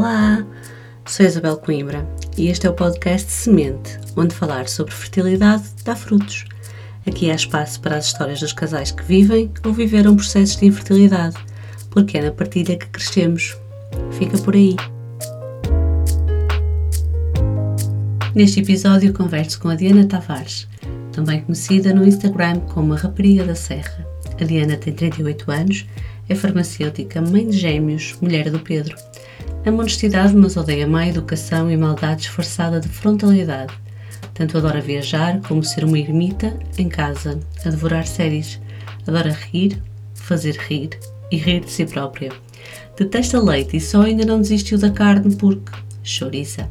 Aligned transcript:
Olá, 0.00 0.42
sou 1.04 1.26
Isabel 1.26 1.58
Coimbra 1.58 2.08
e 2.34 2.48
este 2.48 2.66
é 2.66 2.70
o 2.70 2.72
podcast 2.72 3.30
Semente, 3.30 4.00
onde 4.16 4.34
falar 4.34 4.66
sobre 4.66 4.94
fertilidade 4.94 5.64
dá 5.84 5.94
frutos. 5.94 6.46
Aqui 7.06 7.30
há 7.30 7.34
espaço 7.34 7.78
para 7.82 7.98
as 7.98 8.06
histórias 8.06 8.40
dos 8.40 8.54
casais 8.54 8.90
que 8.90 9.02
vivem 9.02 9.52
ou 9.62 9.74
viveram 9.74 10.16
processos 10.16 10.56
de 10.56 10.64
infertilidade, 10.64 11.36
porque 11.90 12.16
é 12.16 12.22
na 12.22 12.30
partilha 12.30 12.78
que 12.78 12.86
crescemos. 12.86 13.54
Fica 14.12 14.38
por 14.38 14.54
aí. 14.54 14.74
Neste 18.34 18.60
episódio 18.60 19.12
converso 19.12 19.60
com 19.60 19.68
a 19.68 19.74
Diana 19.74 20.06
Tavares, 20.06 20.66
também 21.12 21.42
conhecida 21.42 21.92
no 21.92 22.06
Instagram 22.06 22.60
como 22.60 22.94
a 22.94 22.96
Rapariga 22.96 23.44
da 23.44 23.54
Serra. 23.54 24.06
A 24.40 24.44
Diana 24.44 24.78
tem 24.78 24.94
38 24.94 25.50
anos, 25.50 25.86
é 26.26 26.34
farmacêutica, 26.34 27.20
mãe 27.20 27.46
de 27.46 27.58
gêmeos, 27.58 28.16
mulher 28.22 28.48
do 28.48 28.60
Pedro. 28.60 28.96
Ama 29.64 29.80
honestidade, 29.80 30.34
mas 30.34 30.56
odeia 30.56 30.86
má 30.86 31.06
educação 31.06 31.70
e 31.70 31.76
maldade 31.76 32.22
disfarçada 32.22 32.80
de 32.80 32.88
frontalidade. 32.88 33.72
Tanto 34.32 34.56
adora 34.56 34.80
viajar 34.80 35.40
como 35.42 35.62
ser 35.62 35.84
uma 35.84 35.98
ermita 35.98 36.58
em 36.78 36.88
casa, 36.88 37.38
a 37.64 37.68
devorar 37.68 38.06
séries. 38.06 38.58
Adora 39.06 39.30
rir, 39.30 39.82
fazer 40.14 40.56
rir 40.56 40.98
e 41.30 41.36
rir 41.36 41.60
de 41.60 41.70
si 41.70 41.84
própria. 41.84 42.32
Detesta 42.96 43.38
leite 43.38 43.76
e 43.76 43.80
só 43.80 44.02
ainda 44.02 44.24
não 44.24 44.40
desistiu 44.40 44.78
da 44.78 44.90
carne 44.90 45.36
porque 45.36 45.72
chouriça. 46.02 46.68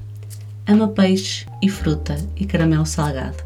Ama 0.67 0.87
peixe 0.87 1.45
e 1.62 1.70
fruta 1.70 2.15
e 2.35 2.45
caramelo 2.45 2.85
salgado. 2.85 3.37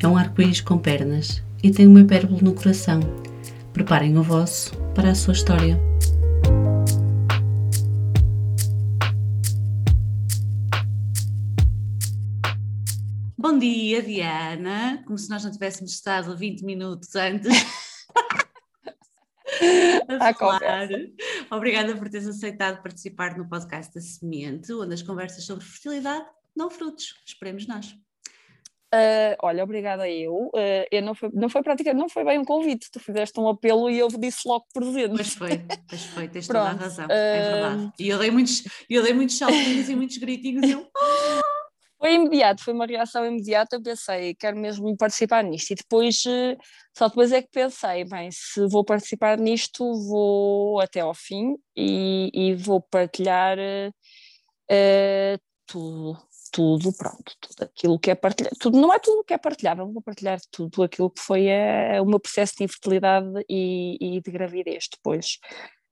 É 0.00 0.06
um 0.06 0.16
arco-íris 0.16 0.60
com 0.60 0.78
pernas 0.78 1.42
e 1.62 1.70
tem 1.70 1.86
uma 1.86 2.00
hipérbole 2.00 2.42
no 2.42 2.52
coração. 2.52 3.00
Preparem 3.72 4.16
o 4.16 4.22
vosso 4.22 4.76
para 4.94 5.10
a 5.10 5.14
sua 5.14 5.32
história. 5.32 5.80
Bom 13.42 13.58
dia, 13.58 14.00
Diana. 14.00 15.02
Como 15.04 15.18
se 15.18 15.28
nós 15.28 15.42
não 15.42 15.50
tivéssemos 15.50 15.90
estado 15.90 16.36
20 16.36 16.64
minutos 16.64 17.16
antes. 17.16 17.50
a 20.20 20.32
falar. 20.32 20.88
Obrigada 21.50 21.96
por 21.96 22.08
teres 22.08 22.28
aceitado 22.28 22.80
participar 22.80 23.36
no 23.36 23.48
podcast 23.48 23.92
da 23.92 24.00
Semente, 24.00 24.72
onde 24.72 24.94
as 24.94 25.02
conversas 25.02 25.42
sobre 25.42 25.64
fertilidade 25.64 26.24
não 26.54 26.70
frutos. 26.70 27.16
Esperemos 27.26 27.66
nós. 27.66 27.88
Uh, 28.94 29.34
olha, 29.42 29.64
obrigada 29.64 30.08
eu. 30.08 30.48
Uh, 30.54 30.86
eu 30.92 31.02
não 31.02 31.12
foi, 31.12 31.28
não 31.34 31.48
foi 31.48 31.64
praticamente, 31.64 32.00
não 32.00 32.08
foi 32.08 32.24
bem 32.24 32.38
um 32.38 32.44
convite, 32.44 32.92
tu 32.92 33.00
fizeste 33.00 33.40
um 33.40 33.48
apelo 33.48 33.90
e 33.90 33.98
eu 33.98 34.06
disse 34.06 34.46
logo 34.46 34.66
presente. 34.72 35.16
Pois 35.16 35.34
foi, 35.34 35.64
pois 35.88 36.04
foi, 36.04 36.28
tens 36.28 36.46
toda 36.46 36.60
a 36.60 36.72
razão, 36.74 37.06
uh, 37.06 37.10
é 37.10 37.50
verdade. 37.50 37.92
E 37.98 38.08
eu 38.08 38.20
dei 38.20 38.30
muitos, 38.30 38.62
eu 38.88 39.02
dei 39.02 39.12
muitos 39.12 39.36
saltinhos 39.36 39.88
e 39.88 39.96
muitos 39.96 40.18
gritinhos 40.18 40.62
e 40.62 40.70
eu. 40.70 40.86
Foi 42.02 42.14
imediato, 42.14 42.64
foi 42.64 42.74
uma 42.74 42.84
reação 42.84 43.24
imediata. 43.24 43.76
Eu 43.76 43.82
pensei, 43.82 44.34
quero 44.34 44.56
mesmo 44.58 44.96
participar 44.96 45.44
nisto. 45.44 45.70
E 45.70 45.76
depois, 45.76 46.22
só 46.96 47.08
depois 47.08 47.30
é 47.30 47.40
que 47.40 47.48
pensei, 47.52 48.04
bem, 48.04 48.28
se 48.32 48.66
vou 48.68 48.84
participar 48.84 49.38
nisto, 49.38 49.84
vou 50.08 50.80
até 50.80 51.00
ao 51.00 51.14
fim 51.14 51.56
e, 51.76 52.30
e 52.34 52.54
vou 52.54 52.80
partilhar 52.80 53.56
tudo 55.66 56.18
tudo, 56.52 56.92
pronto, 56.92 57.32
tudo 57.40 57.62
aquilo 57.62 57.98
que 57.98 58.10
é 58.10 58.14
partilhado, 58.14 58.56
tudo, 58.60 58.78
não 58.78 58.92
é 58.92 58.98
tudo 58.98 59.24
que 59.24 59.32
é 59.32 59.38
partilhável, 59.38 59.90
vou 59.90 60.02
partilhar 60.02 60.38
tudo 60.50 60.82
aquilo 60.82 61.10
que 61.10 61.20
foi 61.20 61.48
a, 61.50 62.02
o 62.02 62.06
meu 62.06 62.20
processo 62.20 62.54
de 62.58 62.64
infertilidade 62.64 63.26
e, 63.48 63.96
e 64.18 64.20
de 64.20 64.30
gravidez 64.30 64.86
depois. 64.92 65.38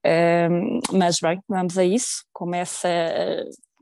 Um, 0.05 0.79
mas 0.93 1.19
bem, 1.19 1.41
vamos 1.47 1.77
a 1.77 1.83
isso, 1.83 2.23
começa, 2.31 2.87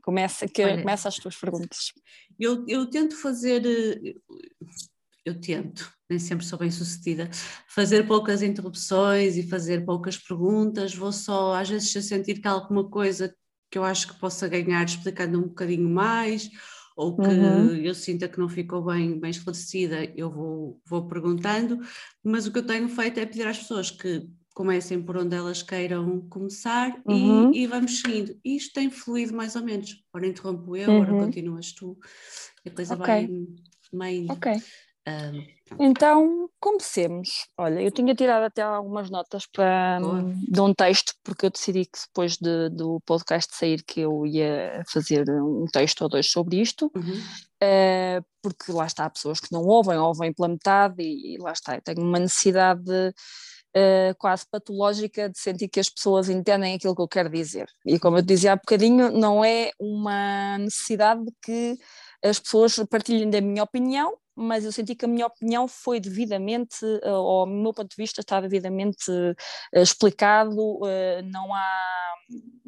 começa, 0.02 0.48
que, 0.48 0.64
Olha, 0.64 0.78
começa 0.78 1.08
as 1.08 1.16
tuas 1.16 1.36
perguntas. 1.36 1.92
Eu, 2.38 2.64
eu 2.66 2.88
tento 2.88 3.16
fazer, 3.16 3.62
eu 5.24 5.40
tento, 5.40 5.92
nem 6.08 6.18
sempre 6.18 6.44
sou 6.44 6.58
bem 6.58 6.70
sucedida, 6.70 7.30
fazer 7.68 8.06
poucas 8.06 8.42
interrupções 8.42 9.36
e 9.36 9.48
fazer 9.48 9.84
poucas 9.84 10.16
perguntas, 10.16 10.94
vou 10.94 11.12
só, 11.12 11.54
às 11.54 11.68
vezes, 11.68 11.90
se 11.90 11.98
eu 11.98 12.02
sentir 12.02 12.40
que 12.40 12.48
há 12.48 12.52
alguma 12.52 12.88
coisa 12.88 13.34
que 13.70 13.78
eu 13.78 13.84
acho 13.84 14.08
que 14.08 14.18
possa 14.18 14.48
ganhar 14.48 14.84
explicando 14.84 15.38
um 15.38 15.48
bocadinho 15.48 15.88
mais, 15.88 16.50
ou 16.96 17.16
que 17.16 17.28
uhum. 17.28 17.74
eu 17.76 17.94
sinta 17.94 18.28
que 18.28 18.38
não 18.38 18.48
ficou 18.48 18.84
bem, 18.84 19.18
bem 19.18 19.30
esclarecida, 19.30 20.04
eu 20.16 20.30
vou, 20.30 20.80
vou 20.84 21.06
perguntando, 21.06 21.78
mas 22.22 22.46
o 22.46 22.52
que 22.52 22.58
eu 22.58 22.66
tenho 22.66 22.88
feito 22.88 23.18
é 23.20 23.26
pedir 23.26 23.46
às 23.46 23.58
pessoas 23.58 23.90
que 23.90 24.28
comecem 24.60 25.02
por 25.02 25.16
onde 25.16 25.34
elas 25.34 25.62
queiram 25.62 26.20
começar 26.28 26.94
uhum. 27.06 27.50
e, 27.50 27.62
e, 27.62 27.66
vamos 27.66 28.02
seguindo. 28.02 28.38
E 28.44 28.56
isto 28.56 28.74
tem 28.74 28.90
fluído 28.90 29.34
mais 29.34 29.56
ou 29.56 29.62
menos. 29.62 30.04
Ora 30.12 30.26
interrompo 30.26 30.76
eu, 30.76 30.90
uhum. 30.90 31.00
ora 31.00 31.12
continuas 31.12 31.72
tu, 31.72 31.96
a 32.66 32.70
coisa 32.70 32.94
okay. 32.94 33.26
vai 33.26 33.30
meio. 33.90 34.30
Ok. 34.30 34.52
Um, 35.08 35.46
então, 35.78 36.50
comecemos. 36.60 37.46
Olha, 37.56 37.80
eu 37.80 37.90
tinha 37.90 38.14
tirado 38.14 38.42
até 38.42 38.60
algumas 38.60 39.08
notas 39.08 39.46
para, 39.46 39.98
de 40.46 40.60
um 40.60 40.74
texto, 40.74 41.14
porque 41.24 41.46
eu 41.46 41.50
decidi 41.50 41.86
que 41.86 41.98
depois 42.06 42.36
de, 42.36 42.68
do 42.68 43.00
podcast 43.06 43.56
sair 43.56 43.82
que 43.82 44.00
eu 44.00 44.26
ia 44.26 44.84
fazer 44.92 45.24
um 45.30 45.64
texto 45.72 46.02
ou 46.02 46.10
dois 46.10 46.30
sobre 46.30 46.60
isto, 46.60 46.92
uhum. 46.94 47.18
uh, 47.62 48.22
porque 48.42 48.70
lá 48.72 48.84
está, 48.84 49.06
há 49.06 49.10
pessoas 49.10 49.40
que 49.40 49.50
não 49.50 49.62
ouvem, 49.62 49.96
ouvem 49.96 50.34
pela 50.34 50.48
metade 50.48 51.02
e, 51.02 51.36
e 51.36 51.38
lá 51.38 51.52
está, 51.52 51.76
eu 51.76 51.82
tenho 51.82 52.02
uma 52.06 52.18
necessidade 52.18 53.14
uh, 53.76 54.14
quase 54.18 54.44
patológica 54.50 55.28
de 55.28 55.38
sentir 55.38 55.68
que 55.68 55.80
as 55.80 55.88
pessoas 55.88 56.28
entendem 56.28 56.74
aquilo 56.74 56.94
que 56.94 57.02
eu 57.02 57.08
quero 57.08 57.30
dizer. 57.30 57.68
E 57.84 57.98
como 57.98 58.18
eu 58.18 58.22
dizia 58.22 58.52
há 58.52 58.56
bocadinho, 58.56 59.10
não 59.10 59.44
é 59.44 59.70
uma 59.78 60.58
necessidade 60.58 61.24
de 61.24 61.32
que 61.42 61.78
as 62.22 62.38
pessoas 62.38 62.76
partilhem 62.90 63.30
da 63.30 63.40
minha 63.40 63.62
opinião, 63.62 64.16
mas 64.36 64.64
eu 64.64 64.72
senti 64.72 64.94
que 64.94 65.04
a 65.04 65.08
minha 65.08 65.26
opinião 65.26 65.66
foi 65.68 66.00
devidamente, 66.00 66.76
eh, 67.02 67.12
ou 67.12 67.44
o 67.44 67.46
meu 67.46 67.72
ponto 67.74 67.90
de 67.90 67.96
vista 67.96 68.20
está 68.20 68.40
devidamente 68.40 69.10
eh, 69.74 69.82
explicado, 69.82 70.80
não 71.24 71.54
há, 71.54 72.14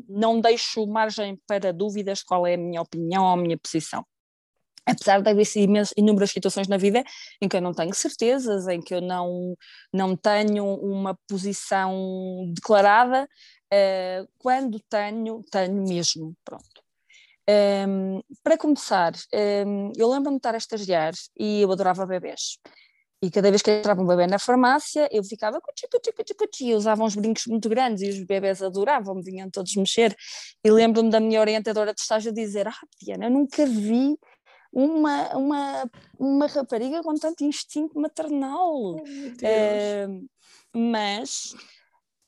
não 0.09 0.41
deixo 0.41 0.87
margem 0.87 1.39
para 1.47 1.73
dúvidas 1.73 2.23
qual 2.23 2.47
é 2.47 2.55
a 2.55 2.59
minha 2.59 2.83
opinião 2.83 3.25
ou 3.25 3.31
a 3.31 3.37
minha 3.37 3.59
posição. 3.59 4.05
Apesar 4.85 5.23
de 5.23 5.31
haver 5.31 5.47
inúmeras 5.97 6.31
situações 6.31 6.67
na 6.67 6.77
vida 6.77 7.05
em 7.41 7.49
que 7.49 7.57
eu 7.57 7.61
não 7.61 7.73
tenho 7.73 7.95
certezas, 7.95 8.67
em 8.67 8.81
que 8.81 8.95
eu 8.95 9.01
não, 9.01 9.57
não 9.93 10.17
tenho 10.17 10.65
uma 10.75 11.17
posição 11.29 12.53
declarada, 12.55 13.29
quando 14.39 14.81
tenho, 14.89 15.43
tenho 15.51 15.83
mesmo, 15.87 16.35
pronto. 16.45 16.83
Um, 17.49 18.21
para 18.43 18.57
começar, 18.57 19.13
um, 19.67 19.93
eu 19.97 20.09
lembro-me 20.09 20.37
de 20.37 20.39
estar 20.39 20.55
a 20.55 20.59
estagiar 20.59 21.13
e 21.39 21.63
eu 21.63 21.73
adorava 21.73 22.07
bebês. 22.07 22.59
E 23.21 23.31
cada 23.31 23.51
vez 23.51 23.63
que 23.63 23.71
entrava 23.71 24.03
um 24.03 24.07
bebê 24.07 24.27
na 24.27 24.39
farmácia, 24.39 25.09
eu 25.13 25.23
ficava 25.23 25.61
cuti, 25.61 25.87
cuti, 25.89 26.13
cuti, 26.13 26.35
cuti, 26.35 26.65
e 26.67 26.75
usava 26.75 27.05
uns 27.05 27.15
brincos 27.15 27.47
muito 27.47 27.69
grandes 27.69 28.03
e 28.03 28.09
os 28.09 28.25
bebés 28.25 28.61
adoravam, 28.61 29.23
vinham 29.23 29.49
todos 29.49 29.77
mexer. 29.77 30.15
E 30.65 30.71
lembro-me 30.71 31.09
da 31.09 31.21
minha 31.21 31.41
orientadora 31.41 31.95
de 31.95 32.01
estágio 32.01 32.33
dizer: 32.33 32.67
Ah, 32.67 32.81
Diana, 33.01 33.27
eu 33.27 33.31
nunca 33.31 33.65
vi 33.65 34.19
uma, 34.73 35.37
uma, 35.37 35.91
uma 36.19 36.47
rapariga 36.47 37.03
com 37.03 37.15
tanto 37.15 37.45
instinto 37.45 37.99
maternal. 37.99 38.97
Oh, 38.97 39.03
mas 40.75 41.55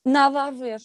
nada 0.05 0.43
a 0.43 0.51
ver, 0.51 0.79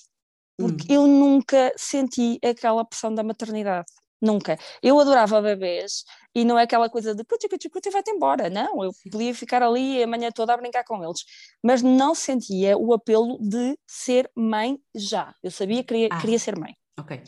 porque 0.57 0.93
hum. 0.93 0.95
eu 0.95 1.07
nunca 1.07 1.73
senti 1.77 2.39
aquela 2.43 2.85
pressão 2.85 3.15
da 3.15 3.23
maternidade. 3.23 3.93
Nunca. 4.23 4.59
Eu 4.83 5.01
adorava 5.01 5.41
bebês 5.41 6.05
e 6.35 6.45
não 6.45 6.59
é 6.59 6.65
aquela 6.65 6.91
coisa 6.91 7.15
de 7.15 7.25
cuti, 7.25 7.49
cuti, 7.49 7.71
cuti, 7.71 7.89
vai-te 7.89 8.11
embora. 8.11 8.51
Não, 8.51 8.85
eu 8.85 8.91
podia 9.11 9.35
ficar 9.35 9.63
ali 9.63 10.03
a 10.03 10.07
manhã 10.07 10.31
toda 10.31 10.53
a 10.53 10.57
brincar 10.59 10.85
com 10.85 11.03
eles. 11.03 11.25
Mas 11.63 11.81
não 11.81 12.15
sentia 12.15 12.77
o 12.77 12.93
apelo 12.93 13.39
de 13.41 13.79
ser 13.87 14.31
mãe 14.37 14.79
já. 14.95 15.35
Eu 15.43 15.51
sabia 15.51 15.79
que 15.79 15.85
queria, 15.85 16.09
ah, 16.13 16.21
queria 16.21 16.39
ser 16.39 16.59
mãe. 16.59 16.77
Ok. 16.99 17.23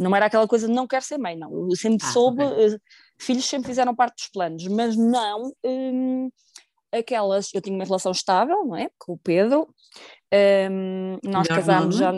Não 0.00 0.16
era 0.16 0.26
aquela 0.26 0.48
coisa 0.48 0.66
de 0.66 0.72
não 0.72 0.86
quero 0.86 1.04
ser 1.04 1.18
mãe, 1.18 1.36
não. 1.36 1.68
Eu 1.68 1.76
sempre 1.76 2.06
ah, 2.06 2.10
soube, 2.10 2.42
okay. 2.42 2.74
uh, 2.74 2.80
filhos 3.18 3.44
sempre 3.44 3.68
fizeram 3.68 3.94
parte 3.94 4.16
dos 4.16 4.28
planos, 4.28 4.66
mas 4.66 4.96
não 4.96 5.52
um, 5.62 6.30
aquelas. 6.90 7.52
Eu 7.52 7.60
tinha 7.60 7.76
uma 7.76 7.84
relação 7.84 8.10
estável, 8.10 8.64
não 8.64 8.74
é? 8.76 8.88
Com 8.98 9.12
o 9.12 9.18
Pedro. 9.18 9.68
Um, 10.32 11.18
nós 11.22 11.46
Melhor 11.46 11.48
casámos 11.48 11.96
já. 11.96 12.12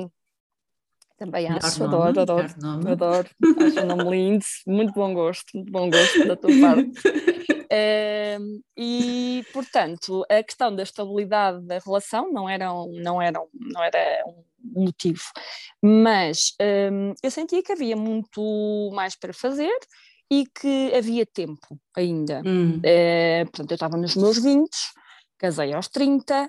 Também 1.18 1.48
acho, 1.48 1.80
nome, 1.80 1.94
adoro, 1.94 2.20
adoro, 2.20 2.90
adoro. 2.90 3.30
Acho 3.64 3.80
um 3.80 3.86
nome 3.86 4.10
lindo, 4.10 4.44
muito 4.66 4.92
bom 4.92 5.14
gosto, 5.14 5.44
muito 5.54 5.70
bom 5.70 5.90
gosto 5.90 6.26
da 6.26 6.36
tua 6.36 6.50
parte. 6.60 6.90
Uh, 7.70 8.62
e, 8.76 9.44
portanto, 9.52 10.24
a 10.28 10.42
questão 10.42 10.74
da 10.74 10.82
estabilidade 10.82 11.64
da 11.64 11.78
relação 11.78 12.32
não 12.32 12.48
era, 12.48 12.66
não 12.66 13.22
era, 13.22 13.40
um, 13.40 13.48
não 13.52 13.82
era 13.82 14.24
um 14.26 14.42
motivo, 14.64 15.22
mas 15.82 16.54
um, 16.90 17.14
eu 17.22 17.30
sentia 17.30 17.62
que 17.62 17.72
havia 17.72 17.96
muito 17.96 18.90
mais 18.94 19.16
para 19.16 19.32
fazer 19.32 19.76
e 20.30 20.46
que 20.46 20.94
havia 20.94 21.26
tempo 21.26 21.78
ainda. 21.94 22.42
Hum. 22.44 22.78
Uh, 22.78 23.44
portanto, 23.44 23.70
eu 23.70 23.74
estava 23.74 23.96
nos 23.96 24.16
meus 24.16 24.38
20, 24.42 24.70
casei 25.38 25.74
aos 25.74 25.88
30, 25.88 26.48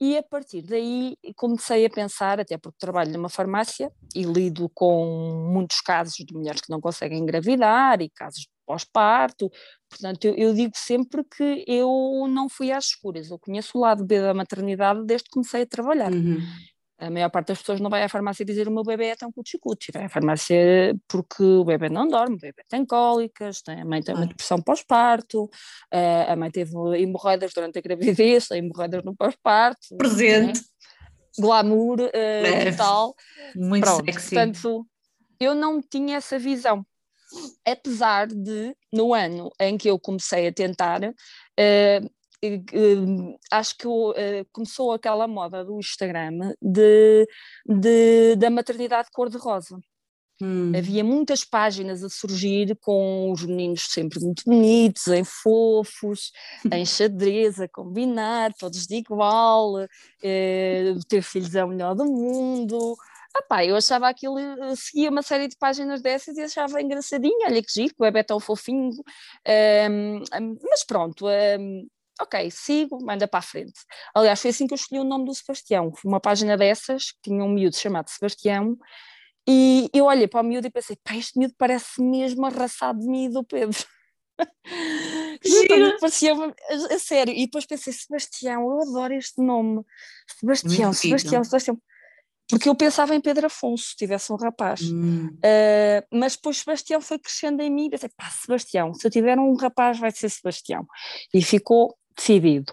E 0.00 0.16
a 0.16 0.22
partir 0.22 0.62
daí 0.62 1.16
comecei 1.36 1.86
a 1.86 1.90
pensar, 1.90 2.40
até 2.40 2.58
porque 2.58 2.78
trabalho 2.78 3.12
numa 3.12 3.28
farmácia 3.28 3.90
e 4.14 4.22
lido 4.22 4.68
com 4.74 5.50
muitos 5.52 5.80
casos 5.80 6.14
de 6.14 6.34
mulheres 6.34 6.60
que 6.60 6.70
não 6.70 6.80
conseguem 6.80 7.20
engravidar 7.20 8.00
e 8.02 8.10
casos 8.10 8.40
de 8.40 8.48
pós-parto. 8.66 9.50
Portanto, 9.88 10.24
eu, 10.26 10.34
eu, 10.34 10.54
digo 10.54 10.72
sempre 10.74 11.22
que 11.24 11.64
eu 11.66 12.26
não 12.28 12.48
fui 12.48 12.72
às 12.72 12.86
escuras, 12.86 13.30
eu 13.30 13.38
conheço 13.38 13.78
o 13.78 13.80
lado 13.80 14.04
B 14.04 14.20
da 14.20 14.34
maternidade 14.34 15.04
desde 15.04 15.24
que 15.24 15.30
comecei 15.30 15.62
a 15.62 15.66
trabalhar. 15.66 16.12
Uhum. 16.12 16.38
A 16.98 17.10
maior 17.10 17.28
parte 17.28 17.48
das 17.48 17.58
pessoas 17.58 17.80
não 17.80 17.90
vai 17.90 18.04
à 18.04 18.08
farmácia 18.08 18.44
dizer 18.44 18.68
o 18.68 18.70
meu 18.70 18.84
bebê 18.84 19.06
é 19.06 19.16
tão 19.16 19.32
cuti-cuti, 19.32 19.90
vai 19.92 20.04
à 20.04 20.08
farmácia 20.08 20.94
porque 21.08 21.42
o 21.42 21.64
bebê 21.64 21.88
não 21.88 22.06
dorme, 22.06 22.36
o 22.36 22.38
bebê 22.38 22.62
tem 22.68 22.86
cólicas, 22.86 23.62
tem, 23.62 23.80
a 23.80 23.84
mãe 23.84 24.00
tem 24.00 24.14
uma 24.14 24.26
depressão 24.26 24.62
pós-parto, 24.62 25.50
a 25.90 26.36
mãe 26.36 26.50
teve 26.50 26.72
hemorroidas 26.96 27.52
durante 27.52 27.78
a 27.78 27.82
gravidez, 27.82 28.46
tem 28.46 28.58
hemorroidas 28.58 29.02
no 29.04 29.14
pós-parto. 29.14 29.96
Presente. 29.96 30.60
Né? 30.60 30.64
Glamour 31.38 32.00
uh, 32.00 32.70
total. 32.70 33.14
Muito 33.56 33.84
Pronto, 33.84 34.04
sexy. 34.04 34.34
Portanto, 34.34 34.86
eu 35.40 35.54
não 35.54 35.80
tinha 35.82 36.16
essa 36.16 36.38
visão. 36.38 36.86
Apesar 37.66 38.28
de, 38.28 38.76
no 38.92 39.12
ano 39.12 39.50
em 39.58 39.76
que 39.76 39.90
eu 39.90 39.98
comecei 39.98 40.46
a 40.46 40.52
tentar, 40.52 41.02
uh, 41.02 42.10
acho 43.50 43.76
que 43.76 43.86
uh, 43.86 44.14
começou 44.52 44.92
aquela 44.92 45.26
moda 45.28 45.64
do 45.64 45.78
Instagram 45.78 46.54
de, 46.60 47.26
de 47.66 48.36
da 48.36 48.50
maternidade 48.50 49.08
cor-de-rosa. 49.12 49.78
Hum. 50.42 50.72
Havia 50.76 51.04
muitas 51.04 51.44
páginas 51.44 52.02
a 52.02 52.08
surgir 52.08 52.76
com 52.80 53.30
os 53.30 53.44
meninos 53.44 53.86
sempre 53.88 54.18
muito 54.20 54.42
bonitos, 54.44 55.06
em 55.06 55.22
fofos, 55.22 56.32
em 56.72 56.84
xadrez, 56.84 57.60
a 57.60 57.68
combinar, 57.68 58.52
todos 58.54 58.86
de 58.86 58.96
igual, 58.96 59.86
eh, 60.22 60.94
ter 61.08 61.22
filhos 61.22 61.54
é 61.54 61.64
o 61.64 61.68
melhor 61.68 61.94
do 61.94 62.04
mundo. 62.04 62.96
Ah, 63.50 63.64
eu 63.64 63.76
achava 63.76 64.08
aquilo, 64.08 64.38
eh, 64.38 64.74
seguia 64.76 65.10
uma 65.10 65.22
série 65.22 65.48
de 65.48 65.56
páginas 65.56 66.02
dessas 66.02 66.36
e 66.36 66.42
achava 66.42 66.80
engraçadinho, 66.82 67.46
olha 67.46 67.62
que 67.62 67.72
giro, 67.72 67.94
o 67.98 68.02
bebê 68.02 68.20
é 68.20 68.22
tão 68.24 68.40
fofinho, 68.40 68.90
um, 69.90 70.22
mas 70.68 70.84
pronto, 70.84 71.26
um, 71.28 71.86
ok, 72.20 72.50
sigo, 72.50 73.04
manda 73.04 73.26
para 73.26 73.38
a 73.38 73.42
frente. 73.42 73.80
Aliás, 74.14 74.40
foi 74.40 74.50
assim 74.50 74.66
que 74.66 74.74
eu 74.74 74.76
escolhi 74.76 75.00
o 75.00 75.04
nome 75.04 75.24
do 75.24 75.34
Sebastião. 75.34 75.92
Foi 75.94 76.10
uma 76.10 76.20
página 76.20 76.56
dessas, 76.56 77.12
que 77.12 77.30
tinha 77.30 77.44
um 77.44 77.48
miúdo 77.48 77.76
chamado 77.76 78.08
Sebastião, 78.08 78.76
e 79.46 79.90
eu 79.92 80.06
olhei 80.06 80.26
para 80.26 80.40
o 80.40 80.44
miúdo 80.44 80.66
e 80.66 80.70
pensei, 80.70 80.96
pá, 81.04 81.14
este 81.16 81.38
miúdo 81.38 81.54
parece 81.58 82.00
mesmo 82.00 82.46
arrasado 82.46 82.98
de 83.00 83.06
mim 83.06 83.26
e 83.26 83.28
do 83.28 83.44
Pedro. 83.44 83.78
Juro, 85.44 85.98
parecia 86.00 86.34
a, 86.34 86.94
a, 86.94 86.98
sério. 86.98 87.32
E 87.34 87.44
depois 87.44 87.66
pensei, 87.66 87.92
Sebastião, 87.92 88.62
eu 88.62 88.80
adoro 88.82 89.12
este 89.14 89.40
nome. 89.42 89.82
Sebastião, 90.38 90.88
Muito 90.88 90.98
Sebastião, 90.98 91.44
Sebastião. 91.44 91.78
Porque 92.48 92.68
eu 92.68 92.74
pensava 92.74 93.14
em 93.14 93.20
Pedro 93.20 93.46
Afonso, 93.46 93.88
se 93.88 93.96
tivesse 93.96 94.32
um 94.32 94.36
rapaz. 94.36 94.80
Hum. 94.82 95.28
Uh, 95.28 96.06
mas 96.10 96.36
depois 96.36 96.58
Sebastião 96.58 97.00
foi 97.00 97.18
crescendo 97.18 97.62
em 97.62 97.70
mim 97.70 97.86
e 97.86 97.90
pensei, 97.90 98.10
pá, 98.16 98.30
Sebastião, 98.30 98.92
se 98.94 99.06
eu 99.06 99.10
tiver 99.10 99.38
um 99.38 99.54
rapaz 99.56 99.98
vai 99.98 100.10
ser 100.10 100.28
Sebastião. 100.28 100.86
E 101.32 101.42
ficou 101.42 101.96
decidido. 102.16 102.72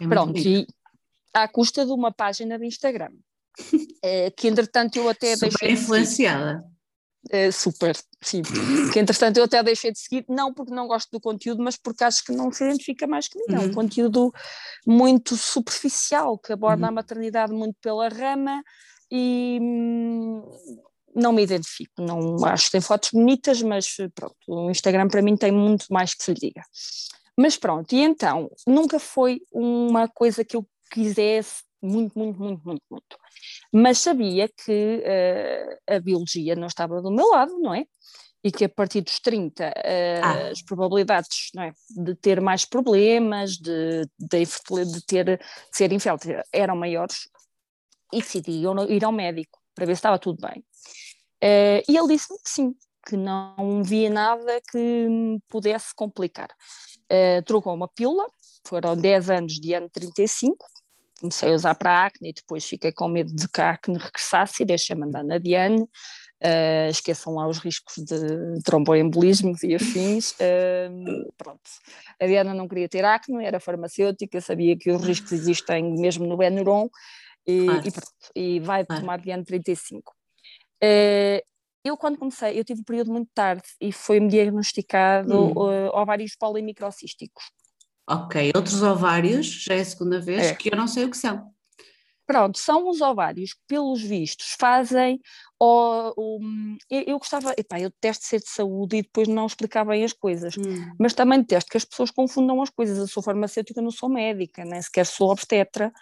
É 0.00 0.06
Pronto, 0.06 0.38
e 0.38 0.66
à 1.34 1.46
custa 1.48 1.84
de 1.84 1.92
uma 1.92 2.12
página 2.12 2.58
de 2.58 2.66
Instagram, 2.66 3.12
é, 4.02 4.30
que 4.30 4.48
entretanto 4.48 4.96
eu 4.96 5.08
até 5.08 5.34
super 5.34 5.50
deixei. 5.50 5.72
influenciada. 5.72 6.64
É, 7.28 7.50
super, 7.50 7.94
sim. 8.22 8.40
que 8.92 8.98
entretanto 8.98 9.36
eu 9.36 9.44
até 9.44 9.62
deixei 9.62 9.92
de 9.92 9.98
seguir, 9.98 10.24
não 10.26 10.54
porque 10.54 10.72
não 10.72 10.86
gosto 10.86 11.10
do 11.10 11.20
conteúdo, 11.20 11.62
mas 11.62 11.76
porque 11.76 12.02
acho 12.02 12.24
que 12.24 12.32
não 12.32 12.50
se 12.50 12.64
identifica 12.64 13.06
mais 13.06 13.28
comigo. 13.28 13.52
Uhum. 13.52 13.58
É 13.58 13.60
um 13.60 13.66
uhum. 13.66 13.74
conteúdo 13.74 14.32
muito 14.86 15.36
superficial, 15.36 16.38
que 16.38 16.52
aborda 16.52 16.84
uhum. 16.84 16.88
a 16.88 16.92
maternidade 16.92 17.52
muito 17.52 17.76
pela 17.82 18.08
rama 18.08 18.62
e 19.10 19.58
hum, 19.60 20.42
não 21.14 21.32
me 21.32 21.42
identifico. 21.42 21.92
Não 21.98 22.42
acho 22.46 22.66
que 22.66 22.72
tem 22.72 22.80
fotos 22.80 23.10
bonitas, 23.10 23.60
mas 23.60 23.96
pronto, 24.14 24.36
o 24.48 24.70
Instagram 24.70 25.08
para 25.08 25.20
mim 25.20 25.36
tem 25.36 25.52
muito 25.52 25.86
mais 25.90 26.14
que 26.14 26.24
se 26.24 26.32
lhe 26.32 26.40
diga. 26.40 26.62
Mas 27.40 27.56
pronto, 27.56 27.90
e 27.94 28.02
então, 28.02 28.50
nunca 28.66 28.98
foi 28.98 29.40
uma 29.50 30.06
coisa 30.06 30.44
que 30.44 30.54
eu 30.54 30.68
quisesse 30.90 31.62
muito, 31.82 32.18
muito, 32.18 32.38
muito, 32.38 32.62
muito, 32.62 32.82
muito. 32.90 33.18
Mas 33.72 33.96
sabia 33.96 34.46
que 34.46 35.02
uh, 35.02 35.94
a 35.94 35.98
biologia 36.00 36.54
não 36.54 36.66
estava 36.66 37.00
do 37.00 37.10
meu 37.10 37.28
lado, 37.28 37.58
não 37.58 37.74
é? 37.74 37.86
E 38.44 38.52
que 38.52 38.66
a 38.66 38.68
partir 38.68 39.00
dos 39.00 39.18
30 39.20 39.68
uh, 39.68 39.70
ah. 40.22 40.50
as 40.50 40.60
probabilidades 40.60 41.48
não 41.54 41.62
é, 41.62 41.72
de 41.88 42.14
ter 42.14 42.42
mais 42.42 42.66
problemas, 42.66 43.52
de, 43.52 44.06
de, 44.18 44.44
de 44.84 45.06
ter, 45.06 45.38
de 45.38 45.40
ser 45.72 45.92
infértil 45.92 46.42
eram 46.52 46.76
maiores 46.76 47.26
e 48.12 48.20
decidi 48.20 48.66
ir 48.90 49.04
ao 49.04 49.12
médico 49.12 49.58
para 49.74 49.86
ver 49.86 49.94
se 49.94 50.00
estava 50.00 50.18
tudo 50.18 50.46
bem. 50.46 50.62
Uh, 51.42 51.80
e 51.88 51.96
ele 51.96 52.08
disse-me 52.08 52.38
que 52.42 52.50
sim, 52.50 52.74
que 53.06 53.16
não 53.16 53.82
via 53.82 54.10
nada 54.10 54.60
que 54.70 55.08
pudesse 55.48 55.94
complicar. 55.94 56.50
Uh, 57.10 57.42
trocou 57.44 57.74
uma 57.74 57.88
pílula, 57.88 58.26
foram 58.64 58.96
10 58.96 59.30
anos 59.30 59.54
de 59.54 59.74
ano 59.74 59.88
35, 59.90 60.56
comecei 61.20 61.50
a 61.50 61.54
usar 61.54 61.74
para 61.74 62.06
acne 62.06 62.30
e 62.30 62.32
depois 62.32 62.64
fiquei 62.64 62.92
com 62.92 63.08
medo 63.08 63.34
de 63.34 63.48
que 63.48 63.60
a 63.60 63.70
acne 63.70 63.98
regressasse 63.98 64.62
e 64.62 64.66
deixei-me 64.66 65.04
andar 65.04 65.24
na 65.24 65.38
Diane. 65.38 65.82
Uh, 66.42 66.88
esqueçam 66.88 67.34
lá 67.34 67.46
os 67.46 67.58
riscos 67.58 67.96
de 68.02 68.62
tromboembolismo 68.64 69.54
e 69.62 69.74
afins. 69.74 70.32
Uh, 70.32 71.30
pronto. 71.36 71.60
A 72.18 72.26
Diana 72.26 72.54
não 72.54 72.66
queria 72.66 72.88
ter 72.88 73.04
acne, 73.04 73.44
era 73.44 73.60
farmacêutica, 73.60 74.40
sabia 74.40 74.76
que 74.78 74.90
os 74.90 75.04
riscos 75.04 75.32
existem 75.32 75.92
mesmo 75.98 76.26
no 76.26 76.38
Benuron 76.38 76.88
e, 77.46 77.66
claro. 77.66 77.86
e, 77.86 77.90
pronto, 77.90 78.12
e 78.34 78.60
vai 78.60 78.86
claro. 78.86 79.02
tomar 79.02 79.20
Diane 79.20 79.44
35. 79.44 80.14
Uh, 80.82 81.49
eu, 81.84 81.96
quando 81.96 82.18
comecei, 82.18 82.58
eu 82.58 82.64
tive 82.64 82.80
um 82.80 82.84
período 82.84 83.12
muito 83.12 83.30
tarde 83.34 83.62
e 83.80 83.92
foi-me 83.92 84.28
diagnosticado 84.28 85.34
hum. 85.34 85.52
uh, 85.52 85.90
ovários 85.94 86.36
polimicrocísticos. 86.36 87.44
Ok, 88.08 88.50
outros 88.54 88.82
ovários, 88.82 89.46
já 89.46 89.74
é 89.74 89.80
a 89.80 89.84
segunda 89.84 90.20
vez, 90.20 90.46
é. 90.46 90.54
que 90.54 90.72
eu 90.72 90.76
não 90.76 90.88
sei 90.88 91.04
o 91.04 91.10
que 91.10 91.16
são. 91.16 91.50
Pronto, 92.26 92.58
são 92.58 92.88
os 92.88 93.00
ovários 93.00 93.52
que, 93.52 93.60
pelos 93.66 94.00
vistos, 94.00 94.54
fazem. 94.58 95.20
O, 95.58 96.38
eu, 96.88 97.02
eu, 97.06 97.18
gostava, 97.18 97.52
epá, 97.58 97.80
eu 97.80 97.90
detesto 97.90 98.24
ser 98.24 98.38
de 98.38 98.48
saúde 98.48 98.98
e 98.98 99.02
depois 99.02 99.26
não 99.26 99.46
explicar 99.46 99.84
bem 99.84 100.04
as 100.04 100.12
coisas, 100.12 100.56
hum. 100.56 100.92
mas 100.98 101.12
também 101.12 101.40
detesto 101.40 101.70
que 101.70 101.76
as 101.76 101.84
pessoas 101.84 102.10
confundam 102.10 102.62
as 102.62 102.70
coisas. 102.70 102.98
Eu 102.98 103.08
sou 103.08 103.22
farmacêutica, 103.22 103.82
não 103.82 103.90
sou 103.90 104.08
médica, 104.08 104.64
nem 104.64 104.80
sequer 104.80 105.06
sou 105.06 105.30
obstetra. 105.30 105.92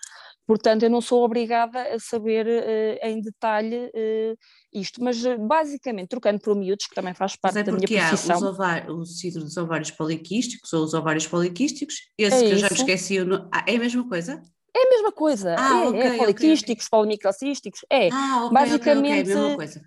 Portanto, 0.48 0.82
eu 0.82 0.88
não 0.88 1.02
sou 1.02 1.22
obrigada 1.22 1.94
a 1.94 2.00
saber 2.00 2.46
uh, 2.46 3.06
em 3.06 3.20
detalhe 3.20 3.92
uh, 3.94 4.38
isto, 4.72 5.04
mas 5.04 5.22
uh, 5.22 5.36
basicamente, 5.36 6.08
trocando 6.08 6.40
por 6.40 6.56
miúdos, 6.56 6.86
que 6.86 6.94
também 6.94 7.12
faz 7.12 7.36
parte 7.36 7.58
é 7.58 7.62
da 7.62 7.70
minha 7.70 7.86
profissão. 7.86 8.34
Há 8.34 8.38
os 8.38 8.42
ovar, 8.42 8.90
o 8.90 9.04
síndrome 9.04 9.44
dos 9.44 9.58
ovários 9.58 9.90
poliquísticos 9.90 10.72
ou 10.72 10.84
os 10.84 10.94
ovários 10.94 11.26
poliquísticos, 11.26 11.96
esse 12.16 12.34
é 12.34 12.48
que 12.48 12.54
eu 12.54 12.56
já 12.56 12.68
me 12.70 12.76
esqueci, 12.76 13.18
ah, 13.52 13.64
é 13.68 13.76
a 13.76 13.78
mesma 13.78 14.08
coisa? 14.08 14.42
É 14.74 14.86
a 14.86 14.90
mesma 14.90 15.12
coisa, 15.12 15.54
ah, 15.58 15.84
é, 15.84 15.88
okay, 15.88 16.00
é 16.00 16.16
poliquísticos, 16.16 16.86
okay, 16.86 16.98
polimicrocísticos, 16.98 17.80
é. 17.90 18.08
Ah, 18.10 18.46
okay, 18.46 18.54
basicamente. 18.54 19.26
mesma 19.26 19.54
coisa. 19.54 19.82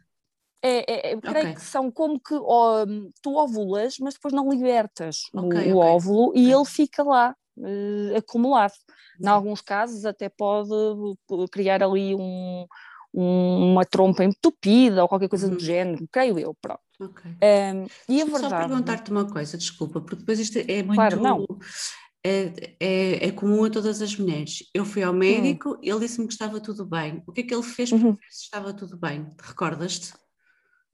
É, 0.64 1.10
é, 1.10 1.14
eu 1.16 1.22
creio 1.22 1.56
que 1.56 1.62
são 1.62 1.90
como 1.90 2.20
que 2.20 2.36
oh, 2.36 2.86
tu 3.24 3.36
ovulas, 3.36 3.96
mas 4.00 4.14
depois 4.14 4.32
não 4.32 4.48
libertas 4.48 5.22
o, 5.34 5.74
o 5.74 5.78
óvulo 5.78 6.34
e 6.36 6.52
ele 6.52 6.66
fica 6.66 7.02
lá 7.02 7.36
uh, 7.58 8.18
acumulado. 8.18 8.74
Em 9.22 9.28
alguns 9.28 9.62
casos 9.62 10.06
até 10.06 10.30
pode 10.30 10.72
eh, 10.72 11.46
criar 11.52 11.84
ali 11.84 12.16
um, 12.16 12.66
um, 13.14 13.72
uma 13.72 13.86
trompa 13.86 14.24
entupida 14.24 15.02
ou 15.02 15.08
qualquer 15.08 15.30
coisa 15.30 15.48
uhum. 15.48 15.56
do 15.56 15.60
género, 15.60 16.08
creio 16.12 16.40
eu, 16.40 16.56
pronto. 16.60 16.82
Okay. 17.00 17.32
Um, 17.32 17.88
e 18.08 18.22
a 18.22 18.26
verdade... 18.26 18.50
Só 18.50 18.58
perguntar-te 18.58 19.12
uma 19.12 19.26
coisa, 19.26 19.58
desculpa, 19.58 20.02
porque 20.02 20.18
depois 20.18 20.40
isto 20.40 20.58
é 20.58 20.84
muito... 20.84 20.96
Claro, 20.96 21.22
não. 21.22 21.46
É, 22.24 22.76
é, 22.80 23.28
é, 23.28 23.32
comum 23.32 23.64
a 23.64 23.70
todas 23.70 24.00
as 24.02 24.16
mulheres. 24.16 24.60
Eu 24.74 24.86
fui 24.86 25.02
ao 25.02 25.14
médico, 25.14 25.70
uhum. 25.70 25.80
ele 25.82 26.00
disse-me 26.00 26.28
que 26.28 26.34
estava 26.34 26.60
tudo 26.60 26.86
bem. 26.86 27.24
O 27.26 27.32
que 27.32 27.42
é 27.42 27.44
que 27.44 27.54
ele 27.54 27.64
fez 27.64 27.90
para 27.90 27.98
uhum. 27.98 28.12
ver 28.14 28.28
se 28.30 28.44
estava 28.44 28.74
tudo 28.74 28.96
bem? 28.98 29.28
Recordas-te? 29.42 30.14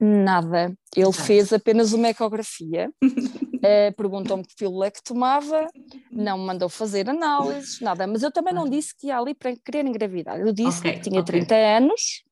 Nada. 0.00 0.72
Ele 0.96 1.12
fez 1.12 1.52
apenas 1.52 1.92
uma 1.92 2.08
ecografia, 2.08 2.90
uh, 3.02 3.92
perguntou-me 3.96 4.44
que 4.44 4.54
pílula 4.54 4.86
é 4.86 4.90
que 4.90 5.02
tomava, 5.02 5.66
não 6.10 6.38
me 6.38 6.46
mandou 6.46 6.68
fazer 6.68 7.08
análises, 7.10 7.80
nada. 7.80 8.06
Mas 8.06 8.22
eu 8.22 8.30
também 8.30 8.54
não 8.54 8.68
disse 8.68 8.94
que 8.96 9.08
ia 9.08 9.18
ali 9.18 9.34
para 9.34 9.56
querer 9.56 9.84
engravidar. 9.86 10.38
Eu 10.38 10.52
disse 10.52 10.78
okay, 10.78 10.94
que 10.94 11.00
tinha 11.00 11.20
okay. 11.20 11.40
30 11.40 11.54
anos 11.54 12.22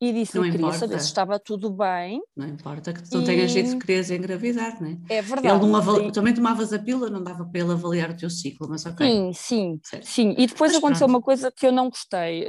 e 0.00 0.12
disse 0.12 0.32
que 0.38 0.50
queria 0.50 0.72
saber 0.72 1.00
se 1.00 1.06
estava 1.06 1.38
tudo 1.38 1.70
bem. 1.70 2.20
Não 2.36 2.46
importa 2.46 2.92
que 2.92 3.08
tu 3.08 3.22
e... 3.22 3.24
tenhas 3.24 3.50
jeito 3.50 3.70
de 3.70 3.78
querer 3.78 4.10
engravidar, 4.10 4.82
não 4.82 4.90
é? 4.90 5.14
É 5.16 5.22
verdade. 5.22 5.64
Ele 5.64 5.72
não 5.72 6.10
Também 6.10 6.34
tomavas 6.34 6.72
a 6.72 6.78
pílula, 6.78 7.08
não 7.08 7.22
dava 7.22 7.46
para 7.46 7.60
ele 7.60 7.72
avaliar 7.72 8.10
o 8.10 8.16
teu 8.16 8.28
ciclo, 8.28 8.68
mas 8.68 8.84
ok. 8.84 9.06
Sim, 9.06 9.32
sim, 9.32 9.80
certo. 9.82 10.06
sim. 10.06 10.34
E 10.36 10.46
depois 10.46 10.72
mas 10.72 10.78
aconteceu 10.78 11.06
pronto. 11.06 11.18
uma 11.18 11.22
coisa 11.22 11.50
que 11.50 11.66
eu 11.66 11.72
não 11.72 11.88
gostei. 11.88 12.44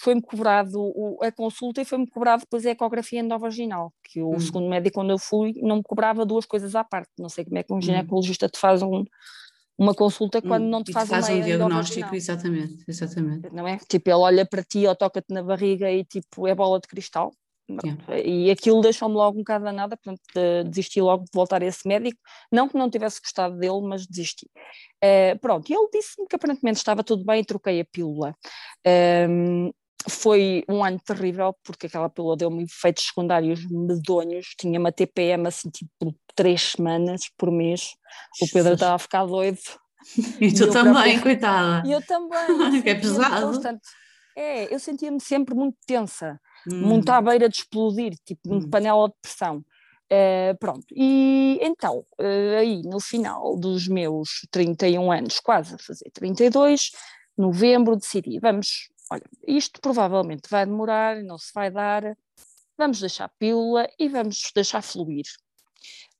Foi-me 0.00 0.22
cobrado 0.22 0.78
o, 0.78 1.18
a 1.22 1.32
consulta 1.32 1.80
e 1.80 1.84
foi-me 1.84 2.06
cobrado 2.06 2.40
depois 2.40 2.64
a 2.64 2.70
ecografia 2.70 3.20
endovaginal, 3.20 3.92
que 4.04 4.22
o 4.22 4.34
hum. 4.34 4.40
segundo 4.40 4.68
médico 4.68 4.94
quando 4.94 5.10
eu 5.10 5.18
fui 5.18 5.54
não 5.62 5.76
me 5.76 5.82
cobrava 5.82 6.24
duas 6.24 6.46
coisas 6.46 6.74
à 6.74 6.84
parte, 6.84 7.10
não 7.18 7.28
sei 7.28 7.44
como 7.44 7.58
é 7.58 7.62
que 7.62 7.72
um 7.72 7.76
hum. 7.76 7.82
ginecologista 7.82 8.48
te 8.48 8.58
faz 8.58 8.82
um, 8.82 9.04
uma 9.78 9.94
consulta 9.94 10.42
quando 10.42 10.64
hum, 10.64 10.70
não 10.70 10.82
te 10.82 10.92
faz, 10.92 11.08
faz 11.08 11.28
um 11.28 11.40
diagnóstico, 11.40 12.14
exatamente, 12.14 12.84
exatamente. 12.88 13.48
Não 13.52 13.66
é? 13.66 13.78
Tipo, 13.88 14.10
ele 14.10 14.18
olha 14.18 14.46
para 14.46 14.62
ti 14.64 14.86
ou 14.86 14.96
toca-te 14.96 15.32
na 15.32 15.42
barriga 15.42 15.90
e 15.90 16.04
tipo, 16.04 16.48
é 16.48 16.54
bola 16.54 16.80
de 16.80 16.88
cristal. 16.88 17.32
Yeah. 17.70 18.26
E 18.26 18.50
aquilo 18.50 18.80
deixou-me 18.80 19.14
logo 19.14 19.36
um 19.36 19.42
bocado 19.42 19.64
danada, 19.64 19.96
portanto 19.96 20.22
desisti 20.64 21.02
logo 21.02 21.24
de 21.24 21.30
voltar 21.34 21.62
a 21.62 21.66
esse 21.66 21.86
médico, 21.86 22.18
não 22.50 22.66
que 22.66 22.78
não 22.78 22.88
tivesse 22.88 23.20
gostado 23.20 23.58
dele, 23.58 23.82
mas 23.82 24.06
desisti. 24.06 24.50
Uh, 25.04 25.38
pronto, 25.38 25.70
e 25.70 25.74
ele 25.74 25.88
disse-me 25.92 26.26
que 26.26 26.34
aparentemente 26.34 26.78
estava 26.78 27.04
tudo 27.04 27.24
bem 27.24 27.42
e 27.42 27.44
troquei 27.44 27.80
a 27.80 27.84
pílula. 27.84 28.34
Um, 29.28 29.70
foi 30.08 30.64
um 30.68 30.84
ano 30.84 31.00
terrível, 31.04 31.54
porque 31.64 31.86
aquela 31.86 32.08
pílula 32.08 32.36
deu-me 32.36 32.64
efeitos 32.64 33.04
secundários 33.04 33.60
medonhos, 33.70 34.54
tinha 34.58 34.78
uma 34.78 34.92
TPM 34.92 35.46
assim 35.48 35.70
tipo 35.70 36.14
três 36.34 36.72
semanas 36.72 37.22
por 37.36 37.50
mês, 37.50 37.94
o 38.40 38.46
Pedro 38.52 38.74
estava 38.74 38.94
a 38.94 38.98
ficar 38.98 39.26
doido. 39.26 39.58
E 40.40 40.52
tu 40.54 40.70
também, 40.70 40.92
próprio... 40.94 41.22
coitada. 41.22 41.86
E 41.86 41.92
eu 41.92 42.00
também. 42.06 42.80
que 42.82 42.90
é 42.90 42.94
pesado. 42.94 43.46
Constante. 43.48 43.82
É, 44.36 44.72
eu 44.72 44.78
sentia-me 44.78 45.20
sempre 45.20 45.52
muito 45.52 45.76
tensa, 45.84 46.40
hum. 46.70 46.80
muito 46.86 47.10
à 47.10 47.20
beira 47.20 47.48
de 47.48 47.56
explodir, 47.56 48.14
tipo 48.24 48.54
hum. 48.54 48.70
panela 48.70 49.08
de 49.08 49.14
pressão. 49.20 49.64
Uh, 50.10 50.56
pronto, 50.58 50.86
e 50.92 51.58
então, 51.60 51.98
uh, 51.98 52.58
aí 52.58 52.80
no 52.82 52.98
final 52.98 53.58
dos 53.58 53.86
meus 53.88 54.46
31 54.50 55.12
anos, 55.12 55.38
quase 55.38 55.74
a 55.74 55.78
fazer 55.78 56.10
32, 56.14 56.92
novembro, 57.36 57.94
decidi, 57.94 58.38
vamos, 58.38 58.88
olha, 59.10 59.24
isto 59.46 59.80
provavelmente 59.80 60.48
vai 60.50 60.66
demorar, 60.66 61.22
não 61.22 61.38
se 61.38 61.52
vai 61.54 61.70
dar, 61.70 62.16
vamos 62.76 63.00
deixar 63.00 63.24
a 63.24 63.32
pílula 63.38 63.88
e 63.98 64.08
vamos 64.08 64.50
deixar 64.54 64.82
fluir. 64.82 65.26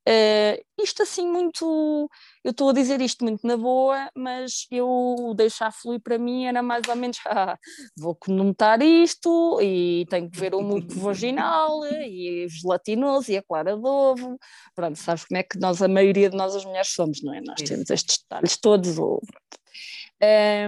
Uh, 0.09 0.64
isto 0.83 1.02
assim 1.02 1.30
muito, 1.30 2.09
eu 2.42 2.50
estou 2.50 2.71
a 2.71 2.73
dizer 2.73 2.99
isto 3.02 3.23
muito 3.23 3.47
na 3.47 3.59
boa, 3.59 4.11
mas 4.16 4.66
eu 4.71 5.35
deixar 5.37 5.71
fluir 5.71 6.00
para 6.00 6.16
mim 6.16 6.47
era 6.47 6.62
mais 6.62 6.88
ou 6.88 6.97
menos, 6.97 7.18
ah, 7.28 7.59
vou 7.95 8.14
conotar 8.14 8.80
isto 8.80 9.61
e 9.61 10.07
tenho 10.09 10.30
que 10.30 10.40
ver 10.40 10.54
o 10.54 10.62
muco 10.62 10.88
vaginal 10.99 11.85
e 11.85 12.47
gelatinoso 12.49 13.30
e 13.30 13.37
a 13.37 13.42
clara 13.42 13.76
de 13.76 13.87
ovo, 13.87 14.38
pronto, 14.75 14.97
sabes 14.97 15.26
como 15.26 15.37
é 15.37 15.42
que 15.42 15.59
nós, 15.59 15.83
a 15.83 15.88
maioria 15.88 16.30
de 16.30 16.37
nós 16.38 16.57
as 16.57 16.64
mulheres 16.64 16.88
somos, 16.88 17.23
não 17.23 17.35
é? 17.35 17.42
Nós 17.42 17.61
temos 17.61 17.90
estes 17.90 18.16
detalhes 18.16 18.57
todos, 18.57 18.99
ou, 18.99 19.21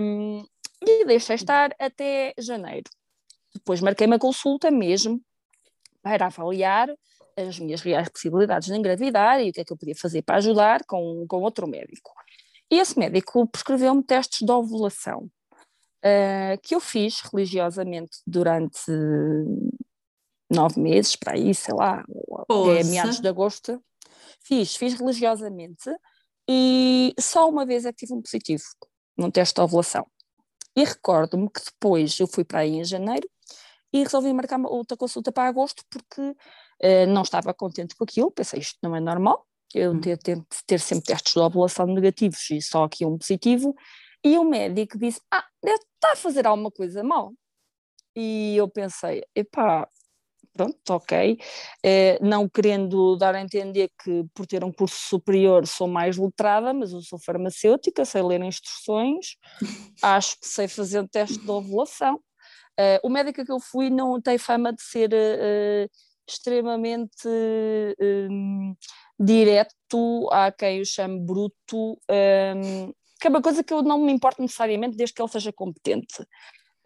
um, 0.02 0.44
e 0.82 1.04
deixei 1.04 1.36
estar 1.36 1.74
até 1.78 2.34
janeiro. 2.38 2.90
Depois 3.54 3.80
marquei 3.80 4.06
uma 4.06 4.18
consulta 4.18 4.70
mesmo 4.70 5.20
para 6.02 6.26
avaliar 6.26 6.88
as 7.36 7.58
minhas 7.58 7.80
reais 7.80 8.08
possibilidades 8.08 8.68
de 8.68 8.74
engravidar 8.74 9.40
e 9.40 9.50
o 9.50 9.52
que 9.52 9.60
é 9.60 9.64
que 9.64 9.72
eu 9.72 9.76
podia 9.76 9.94
fazer 9.94 10.22
para 10.22 10.36
ajudar 10.36 10.84
com, 10.84 11.26
com 11.28 11.42
outro 11.42 11.66
médico. 11.66 12.12
E 12.70 12.78
esse 12.78 12.98
médico 12.98 13.46
prescreveu-me 13.48 14.02
testes 14.02 14.46
de 14.46 14.52
ovulação, 14.52 15.28
uh, 16.04 16.60
que 16.62 16.74
eu 16.74 16.80
fiz 16.80 17.20
religiosamente 17.20 18.18
durante 18.26 18.92
nove 20.50 20.80
meses, 20.80 21.16
para 21.16 21.34
aí, 21.34 21.54
sei 21.54 21.74
lá, 21.74 22.04
Poxa. 22.46 22.72
até 22.72 22.84
meados 22.84 23.20
de 23.20 23.28
agosto. 23.28 23.82
Fiz, 24.42 24.76
fiz 24.76 24.94
religiosamente 24.94 25.90
e 26.48 27.14
só 27.18 27.48
uma 27.48 27.66
vez 27.66 27.84
é 27.84 27.92
que 27.92 27.98
tive 27.98 28.14
um 28.14 28.22
positivo 28.22 28.64
num 29.16 29.30
teste 29.30 29.54
de 29.54 29.60
ovulação. 29.60 30.06
E 30.76 30.84
recordo-me 30.84 31.48
que 31.50 31.60
depois 31.64 32.18
eu 32.18 32.26
fui 32.26 32.44
para 32.44 32.60
aí 32.60 32.76
em 32.76 32.84
janeiro 32.84 33.28
e 33.92 34.02
resolvi 34.02 34.32
marcar 34.32 34.60
outra 34.66 34.96
consulta 34.96 35.32
para 35.32 35.48
agosto 35.48 35.82
porque 35.90 36.20
uh, 36.20 37.06
não 37.08 37.22
estava 37.22 37.52
contente 37.52 37.94
com 37.96 38.04
aquilo, 38.04 38.30
pensei 38.30 38.60
isto 38.60 38.78
não 38.82 38.94
é 38.94 39.00
normal, 39.00 39.46
eu 39.74 39.92
hum. 39.92 40.00
ter, 40.00 40.18
ter, 40.18 40.40
ter 40.66 40.80
sempre 40.80 41.06
testes 41.06 41.32
de 41.32 41.40
ovulação 41.40 41.86
negativos 41.86 42.50
e 42.50 42.60
só 42.60 42.84
aqui 42.84 43.04
um 43.04 43.18
positivo, 43.18 43.74
e 44.24 44.36
o 44.38 44.44
médico 44.44 44.98
disse, 44.98 45.20
ah, 45.30 45.46
deve 45.62 45.78
estar 45.78 46.12
a 46.12 46.16
fazer 46.16 46.46
alguma 46.46 46.70
coisa 46.70 47.02
mal. 47.02 47.32
E 48.14 48.54
eu 48.56 48.68
pensei, 48.68 49.22
epá, 49.34 49.88
pronto, 50.52 50.78
ok, 50.90 51.38
eh, 51.82 52.18
não 52.20 52.48
querendo 52.48 53.16
dar 53.16 53.34
a 53.34 53.40
entender 53.40 53.90
que 54.02 54.24
por 54.34 54.46
ter 54.46 54.64
um 54.64 54.72
curso 54.72 54.96
superior 55.08 55.66
sou 55.66 55.88
mais 55.88 56.16
letrada, 56.16 56.72
mas 56.74 56.92
eu 56.92 57.00
sou 57.02 57.18
farmacêutica, 57.18 58.04
sei 58.04 58.22
ler 58.22 58.42
instruções, 58.42 59.36
acho 60.02 60.38
que 60.40 60.46
sei 60.46 60.68
fazer 60.68 61.00
um 61.00 61.06
teste 61.06 61.38
de 61.38 61.50
ovulação, 61.50 62.20
Uh, 62.80 62.96
o 63.02 63.10
médico 63.10 63.44
que 63.44 63.52
eu 63.52 63.60
fui 63.60 63.90
não 63.90 64.18
tem 64.22 64.38
fama 64.38 64.72
de 64.72 64.80
ser 64.80 65.10
uh, 65.12 65.90
extremamente 66.26 67.28
um, 68.00 68.74
direto, 69.18 70.28
há 70.32 70.50
quem 70.50 70.78
eu 70.78 70.84
chame 70.86 71.20
bruto, 71.20 71.98
um, 72.08 72.92
que 73.20 73.26
é 73.26 73.28
uma 73.28 73.42
coisa 73.42 73.62
que 73.62 73.74
eu 73.74 73.82
não 73.82 73.98
me 73.98 74.12
importo 74.12 74.40
necessariamente 74.40 74.96
desde 74.96 75.14
que 75.14 75.20
ele 75.20 75.28
seja 75.28 75.52
competente. 75.52 76.26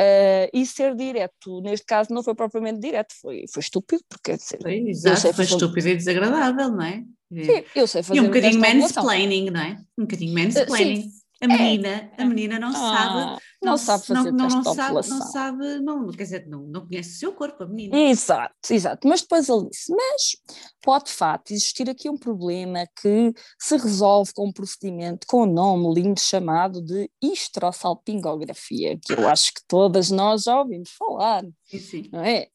Uh, 0.00 0.50
e 0.52 0.66
ser 0.66 0.94
direto, 0.96 1.60
neste 1.60 1.86
caso, 1.86 2.12
não 2.12 2.22
foi 2.22 2.34
propriamente 2.34 2.80
direto, 2.80 3.14
foi, 3.20 3.44
foi 3.52 3.60
estúpido, 3.60 4.02
porque 4.08 4.36
dizer, 4.36 4.58
foi, 4.60 4.88
exato, 4.88 5.32
foi 5.32 5.44
estúpido 5.44 5.88
e 5.88 5.96
desagradável, 5.96 6.70
não 6.70 6.82
é? 6.82 7.04
Sim, 7.32 7.64
eu 7.74 7.86
sei 7.86 8.02
fazer. 8.02 8.18
E 8.18 8.20
um 8.20 8.26
bocadinho 8.26 8.60
mansplaining, 8.60 9.50
não 9.50 9.60
é? 9.60 9.76
Um 9.96 10.02
bocadinho 10.02 10.34
mansplaining. 10.34 11.06
Uh, 11.06 11.23
a 11.42 11.48
menina, 11.48 11.88
é. 11.88 12.22
a 12.22 12.24
menina 12.24 12.58
não 12.58 12.68
ah, 12.68 12.72
sabe, 12.72 13.14
não, 13.14 13.70
não, 13.70 13.76
sabe 13.76 14.06
fazer 14.06 14.32
não, 14.32 14.48
não, 14.48 14.62
não 14.62 14.74
sabe, 14.74 14.94
não 14.94 15.02
sabe, 15.02 15.80
não, 15.80 16.10
quer 16.10 16.22
dizer, 16.22 16.46
não, 16.46 16.60
não 16.62 16.86
conhece 16.86 17.10
o 17.10 17.18
seu 17.18 17.32
corpo, 17.32 17.64
a 17.64 17.66
menina. 17.66 17.96
Exato, 17.96 18.54
exato. 18.70 19.06
Mas 19.08 19.22
depois 19.22 19.48
ele 19.48 19.68
disse, 19.68 19.92
mas 19.92 20.36
pode 20.80 21.06
de 21.06 21.12
facto 21.12 21.50
existir 21.50 21.90
aqui 21.90 22.08
um 22.08 22.16
problema 22.16 22.86
que 23.00 23.32
se 23.58 23.76
resolve 23.76 24.32
com 24.32 24.48
um 24.48 24.52
procedimento 24.52 25.26
com 25.26 25.38
o 25.38 25.42
um 25.42 25.52
nome 25.52 26.00
lindo 26.00 26.20
chamado 26.20 26.80
de 26.80 27.10
histosalpingografia, 27.22 28.98
que 28.98 29.12
eu 29.12 29.28
acho 29.28 29.52
que 29.54 29.62
todas 29.66 30.10
nós 30.10 30.44
já 30.44 30.58
ouvimos 30.58 30.90
falar, 30.90 31.44
sim, 31.64 31.78
sim. 31.78 32.08
não 32.12 32.20
é? 32.20 32.46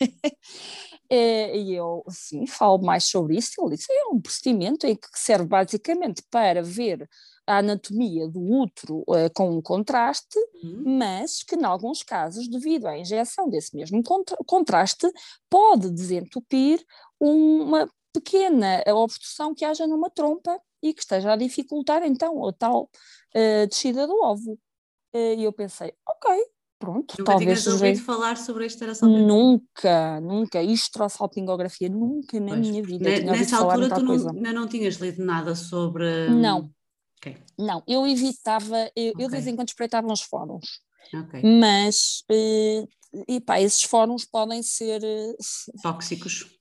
é? 1.10 1.58
E 1.58 1.74
eu, 1.74 2.04
sim, 2.10 2.46
falo 2.46 2.78
mais 2.78 3.04
sobre 3.04 3.36
isso. 3.36 3.52
Ele 3.58 3.76
disse: 3.76 3.90
é 3.90 4.06
um 4.12 4.20
procedimento 4.20 4.86
em 4.86 4.94
que 4.94 5.08
serve 5.14 5.46
basicamente 5.46 6.22
para 6.30 6.62
ver 6.62 7.08
a 7.46 7.58
anatomia 7.58 8.28
do 8.28 8.40
útero 8.40 9.00
uh, 9.02 9.32
com 9.34 9.56
um 9.56 9.62
contraste, 9.62 10.38
uhum. 10.62 10.98
mas 10.98 11.42
que, 11.42 11.54
em 11.54 11.64
alguns 11.64 12.02
casos, 12.02 12.48
devido 12.48 12.86
à 12.86 12.98
injeção 12.98 13.48
desse 13.48 13.76
mesmo 13.76 14.02
contra 14.02 14.36
contraste, 14.46 15.10
pode 15.48 15.90
desentupir 15.90 16.84
uma 17.20 17.88
pequena 18.12 18.82
obstrução 18.88 19.54
que 19.54 19.64
haja 19.64 19.86
numa 19.86 20.10
trompa 20.10 20.58
e 20.82 20.92
que 20.92 21.00
esteja 21.00 21.32
a 21.32 21.36
dificultar, 21.36 22.02
então, 22.02 22.46
a 22.46 22.52
tal 22.52 22.90
uh, 23.34 23.66
descida 23.68 24.06
do 24.06 24.20
óvulo. 24.22 24.58
Uh, 25.14 25.34
e 25.38 25.44
eu 25.44 25.52
pensei, 25.52 25.92
ok, 26.06 26.44
pronto, 26.78 27.14
nunca 27.18 27.32
talvez... 27.32 27.64
Nunca 27.64 27.84
ouvido 27.84 28.04
falar 28.04 28.36
sobre 28.36 28.64
a 28.64 28.66
esteração 28.66 29.08
Nunca, 29.08 30.20
nunca, 30.20 30.62
estrosalpingografia, 30.62 31.88
nunca 31.88 32.40
na 32.40 32.48
pois, 32.48 32.60
minha 32.60 32.82
vida. 32.82 33.20
Nessa 33.20 33.58
altura 33.58 33.94
tu 33.94 34.02
não, 34.02 34.16
não 34.52 34.66
tinhas 34.66 34.96
lido 34.96 35.24
nada 35.24 35.54
sobre... 35.54 36.28
Não, 36.28 36.70
Okay. 37.18 37.36
Não, 37.58 37.82
eu 37.86 38.06
evitava, 38.06 38.90
eu, 38.94 39.12
okay. 39.12 39.12
eu, 39.18 39.26
de 39.26 39.28
vez 39.28 39.46
em 39.46 39.56
quando 39.56 39.68
espreitava 39.68 40.06
uns 40.10 40.22
fóruns, 40.22 40.80
okay. 41.12 41.42
mas 41.42 42.22
uh, 42.30 42.88
e 43.26 43.40
pá, 43.40 43.60
esses 43.60 43.82
fóruns 43.82 44.24
podem 44.24 44.62
ser 44.62 45.02
uh, 45.02 45.82
tóxicos. 45.82 46.54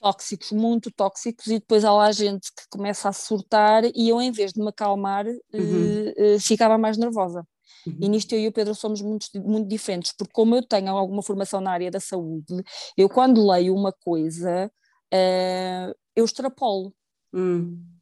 Tóxicos, 0.00 0.52
muito 0.52 0.92
tóxicos, 0.92 1.48
e 1.48 1.58
depois 1.58 1.84
há 1.84 1.92
lá 1.92 2.12
gente 2.12 2.52
que 2.56 2.62
começa 2.70 3.08
a 3.08 3.12
surtar 3.12 3.84
e 3.84 4.08
eu, 4.08 4.20
em 4.22 4.30
vez 4.30 4.52
de 4.52 4.60
me 4.60 4.68
acalmar, 4.68 5.26
uhum. 5.26 6.36
uh, 6.36 6.40
ficava 6.40 6.78
mais 6.78 6.96
nervosa. 6.96 7.44
Uhum. 7.84 7.98
E 8.00 8.08
nisto 8.08 8.32
eu 8.32 8.40
e 8.40 8.48
o 8.48 8.52
Pedro 8.52 8.74
somos 8.76 9.02
muito, 9.02 9.26
muito 9.34 9.68
diferentes, 9.68 10.12
porque 10.16 10.32
como 10.32 10.54
eu 10.54 10.62
tenho 10.62 10.90
alguma 10.90 11.22
formação 11.22 11.60
na 11.60 11.72
área 11.72 11.90
da 11.90 11.98
saúde, 11.98 12.62
eu 12.96 13.08
quando 13.08 13.46
leio 13.46 13.74
uma 13.74 13.92
coisa, 13.92 14.70
eu 16.14 16.24
extrapolo. 16.24 16.94
Uhum 17.32 17.97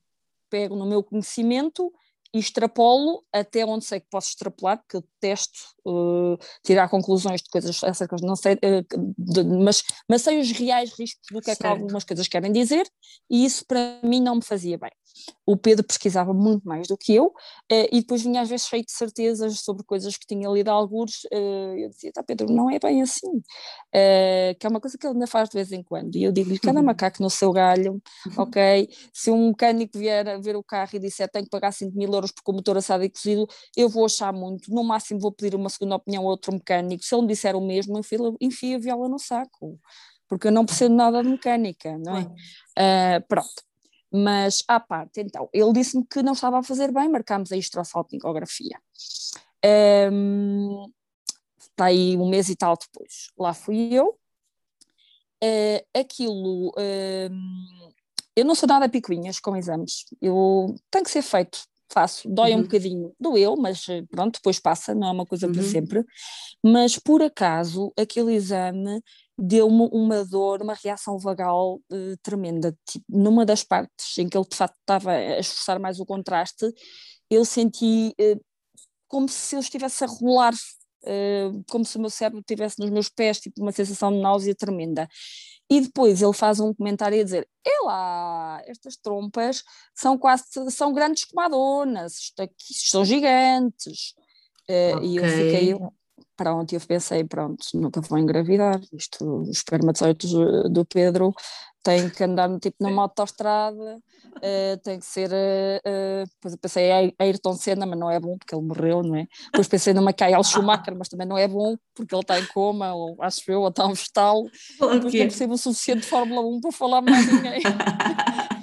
pego 0.50 0.76
no 0.76 0.86
meu 0.86 1.02
conhecimento 1.02 1.92
e 2.34 2.38
extrapolo 2.38 3.24
até 3.32 3.64
onde 3.64 3.84
sei 3.84 4.00
que 4.00 4.08
posso 4.10 4.28
extrapolar, 4.28 4.78
porque 4.78 4.96
eu 4.96 5.04
testo 5.20 5.58
uh, 5.86 6.36
tirar 6.64 6.88
conclusões 6.88 7.40
de 7.40 7.48
coisas, 7.48 7.80
coisas, 7.80 8.20
não 8.20 8.36
sei, 8.36 8.54
uh, 8.54 9.14
de, 9.16 9.42
mas, 9.44 9.82
mas 10.08 10.22
sei 10.22 10.38
os 10.38 10.50
reais 10.50 10.92
riscos 10.98 11.26
do 11.30 11.40
que 11.40 11.50
é 11.50 11.56
que 11.56 11.66
algumas 11.66 12.04
coisas 12.04 12.28
querem 12.28 12.52
dizer, 12.52 12.86
e 13.30 13.44
isso 13.44 13.64
para 13.66 14.00
mim 14.02 14.20
não 14.20 14.36
me 14.36 14.42
fazia 14.42 14.76
bem. 14.76 14.90
O 15.44 15.56
Pedro 15.56 15.86
pesquisava 15.86 16.32
muito 16.34 16.66
mais 16.66 16.88
do 16.88 16.96
que 16.96 17.14
eu, 17.14 17.26
uh, 17.26 17.88
e 17.92 18.00
depois 18.00 18.22
vinha 18.22 18.40
às 18.40 18.48
vezes 18.48 18.66
cheio 18.66 18.84
de 18.84 18.92
certezas 18.92 19.60
sobre 19.60 19.84
coisas 19.84 20.16
que 20.16 20.26
tinha 20.26 20.48
lido 20.48 20.68
alguns, 20.68 21.26
eu 21.30 21.88
dizia, 21.88 22.12
tá 22.12 22.22
Pedro, 22.22 22.52
não 22.52 22.70
é 22.70 22.78
bem 22.78 23.02
assim, 23.02 23.42
que 24.58 24.66
é 24.66 24.68
uma 24.68 24.80
coisa 24.80 24.98
que 24.98 25.06
ele 25.06 25.14
ainda 25.14 25.26
faz 25.26 25.48
de 25.48 25.54
vez 25.54 25.72
em 25.72 25.82
quando, 25.82 26.16
e 26.16 26.24
eu 26.24 26.32
digo-lhe, 26.32 26.58
cada 26.58 26.80
uhum. 26.80 26.86
macaco 26.86 27.22
no 27.22 27.30
seu 27.30 27.52
galho, 27.52 28.00
ok? 28.36 28.88
Se 29.12 29.30
um 29.30 29.48
mecânico 29.48 29.98
vier 29.98 30.28
a 30.28 30.38
ver 30.38 30.56
o 30.56 30.62
carro 30.62 30.90
e 30.94 30.98
disser, 30.98 31.28
tenho 31.30 31.44
que 31.44 31.50
pagar 31.50 31.72
5 31.72 31.96
mil 31.96 32.12
euros 32.12 32.32
porque 32.32 32.50
o 32.50 32.54
motor 32.54 32.76
assado 32.76 33.04
e 33.04 33.10
cozido, 33.10 33.46
eu 33.76 33.88
vou 33.88 34.06
achar 34.06 34.32
muito, 34.32 34.72
no 34.72 34.82
máximo 34.82 35.20
vou 35.20 35.32
pedir 35.32 35.54
uma 35.54 35.68
segunda 35.68 35.96
opinião 35.96 36.24
a 36.24 36.26
outro 36.26 36.52
mecânico, 36.52 37.04
se 37.04 37.14
ele 37.14 37.22
me 37.22 37.28
disser 37.28 37.56
o 37.56 37.60
mesmo, 37.60 38.00
enfia 38.40 38.76
a 38.76 38.80
viola 38.80 39.08
no 39.08 39.18
saco, 39.18 39.78
porque 40.28 40.48
eu 40.48 40.52
não 40.52 40.66
percebo 40.66 40.94
nada 40.94 41.22
de 41.22 41.28
mecânica, 41.28 41.96
não 41.98 42.16
é? 42.16 42.22
Uh, 42.22 43.26
pronto. 43.28 43.65
Mas 44.16 44.64
à 44.66 44.80
parte, 44.80 45.20
então, 45.20 45.48
ele 45.52 45.72
disse-me 45.74 46.06
que 46.06 46.22
não 46.22 46.32
estava 46.32 46.58
a 46.58 46.62
fazer 46.62 46.90
bem, 46.90 47.08
marcámos 47.08 47.52
a 47.52 47.56
histrossalpingografia. 47.56 48.80
Um, 50.10 50.90
está 51.58 51.86
aí 51.86 52.16
um 52.16 52.28
mês 52.28 52.48
e 52.48 52.56
tal 52.56 52.76
depois. 52.76 53.30
Lá 53.38 53.52
fui 53.52 53.92
eu. 53.92 54.18
Uh, 55.44 55.98
aquilo. 56.00 56.70
Uh, 56.70 57.92
eu 58.34 58.44
não 58.44 58.54
sou 58.54 58.66
nada 58.66 58.88
picuinhas 58.88 59.38
com 59.38 59.54
exames. 59.54 60.06
Eu 60.20 60.74
tem 60.90 61.02
que 61.02 61.10
ser 61.10 61.22
feito. 61.22 61.58
Faço, 61.92 62.28
dói 62.28 62.52
uhum. 62.52 62.58
um 62.58 62.62
bocadinho, 62.62 63.14
doeu, 63.18 63.56
mas 63.56 63.88
eh, 63.88 64.02
pronto, 64.10 64.34
depois 64.34 64.58
passa, 64.58 64.92
não 64.92 65.06
é 65.06 65.10
uma 65.12 65.24
coisa 65.24 65.46
uhum. 65.46 65.52
para 65.52 65.62
sempre. 65.62 66.04
Mas 66.60 66.98
por 66.98 67.22
acaso, 67.22 67.92
aquele 67.96 68.34
exame 68.34 69.00
deu-me 69.38 69.88
uma 69.92 70.24
dor, 70.24 70.62
uma 70.62 70.74
reação 70.74 71.18
vagal 71.18 71.80
uh, 71.90 72.16
tremenda. 72.22 72.76
Tipo, 72.86 73.04
numa 73.08 73.44
das 73.44 73.62
partes 73.62 74.16
em 74.18 74.28
que 74.28 74.36
ele 74.36 74.46
de 74.48 74.56
facto 74.56 74.76
estava 74.80 75.12
a 75.12 75.38
esforçar 75.38 75.78
mais 75.78 76.00
o 76.00 76.06
contraste, 76.06 76.72
eu 77.30 77.44
senti 77.44 78.14
uh, 78.20 78.40
como 79.08 79.28
se 79.28 79.56
eu 79.56 79.60
estivesse 79.60 80.04
a 80.04 80.06
rolar 80.06 80.54
uh, 80.54 81.64
como 81.70 81.84
se 81.84 81.96
o 81.96 82.00
meu 82.00 82.10
cérebro 82.10 82.40
estivesse 82.40 82.78
nos 82.78 82.90
meus 82.90 83.08
pés, 83.08 83.40
tipo 83.40 83.62
uma 83.62 83.72
sensação 83.72 84.12
de 84.12 84.18
náusea 84.18 84.54
tremenda. 84.54 85.08
E 85.68 85.80
depois 85.80 86.22
ele 86.22 86.32
faz 86.32 86.60
um 86.60 86.72
comentário 86.72 87.20
a 87.20 87.24
dizer: 87.24 87.48
lá, 87.86 88.60
estas 88.66 88.96
trompas 88.96 89.62
são 89.94 90.18
quase 90.18 90.44
são 90.70 90.92
grandes 90.92 91.24
comadonas, 91.24 92.14
isto 92.14 92.40
aqui 92.40 92.74
são 92.74 93.04
gigantes. 93.04 94.14
Okay. 94.64 95.08
E 95.08 95.16
eu 95.16 95.24
fiquei, 95.24 95.74
pronto, 96.36 96.72
eu 96.72 96.80
pensei: 96.80 97.24
pronto, 97.24 97.64
nunca 97.74 98.00
vou 98.00 98.18
engravidar. 98.18 98.80
Isto, 98.92 99.42
os 99.42 99.48
espermatozoides 99.50 100.30
do 100.70 100.84
Pedro 100.84 101.34
tem 101.86 102.10
que 102.10 102.24
andar 102.24 102.50
tipo 102.58 102.76
numa 102.80 103.02
autoestrada, 103.02 103.98
uh, 104.36 104.76
tem 104.82 104.98
que 104.98 105.06
ser. 105.06 105.30
Uh, 105.30 106.26
depois 106.34 106.54
eu 106.54 106.58
pensei 106.58 106.90
em 106.90 107.14
Ayrton 107.16 107.54
Senna, 107.54 107.86
mas 107.86 107.96
não 107.96 108.10
é 108.10 108.18
bom 108.18 108.36
porque 108.36 108.56
ele 108.56 108.64
morreu, 108.64 109.04
não 109.04 109.14
é? 109.14 109.28
Depois 109.46 109.68
pensei 109.68 109.94
no 109.94 110.04
Michael 110.04 110.42
Schumacher, 110.42 110.96
mas 110.96 111.08
também 111.08 111.28
não 111.28 111.38
é 111.38 111.46
bom 111.46 111.76
porque 111.94 112.12
ele 112.12 112.22
está 112.22 112.40
em 112.40 112.46
coma, 112.46 112.92
ou 112.92 113.16
acho 113.20 113.40
eu, 113.48 113.60
ou 113.60 113.68
está 113.68 113.86
um 113.86 113.94
vegetal. 113.94 114.42
Não 114.80 115.00
percebo 115.00 115.54
o 115.54 115.58
suficiente 115.58 116.00
de 116.00 116.08
Fórmula 116.08 116.40
1 116.40 116.60
para 116.60 116.72
falar 116.72 117.02
mais 117.02 117.32
ninguém. 117.32 117.62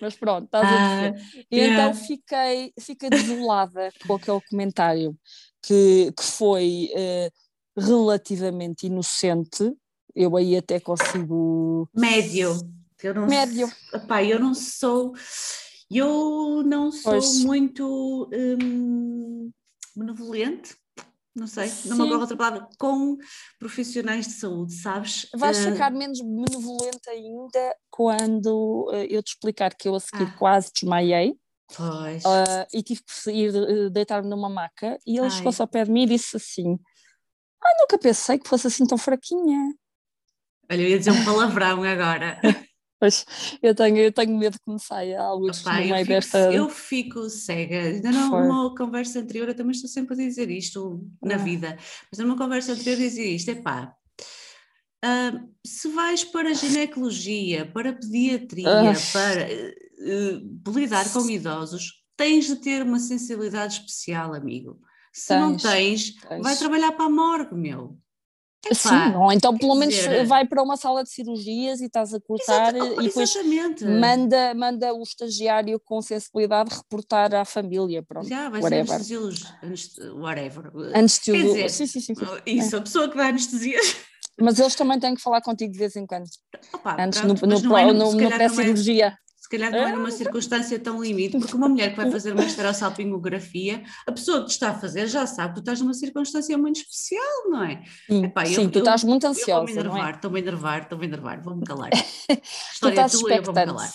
mas 0.00 0.16
pronto, 0.16 0.44
estás 0.44 0.64
a 0.64 1.00
ver. 1.00 1.12
Uh, 1.12 1.46
e 1.50 1.56
yeah. 1.56 1.74
então 1.74 1.94
fiquei, 1.94 2.72
fiquei 2.78 3.10
desolada 3.10 3.90
com 4.06 4.14
aquele 4.14 4.40
comentário 4.50 5.16
que, 5.62 6.12
que 6.16 6.22
foi 6.22 6.90
uh, 6.94 7.80
relativamente 7.80 8.86
inocente 8.86 9.72
eu 10.18 10.36
aí 10.36 10.56
até 10.56 10.80
consigo. 10.80 11.88
Médio. 11.94 12.58
Eu 13.00 13.14
não 13.14 13.26
Médio. 13.26 13.70
Epá, 13.94 14.24
eu 14.24 14.40
não 14.40 14.52
sou. 14.52 15.14
Eu 15.88 16.64
não 16.66 16.90
sou 16.90 17.12
pois. 17.12 17.44
muito 17.44 18.28
hum, 18.32 19.50
benevolente, 19.96 20.76
não 21.38 21.46
sei, 21.46 21.68
Sim. 21.68 21.90
não 21.90 22.06
me 22.06 22.14
outra 22.14 22.36
palavra, 22.36 22.68
com 22.78 23.16
profissionais 23.58 24.26
de 24.26 24.32
saúde, 24.34 24.74
sabes? 24.74 25.28
Vais 25.34 25.58
uh... 25.58 25.72
ficar 25.72 25.90
menos 25.90 26.20
benevolente 26.20 27.08
ainda 27.08 27.76
quando 27.90 28.90
uh, 28.90 29.06
eu 29.08 29.22
te 29.22 29.28
explicar 29.28 29.74
que 29.74 29.88
eu 29.88 29.94
a 29.94 30.00
seguir 30.00 30.24
ah. 30.24 30.36
quase 30.38 30.72
desmaiei. 30.72 31.38
Pois. 31.76 32.24
Uh, 32.24 32.66
e 32.72 32.82
tive 32.82 33.02
que 33.02 33.30
ir 33.30 33.90
deitar-me 33.90 34.28
numa 34.28 34.48
maca 34.48 34.98
e 35.06 35.18
ele 35.18 35.30
chegou-se 35.30 35.60
ao 35.60 35.68
pé 35.68 35.84
de 35.84 35.90
mim 35.90 36.04
e 36.04 36.06
disse 36.06 36.36
assim: 36.36 36.78
Ai, 37.62 37.72
nunca 37.80 37.98
pensei 37.98 38.38
que 38.38 38.48
fosse 38.48 38.66
assim 38.66 38.86
tão 38.86 38.96
fraquinha. 38.96 39.74
Olha, 40.70 40.82
eu 40.82 40.88
ia 40.88 40.98
dizer 40.98 41.10
um 41.10 41.24
palavrão 41.24 41.82
agora. 41.82 42.40
Pois, 43.00 43.24
eu 43.62 43.74
tenho, 43.74 43.96
eu 43.98 44.12
tenho 44.12 44.36
medo 44.36 44.58
que 44.58 44.72
me 44.72 44.80
saia 44.80 45.20
algo 45.20 45.46
no 45.46 45.72
meio 45.72 45.96
eu 45.96 46.04
desta... 46.04 46.52
Eu 46.52 46.68
fico 46.68 47.30
cega. 47.30 47.80
Ainda 47.80 48.10
numa 48.10 48.74
conversa 48.74 49.20
anterior, 49.20 49.48
eu 49.48 49.54
também 49.54 49.70
estou 49.70 49.88
sempre 49.88 50.14
a 50.14 50.16
dizer 50.16 50.50
isto 50.50 51.06
na 51.22 51.36
ah. 51.36 51.38
vida, 51.38 51.78
mas 52.10 52.18
numa 52.18 52.36
conversa 52.36 52.72
anterior 52.72 52.96
dizia 52.96 53.26
isto, 53.26 53.50
é 53.52 53.54
pá, 53.54 53.94
uh, 55.04 55.48
se 55.64 55.88
vais 55.88 56.24
para 56.24 56.54
ginecologia, 56.54 57.66
para 57.66 57.92
pediatria, 57.92 58.90
ah. 58.90 58.94
para 59.12 59.46
uh, 59.46 60.72
lidar 60.72 61.08
com 61.12 61.30
idosos, 61.30 62.02
tens 62.16 62.48
de 62.48 62.56
ter 62.56 62.82
uma 62.82 62.98
sensibilidade 62.98 63.74
especial, 63.74 64.34
amigo. 64.34 64.80
Se 65.12 65.28
tens, 65.28 65.40
não 65.40 65.56
tens, 65.56 66.14
tens, 66.14 66.42
vai 66.42 66.56
trabalhar 66.56 66.92
para 66.92 67.06
a 67.06 67.10
morgue, 67.10 67.54
meu. 67.54 67.96
Epá, 68.66 68.74
Sim, 68.74 69.16
ou 69.16 69.32
então 69.32 69.56
pelo 69.56 69.74
menos 69.76 69.94
dizer... 69.94 70.26
vai 70.26 70.44
para 70.44 70.60
uma 70.62 70.76
sala 70.76 71.04
de 71.04 71.10
cirurgias 71.10 71.80
e 71.80 71.86
estás 71.86 72.12
a 72.12 72.20
cortar 72.20 72.74
Exato, 72.74 73.00
e 73.00 73.06
depois 73.06 73.30
exatamente. 73.30 73.84
manda, 73.84 74.54
manda 74.54 74.92
o 74.92 75.02
estagiário 75.02 75.80
com 75.84 76.02
sensibilidade 76.02 76.74
reportar 76.74 77.34
à 77.34 77.44
família, 77.44 78.02
pronto, 78.02 78.28
Já, 78.28 78.48
vai 78.48 78.60
whatever. 78.60 79.00
ser 79.00 80.12
whatever. 80.12 80.72
Anestesiologia, 80.92 81.68
sim, 81.68 81.86
sim, 81.86 82.00
sim, 82.00 82.14
sim. 82.16 82.24
Isso, 82.44 82.74
é. 82.74 82.78
a 82.80 82.82
pessoa 82.82 83.08
que 83.08 83.16
dá 83.16 83.28
anestesia. 83.28 83.78
Mas 84.40 84.58
eles 84.58 84.74
também 84.74 84.98
têm 84.98 85.14
que 85.14 85.22
falar 85.22 85.40
contigo 85.40 85.72
de 85.72 85.78
vez 85.78 85.94
em 85.96 86.06
quando. 86.06 86.26
Opa, 86.72 86.96
Antes 87.00 87.20
pronto, 87.20 87.46
no, 87.46 87.60
no, 87.60 87.76
é, 87.76 87.92
no, 87.92 88.12
no 88.12 88.28
pré-cirurgia 88.28 89.16
se 89.48 89.56
calhar 89.56 89.72
não 89.72 89.78
é 89.78 89.92
numa 89.92 90.10
circunstância 90.10 90.78
tão 90.78 91.02
limite, 91.02 91.38
porque 91.38 91.56
uma 91.56 91.70
mulher 91.70 91.90
que 91.90 91.96
vai 91.96 92.10
fazer 92.10 92.34
uma 92.34 92.44
esterossalpingografia, 92.44 93.82
a 94.06 94.12
pessoa 94.12 94.40
que 94.40 94.48
te 94.48 94.50
está 94.50 94.70
a 94.70 94.74
fazer 94.74 95.06
já 95.06 95.26
sabe 95.26 95.48
que 95.48 95.54
tu 95.54 95.60
estás 95.60 95.80
numa 95.80 95.94
circunstância 95.94 96.58
muito 96.58 96.80
especial, 96.80 97.48
não 97.48 97.64
é? 97.64 97.82
Sim, 98.06 98.24
Epá, 98.26 98.44
sim 98.44 98.64
eu, 98.64 98.70
tu 98.70 98.80
estás 98.80 99.04
muito 99.04 99.26
ansiosa. 99.26 99.64
Estou-me 99.64 99.78
a 99.78 99.80
enervar, 99.80 100.14
estou-me 100.16 100.36
a 100.38 100.42
enervar, 100.42 100.82
estou-me 100.82 101.04
a 101.04 101.08
enervar, 101.08 101.42
vou-me 101.42 101.64
calar. 101.64 101.90
História 102.72 103.08
tu 103.08 103.20
tua, 103.20 103.36
eu 103.36 103.42
vou-me 103.42 103.64
calar. 103.64 103.90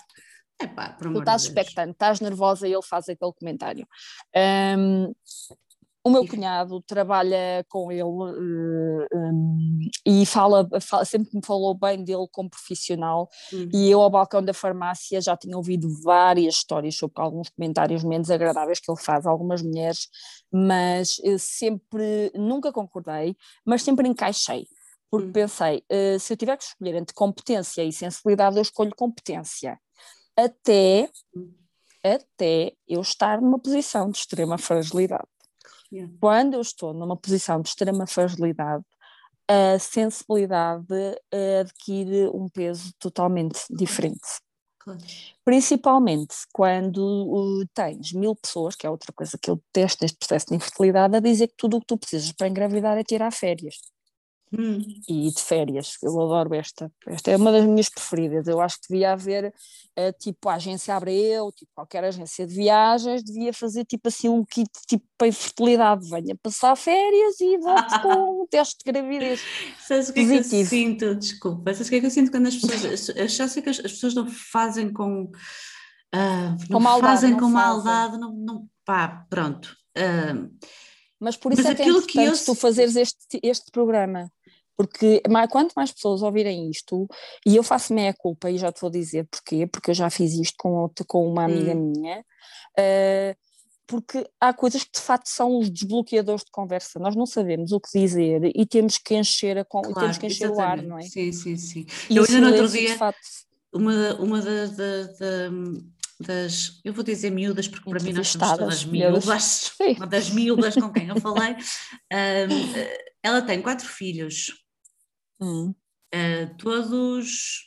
Epá, 0.60 0.90
tu 1.00 1.20
estás 1.20 1.44
expectante, 1.44 1.92
estás 1.92 2.20
nervosa 2.20 2.68
e 2.68 2.74
ele 2.74 2.82
faz 2.82 3.08
aquele 3.08 3.34
comentário. 3.34 3.88
Um, 4.36 5.14
o 6.06 6.10
meu 6.10 6.28
cunhado 6.28 6.82
trabalha 6.82 7.66
com 7.70 7.90
ele 7.90 8.04
uh, 8.04 9.04
eh, 9.04 9.08
um, 9.16 9.80
e 10.06 10.26
fala, 10.26 10.68
fala, 10.82 11.06
sempre 11.06 11.30
me 11.34 11.42
falou 11.46 11.74
bem 11.74 12.04
dele 12.04 12.28
como 12.30 12.50
profissional 12.50 13.30
uhum. 13.54 13.70
e 13.74 13.90
eu 13.90 14.02
ao 14.02 14.10
balcão 14.10 14.44
da 14.44 14.54
farmácia 14.54 15.22
já 15.22 15.38
tinha 15.38 15.56
ouvido 15.56 15.88
várias 16.04 16.56
histórias 16.56 16.96
sobre 16.96 17.22
alguns 17.22 17.50
comentários 17.50 18.04
menos 18.04 18.30
agradáveis 18.30 18.82
que 18.82 18.92
ele 18.92 19.00
faz 19.00 19.26
a 19.26 19.30
algumas 19.30 19.62
mulheres, 19.62 20.10
mas 20.52 21.22
sempre, 21.40 22.32
nunca 22.36 22.74
concordei, 22.74 23.38
mas 23.66 23.82
sempre 23.82 24.08
encaixei, 24.08 24.68
porque 25.10 25.28
uhum. 25.28 25.32
pensei, 25.32 25.84
uh, 25.90 26.20
se 26.20 26.34
eu 26.34 26.38
tiver 26.38 26.58
que 26.58 26.66
escolher 26.66 26.96
entre 26.96 27.16
competência 27.16 27.82
e 27.82 27.94
sensibilidade, 27.94 28.58
eu 28.58 28.62
escolho 28.62 28.94
competência, 28.94 29.80
até, 30.36 31.10
uhum. 31.34 31.54
até 32.04 32.74
eu 32.86 33.00
estar 33.00 33.40
numa 33.42 33.58
posição 33.58 34.10
de 34.12 34.18
extrema 34.18 34.58
fragilidade. 34.58 35.33
Yeah. 35.94 36.12
Quando 36.20 36.56
eu 36.56 36.62
estou 36.62 36.92
numa 36.92 37.16
posição 37.16 37.62
de 37.62 37.70
extrema 37.70 38.08
fragilidade, 38.08 38.84
a 39.48 39.78
sensibilidade 39.78 40.88
adquire 41.62 42.30
um 42.34 42.50
peso 42.50 42.92
totalmente 42.98 43.60
diferente. 43.70 44.42
Claro. 44.80 45.00
Principalmente 45.46 46.36
quando 46.52 47.64
tens 47.74 48.12
mil 48.12 48.36
pessoas, 48.36 48.76
que 48.76 48.88
é 48.88 48.90
outra 48.90 49.14
coisa 49.14 49.38
que 49.40 49.50
eu 49.50 49.56
detesto 49.56 50.04
neste 50.04 50.18
processo 50.18 50.48
de 50.48 50.56
infertilidade, 50.56 51.16
a 51.16 51.20
dizer 51.20 51.48
que 51.48 51.56
tudo 51.58 51.78
o 51.78 51.80
que 51.80 51.86
tu 51.86 51.98
precisas 51.98 52.32
para 52.32 52.48
engravidar 52.48 52.98
é 52.98 53.04
tirar 53.04 53.32
férias. 53.32 53.76
Hum. 54.56 54.80
E 55.10 55.32
de 55.32 55.42
férias, 55.42 55.98
eu 56.04 56.12
adoro 56.22 56.54
esta. 56.54 56.92
Esta 57.08 57.32
é 57.32 57.38
uma 57.38 57.52
das 57.52 57.66
minhas 57.66 57.90
preferidas. 57.90 58.48
Eu 58.48 58.62
acho 58.62 58.76
que 58.76 58.90
devia 58.90 59.14
haver, 59.14 59.48
uh, 59.48 60.14
tipo, 60.20 60.48
a 60.48 60.56
agência 60.56 60.96
Abreu, 60.96 61.52
tipo, 61.52 61.72
qualquer 61.74 62.04
agência 62.04 62.46
de 62.46 62.54
viagens, 62.54 63.24
devia 63.24 63.52
fazer, 63.52 63.84
tipo, 63.84 64.08
assim, 64.08 64.30
um 64.30 64.46
kit, 64.46 64.70
tipo, 64.88 65.04
para 65.18 65.28
infertilidade. 65.28 66.08
Venha 66.08 66.36
passar 66.36 66.76
férias 66.76 67.42
e 67.42 67.58
volte 67.58 68.00
com 68.04 68.44
um 68.44 68.48
teste 68.48 68.78
de 68.86 68.92
gravidez. 68.92 69.42
Sabes 69.88 70.10
o 70.10 70.14
que 70.14 70.20
é 70.20 70.26
que 70.26 70.34
eu 70.34 70.44
sinto? 70.44 71.16
Desculpa, 71.16 71.74
sabes 71.74 71.88
o 71.88 71.90
que 71.90 71.96
é 71.96 72.00
que 72.02 72.06
eu 72.06 72.12
sinto 72.12 72.30
quando 72.30 72.48
as 72.48 72.56
pessoas. 72.56 73.10
Achasse 73.10 73.60
que 73.60 73.70
as, 73.70 73.80
as 73.80 73.92
pessoas 73.92 74.14
não 74.14 74.28
fazem 74.28 74.94
com. 74.94 75.24
Uh, 76.14 76.54
não 76.70 76.78
com 76.78 76.80
maldade, 76.80 77.14
fazem 77.14 77.32
não 77.32 77.40
com 77.40 77.50
maldade, 77.50 78.18
não, 78.20 78.34
não. 78.34 78.68
Pá, 78.86 79.26
pronto. 79.28 79.76
Uh, 79.98 80.54
mas 81.20 81.38
por 81.38 81.54
isso 81.54 81.64
mas 81.64 81.72
é 81.72 81.76
que 81.76 81.82
é 81.82 81.88
importante 81.88 82.12
que 82.12 82.20
eu... 82.20 82.46
tu 82.46 82.54
fazeres 82.54 82.96
este, 82.96 83.40
este 83.42 83.72
programa 83.72 84.30
porque 84.84 85.22
mais, 85.30 85.50
quanto 85.50 85.74
mais 85.74 85.92
pessoas 85.92 86.22
ouvirem 86.22 86.70
isto, 86.70 87.08
e 87.46 87.56
eu 87.56 87.64
faço 87.64 87.94
meia 87.94 88.14
culpa, 88.14 88.52
e 88.52 88.58
já 88.58 88.72
te 88.72 88.82
vou 88.82 88.90
dizer 88.90 89.26
porquê, 89.32 89.66
porque 89.66 89.92
eu 89.92 89.96
já 89.96 90.10
fiz 90.10 90.34
isto 90.34 90.56
com, 90.58 90.74
outra, 90.74 91.06
com 91.06 91.26
uma 91.26 91.46
amiga 91.46 91.74
hum. 91.74 91.92
minha, 91.92 92.20
uh, 92.20 93.36
porque 93.88 94.26
há 94.42 94.54
coisas 94.54 94.84
que 94.84 94.92
de 94.94 95.00
facto 95.00 95.28
são 95.28 95.58
os 95.58 95.70
desbloqueadores 95.70 96.44
de 96.44 96.52
conversa, 96.52 97.00
nós 97.00 97.16
não 97.16 97.26
sabemos 97.26 97.72
o 97.72 97.80
que 97.80 97.98
dizer 97.98 98.52
e 98.54 98.66
temos 98.66 98.98
que 98.98 99.16
encher, 99.16 99.58
a, 99.58 99.64
claro, 99.64 99.94
temos 99.94 100.18
que 100.18 100.28
encher 100.28 100.50
o 100.50 100.60
ar, 100.60 100.82
não 100.82 101.00
é? 101.00 101.04
Sim, 101.04 101.32
sim, 101.32 101.56
sim. 101.56 101.86
E 102.10 102.18
eu 102.18 102.24
ainda 102.24 102.42
no 102.42 102.48
outro 102.48 102.68
dia, 102.68 102.98
facto, 102.98 103.20
uma, 103.74 104.16
uma 104.16 104.42
das, 104.42 104.76
das, 104.76 105.18
das, 106.20 106.82
eu 106.84 106.94
vou 106.94 107.04
dizer 107.04 107.30
miúdas, 107.30 107.68
porque 107.70 107.90
para 107.90 108.04
mim 108.04 108.12
nós 108.12 108.28
somos 108.28 108.58
todas 108.58 108.86
miúdas, 108.86 109.74
uma 109.98 110.08
das 110.08 110.30
miúdas 110.30 110.76
com 110.76 110.92
quem 110.92 111.08
eu 111.08 111.20
falei, 111.22 111.54
um, 111.54 113.04
ela 113.24 113.42
tem 113.42 113.62
quatro 113.62 113.88
filhos, 113.88 114.63
Hum. 115.44 115.76
Uh, 116.14 116.56
todos 116.58 117.64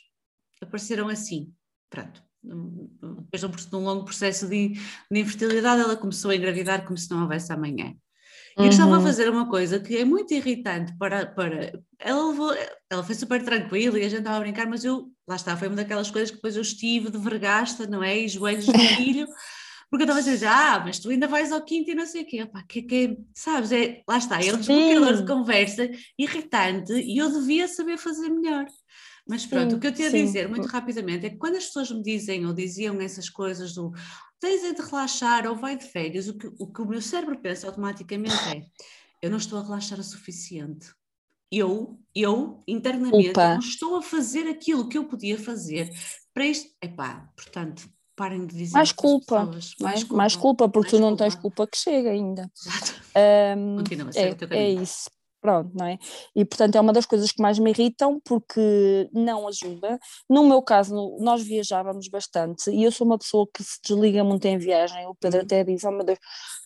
apareceram 0.61 1.07
assim, 1.09 1.53
pronto. 1.89 2.23
depois 3.31 3.65
de 3.65 3.75
um 3.75 3.83
longo 3.83 4.05
processo 4.05 4.47
de, 4.47 4.69
de 4.69 5.19
infertilidade, 5.19 5.81
ela 5.81 5.95
começou 5.95 6.31
a 6.31 6.35
engravidar 6.35 6.85
como 6.85 6.97
se 6.97 7.11
não 7.11 7.21
houvesse 7.21 7.53
amanhã. 7.53 7.95
E 8.57 8.61
uhum. 8.61 8.69
estava 8.69 8.97
a 8.97 9.01
fazer 9.01 9.29
uma 9.29 9.47
coisa 9.47 9.79
que 9.79 9.95
é 9.95 10.03
muito 10.03 10.33
irritante 10.33 10.91
para. 10.97 11.27
para 11.27 11.73
ela, 11.99 12.29
levou, 12.29 12.51
ela 12.89 13.03
foi 13.03 13.13
super 13.13 13.43
tranquila 13.43 13.99
e 13.99 14.03
a 14.03 14.09
gente 14.09 14.19
estava 14.19 14.37
a 14.37 14.39
brincar, 14.39 14.65
mas 14.65 14.83
eu, 14.83 15.11
lá 15.27 15.35
está, 15.35 15.55
foi 15.55 15.67
uma 15.67 15.77
daquelas 15.77 16.09
coisas 16.09 16.31
que 16.31 16.37
depois 16.37 16.55
eu 16.55 16.63
estive 16.63 17.11
de 17.11 17.19
vergasta, 17.19 17.85
não 17.85 18.03
é? 18.03 18.17
E 18.17 18.27
joelhos 18.27 18.65
do 18.65 18.73
filho, 18.73 19.27
porque 19.89 20.03
eu 20.03 20.05
estava 20.05 20.19
a 20.19 20.23
dizer, 20.23 20.47
ah, 20.47 20.81
mas 20.85 20.99
tu 20.99 21.09
ainda 21.09 21.27
vais 21.27 21.51
ao 21.51 21.63
quinto 21.63 21.91
e 21.91 21.95
não 21.95 22.05
sei 22.05 22.23
o 22.23 22.25
quê. 22.25 22.43
Opa, 22.43 22.63
que, 22.67 22.81
que, 22.81 23.17
sabes, 23.33 23.71
é, 23.71 24.01
lá 24.07 24.17
está, 24.17 24.43
é 24.43 24.53
um 24.53 24.57
desbloqueador 24.57 25.17
de 25.17 25.27
conversa 25.27 25.89
irritante 26.17 26.93
e 26.93 27.17
eu 27.17 27.31
devia 27.31 27.67
saber 27.67 27.97
fazer 27.97 28.29
melhor. 28.29 28.65
Mas 29.27 29.45
pronto, 29.45 29.71
sim, 29.71 29.77
o 29.77 29.79
que 29.79 29.87
eu 29.87 29.93
tinha 29.93 30.07
a 30.07 30.11
dizer 30.11 30.47
muito 30.47 30.67
rapidamente 30.67 31.25
é 31.25 31.29
que 31.29 31.37
quando 31.37 31.57
as 31.57 31.65
pessoas 31.65 31.91
me 31.91 32.01
dizem 32.01 32.45
ou 32.45 32.53
diziam 32.53 32.99
essas 33.01 33.29
coisas 33.29 33.73
do 33.73 33.91
tens 34.39 34.63
é 34.63 34.73
de 34.73 34.81
relaxar 34.81 35.47
ou 35.47 35.55
vai 35.55 35.75
de 35.75 35.85
férias, 35.85 36.27
o 36.27 36.37
que, 36.37 36.47
o 36.59 36.71
que 36.71 36.81
o 36.81 36.85
meu 36.85 37.01
cérebro 37.01 37.39
pensa 37.39 37.67
automaticamente 37.67 38.35
é 38.55 38.63
eu 39.21 39.29
não 39.29 39.37
estou 39.37 39.59
a 39.59 39.63
relaxar 39.63 39.99
o 39.99 40.03
suficiente. 40.03 40.93
Eu, 41.51 41.99
eu 42.13 42.61
internamente, 42.67 43.33
não 43.35 43.59
estou 43.59 43.95
a 43.95 44.01
fazer 44.01 44.47
aquilo 44.47 44.87
que 44.87 44.97
eu 44.97 45.05
podia 45.05 45.39
fazer 45.39 45.89
para 46.33 46.45
isto. 46.45 46.69
Epá, 46.81 47.31
portanto, 47.35 47.89
parem 48.17 48.45
de 48.45 48.55
dizer. 48.57 48.73
Mais 48.73 48.91
culpa, 48.91 49.45
pessoas, 49.45 49.75
mais, 49.79 49.93
mais, 49.93 50.03
culpa, 50.03 50.15
mais 50.15 50.35
culpa, 50.35 50.69
porque 50.69 50.87
mais 50.87 50.91
tu 50.91 50.99
não 50.99 51.09
culpa. 51.09 51.23
tens 51.23 51.35
culpa 51.35 51.67
que 51.67 51.77
chega 51.77 52.09
ainda. 52.09 52.51
Exato. 52.59 53.01
Um, 53.57 53.77
Continua, 53.77 54.11
é, 54.15 54.57
é 54.57 54.69
isso. 54.71 55.09
Pronto, 55.39 55.71
não 55.75 55.85
é? 55.85 55.99
E 56.35 56.43
portanto 56.43 56.75
é 56.75 56.81
uma 56.81 56.91
das 56.91 57.05
coisas 57.05 57.31
que 57.31 57.41
mais 57.41 57.59
me 57.59 57.69
irritam 57.69 58.19
porque 58.25 59.07
não 59.13 59.47
ajuda. 59.47 59.99
No 60.27 60.43
meu 60.43 60.61
caso, 60.63 61.15
nós 61.19 61.43
viajávamos 61.43 62.09
bastante 62.09 62.71
e 62.71 62.83
eu 62.83 62.91
sou 62.91 63.05
uma 63.05 63.19
pessoa 63.19 63.47
que 63.53 63.63
se 63.63 63.79
desliga 63.81 64.23
muito 64.23 64.43
em 64.45 64.57
viagem. 64.57 65.05
O 65.05 65.15
Pedro 65.15 65.39
uhum. 65.39 65.45
até 65.45 65.63
diz: 65.63 65.83
Oh 65.83 65.91
meu 65.91 66.03
Deus, 66.03 66.19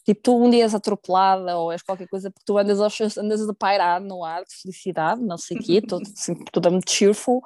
tipo, 0.06 0.22
tu 0.22 0.44
um 0.44 0.50
dia 0.50 0.64
és 0.64 0.76
atropelada 0.76 1.58
ou 1.58 1.72
és 1.72 1.82
qualquer 1.82 2.08
coisa 2.08 2.32
porque 2.32 2.46
tu 2.46 2.58
andas, 2.58 2.80
aos, 2.80 3.18
andas 3.18 3.48
a 3.48 3.54
pairar 3.54 4.02
no 4.02 4.24
ar 4.24 4.44
de 4.44 4.56
felicidade, 4.62 5.22
não 5.22 5.38
sei 5.38 5.58
o 5.58 5.62
quê, 5.62 5.82
toda, 5.82 6.04
assim, 6.16 6.36
toda 6.52 6.70
muito 6.70 6.92
cheerful. 6.92 7.42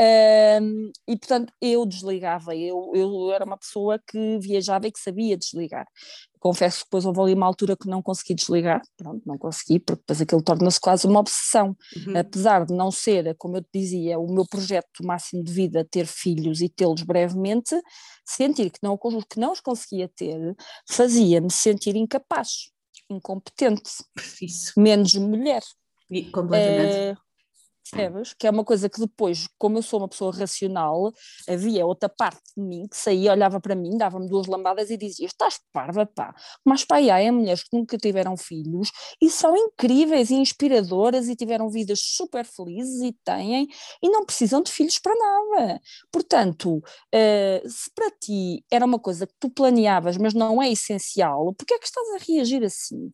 Um, 0.00 0.90
e 1.08 1.16
portanto 1.16 1.52
eu 1.60 1.86
desligava, 1.86 2.54
eu, 2.54 2.92
eu 2.94 3.32
era 3.32 3.44
uma 3.44 3.58
pessoa 3.58 3.98
que 3.98 4.38
viajava 4.40 4.86
e 4.86 4.92
que 4.92 5.00
sabia 5.00 5.36
desligar 5.36 5.86
confesso 6.44 6.80
que 6.80 6.84
depois 6.84 7.06
houve 7.06 7.20
ali 7.22 7.32
uma 7.32 7.46
altura 7.46 7.74
que 7.74 7.88
não 7.88 8.02
consegui 8.02 8.34
desligar, 8.34 8.82
pronto, 8.98 9.22
não 9.24 9.38
consegui, 9.38 9.80
porque 9.80 10.02
depois 10.02 10.20
aquilo 10.20 10.42
torna-se 10.42 10.78
quase 10.78 11.06
uma 11.06 11.20
obsessão, 11.20 11.74
uhum. 11.96 12.18
apesar 12.18 12.66
de 12.66 12.74
não 12.74 12.90
ser, 12.90 13.34
como 13.38 13.56
eu 13.56 13.62
te 13.62 13.70
dizia, 13.72 14.18
o 14.18 14.30
meu 14.30 14.44
projeto 14.46 15.02
máximo 15.02 15.42
de 15.42 15.50
vida 15.50 15.88
ter 15.90 16.04
filhos 16.04 16.60
e 16.60 16.68
tê-los 16.68 17.02
brevemente, 17.02 17.74
sentir 18.26 18.70
que 18.70 18.78
não, 18.82 18.98
que 18.98 19.40
não 19.40 19.52
os 19.52 19.60
conseguia 19.60 20.06
ter 20.06 20.54
fazia-me 20.86 21.50
sentir 21.50 21.93
incapaz, 21.98 22.70
incompetente, 23.10 23.90
Preciso. 24.14 24.72
menos 24.76 25.14
mulher. 25.14 25.62
E, 26.10 26.30
completamente. 26.30 26.94
É, 26.94 27.16
Percebes? 27.90 28.32
Que 28.32 28.46
é 28.46 28.50
uma 28.50 28.64
coisa 28.64 28.88
que 28.88 28.98
depois, 28.98 29.46
como 29.58 29.76
eu 29.76 29.82
sou 29.82 30.00
uma 30.00 30.08
pessoa 30.08 30.32
racional, 30.34 31.12
havia 31.46 31.84
outra 31.84 32.08
parte 32.08 32.40
de 32.56 32.62
mim 32.62 32.88
que 32.88 32.96
saía, 32.96 33.32
olhava 33.32 33.60
para 33.60 33.74
mim, 33.74 33.98
dava-me 33.98 34.26
duas 34.26 34.46
lambadas 34.46 34.88
e 34.90 34.96
dizia: 34.96 35.26
Estás 35.26 35.60
parva, 35.70 36.06
pá. 36.06 36.34
Mas 36.64 36.82
pá, 36.84 36.96
há 36.98 37.32
mulheres 37.32 37.62
que 37.62 37.76
nunca 37.76 37.98
tiveram 37.98 38.36
filhos 38.38 38.90
e 39.20 39.28
são 39.30 39.54
incríveis 39.54 40.30
e 40.30 40.34
inspiradoras 40.34 41.28
e 41.28 41.36
tiveram 41.36 41.68
vidas 41.68 42.00
super 42.00 42.46
felizes 42.46 43.02
e 43.02 43.12
têm 43.22 43.68
e 44.02 44.08
não 44.08 44.24
precisam 44.24 44.62
de 44.62 44.72
filhos 44.72 44.98
para 44.98 45.14
nada. 45.14 45.80
Portanto, 46.10 46.78
uh, 46.78 47.68
se 47.68 47.90
para 47.94 48.10
ti 48.12 48.64
era 48.70 48.84
uma 48.86 48.98
coisa 48.98 49.26
que 49.26 49.34
tu 49.38 49.50
planeavas, 49.50 50.16
mas 50.16 50.32
não 50.32 50.62
é 50.62 50.70
essencial, 50.72 51.52
porque 51.54 51.74
é 51.74 51.78
que 51.78 51.86
estás 51.86 52.08
a 52.14 52.24
reagir 52.26 52.64
assim? 52.64 53.12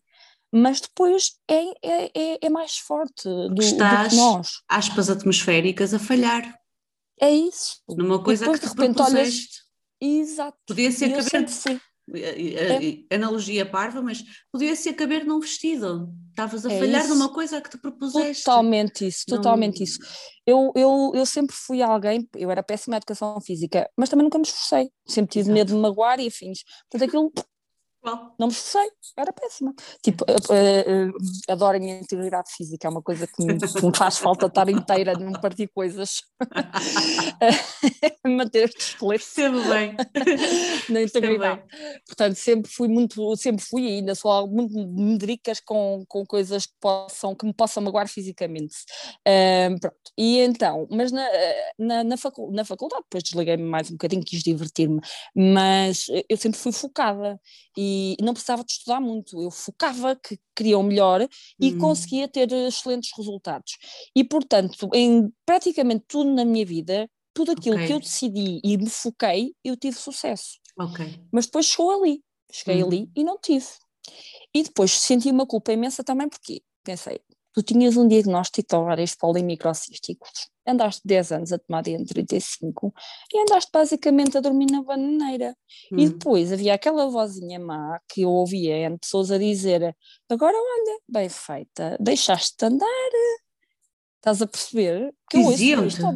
Mas 0.53 0.81
depois 0.81 1.33
é, 1.49 1.65
é, 1.83 2.11
é, 2.15 2.39
é 2.43 2.51
mais 2.51 2.79
forte 2.79 3.25
do, 3.25 3.63
Estás, 3.63 4.13
do 4.13 4.17
que 4.17 4.17
nós. 4.17 4.49
aspas 4.69 5.11
atmosféricas, 5.11 5.95
a 5.95 5.99
falhar. 5.99 6.59
É 7.21 7.31
isso. 7.31 7.77
Numa 7.89 8.23
coisa 8.23 8.45
depois, 8.47 8.61
que 8.61 8.67
de 8.67 8.73
repente 8.73 9.03
olhas. 9.03 9.47
Exato. 10.01 10.57
Podia 10.67 10.91
ser 10.91 11.11
caber. 11.11 11.81
É. 12.13 13.15
Analogia 13.15 13.65
parva, 13.65 14.03
mas 14.03 14.25
podia 14.51 14.75
ser 14.75 14.95
caber 14.95 15.25
num 15.25 15.39
vestido. 15.39 16.09
Estavas 16.31 16.67
a 16.67 16.73
é 16.73 16.79
falhar 16.79 17.05
isso. 17.05 17.15
numa 17.15 17.33
coisa 17.33 17.61
que 17.61 17.71
te 17.71 17.79
propuseste. 17.79 18.43
Totalmente 18.43 19.07
isso, 19.07 19.25
totalmente 19.27 19.79
Não... 19.79 19.85
isso. 19.85 19.99
Eu, 20.47 20.73
eu, 20.75 21.13
eu 21.15 21.27
sempre 21.27 21.55
fui 21.55 21.83
alguém, 21.83 22.29
eu 22.35 22.51
era 22.51 22.63
péssima 22.63 22.97
em 22.97 22.99
educação 22.99 23.41
física, 23.41 23.89
mas 23.97 24.09
também 24.09 24.25
nunca 24.25 24.39
me 24.39 24.45
esforcei. 24.45 24.91
Sempre 25.07 25.33
tive 25.33 25.51
Exato. 25.51 25.55
medo 25.55 25.75
de 25.75 25.79
magoar 25.79 26.19
e 26.19 26.27
afins. 26.27 26.61
Portanto, 26.91 27.09
aquilo 27.09 27.33
Qual? 28.01 28.35
Não 28.39 28.47
me 28.47 28.53
esforcei, 28.53 28.91
era 29.15 29.31
péssima. 29.31 29.75
Tipo, 30.03 30.25
uh, 30.25 31.09
uh, 31.09 31.13
adoro 31.53 31.77
a 31.77 31.81
minha 31.81 31.99
integridade 31.99 32.51
física, 32.51 32.89
é 32.89 32.91
uma 32.91 33.03
coisa 33.03 33.27
que 33.27 33.45
me, 33.45 33.59
que 33.59 33.87
me 33.87 33.97
faz 33.97 34.17
falta 34.17 34.47
estar 34.47 34.69
inteira, 34.71 35.15
de 35.15 35.23
não 35.23 35.33
partir 35.33 35.69
coisas. 35.69 36.23
Manter 38.27 38.71
este 38.71 38.81
esqueleto. 38.81 39.25
Sempre 39.25 39.69
bem. 39.69 39.97
Na 40.89 41.03
integridade. 41.03 41.63
Portanto, 42.07 42.37
sempre 42.37 42.71
fui 42.73 42.89
muito, 42.89 43.37
sempre 43.37 43.63
fui 43.63 43.83
e 43.83 43.97
ainda 43.97 44.15
sou 44.15 44.49
muito 44.49 44.75
medricas 44.75 45.61
com, 45.61 46.03
com 46.09 46.25
coisas 46.25 46.65
que, 46.65 46.75
possam, 46.81 47.35
que 47.35 47.45
me 47.45 47.53
possam 47.53 47.83
magoar 47.83 48.09
fisicamente. 48.09 48.77
Pronto. 49.81 49.97
E 50.17 50.39
então, 50.39 50.89
mas 50.91 51.13
na, 51.13 51.27
na, 51.79 52.05
na, 52.05 52.17
facul 52.17 52.51
na 52.53 52.65
faculdade, 52.65 53.03
depois 53.05 53.23
desliguei-me 53.25 53.63
mais 53.63 53.91
um 53.91 53.95
bocadinho, 53.95 54.25
quis 54.25 54.43
divertir-me, 54.43 55.01
mas 55.35 56.07
eu 56.29 56.37
sempre 56.37 56.59
fui 56.59 56.73
focada 56.73 57.39
e 57.77 57.90
não 58.21 58.33
precisava 58.33 58.65
de 58.65 58.73
estudar 58.73 59.01
muito, 59.01 59.41
eu 59.41 59.51
focava 59.51 60.17
que 60.17 60.39
queria 60.55 60.79
o 60.79 60.83
melhor 60.83 61.27
e 61.59 61.73
hum. 61.73 61.79
conseguia 61.79 62.29
ter 62.29 62.51
excelentes 62.53 63.11
resultados. 63.17 63.79
E, 64.15 64.25
portanto, 64.25 64.89
em 64.95 65.33
praticamente 65.47 66.05
tudo 66.09 66.33
na 66.33 66.45
minha 66.45 66.65
vida, 66.65 67.09
tudo 67.35 67.53
aquilo 67.53 67.77
okay. 67.77 67.87
que 67.87 67.93
eu 67.93 68.01
decidi 68.01 68.61
e 68.65 68.77
me 68.77 68.91
foquei, 68.91 69.55
eu 69.65 69.77
tive 69.77 69.97
sucesso. 69.97 70.59
Okay. 70.79 71.21
Mas 71.33 71.47
depois 71.47 71.67
chegou 71.67 71.91
ali, 71.91 72.23
cheguei 72.51 72.83
hum. 72.83 72.87
ali 72.87 73.11
e 73.17 73.25
não 73.25 73.39
tive. 73.39 73.67
E 74.55 74.63
depois 74.63 74.91
senti 74.93 75.31
uma 75.31 75.47
culpa 75.47 75.73
imensa 75.73 76.03
também, 76.03 76.29
porque 76.29 76.63
pensei, 76.83 77.21
tu 77.53 77.63
tinhas 77.63 77.97
um 77.97 78.07
diagnóstico 78.07 78.69
de 78.69 78.77
ovários 78.77 79.15
polimicrocísticos, 79.15 80.31
andaste 80.67 81.03
10 81.05 81.33
anos 81.33 81.53
a 81.53 81.59
tomar 81.59 81.83
de 81.83 82.05
35 82.05 82.95
e 83.33 83.43
andaste 83.43 83.71
basicamente 83.73 84.39
a 84.39 84.41
dormir 84.41 84.71
na 84.71 84.83
bananeira. 84.83 85.57
Hum. 85.93 85.99
E 85.99 86.09
depois 86.09 86.53
havia 86.53 86.75
aquela 86.75 87.09
vozinha 87.09 87.59
má 87.59 88.01
que 88.09 88.23
eu 88.23 88.31
ouvia 88.31 88.87
em 88.87 88.97
pessoas 88.97 89.31
a 89.31 89.39
dizer: 89.39 89.97
agora 90.29 90.57
olha, 90.57 91.01
bem 91.09 91.29
feita, 91.29 91.97
deixaste-te 92.01 92.65
andar. 92.65 93.11
Estás 94.17 94.43
a 94.43 94.47
perceber? 94.47 95.15
Que 95.31 95.39
eu 95.39 95.45
ouço 95.45 95.87
isto 95.87 96.07
ao 96.07 96.13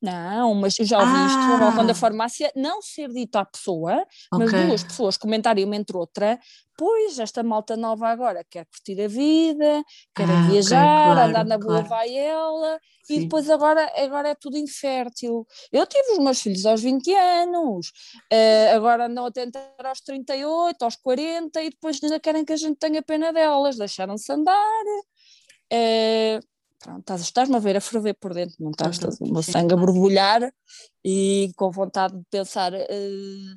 não, 0.00 0.54
mas 0.54 0.78
eu 0.78 0.84
já 0.84 0.98
ouvi 0.98 1.12
ah. 1.14 1.26
isto 1.26 1.52
no 1.52 1.58
balcão 1.58 1.86
da 1.86 1.94
farmácia 1.94 2.52
não 2.56 2.82
ser 2.82 3.08
dito 3.08 3.36
à 3.36 3.44
pessoa, 3.44 4.04
okay. 4.32 4.46
mas 4.46 4.66
duas 4.66 4.84
pessoas 4.84 5.16
comentarem 5.16 5.64
uma 5.64 5.76
entre 5.76 5.96
outra, 5.96 6.38
pois 6.76 7.18
esta 7.18 7.42
malta 7.42 7.76
nova 7.76 8.08
agora 8.08 8.44
quer 8.48 8.66
curtir 8.66 9.00
a 9.00 9.08
vida, 9.08 9.84
quer 10.14 10.28
ah, 10.28 10.48
viajar, 10.50 10.84
okay, 10.84 11.14
claro, 11.14 11.30
andar 11.30 11.44
na 11.44 11.58
boa 11.58 11.84
claro. 11.84 11.88
vai 11.88 12.14
ela, 12.16 12.80
Sim. 13.04 13.14
e 13.14 13.20
depois 13.20 13.48
agora, 13.50 13.90
agora 13.96 14.30
é 14.30 14.34
tudo 14.34 14.56
infértil. 14.56 15.46
Eu 15.70 15.86
tive 15.86 16.12
os 16.12 16.18
meus 16.18 16.40
filhos 16.40 16.66
aos 16.66 16.80
20 16.82 17.14
anos, 17.14 17.88
uh, 18.32 18.76
agora 18.76 19.06
andam 19.06 19.26
a 19.26 19.30
tentar 19.30 19.70
aos 19.84 20.00
38, 20.00 20.82
aos 20.82 20.96
40, 20.96 21.62
e 21.62 21.70
depois 21.70 22.02
ainda 22.02 22.18
querem 22.18 22.44
que 22.44 22.52
a 22.52 22.56
gente 22.56 22.76
tenha 22.78 23.02
pena 23.02 23.32
delas, 23.32 23.76
deixaram-se 23.76 24.32
andar. 24.32 24.84
Uh, 25.72 26.51
pronto, 26.82 27.14
estás-me 27.14 27.56
a 27.56 27.58
ver 27.58 27.76
a 27.76 27.80
ferver 27.80 28.14
por 28.14 28.34
dentro, 28.34 28.56
não 28.60 28.70
estás 28.70 28.98
o 29.20 29.32
meu 29.32 29.42
sangue 29.42 29.74
a 29.74 29.76
borbulhar 29.76 30.52
e 31.04 31.50
com 31.56 31.70
vontade 31.70 32.16
de 32.16 32.24
pensar 32.30 32.72
uh, 32.72 32.78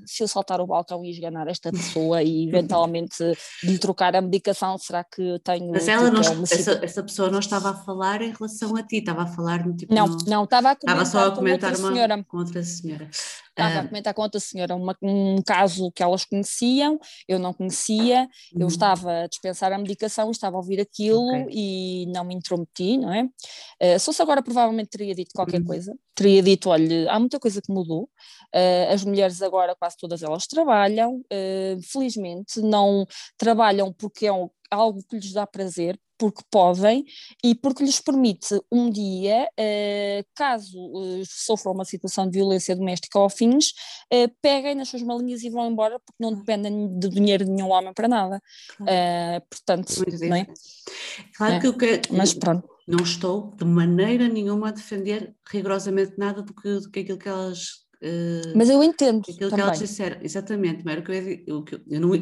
se 0.06 0.24
eu 0.24 0.28
saltar 0.28 0.60
o 0.62 0.68
balcão 0.68 1.04
e 1.04 1.10
esganar 1.10 1.48
esta 1.48 1.72
pessoa 1.72 2.22
e 2.24 2.48
eventualmente 2.50 3.24
lhe 3.64 3.78
trocar 3.78 4.16
a 4.16 4.22
medicação, 4.22 4.78
será 4.78 5.04
que 5.04 5.40
tenho... 5.44 5.72
Mas 5.72 5.88
ela 5.88 6.10
não, 6.10 6.22
essa, 6.22 6.80
essa, 6.84 7.04
pessoa 7.04 7.30
não 7.30 7.40
estava 7.40 7.72
a 7.72 7.74
falar 7.74 8.22
em 8.22 8.32
relação 8.32 8.76
a 8.76 8.84
ti, 8.84 8.98
estava 8.98 9.24
a 9.24 9.28
falar 9.28 9.66
no 9.66 9.76
tipo... 9.76 9.94
Não, 9.94 10.08
no, 10.08 10.18
não, 10.26 10.44
estava 10.44 10.72
a 10.72 10.76
comentar, 10.76 11.04
estava 11.04 11.06
só 11.06 11.32
a 11.32 11.36
comentar 11.36 11.72
com 11.72 11.78
outra 11.78 11.88
uma, 11.88 11.94
senhora. 11.94 12.26
Com 12.28 12.38
outra 12.38 12.64
senhora. 12.64 13.10
Estava 13.56 13.76
a 13.76 13.80
ah. 13.80 13.88
comentar 13.88 14.13
com 14.13 14.22
outra 14.22 14.39
senhora 14.39 14.76
uma, 14.76 14.96
um 15.02 15.41
caso 15.41 15.89
que 15.94 16.04
elas 16.04 16.26
conheciam, 16.26 17.00
eu 17.26 17.39
não 17.39 17.54
conhecia, 17.54 18.28
eu 18.54 18.62
uhum. 18.62 18.68
estava 18.68 19.24
a 19.24 19.28
dispensar 19.28 19.72
a 19.72 19.78
medicação, 19.78 20.30
estava 20.30 20.58
a 20.58 20.60
ouvir 20.60 20.82
aquilo 20.82 21.26
okay. 21.26 21.48
e 21.52 22.06
não 22.08 22.26
me 22.26 22.36
intrometi, 22.36 22.98
não 22.98 23.13
é? 23.13 23.24
Uh, 23.24 23.98
se 23.98 24.06
fosse 24.06 24.22
agora 24.22 24.44
provavelmente 24.44 24.89
teria 24.89 25.15
dito 25.15 25.32
qualquer 25.34 25.62
uhum. 25.62 25.68
coisa, 25.68 25.98
teria 26.13 26.44
dito, 26.44 26.70
olha, 26.70 27.10
há 27.10 27.18
muita 27.18 27.39
coisa 27.39 27.62
que 27.62 27.72
mudou, 27.72 28.04
uh, 28.04 28.94
as 28.94 29.06
mulheres 29.06 29.41
agora 29.41 29.74
quase 29.74 29.96
todas 29.98 30.22
elas 30.22 30.46
trabalham, 30.48 31.20
uh, 31.20 31.82
felizmente 31.82 32.60
não 32.60 33.08
trabalham 33.38 33.94
porque 33.94 34.28
é 34.28 34.34
um, 34.34 34.50
algo 34.70 35.00
que 35.10 35.15
lhes 35.15 35.32
dá 35.32 35.48
prazer, 35.48 35.98
porque 36.17 36.41
podem 36.49 37.06
e 37.43 37.54
porque 37.56 37.84
lhes 37.84 37.99
permite 37.99 38.60
um 38.71 38.89
dia, 38.89 39.47
uh, 39.60 40.25
caso 40.36 40.78
uh, 40.80 41.23
sofram 41.25 41.73
uma 41.73 41.86
situação 41.86 42.30
de 42.30 42.38
violência 42.38 42.75
doméstica 42.75 43.19
ou 43.19 43.30
fins, 43.30 43.69
uh, 44.13 44.32
peguem 44.41 44.75
nas 44.75 44.89
suas 44.89 45.04
malinhas 45.04 45.43
e 45.43 45.49
vão 45.49 45.69
embora 45.69 45.99
porque 45.99 46.17
não 46.19 46.34
dependem 46.34 46.97
de 46.97 47.10
dinheiro 47.10 47.45
de 47.45 47.51
nenhum 47.51 47.69
homem 47.69 47.93
para 47.93 48.08
nada. 48.08 48.41
Claro. 48.78 49.45
portanto, 49.49 49.93
não 50.21 50.36
é? 50.36 50.47
Claro 51.36 51.54
é. 51.54 51.60
que 51.60 51.67
eu 51.67 51.78
quero, 51.78 52.01
Mas 52.12 52.34
pronto. 52.34 52.67
Não 52.88 53.04
estou 53.04 53.51
de 53.58 53.65
maneira 53.65 54.28
nenhuma 54.28 54.69
a 54.69 54.71
defender 54.71 55.36
rigorosamente 55.49 56.13
nada 56.17 56.43
do 56.43 56.54
que, 56.54 56.80
do 56.80 56.91
que 56.91 56.99
aquilo 56.99 57.17
que 57.17 57.30
elas 57.30 57.86
mas 58.56 58.69
eu 58.69 58.84
entendo. 58.84 59.21
Aquilo 59.21 59.49
também. 59.49 59.56
que 59.56 59.62
elas 59.62 59.80
disseram, 59.80 60.17
exatamente, 60.21 60.84
mas 60.86 60.93
era 60.93 61.01
o 61.01 61.04
que 61.04 61.43
eu, 61.47 61.65
eu, 61.71 61.82
eu 61.88 62.01
não 62.01 62.13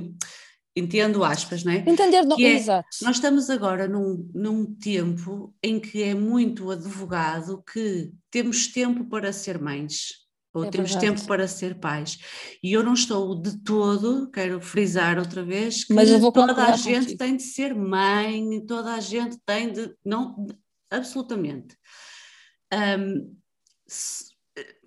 entendo 0.75 1.23
aspas, 1.23 1.63
não 1.63 1.71
é? 1.71 1.77
Entender, 1.87 2.23
não, 2.23 2.37
é, 2.37 2.43
exato. 2.43 2.87
Nós 3.01 3.17
estamos 3.17 3.49
agora 3.49 3.87
num, 3.87 4.29
num 4.33 4.65
tempo 4.75 5.53
em 5.61 5.79
que 5.79 6.01
é 6.01 6.13
muito 6.13 6.71
advogado 6.71 7.63
que 7.63 8.11
temos 8.31 8.67
tempo 8.67 9.05
para 9.05 9.31
ser 9.31 9.59
mães. 9.59 10.23
Ou 10.53 10.65
é 10.65 10.69
temos 10.69 10.91
verdade. 10.91 11.15
tempo 11.15 11.27
para 11.27 11.47
ser 11.47 11.79
pais. 11.79 12.19
E 12.61 12.71
eu 12.71 12.83
não 12.83 12.93
estou 12.93 13.39
de 13.41 13.57
todo, 13.63 14.29
quero 14.29 14.61
frisar 14.61 15.17
outra 15.17 15.43
vez, 15.43 15.83
que 15.83 15.95
toda 16.31 16.65
a 16.65 16.77
gente 16.77 16.99
contigo. 16.99 17.17
tem 17.17 17.37
de 17.37 17.43
ser 17.43 17.73
mãe, 17.73 18.63
toda 18.65 18.93
a 18.93 18.99
gente 18.99 19.37
tem 19.43 19.73
de. 19.73 19.95
Não, 20.05 20.45
absolutamente. 20.91 21.75
Um, 22.71 23.35
se, 23.87 24.25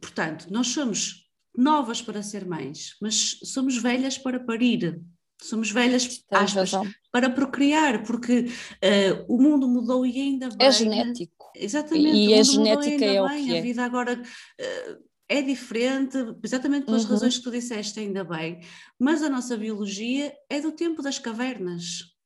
portanto, 0.00 0.46
nós 0.50 0.68
somos 0.68 1.26
novas 1.56 2.00
para 2.00 2.22
ser 2.22 2.46
mães, 2.46 2.94
mas 3.00 3.38
somos 3.42 3.76
velhas 3.76 4.16
para 4.16 4.38
parir. 4.38 5.00
Somos 5.42 5.70
velhas 5.70 6.24
aspas, 6.30 6.72
para 7.12 7.28
procriar, 7.30 8.02
porque 8.04 8.40
uh, 8.40 9.24
o 9.28 9.40
mundo 9.40 9.68
mudou 9.68 10.06
e 10.06 10.20
ainda 10.20 10.48
bem. 10.48 10.66
É 10.66 10.70
genético. 10.70 11.50
Exatamente. 11.54 12.16
E 12.16 12.34
a 12.34 12.42
genética 12.42 13.04
é 13.04 13.22
o 13.22 13.28
que 13.28 13.54
é. 13.54 13.58
A 13.58 13.62
vida 13.62 13.84
agora 13.84 14.14
uh, 14.20 15.04
é 15.28 15.42
diferente, 15.42 16.16
exatamente 16.42 16.86
pelas 16.86 17.04
uhum. 17.04 17.10
razões 17.10 17.36
que 17.36 17.44
tu 17.44 17.50
disseste, 17.50 18.00
ainda 18.00 18.24
bem. 18.24 18.60
Mas 18.98 19.22
a 19.22 19.28
nossa 19.28 19.56
biologia 19.56 20.32
é 20.48 20.60
do 20.60 20.72
tempo 20.72 21.02
das 21.02 21.18
cavernas. 21.18 22.16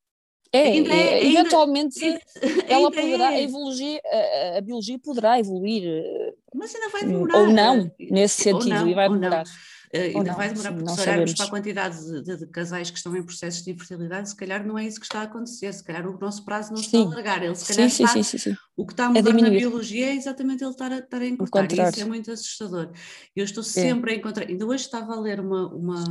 É, 0.52 0.64
ainda 0.64 0.92
é, 0.92 1.14
ainda, 1.14 1.40
eventualmente 1.40 2.02
ainda, 2.04 2.20
ela 2.68 2.90
poderá, 2.90 3.32
é. 3.34 3.42
evoluir, 3.44 4.00
a, 4.04 4.58
a, 4.58 4.60
biologia 4.60 4.98
poderá 4.98 5.38
evoluir. 5.38 5.84
Eh, 5.86 6.34
Mas 6.52 6.74
ainda 6.74 6.88
vai 6.88 7.04
demorar. 7.04 7.38
Ou 7.38 7.46
não, 7.46 7.90
nesse 7.98 8.42
sentido, 8.42 8.68
não, 8.68 8.88
e 8.88 8.94
vai 8.94 9.08
demorar. 9.08 9.44
Uh, 9.44 9.48
ainda 9.92 10.30
não, 10.30 10.36
vai 10.36 10.48
demorar, 10.48 10.72
porque 10.72 10.90
se 10.90 11.00
olharmos 11.00 11.34
para 11.34 11.44
a 11.46 11.50
quantidade 11.50 12.04
de, 12.04 12.22
de, 12.22 12.36
de, 12.38 12.46
casais 12.46 12.90
que 12.90 12.96
estão 12.96 13.16
em 13.16 13.22
processos 13.22 13.64
de 13.64 13.72
infertilidade, 13.72 14.28
se 14.28 14.36
calhar 14.36 14.64
não 14.64 14.78
é 14.78 14.86
isso 14.86 15.00
que 15.00 15.06
está 15.06 15.20
a 15.20 15.24
acontecer, 15.24 15.72
se 15.72 15.82
calhar 15.82 16.06
o 16.06 16.18
nosso 16.18 16.44
prazo 16.44 16.70
não 16.70 16.76
sim. 16.76 16.84
está 16.84 16.98
a 16.98 17.02
alargar, 17.02 17.42
ele 17.42 17.54
se 17.56 17.66
calhar 17.66 17.90
sim, 17.90 18.04
está, 18.04 18.22
sim, 18.22 18.56
o 18.76 18.86
que 18.86 18.92
está 18.92 19.08
a 19.08 19.10
é 19.10 19.14
mudar 19.14 19.30
é 19.30 19.42
na 19.42 19.50
biologia 19.50 20.06
é 20.06 20.14
exatamente 20.14 20.62
ele 20.62 20.70
estar 20.70 20.92
a, 20.92 20.98
estar 20.98 21.20
a 21.20 21.26
encurtar, 21.26 21.72
e 21.72 21.80
isso 21.80 22.00
é 22.00 22.04
muito 22.04 22.30
assustador. 22.30 22.92
Eu 23.34 23.44
estou 23.44 23.62
é. 23.62 23.66
sempre 23.66 24.12
é. 24.12 24.14
a 24.14 24.18
encontrar, 24.18 24.46
ainda 24.46 24.64
hoje 24.64 24.84
estava 24.84 25.12
a 25.12 25.20
ler 25.20 25.40
uma, 25.40 25.66
uma, 25.74 26.04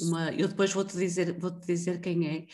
uma, 0.00 0.32
eu 0.32 0.48
depois 0.48 0.70
vou-te 0.72 0.94
dizer, 0.96 1.38
vou-te 1.38 1.66
dizer 1.66 1.98
quem 1.98 2.46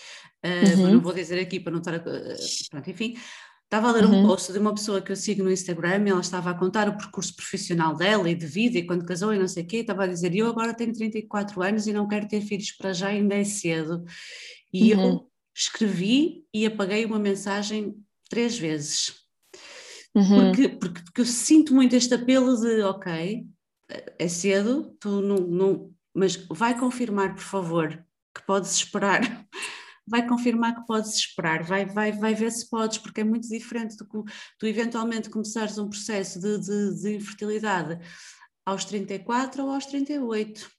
é, 0.45 0.49
uh, 0.49 0.79
uhum. 0.79 0.93
não 0.93 1.01
vou 1.01 1.13
dizer 1.13 1.41
aqui 1.41 1.59
para 1.59 1.73
não 1.73 1.81
estar 1.81 1.95
a, 1.95 1.99
uh, 1.99 2.37
pronto, 2.71 2.89
enfim, 2.89 3.17
Estava 3.69 3.91
a 3.91 3.93
ler 3.93 4.07
uhum. 4.07 4.25
um 4.25 4.27
post 4.27 4.51
de 4.51 4.59
uma 4.59 4.75
pessoa 4.75 5.03
que 5.03 5.13
eu 5.13 5.17
sigo 5.17 5.43
no 5.45 5.53
Instagram 5.53 6.03
e 6.07 6.09
ela 6.09 6.23
estava 6.23 6.51
a 6.51 6.55
contar 6.55 6.89
o 6.89 6.97
percurso 6.97 7.37
profissional 7.37 7.95
dela 7.95 8.31
e 8.31 8.35
de 8.35 8.47
vida 8.47 8.79
e 8.79 8.87
quando 8.87 9.05
casou 9.05 9.35
e 9.35 9.39
não 9.39 9.47
sei 9.47 9.63
o 9.63 9.67
quê, 9.67 9.77
estava 9.79 10.05
a 10.05 10.07
dizer, 10.07 10.35
eu 10.35 10.47
agora 10.49 10.73
tenho 10.73 10.95
34 10.95 11.63
anos 11.63 11.87
e 11.87 11.93
não 11.93 12.09
quero 12.09 12.27
ter 12.27 12.41
filhos 12.41 12.73
para 12.73 12.95
já, 12.95 13.09
ainda 13.09 13.35
é 13.35 13.45
cedo. 13.45 14.07
E 14.73 14.95
uhum. 14.95 15.03
eu 15.03 15.31
escrevi 15.55 16.47
e 16.53 16.65
apaguei 16.65 17.05
uma 17.05 17.19
mensagem 17.19 17.95
três 18.31 18.59
vezes. 18.59 19.17
Uhum. 20.15 20.47
Porque, 20.47 20.69
porque, 20.71 21.03
porque 21.03 21.21
eu 21.21 21.27
sinto 21.27 21.75
muito 21.75 21.95
este 21.95 22.15
apelo 22.15 22.59
de, 22.59 22.81
ok, 22.81 23.47
é 24.19 24.29
cedo, 24.29 24.97
tu 24.99 25.21
não, 25.21 25.37
não, 25.37 25.91
mas 26.15 26.37
vai 26.49 26.79
confirmar, 26.79 27.35
por 27.35 27.45
favor, 27.45 28.03
que 28.35 28.47
podes 28.47 28.73
esperar 28.77 29.47
vai 30.09 30.27
confirmar 30.27 30.75
que 30.75 30.87
podes 30.87 31.15
esperar, 31.15 31.63
vai, 31.63 31.85
vai, 31.87 32.13
vai 32.13 32.35
ver 32.35 32.51
se 32.51 32.69
podes, 32.69 32.99
porque 32.99 33.21
é 33.21 33.25
muito 33.25 33.49
diferente 33.49 33.97
do 33.97 34.05
que 34.05 34.33
tu 34.59 34.67
eventualmente 34.67 35.31
começares 35.31 35.79
um 35.79 35.89
processo 35.89 36.41
de, 36.41 36.59
de, 36.59 37.03
de 37.03 37.17
infertilidade 37.17 37.99
aos 38.65 38.85
34 38.85 39.65
ou 39.65 39.71
aos 39.71 39.87
38 39.87 40.71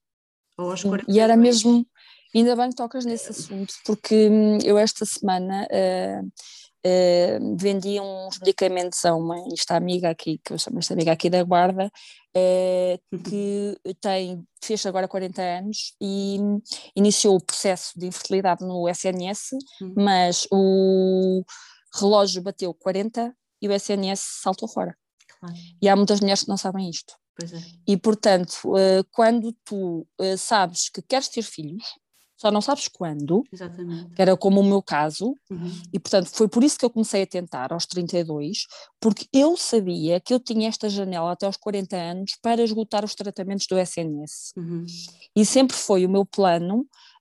ou 0.58 0.72
aos 0.72 0.84
40. 0.84 1.12
E 1.12 1.20
era 1.20 1.38
mesmo, 1.38 1.86
ainda 2.36 2.56
bem 2.56 2.70
que 2.70 2.76
tocas 2.76 3.06
nesse 3.06 3.32
assunto, 3.32 3.74
porque 3.86 4.30
hum, 4.30 4.58
eu 4.64 4.78
esta 4.78 5.06
semana 5.06 5.68
uh, 5.72 6.32
uh, 6.86 7.58
vendi 7.58 8.00
uns 8.00 8.40
medicamentos 8.40 9.04
a 9.06 9.16
uma 9.16 9.38
esta 9.54 9.76
amiga 9.76 10.10
aqui, 10.10 10.40
que 10.44 10.54
eu 10.54 10.58
chamo 10.58 10.80
esta 10.80 10.94
amiga 10.94 11.12
aqui 11.12 11.30
da 11.30 11.44
Guarda, 11.44 11.92
uh, 12.36 13.20
que 13.24 13.78
tem, 14.02 14.44
fez 14.64 14.86
agora 14.86 15.08
40 15.08 15.42
anos 15.42 15.94
e 16.02 16.38
iniciou 16.96 17.36
o 17.36 17.44
processo 17.44 17.98
de 17.98 18.08
infertilidade 18.08 18.66
no 18.66 18.88
SNS, 18.88 19.52
uhum. 19.82 19.94
mas 19.98 20.48
o 20.52 21.44
relógio 21.94 22.42
bateu 22.42 22.74
40 22.74 23.34
e 23.62 23.68
o 23.68 23.74
SNS 23.74 24.20
saltou 24.42 24.68
fora. 24.68 24.96
Claro. 25.40 25.56
E 25.82 25.90
há 25.90 25.96
muitas 25.96 26.20
mulheres 26.20 26.44
que 26.44 26.50
não 26.50 26.58
sabem 26.58 26.90
isto. 26.90 27.14
É. 27.42 27.46
E 27.88 27.98
portanto, 27.98 28.60
uh, 28.66 29.04
quando 29.12 29.54
tu 29.64 30.06
uh, 30.20 30.38
sabes 30.38 30.90
que 30.90 31.02
queres 31.02 31.30
ter 31.30 31.42
filhos, 31.42 31.84
só 32.40 32.50
não 32.50 32.62
sabes 32.62 32.88
quando, 32.88 33.44
Exatamente. 33.52 34.16
que 34.16 34.22
era 34.22 34.36
como 34.38 34.62
o 34.62 34.64
meu 34.64 34.82
caso, 34.82 35.36
uhum. 35.52 35.82
e 35.92 36.00
portanto 36.00 36.28
foi 36.28 36.48
por 36.48 36.64
isso 36.64 36.80
que 36.80 36.86
eu 36.86 36.90
comecei 36.90 37.24
a 37.24 37.28
tentar 37.28 37.74
aos 37.74 37.86
32, 37.86 38.66
porque 38.98 39.28
eu 39.34 39.58
sabia 39.58 40.22
que 40.22 40.34
eu 40.34 40.40
tinha 40.40 40.70
esta 40.70 40.88
janela 40.88 41.34
até 41.34 41.46
aos 41.46 41.58
40 41.58 41.98
anos 41.98 42.38
para 42.42 42.64
esgotar 42.64 43.04
os 43.04 43.14
tratamentos 43.14 43.68
do 43.68 43.78
SNS. 43.78 44.54
Uhum. 44.56 44.86
E 45.36 45.46
sempre 45.46 45.76
foi 45.76 46.06
o 46.06 46.10
meu 46.10 46.26
plano 46.26 46.80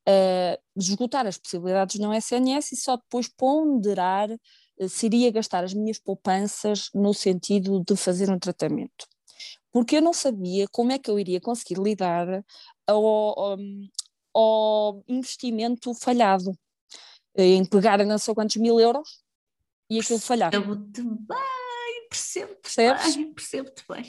uh, 0.09 0.62
esgotar 0.76 1.26
as 1.26 1.37
possibilidades 1.37 1.98
no 1.98 2.14
SNS 2.14 2.72
e 2.72 2.76
só 2.76 2.96
depois 2.96 3.26
ponderar 3.26 4.31
uh, 4.31 4.88
se 4.88 5.07
iria 5.07 5.33
gastar 5.33 5.64
as 5.64 5.74
minhas 5.74 5.98
poupanças 5.98 6.90
no 6.94 7.12
sentido 7.12 7.83
de 7.85 7.96
fazer 7.96 8.31
um 8.31 8.38
tratamento 8.38 9.09
porque 9.72 9.96
eu 9.96 10.02
não 10.02 10.12
sabia 10.12 10.66
como 10.72 10.92
é 10.92 10.98
que 10.98 11.11
eu 11.11 11.18
iria 11.18 11.40
conseguir 11.40 11.78
lidar 11.81 12.42
ao, 12.87 13.04
ao, 13.04 13.57
ao 14.38 15.03
investimento 15.09 15.92
falhado, 15.94 16.57
em 17.37 17.64
pegar 17.64 18.05
não 18.05 18.18
sei 18.18 18.35
quantos 18.35 18.57
mil 18.57 18.79
euros 18.79 19.09
e 19.90 19.98
aquilo 19.98 20.20
falhar. 20.20 20.51
Percebo-te 20.51 21.03
bem, 21.03 22.09
percebo-te 22.09 22.77
bem, 22.77 23.33
percebo-te 23.33 23.85
bem. 23.88 24.05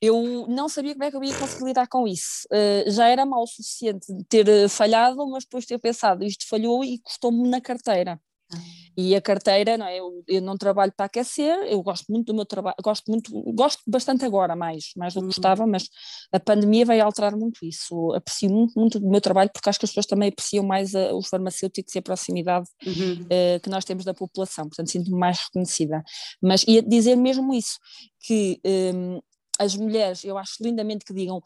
Eu 0.00 0.46
não 0.48 0.68
sabia 0.68 0.92
como 0.92 1.04
é 1.04 1.10
que 1.10 1.16
eu 1.16 1.24
ia 1.24 1.38
conseguir 1.38 1.64
lidar 1.64 1.88
com 1.88 2.06
isso. 2.06 2.46
Uh, 2.52 2.90
já 2.90 3.08
era 3.08 3.24
mal 3.24 3.42
o 3.42 3.46
suficiente 3.46 4.06
ter 4.28 4.46
eh, 4.46 4.68
falhado, 4.68 5.26
mas 5.28 5.44
depois 5.44 5.64
ter 5.64 5.78
pensado, 5.78 6.24
isto 6.24 6.46
falhou 6.46 6.84
e 6.84 6.98
custou-me 6.98 7.48
na 7.48 7.58
carteira. 7.58 8.20
E 8.96 9.14
a 9.16 9.20
carteira, 9.20 9.76
não 9.76 9.86
é? 9.86 9.98
Eu, 9.98 10.22
eu, 10.28 10.40
não 10.40 10.56
trabalho 10.56 10.92
para 10.96 11.06
aquecer, 11.06 11.52
eu 11.64 11.82
gosto 11.82 12.04
muito 12.10 12.26
do 12.26 12.34
meu 12.34 12.46
trabalho, 12.46 12.76
gosto 12.82 13.10
muito, 13.10 13.32
gosto 13.52 13.82
bastante 13.88 14.24
agora 14.24 14.54
mais, 14.54 14.92
mais 14.96 15.14
do 15.14 15.18
que 15.18 15.24
uhum. 15.24 15.28
gostava, 15.28 15.66
mas 15.66 15.88
a 16.32 16.38
pandemia 16.38 16.84
veio 16.84 17.04
alterar 17.04 17.36
muito 17.36 17.66
isso. 17.66 18.12
Aprecio 18.12 18.48
muito, 18.48 18.78
muito 18.78 19.00
do 19.00 19.08
meu 19.08 19.20
trabalho 19.20 19.50
porque 19.52 19.68
acho 19.68 19.80
que 19.80 19.84
as 19.84 19.90
pessoas 19.90 20.06
também 20.06 20.28
apreciam 20.28 20.64
mais 20.64 20.94
a, 20.94 21.12
os 21.12 21.28
farmacêuticos 21.28 21.92
e 21.94 21.98
a 21.98 22.02
proximidade 22.02 22.68
uhum. 22.86 23.22
uh, 23.22 23.60
que 23.60 23.68
nós 23.68 23.84
temos 23.84 24.04
da 24.04 24.14
população, 24.14 24.68
portanto 24.68 24.90
sinto-me 24.90 25.18
mais 25.18 25.40
reconhecida. 25.40 26.02
Mas 26.40 26.62
ia 26.62 26.80
dizer 26.80 27.16
mesmo 27.16 27.52
isso, 27.52 27.78
que 28.20 28.60
um, 28.64 29.20
as 29.58 29.74
mulheres, 29.74 30.24
eu 30.24 30.38
acho 30.38 30.62
lindamente 30.62 31.04
que 31.04 31.14
digam, 31.14 31.40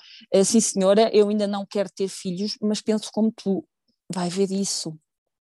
sim 0.44 0.60
senhora, 0.60 1.10
eu 1.14 1.28
ainda 1.28 1.46
não 1.46 1.64
quero 1.64 1.90
ter 1.90 2.08
filhos, 2.08 2.56
mas 2.60 2.80
penso 2.80 3.10
como 3.12 3.32
tu, 3.32 3.66
vai 4.12 4.28
ver 4.28 4.50
isso, 4.50 4.98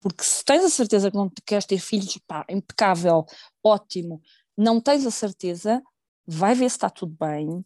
porque 0.06 0.24
se 0.24 0.46
tens 0.46 0.64
a 0.64 0.70
certeza 0.70 1.10
que 1.10 1.18
não 1.18 1.32
queres 1.48 1.66
ter 1.66 1.80
filhos, 1.80 2.16
pá, 2.28 2.46
impecável, 2.48 3.26
ótimo. 3.64 4.22
Não 4.56 4.80
tens 4.80 5.04
a 5.04 5.10
certeza, 5.10 5.82
vai 6.28 6.54
ver 6.54 6.70
se 6.70 6.76
está 6.76 6.92
tudo 6.92 7.18
bem, 7.20 7.66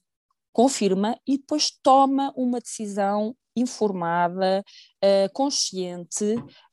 confirma 0.54 1.20
e 1.28 1.38
depois 1.38 1.70
toma 1.84 2.32
uma 2.38 2.62
decisão 2.62 3.36
informada, 3.58 4.64
uh, 5.04 5.34
consciente. 5.34 6.24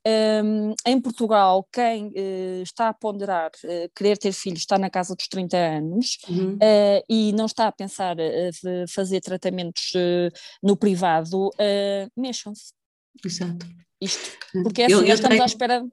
Um, 0.07 0.73
em 0.87 1.01
Portugal, 1.01 1.67
quem 1.73 2.11
uh, 2.11 2.63
está 2.63 2.91
a 2.91 2.95
ponderar 2.95 3.51
uh, 3.65 3.91
querer 3.93 4.19
ter 4.19 4.31
filhos 4.31 4.61
está 4.61 4.79
na 4.79 4.89
casa 4.89 5.17
dos 5.17 5.27
30 5.27 5.57
anos 5.57 6.17
uhum. 6.29 6.57
e 7.11 7.33
não 7.33 7.47
está 7.47 7.67
a 7.67 7.73
pensar 7.73 8.15
de 8.15 8.87
fazer 8.89 9.21
tratamentos 9.21 9.93
no 10.63 10.77
privado, 10.77 11.51
mexam-se. 12.17 12.73
Exato. 13.25 13.67
Isto, 14.01 14.37
hum. 14.55 14.63
porque 14.63 14.83
é 14.83 14.87
assim, 14.87 14.95
eu, 14.95 15.05
eu 15.05 15.15
estamos 15.15 15.37
tenho... 15.37 15.43
à 15.43 15.47
espera 15.47 15.87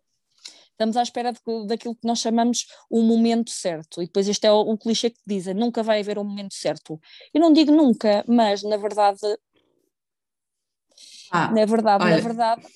estamos 0.71 0.97
à 0.97 1.03
espera 1.03 1.31
de, 1.31 1.39
daquilo 1.67 1.95
que 1.95 2.05
nós 2.07 2.19
chamamos 2.19 2.65
o 2.89 3.01
momento 3.01 3.51
certo. 3.51 4.01
E 4.01 4.07
depois 4.07 4.27
este 4.27 4.47
é 4.47 4.51
o, 4.51 4.59
o 4.59 4.77
clichê 4.77 5.09
que 5.09 5.21
dizem, 5.25 5.53
nunca 5.53 5.83
vai 5.83 5.99
haver 5.99 6.17
um 6.17 6.23
momento 6.23 6.53
certo. 6.53 6.99
Eu 7.33 7.39
não 7.39 7.53
digo 7.53 7.71
nunca, 7.71 8.23
mas 8.27 8.63
na 8.63 8.75
verdade, 8.75 9.21
ah, 11.31 11.51
na 11.51 11.65
verdade, 11.65 12.03
olha, 12.03 12.15
na 12.15 12.21
verdade. 12.21 12.67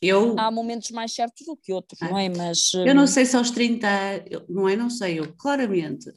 eu, 0.00 0.36
há 0.38 0.50
momentos 0.50 0.90
mais 0.90 1.12
certos 1.12 1.46
do 1.46 1.56
que 1.56 1.72
outros, 1.72 2.00
não 2.00 2.18
é? 2.18 2.28
Mas 2.28 2.72
eu 2.74 2.94
não 2.94 3.04
hum, 3.04 3.06
sei 3.06 3.24
se 3.24 3.36
aos 3.36 3.50
30, 3.50 3.86
não 4.48 4.68
é? 4.68 4.76
Não 4.76 4.90
sei, 4.90 5.18
eu 5.18 5.32
claramente, 5.34 6.10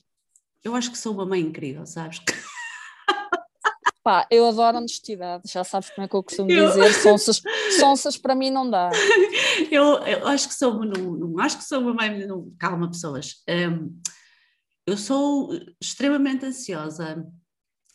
eu 0.64 0.76
acho 0.76 0.92
que 0.92 0.98
sou 0.98 1.14
uma 1.14 1.26
mãe 1.26 1.42
incrível, 1.42 1.86
sabes? 1.86 2.20
Pá, 4.04 4.28
eu 4.30 4.46
adoro 4.46 4.78
honestidade, 4.80 5.50
já 5.50 5.64
sabes 5.64 5.90
como 5.92 6.04
é 6.04 6.10
que 6.10 6.16
eu 6.16 6.22
costumo 6.22 6.52
eu... 6.52 6.68
dizer, 6.68 6.94
sonsas, 6.96 7.42
sonsas 7.80 8.18
para 8.18 8.36
mim 8.36 8.52
não 8.52 8.70
dá. 8.70 8.92
Eu, 9.72 10.00
eu 10.00 10.28
acho 10.28 10.50
que 10.50 10.54
sou, 10.54 10.84
não, 10.84 11.14
não 11.14 11.40
acho 11.40 11.58
que 11.58 11.64
sou 11.64 11.80
uma 11.80 11.94
mãe, 11.94 12.28
não, 12.28 12.52
calma 12.60 12.92
pessoas, 12.92 13.42
um, 13.48 13.98
eu 14.86 14.98
sou 14.98 15.52
extremamente 15.80 16.46
ansiosa, 16.46 17.26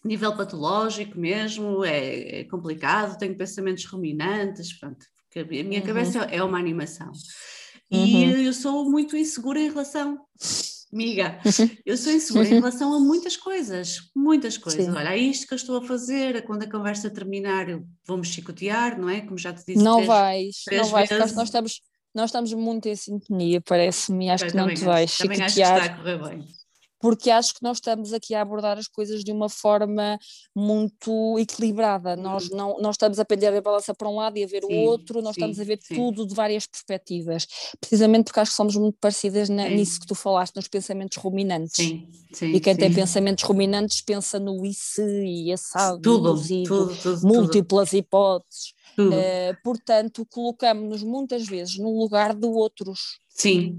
nível 0.03 0.35
patológico 0.35 1.18
mesmo, 1.18 1.85
é, 1.85 2.40
é, 2.40 2.44
complicado, 2.44 3.18
tenho 3.18 3.37
pensamentos 3.37 3.85
ruminantes, 3.85 4.73
pronto, 4.79 5.05
porque 5.27 5.40
a 5.40 5.64
minha 5.64 5.81
uhum. 5.81 5.87
cabeça 5.87 6.21
é 6.21 6.42
uma 6.42 6.59
animação. 6.59 7.12
E 7.90 8.25
uhum. 8.25 8.31
eu 8.38 8.53
sou 8.55 8.90
muito 8.90 9.16
insegura 9.16 9.61
em 9.61 9.68
relação 9.68 10.18
Amiga, 10.92 11.38
eu 11.85 11.96
sou 11.96 12.12
insegura 12.12 12.48
em 12.48 12.55
relação 12.55 12.94
a 12.94 12.98
muitas 12.98 13.37
coisas, 13.37 14.11
muitas 14.16 14.57
coisas. 14.57 14.87
Sim. 14.87 14.90
Olha, 14.90 15.11
é 15.11 15.18
isto 15.18 15.46
que 15.46 15.55
eu 15.55 15.57
estou 15.57 15.77
a 15.79 15.85
fazer, 15.85 16.44
quando 16.44 16.62
a 16.62 16.70
conversa 16.70 17.11
terminar, 17.11 17.66
vamos 18.07 18.29
chicotear, 18.29 18.98
não 18.98 19.09
é? 19.09 19.20
Como 19.20 19.37
já 19.37 19.53
te 19.53 19.64
disse. 19.66 19.83
Não 19.83 19.96
três, 19.96 20.09
vais, 20.09 20.62
três 20.64 20.83
não 20.83 20.88
vais, 20.90 21.11
nós 21.11 21.48
estamos, 21.48 21.81
nós 22.14 22.31
estamos 22.31 22.53
muito 22.55 22.88
em 22.88 22.96
sintonia, 22.96 23.61
parece-me, 23.61 24.31
acho 24.31 24.44
eu 24.44 24.51
que 24.51 24.57
não 24.57 24.72
te 24.72 24.83
vais 24.83 25.11
chicotear. 25.11 25.33
Também 25.33 25.46
acho 25.46 25.55
que 25.55 25.61
está 25.62 25.85
a 25.85 25.96
correr 25.96 26.18
bem 26.18 26.58
porque 27.00 27.30
acho 27.30 27.54
que 27.54 27.62
nós 27.62 27.78
estamos 27.78 28.12
aqui 28.12 28.34
a 28.34 28.42
abordar 28.42 28.78
as 28.78 28.88
coisas 28.88 29.22
de 29.22 29.32
uma 29.32 29.48
forma 29.48 30.18
muito 30.54 31.38
equilibrada. 31.38 32.14
Uhum. 32.14 32.22
Nós 32.22 32.50
não 32.50 32.78
nós 32.80 32.94
estamos 32.94 33.18
a 33.18 33.24
pender 33.24 33.52
a 33.54 33.61
balança 33.61 33.94
para 33.94 34.08
um 34.08 34.16
lado 34.16 34.37
e 34.37 34.44
a 34.44 34.46
ver 34.46 34.62
sim, 34.64 34.74
o 34.74 34.87
outro, 34.87 35.22
nós 35.22 35.34
sim, 35.34 35.40
estamos 35.40 35.61
a 35.61 35.64
ver 35.64 35.78
sim. 35.82 35.94
tudo 35.94 36.26
de 36.26 36.34
várias 36.34 36.66
perspectivas, 36.66 37.46
precisamente 37.80 38.24
porque 38.24 38.40
acho 38.40 38.50
que 38.50 38.56
somos 38.56 38.76
muito 38.76 38.98
parecidas 39.00 39.48
na, 39.48 39.68
nisso 39.68 40.00
que 40.00 40.06
tu 40.06 40.14
falaste, 40.14 40.56
nos 40.56 40.68
pensamentos 40.68 41.16
ruminantes. 41.18 41.76
Sim, 41.76 42.08
sim, 42.32 42.52
e 42.52 42.61
quem 42.61 42.76
tem 42.76 42.92
pensamentos 42.92 43.44
ruminantes 43.44 44.00
pensa 44.00 44.38
no 44.38 44.64
e 44.64 44.74
se 44.74 45.02
e 45.24 45.52
assado, 45.52 46.00
tudo, 46.00 46.40
e 46.50 46.62
tudo, 46.64 46.96
tudo, 46.96 47.26
múltiplas 47.26 47.90
tudo. 47.90 47.98
hipóteses. 47.98 48.78
Uh, 48.98 49.56
portanto, 49.62 50.26
colocamos-nos 50.28 51.04
muitas 51.04 51.46
vezes 51.46 51.78
no 51.78 51.96
lugar 51.96 52.34
de 52.34 52.46
outros. 52.46 53.20
Sim, 53.28 53.76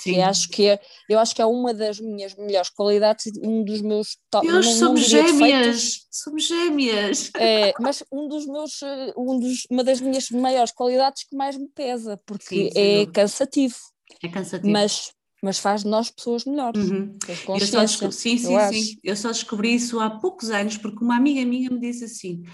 Sim. 0.00 0.12
E 0.12 0.22
acho 0.22 0.48
que 0.48 0.66
é, 0.66 0.80
eu 1.08 1.18
acho 1.18 1.34
que 1.34 1.42
é 1.42 1.46
uma 1.46 1.74
das 1.74 1.98
minhas 1.98 2.34
melhores 2.36 2.70
qualidades, 2.70 3.32
um 3.42 3.64
dos 3.64 3.82
meus 3.82 4.16
top. 4.30 4.46
Deus, 4.46 4.74
somos 4.74 5.00
gêmeas, 5.00 6.06
somos 6.10 6.46
gêmeas. 6.46 7.30
É, 7.36 7.74
mas 7.80 8.04
um 8.12 8.28
dos 8.28 8.46
meus, 8.46 8.80
um 9.16 9.40
dos, 9.40 9.66
uma 9.68 9.82
das 9.82 10.00
minhas 10.00 10.30
maiores 10.30 10.70
qualidades 10.70 11.24
que 11.24 11.36
mais 11.36 11.56
me 11.56 11.68
pesa, 11.68 12.16
porque 12.24 12.70
sim, 12.70 12.80
é 12.80 13.06
cansativo. 13.06 13.74
É 14.22 14.28
cansativo. 14.28 14.70
Mas, 14.70 15.10
mas 15.42 15.58
faz 15.58 15.82
de 15.82 15.88
nós 15.88 16.12
pessoas 16.12 16.44
melhores. 16.44 16.80
Uhum. 16.88 17.18
Eu 17.48 17.66
só 17.66 17.80
descobri, 17.80 18.14
sim, 18.14 18.38
sim, 18.38 18.56
acho. 18.56 18.78
sim. 18.78 18.98
Eu 19.02 19.16
só 19.16 19.28
descobri 19.28 19.74
isso 19.74 19.98
há 19.98 20.10
poucos 20.10 20.50
anos, 20.50 20.76
porque 20.76 21.04
uma 21.04 21.16
amiga 21.16 21.44
minha 21.44 21.70
me 21.70 21.80
disse 21.80 22.04
assim: 22.04 22.44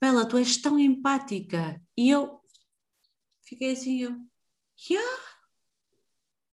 Bela, 0.00 0.24
tu 0.24 0.38
és 0.38 0.56
tão 0.56 0.78
empática. 0.78 1.78
E 1.94 2.08
eu 2.08 2.40
fiquei 3.42 3.72
assim, 3.72 4.02
eu, 4.02 4.16
yeah 4.90 5.35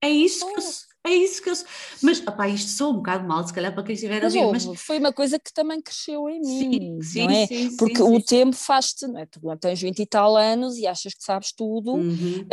é 0.02 0.08
isso 0.08 0.46
que 0.46 0.60
eu, 0.60 0.64
é 1.04 1.14
isso 1.14 1.42
que 1.42 1.50
eu 1.50 1.54
Mas, 2.02 2.20
opá, 2.26 2.48
isto 2.48 2.70
sou 2.70 2.92
um 2.92 2.96
bocado 2.96 3.26
mal, 3.26 3.46
se 3.46 3.52
calhar 3.52 3.72
para 3.72 3.82
quem 3.82 3.94
estiver 3.94 4.24
a 4.24 4.28
ver, 4.28 4.46
mas... 4.46 4.64
Foi 4.80 4.98
uma 4.98 5.12
coisa 5.12 5.38
que 5.38 5.52
também 5.52 5.80
cresceu 5.80 6.28
em 6.28 6.40
mim, 6.40 7.00
sim, 7.00 7.02
sim, 7.02 7.24
não 7.26 7.30
é? 7.30 7.46
Sim, 7.46 7.76
Porque 7.76 7.96
sim, 7.96 8.02
o 8.02 8.16
sim. 8.16 8.22
tempo 8.22 8.56
faz-te, 8.56 9.06
não 9.06 9.18
é? 9.18 9.26
Tu 9.26 9.40
tens 9.58 9.80
20 9.80 9.98
e 9.98 10.06
tal 10.06 10.36
anos 10.36 10.76
e 10.76 10.86
achas 10.86 11.14
que 11.14 11.24
sabes 11.24 11.52
tudo, 11.52 11.94
uhum. 11.94 12.46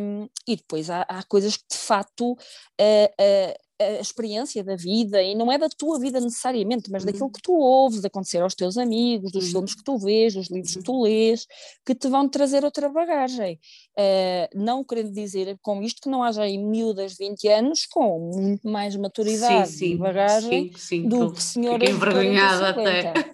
um, 0.00 0.28
e 0.46 0.56
depois 0.56 0.90
há, 0.90 1.02
há, 1.02 1.22
coisas 1.24 1.56
que 1.56 1.64
de 1.70 1.78
facto... 1.78 2.32
Uh, 2.32 3.08
uh, 3.20 3.63
a 3.80 4.00
experiência 4.00 4.62
da 4.62 4.76
vida, 4.76 5.22
e 5.22 5.34
não 5.34 5.50
é 5.50 5.58
da 5.58 5.68
tua 5.68 5.98
vida 5.98 6.20
necessariamente, 6.20 6.90
mas 6.90 7.04
daquilo 7.04 7.26
uhum. 7.26 7.32
que 7.32 7.42
tu 7.42 7.52
ouves 7.52 8.04
acontecer 8.04 8.38
aos 8.38 8.54
teus 8.54 8.78
amigos, 8.78 9.32
dos 9.32 9.46
uhum. 9.46 9.50
filmes 9.50 9.74
que 9.74 9.82
tu 9.82 9.98
vês, 9.98 10.34
dos 10.34 10.48
livros 10.48 10.74
que 10.74 10.82
tu 10.82 11.02
lês, 11.02 11.46
que 11.84 11.94
te 11.94 12.08
vão 12.08 12.28
trazer 12.28 12.64
outra 12.64 12.88
bagagem. 12.88 13.58
Uh, 13.96 14.48
não 14.54 14.84
querendo 14.84 15.12
dizer 15.12 15.56
com 15.62 15.82
isto 15.82 16.02
que 16.02 16.08
não 16.08 16.22
haja 16.22 16.42
aí 16.42 16.58
miúdas 16.58 17.12
de 17.12 17.18
20 17.28 17.48
anos 17.48 17.86
com 17.86 18.30
muito 18.34 18.68
mais 18.68 18.96
maturidade 18.96 19.68
sim, 19.68 19.78
sim, 19.78 19.92
e 19.92 19.96
bagagem 19.96 20.72
sim, 20.72 21.02
sim, 21.02 21.08
do 21.08 21.32
que 21.32 21.42
senhoras 21.42 21.88
Fiquei 21.88 21.94
envergonhada 21.94 22.68
até. 22.70 23.12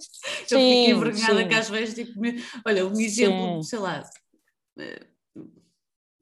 Eu 0.50 0.59
fiquei 0.59 0.90
envergonhada 0.90 1.48
que 1.48 1.55
às 1.55 1.68
vezes, 1.68 1.94
tipo, 1.94 2.20
olha, 2.66 2.87
um 2.87 3.00
exemplo, 3.00 3.62
sei 3.62 3.79
lá 3.79 4.03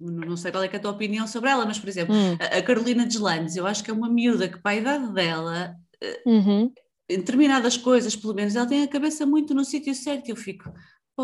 não 0.00 0.36
sei 0.36 0.52
qual 0.52 0.62
é, 0.62 0.68
é, 0.68 0.76
a 0.76 0.80
tua 0.80 0.92
opinião 0.92 1.26
sobre 1.26 1.50
ela, 1.50 1.66
mas 1.66 1.78
por 1.78 1.88
exemplo, 1.88 2.14
hum. 2.14 2.36
a 2.40 2.62
Carolina 2.62 3.04
Deslandes, 3.04 3.56
eu 3.56 3.66
acho 3.66 3.82
que 3.82 3.90
é 3.90 3.94
uma 3.94 4.08
miúda 4.08 4.48
que 4.48 4.58
para 4.58 4.72
a 4.72 4.76
idade 4.76 5.12
dela, 5.12 5.74
eh, 6.00 6.22
uhum. 6.24 6.72
em 7.08 7.16
determinadas 7.18 7.76
coisas, 7.76 8.14
pelo 8.14 8.34
menos, 8.34 8.54
ela 8.54 8.66
tem 8.66 8.82
a 8.82 8.88
cabeça 8.88 9.26
muito 9.26 9.54
no 9.54 9.64
sítio 9.64 9.94
certo 9.94 10.28
e 10.28 10.30
eu 10.30 10.36
fico, 10.36 10.72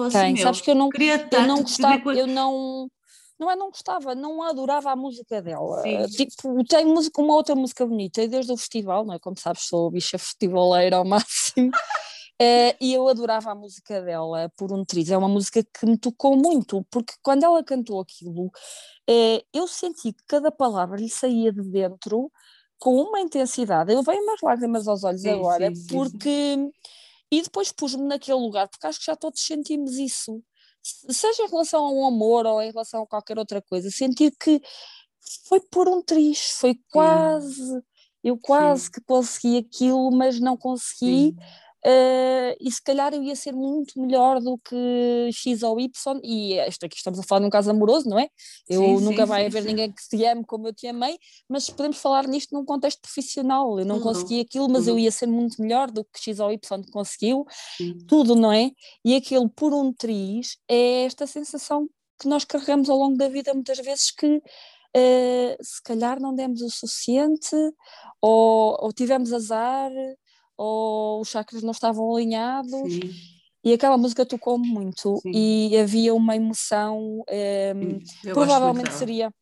assim, 0.06 0.32
meu, 0.32 0.42
sabes 0.42 0.60
que 0.60 0.70
eu 0.70 0.74
não, 0.74 0.88
eu 1.32 1.46
não 1.46 1.62
gostava, 1.62 2.14
eu 2.14 2.26
não, 2.26 2.90
não 3.38 3.50
é 3.50 3.56
não 3.56 3.68
gostava, 3.68 4.14
não 4.14 4.42
adorava 4.42 4.90
a 4.90 4.96
música 4.96 5.40
dela. 5.40 5.82
Sim. 5.82 6.06
Tipo, 6.06 6.64
tem 6.64 6.84
música, 6.84 7.22
uma 7.22 7.34
outra 7.34 7.54
música 7.54 7.86
bonita, 7.86 8.22
e 8.22 8.28
desde 8.28 8.52
o 8.52 8.56
festival, 8.56 9.04
não 9.04 9.14
é? 9.14 9.18
Como 9.18 9.38
sabes, 9.38 9.66
sou 9.66 9.90
bicha 9.90 10.18
festivaleira 10.18 10.96
ao 10.96 11.04
máximo. 11.04 11.70
Uh, 12.40 12.74
e 12.80 12.92
eu 12.92 13.08
adorava 13.08 13.52
a 13.52 13.54
música 13.54 14.02
dela, 14.02 14.50
por 14.56 14.72
um 14.72 14.84
triz. 14.84 15.10
É 15.10 15.16
uma 15.16 15.28
música 15.28 15.62
que 15.62 15.86
me 15.86 15.96
tocou 15.96 16.36
muito, 16.36 16.84
porque 16.90 17.14
quando 17.22 17.44
ela 17.44 17.62
cantou 17.62 18.00
aquilo, 18.00 18.46
uh, 18.46 19.44
eu 19.52 19.68
senti 19.68 20.12
que 20.12 20.24
cada 20.26 20.50
palavra 20.50 20.98
lhe 20.98 21.08
saía 21.08 21.52
de 21.52 21.62
dentro 21.62 22.30
com 22.78 22.96
uma 22.96 23.20
intensidade. 23.20 23.92
Eu 23.92 24.02
veio 24.02 24.22
umas 24.22 24.40
lágrimas 24.42 24.88
aos 24.88 25.04
olhos 25.04 25.22
sim, 25.22 25.30
agora, 25.30 25.74
sim, 25.74 25.86
porque. 25.88 26.54
Sim, 26.54 26.70
e 27.34 27.42
depois 27.42 27.72
pus-me 27.72 28.06
naquele 28.06 28.38
lugar, 28.38 28.68
porque 28.68 28.86
acho 28.86 29.00
que 29.00 29.06
já 29.06 29.16
todos 29.16 29.44
sentimos 29.44 29.96
isso. 29.98 30.40
Seja 30.82 31.42
em 31.42 31.48
relação 31.48 31.84
a 31.84 31.90
um 31.90 32.06
amor 32.06 32.46
ou 32.46 32.62
em 32.62 32.70
relação 32.70 33.02
a 33.02 33.06
qualquer 33.06 33.38
outra 33.38 33.60
coisa, 33.60 33.90
sentir 33.90 34.32
que 34.38 34.60
foi 35.48 35.60
por 35.60 35.88
um 35.88 36.02
triz, 36.02 36.50
foi 36.50 36.78
quase. 36.92 37.82
Eu 38.22 38.38
quase 38.38 38.90
que 38.90 39.00
consegui 39.00 39.58
aquilo, 39.58 40.10
mas 40.10 40.38
não 40.38 40.56
consegui. 40.56 41.34
Uh, 41.86 42.56
e 42.58 42.72
se 42.72 42.82
calhar 42.82 43.12
eu 43.12 43.22
ia 43.22 43.36
ser 43.36 43.52
muito 43.52 44.00
melhor 44.00 44.40
do 44.40 44.56
que 44.56 45.28
X 45.30 45.62
ou 45.62 45.78
Y, 45.78 46.20
e 46.22 46.54
isto 46.66 46.86
aqui 46.86 46.96
estamos 46.96 47.18
a 47.18 47.22
falar 47.22 47.40
de 47.40 47.46
um 47.46 47.50
caso 47.50 47.70
amoroso, 47.70 48.08
não 48.08 48.18
é? 48.18 48.30
Eu 48.66 48.80
sim, 48.80 49.04
nunca 49.04 49.24
sim, 49.24 49.28
vai 49.28 49.42
sim, 49.42 49.46
haver 49.48 49.64
ninguém 49.64 49.92
que 49.92 50.08
te 50.08 50.24
ame 50.24 50.44
como 50.46 50.68
eu 50.68 50.72
te 50.72 50.86
amei, 50.86 51.18
mas 51.46 51.68
podemos 51.68 51.98
falar 51.98 52.26
nisto 52.26 52.54
num 52.54 52.64
contexto 52.64 53.02
profissional. 53.02 53.78
Eu 53.78 53.84
não 53.84 53.96
tudo, 53.98 54.04
consegui 54.04 54.40
aquilo, 54.40 54.66
mas 54.66 54.84
tudo. 54.84 54.94
eu 54.94 54.98
ia 54.98 55.10
ser 55.10 55.26
muito 55.26 55.60
melhor 55.60 55.90
do 55.90 56.04
que 56.04 56.18
X 56.20 56.40
ou 56.40 56.50
Y 56.50 56.82
conseguiu, 56.90 57.44
tudo, 58.08 58.34
não 58.34 58.50
é? 58.50 58.70
E 59.04 59.14
aquilo 59.14 59.50
por 59.50 59.74
um 59.74 59.92
triz 59.92 60.56
é 60.66 61.04
esta 61.04 61.26
sensação 61.26 61.86
que 62.18 62.26
nós 62.26 62.46
carregamos 62.46 62.88
ao 62.88 62.96
longo 62.96 63.18
da 63.18 63.28
vida 63.28 63.52
muitas 63.52 63.78
vezes 63.78 64.10
que 64.10 64.36
uh, 64.36 65.56
se 65.60 65.82
calhar 65.82 66.18
não 66.18 66.34
demos 66.34 66.62
o 66.62 66.70
suficiente 66.70 67.54
ou, 68.22 68.78
ou 68.80 68.90
tivemos 68.90 69.34
azar 69.34 69.90
ou 70.56 71.20
os 71.20 71.28
chakras 71.28 71.62
não 71.62 71.72
estavam 71.72 72.14
alinhados. 72.14 72.70
Sim. 72.92 73.10
E 73.64 73.72
aquela 73.72 73.96
música 73.96 74.26
tocou 74.26 74.58
muito 74.58 75.16
Sim. 75.22 75.30
e 75.34 75.78
havia 75.78 76.14
uma 76.14 76.36
emoção, 76.36 76.98
um, 76.98 77.24
ehm, 77.28 77.98
provavelmente 78.34 78.92
seria 78.92 79.32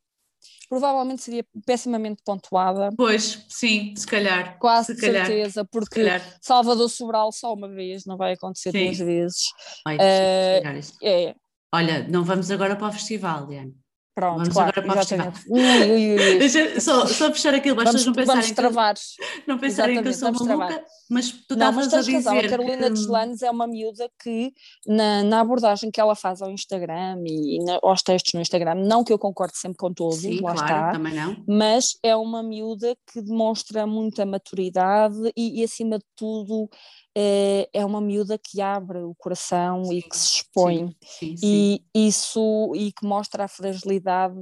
provavelmente 0.68 1.20
seria 1.22 1.44
pessimamente 1.66 2.22
pontuada. 2.25 2.88
Pois, 2.96 3.44
sim, 3.48 3.92
se 3.94 4.07
calhar. 4.07 4.59
Quase 4.59 4.94
se 4.94 5.01
certeza, 5.01 5.66
porque 5.66 6.03
Salvador 6.40 6.88
Sobral 6.88 7.31
só 7.31 7.53
uma 7.53 7.68
vez, 7.68 8.07
não 8.07 8.16
vai 8.16 8.33
acontecer 8.33 8.70
sim. 8.70 8.85
duas 8.85 8.98
vezes. 8.98 9.42
Ai, 9.87 9.96
uh, 9.96 10.81
é. 11.03 11.35
Olha, 11.75 12.09
não 12.09 12.25
vamos 12.25 12.51
agora 12.51 12.75
para 12.75 12.88
o 12.88 12.92
festival, 12.92 13.46
Diana. 13.46 13.72
Pronto, 14.14 14.38
vamos 14.38 14.53
claro, 14.53 14.72
agora 14.77 14.87
para 14.87 15.01
exatamente. 15.01 15.40
ui, 15.48 15.61
ui, 15.61 16.14
ui. 16.14 16.38
Deixa, 16.38 16.79
só, 16.81 17.07
só 17.07 17.33
fechar 17.33 17.55
aquilo, 17.55 17.77
pessoas 17.77 18.05
não 18.05 18.12
pensarem 18.12 18.42
vamos 18.42 18.51
travar. 18.53 18.94
que, 18.94 19.48
não 19.48 19.59
pensarem 19.59 20.03
que 20.03 20.09
eu 20.09 20.12
sou 20.12 20.33
maluca, 20.33 20.44
travar. 20.44 20.85
mas 21.09 21.31
tu 21.31 21.57
tens 21.57 21.94
a 21.94 22.01
dizer 22.01 22.12
razão, 22.12 22.38
a 22.38 22.48
Carolina 22.48 22.88
que... 22.88 22.90
Deslanes 22.90 23.40
é 23.40 23.51
uma 23.51 23.66
miúda 23.66 24.11
que 24.22 24.53
na, 24.87 25.22
na, 25.22 25.40
abordagem 25.40 25.90
que 25.90 25.98
ela 25.98 26.14
faz 26.14 26.42
ao 26.42 26.51
Instagram 26.51 27.22
e, 27.26 27.57
e 27.57 27.64
na, 27.64 27.78
aos 27.82 28.03
textos 28.03 28.34
no 28.34 28.43
Instagram, 28.43 28.74
não 28.74 29.03
que 29.03 29.14
eu 29.14 29.18
concorde 29.18 29.57
sempre 29.57 29.78
com 29.78 29.91
todos, 29.91 30.20
Sim, 30.20 30.41
lá 30.43 30.53
claro, 30.53 30.66
está, 30.66 30.93
também 30.93 31.14
não. 31.14 31.37
mas 31.49 31.97
é 32.03 32.14
uma 32.14 32.43
miúda 32.43 32.95
que 33.11 33.22
demonstra 33.22 33.87
muita 33.87 34.26
maturidade 34.26 35.16
e, 35.34 35.61
e 35.61 35.64
acima 35.64 35.97
de 35.99 36.05
tudo 36.14 36.68
é, 37.17 37.69
é 37.73 37.85
uma 37.85 38.01
miúda 38.01 38.39
que 38.39 38.61
abre 38.61 38.99
o 38.99 39.15
coração 39.15 39.85
sim, 39.85 39.97
e 39.97 40.03
que 40.03 40.17
se 40.17 40.37
expõe 40.37 40.97
sim, 41.03 41.37
sim, 41.37 41.81
e 41.95 42.09
isso 42.09 42.73
e 42.75 42.93
que 42.93 43.05
mostra 43.05 43.45
a 43.45 43.49
fragilidade 43.49 44.35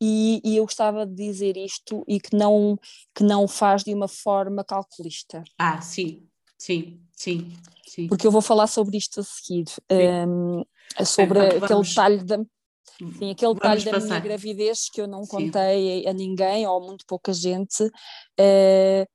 e, 0.00 0.40
e, 0.44 0.56
eu 0.56 0.64
gostava 0.64 1.06
de 1.06 1.14
dizer 1.14 1.56
isto 1.56 2.04
e 2.08 2.18
que 2.18 2.36
não 2.36 2.78
que 3.14 3.22
não 3.22 3.46
faz 3.46 3.84
de 3.84 3.94
uma 3.94 4.08
forma 4.08 4.64
calculista. 4.64 5.44
Ah 5.56 5.80
sim 5.80 6.26
sim 6.58 7.00
sim, 7.12 7.52
sim. 7.86 8.08
porque 8.08 8.26
eu 8.26 8.32
vou 8.32 8.42
falar 8.42 8.66
sobre 8.66 8.96
isto 8.96 9.20
a 9.20 9.22
seguir 9.22 9.66
um, 9.90 10.64
sobre 11.04 11.38
então, 11.46 11.64
aquele 11.64 11.82
detalhe 11.82 12.24
da 12.24 12.38
Sim, 12.98 13.30
aquele 13.30 13.54
detalhe 13.54 13.84
da 13.84 14.00
minha 14.00 14.18
gravidez 14.18 14.90
que 14.90 15.00
eu 15.00 15.06
não 15.06 15.24
contei 15.24 16.02
Sim. 16.02 16.08
a 16.08 16.12
ninguém 16.12 16.66
ou 16.66 16.84
muito 16.84 17.04
pouca 17.06 17.32
gente, 17.32 17.84
uh, 17.84 19.06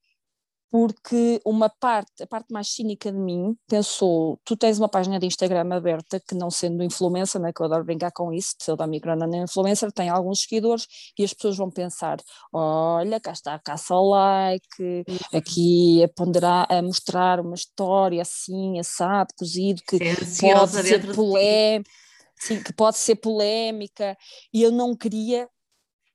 porque 0.73 1.39
uma 1.45 1.69
parte, 1.69 2.23
a 2.23 2.25
parte 2.25 2.51
mais 2.51 2.67
cínica 2.69 3.11
de 3.11 3.17
mim, 3.19 3.55
pensou: 3.67 4.39
tu 4.43 4.57
tens 4.57 4.79
uma 4.79 4.89
página 4.89 5.19
de 5.19 5.27
Instagram 5.27 5.71
aberta 5.71 6.19
que, 6.19 6.33
não 6.33 6.49
sendo 6.49 6.81
influencer, 6.81 7.39
né, 7.39 7.53
que 7.53 7.61
eu 7.61 7.67
adoro 7.67 7.83
brincar 7.83 8.11
com 8.11 8.33
isso, 8.33 8.55
pseudo-microna 8.57 9.27
nem 9.27 9.43
influencer, 9.43 9.91
tem 9.91 10.09
alguns 10.09 10.41
seguidores 10.41 10.87
e 11.15 11.23
as 11.23 11.31
pessoas 11.31 11.57
vão 11.57 11.69
pensar: 11.69 12.17
olha, 12.51 13.19
cá 13.19 13.33
está 13.33 13.53
a 13.53 13.59
caça 13.59 13.93
ao 13.93 14.03
like, 14.07 15.05
aqui 15.31 16.03
a 16.03 16.07
ponderar, 16.07 16.65
a 16.67 16.81
mostrar 16.81 17.39
uma 17.39 17.53
história 17.53 18.23
assim, 18.23 18.79
assado, 18.79 19.31
cozido, 19.37 19.79
que 19.87 19.99
pode 20.41 20.71
ser 20.71 21.13
polémica. 21.13 21.91
Sim, 22.35 22.63
que 22.63 22.73
pode 22.73 22.97
ser 22.97 23.15
polémica, 23.17 24.17
e 24.51 24.63
eu 24.63 24.71
não 24.71 24.97
queria 24.97 25.47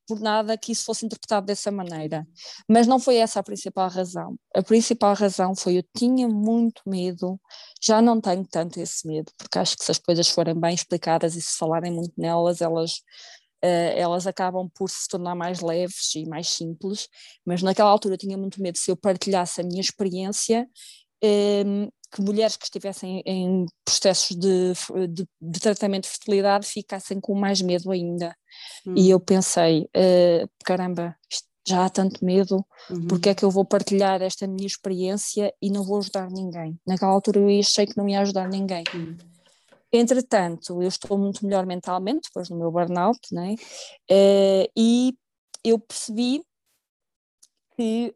por 0.09 0.19
nada 0.21 0.57
que 0.57 0.73
isso 0.73 0.85
fosse 0.87 1.05
interpretado 1.05 1.47
dessa 1.47 1.71
maneira. 1.71 2.27
Mas 2.69 2.87
não 2.87 2.99
foi 2.99 3.17
essa 3.17 3.41
a 3.41 3.43
principal 3.43 3.91
razão. 3.91 4.37
A 4.55 4.63
principal 4.63 5.15
razão 5.15 5.55
foi 5.55 5.79
eu 5.79 5.85
tinha 5.97 6.27
muito 6.27 6.83
medo, 6.87 7.39
já 7.83 8.01
não 8.01 8.21
tenho 8.21 8.47
tanto 8.47 8.81
esse 8.81 9.07
medo, 9.07 9.31
porque 9.37 9.59
acho 9.59 9.77
que 9.77 9.85
se 9.85 9.91
as 9.91 9.99
coisas 9.99 10.29
forem 10.29 10.59
bem 10.59 10.75
explicadas 10.75 11.37
e 11.37 11.43
se 11.43 11.57
falarem 11.59 11.93
muito 11.93 12.15
nelas, 12.17 12.63
elas, 12.63 12.93
uh, 13.65 13.93
elas 13.95 14.27
acabam 14.27 14.69
por 14.75 14.89
se 14.89 15.07
tornar 15.09 15.35
mais 15.35 15.61
leves 15.61 16.15
e 16.17 16.27
mais 16.27 16.49
simples. 16.49 17.09
Mas 17.45 17.63
naquela 17.63 17.91
altura 17.91 18.15
eu 18.15 18.19
tinha 18.19 18.39
muito 18.39 18.63
medo 18.63 18.79
se 18.79 18.91
eu 18.91 18.97
partilhasse 18.97 19.61
a 19.61 19.65
minha 19.65 19.81
experiência. 19.81 20.67
Um, 21.23 21.85
ehm, 21.85 21.89
que 22.11 22.23
mulheres 22.23 22.57
que 22.57 22.65
estivessem 22.65 23.23
em 23.27 23.67
processos 23.85 24.37
de, 24.37 24.73
de, 25.09 25.29
de, 25.41 25.61
tratamento 25.61 26.05
de 26.05 26.11
fertilidade 26.11 26.67
ficassem 26.67 27.21
com 27.21 27.35
mais 27.35 27.61
medo 27.61 27.91
ainda. 27.91 28.35
Hum. 28.87 28.95
E 28.97 29.11
eu 29.11 29.21
pensei, 29.21 29.83
uh, 29.83 30.49
caramba, 30.65 31.15
já 31.67 31.85
há 31.85 31.91
tanto 31.91 32.25
medo, 32.25 32.65
uhum. 32.91 33.07
porque 33.07 33.29
é 33.29 33.35
que 33.35 33.45
eu 33.45 33.51
vou 33.51 33.65
partilhar 33.65 34.23
esta 34.23 34.47
minha 34.47 34.67
experiência 34.67 35.53
e 35.61 35.71
não 35.71 35.85
vou 35.85 35.99
ajudar 35.99 36.31
ninguém? 36.31 36.81
Naquela 36.87 37.13
altura 37.13 37.41
eu 37.41 37.61
achei 37.61 37.87
que 37.87 37.97
não 37.97 38.09
ia 38.09 38.21
ajudar 38.21 38.49
ninguém. 38.49 38.85
Uhum. 38.95 39.17
Entretanto, 39.93 40.83
eu 40.83 40.89
estou 40.89 41.19
muito 41.19 41.45
melhor 41.45 41.67
mentalmente, 41.67 42.29
depois 42.29 42.49
do 42.49 42.57
meu 42.57 42.71
burnout, 42.71 43.21
né? 43.33 43.55
Uh, 44.11 44.71
e 44.77 45.15
eu 45.63 45.79
percebi 45.79 46.43
que 47.77 48.15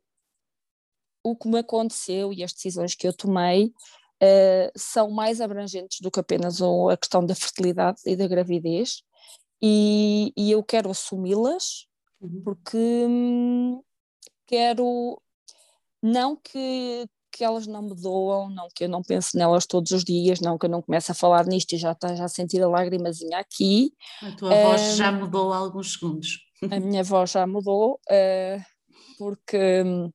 o 1.22 1.36
que 1.36 1.48
me 1.48 1.58
aconteceu 1.58 2.32
e 2.32 2.42
as 2.42 2.52
decisões 2.52 2.94
que 2.94 3.06
eu 3.06 3.12
tomei 3.12 3.66
uh, 3.66 4.72
são 4.76 5.10
mais 5.10 5.40
abrangentes 5.40 6.00
do 6.00 6.10
que 6.10 6.20
apenas 6.20 6.60
a 6.62 6.96
questão 6.96 7.24
da 7.24 7.34
fertilidade 7.34 8.00
e 8.06 8.16
da 8.16 8.26
gravidez, 8.26 9.02
e, 9.60 10.32
e 10.36 10.50
eu 10.50 10.62
quero 10.62 10.90
assumi-las 10.90 11.86
uhum. 12.20 12.42
porque 12.44 12.76
hum, 12.76 13.80
quero 14.46 15.22
não 16.02 16.34
que, 16.34 17.06
que 17.30 17.44
elas 17.44 17.68
não 17.68 17.82
me 17.82 17.94
doam, 17.94 18.50
não 18.50 18.66
que 18.74 18.84
eu 18.84 18.88
não 18.88 19.02
pense 19.02 19.36
nelas 19.36 19.64
todos 19.64 19.92
os 19.92 20.02
dias, 20.02 20.40
não 20.40 20.58
que 20.58 20.66
eu 20.66 20.70
não 20.70 20.82
comece 20.82 21.12
a 21.12 21.14
falar 21.14 21.46
nisto 21.46 21.74
e 21.74 21.78
já 21.78 21.92
está 21.92 22.14
já 22.16 22.24
a 22.24 22.28
sentir 22.28 22.60
a 22.60 22.68
lágrimazinha 22.68 23.38
aqui. 23.38 23.92
A 24.20 24.32
tua 24.32 24.52
um, 24.52 24.62
voz 24.62 24.96
já 24.96 25.12
mudou 25.12 25.52
há 25.52 25.58
alguns 25.58 25.92
segundos. 25.92 26.40
A 26.68 26.80
minha 26.80 27.04
voz 27.04 27.30
já 27.30 27.46
mudou, 27.46 28.00
uh, 28.10 28.62
porque 29.16 29.82
hum, 29.84 30.10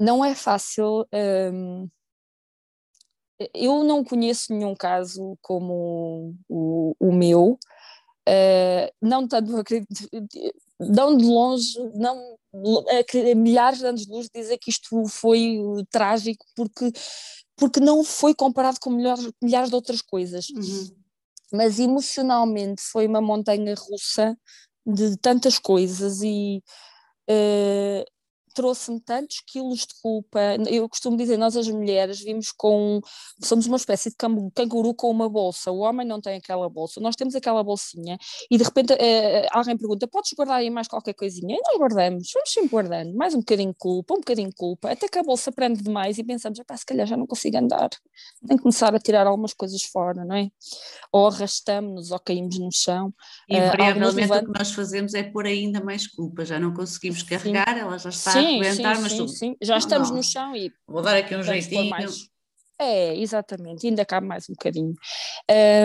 não 0.00 0.24
é 0.24 0.34
fácil. 0.34 1.06
Um, 1.52 1.88
eu 3.54 3.84
não 3.84 4.02
conheço 4.02 4.52
nenhum 4.52 4.74
caso 4.74 5.38
como 5.42 6.34
o, 6.48 6.94
o 6.98 7.12
meu, 7.12 7.58
uh, 8.28 8.92
não 9.00 9.28
tanto, 9.28 9.50
não 10.78 11.16
de 11.16 11.24
longe, 11.24 11.78
não 11.94 12.38
milhares 13.36 13.78
de 13.78 13.86
anos 13.86 14.06
de 14.06 14.10
luz 14.10 14.28
dizer 14.34 14.58
que 14.58 14.70
isto 14.70 15.06
foi 15.06 15.58
trágico 15.90 16.44
porque, 16.56 16.90
porque 17.56 17.80
não 17.80 18.02
foi 18.02 18.34
comparado 18.34 18.78
com 18.80 18.90
milhares, 18.90 19.30
milhares 19.42 19.68
de 19.68 19.74
outras 19.74 20.02
coisas. 20.02 20.48
Uhum. 20.50 20.96
Mas 21.52 21.78
emocionalmente 21.78 22.82
foi 22.82 23.06
uma 23.06 23.20
montanha 23.20 23.74
russa 23.74 24.36
de 24.86 25.16
tantas 25.18 25.58
coisas 25.58 26.22
e 26.22 26.62
uh, 27.28 28.04
trouxe-me 28.54 29.00
tantos 29.00 29.40
quilos 29.46 29.80
de 29.80 29.94
culpa. 30.02 30.40
Eu 30.68 30.88
costumo 30.88 31.16
dizer, 31.16 31.36
nós 31.36 31.56
as 31.56 31.68
mulheres 31.68 32.20
vimos 32.20 32.52
com. 32.52 33.00
Somos 33.42 33.66
uma 33.66 33.76
espécie 33.76 34.10
de 34.10 34.16
canguru 34.54 34.94
com 34.94 35.10
uma 35.10 35.28
bolsa. 35.28 35.70
O 35.70 35.78
homem 35.78 36.06
não 36.06 36.20
tem 36.20 36.36
aquela 36.36 36.68
bolsa. 36.68 37.00
Nós 37.00 37.16
temos 37.16 37.34
aquela 37.34 37.62
bolsinha 37.62 38.18
e 38.50 38.56
de 38.56 38.64
repente 38.64 38.92
eh, 38.94 39.46
alguém 39.50 39.76
pergunta: 39.76 40.06
podes 40.06 40.32
guardar 40.36 40.56
aí 40.56 40.70
mais 40.70 40.88
qualquer 40.88 41.14
coisinha? 41.14 41.56
E 41.56 41.60
nós 41.68 41.78
guardamos, 41.78 42.30
vamos 42.32 42.52
sempre 42.52 42.70
guardando. 42.70 43.14
Mais 43.14 43.34
um 43.34 43.38
bocadinho 43.38 43.70
de 43.70 43.78
culpa, 43.78 44.14
um 44.14 44.18
bocadinho 44.18 44.48
de 44.48 44.56
culpa, 44.56 44.90
até 44.90 45.08
que 45.08 45.18
a 45.18 45.22
bolsa 45.22 45.52
prende 45.52 45.82
demais 45.82 46.18
e 46.18 46.24
pensamos: 46.24 46.58
se 46.58 46.86
calhar 46.86 47.06
já 47.06 47.16
não 47.16 47.26
consigo 47.26 47.56
andar. 47.56 47.90
Tem 48.46 48.56
que 48.56 48.62
começar 48.62 48.94
a 48.94 48.98
tirar 48.98 49.26
algumas 49.26 49.52
coisas 49.52 49.82
fora, 49.82 50.24
não 50.24 50.36
é? 50.36 50.48
Ou 51.12 51.26
arrastamos-nos 51.26 52.10
ou 52.10 52.18
caímos 52.18 52.58
no 52.58 52.70
chão. 52.72 53.12
Invariavelmente 53.48 54.32
uh, 54.32 54.36
o 54.36 54.52
que 54.52 54.58
nós 54.58 54.72
fazemos 54.72 55.14
é 55.14 55.22
pôr 55.22 55.46
ainda 55.46 55.82
mais 55.82 56.06
culpa. 56.06 56.44
Já 56.44 56.58
não 56.58 56.72
conseguimos 56.72 57.22
carregar, 57.22 57.74
sim. 57.74 57.80
ela 57.80 57.98
já 57.98 58.10
está 58.10 58.32
sim, 58.32 58.39
aguentar, 58.46 58.96
sim, 58.96 59.02
mas 59.02 59.12
sim, 59.12 59.28
sim. 59.28 59.56
já 59.60 59.76
estamos 59.78 60.10
não. 60.10 60.16
no 60.16 60.22
chão 60.22 60.56
e 60.56 60.72
vou 60.86 61.02
dar 61.02 61.16
aqui 61.16 61.34
um 61.34 61.42
jeitinho. 61.42 61.94
É, 62.78 63.14
exatamente, 63.16 63.86
ainda 63.86 64.04
cabe 64.06 64.26
mais 64.26 64.48
um 64.48 64.54
bocadinho. 64.54 64.94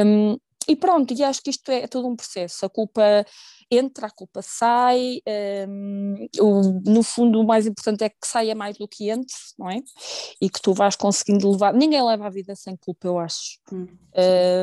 Um, 0.06 0.38
e 0.68 0.76
pronto, 0.76 1.14
e 1.14 1.24
acho 1.24 1.42
que 1.42 1.50
isto 1.50 1.70
é 1.70 1.88
todo 1.88 2.08
um 2.08 2.16
processo. 2.16 2.66
A 2.66 2.70
culpa 2.70 3.26
entra, 3.70 4.08
a 4.08 4.12
culpa 4.12 4.42
sai. 4.42 5.20
Um, 5.68 6.28
o, 6.40 6.82
no 6.86 7.04
fundo, 7.04 7.40
o 7.40 7.46
mais 7.46 7.66
importante 7.66 8.04
é 8.04 8.10
que 8.10 8.16
saia 8.24 8.56
mais 8.56 8.78
do 8.78 8.88
que 8.88 9.10
entre, 9.10 9.36
não 9.58 9.70
é? 9.70 9.82
E 10.42 10.50
que 10.50 10.62
tu 10.62 10.74
vais 10.74 10.96
conseguindo 10.96 11.50
levar. 11.52 11.74
Ninguém 11.74 12.04
leva 12.04 12.28
a 12.28 12.30
vida 12.30 12.56
sem 12.56 12.76
culpa, 12.78 13.08
eu 13.08 13.20
acho. 13.20 13.60
Hum, 13.72 13.88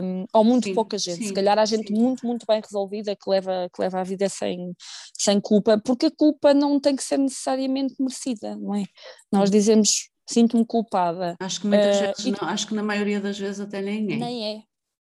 um, 0.02 0.24
ou 0.32 0.44
muito 0.44 0.64
sim, 0.64 0.74
pouca 0.74 0.96
gente. 0.96 1.18
Sim, 1.18 1.28
Se 1.28 1.32
calhar 1.32 1.58
há 1.58 1.64
gente 1.64 1.88
sim. 1.88 1.94
muito, 1.94 2.26
muito 2.26 2.46
bem 2.46 2.60
resolvida 2.60 3.16
que 3.16 3.28
leva, 3.28 3.68
que 3.74 3.82
leva 3.82 4.00
a 4.00 4.04
vida 4.04 4.28
sem, 4.28 4.74
sem 5.18 5.40
culpa, 5.40 5.80
porque 5.84 6.06
a 6.06 6.10
culpa 6.10 6.54
não 6.54 6.80
tem 6.80 6.96
que 6.96 7.04
ser 7.04 7.18
necessariamente 7.18 7.94
merecida, 7.98 8.56
não 8.56 8.74
é? 8.74 8.84
Nós 9.30 9.48
hum. 9.48 9.52
dizemos 9.52 10.12
sinto-me 10.26 10.64
culpada. 10.64 11.36
Acho 11.40 11.60
que 11.60 11.66
muitas 11.66 11.96
uh, 11.96 12.00
vezes 12.00 12.40
não, 12.40 12.48
acho 12.48 12.66
que 12.66 12.74
na 12.74 12.82
maioria 12.82 13.20
das 13.20 13.38
vezes 13.38 13.60
até 13.60 13.82
nem 13.82 14.12
é. 14.12 14.16
Nem 14.16 14.56
é, 14.56 14.62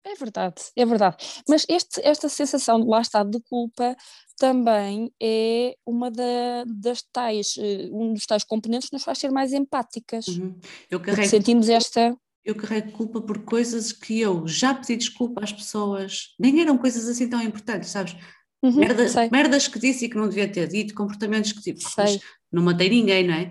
é 0.04 0.14
verdade, 0.14 0.62
é 0.76 0.84
verdade. 0.84 1.16
Mas 1.48 1.64
este, 1.68 2.00
esta 2.04 2.28
sensação 2.28 2.80
de 2.80 2.86
lá 2.86 3.00
está 3.00 3.24
de 3.24 3.40
culpa 3.48 3.96
também 4.36 5.10
é 5.20 5.74
uma 5.86 6.10
da, 6.10 6.64
das 6.66 7.02
tais, 7.12 7.54
eh, 7.58 7.88
um 7.90 8.12
dos 8.12 8.26
tais 8.26 8.44
componentes 8.44 8.88
que 8.88 8.94
nos 8.94 9.04
faz 9.04 9.18
ser 9.18 9.30
mais 9.30 9.52
empáticas. 9.52 10.26
Uhum. 10.28 10.58
Eu 10.90 11.00
carrego, 11.00 11.28
sentimos 11.28 11.68
esta. 11.68 12.16
Eu 12.44 12.54
carrego 12.54 12.92
culpa 12.92 13.22
por 13.22 13.44
coisas 13.44 13.92
que 13.92 14.20
eu 14.20 14.46
já 14.46 14.74
pedi 14.74 14.96
desculpa 14.96 15.42
às 15.42 15.52
pessoas, 15.52 16.34
nem 16.38 16.60
eram 16.60 16.76
coisas 16.76 17.08
assim 17.08 17.28
tão 17.28 17.40
importantes, 17.40 17.90
sabes? 17.90 18.14
Uhum, 18.62 18.76
merdas, 18.76 19.14
merdas 19.30 19.68
que 19.68 19.78
disse 19.78 20.06
e 20.06 20.08
que 20.08 20.16
não 20.16 20.28
devia 20.28 20.50
ter 20.50 20.68
dito, 20.68 20.94
comportamentos 20.94 21.52
que 21.52 21.60
tipo, 21.60 21.80
não 22.52 22.62
matei 22.62 22.88
ninguém, 22.88 23.26
não 23.26 23.34
é? 23.34 23.50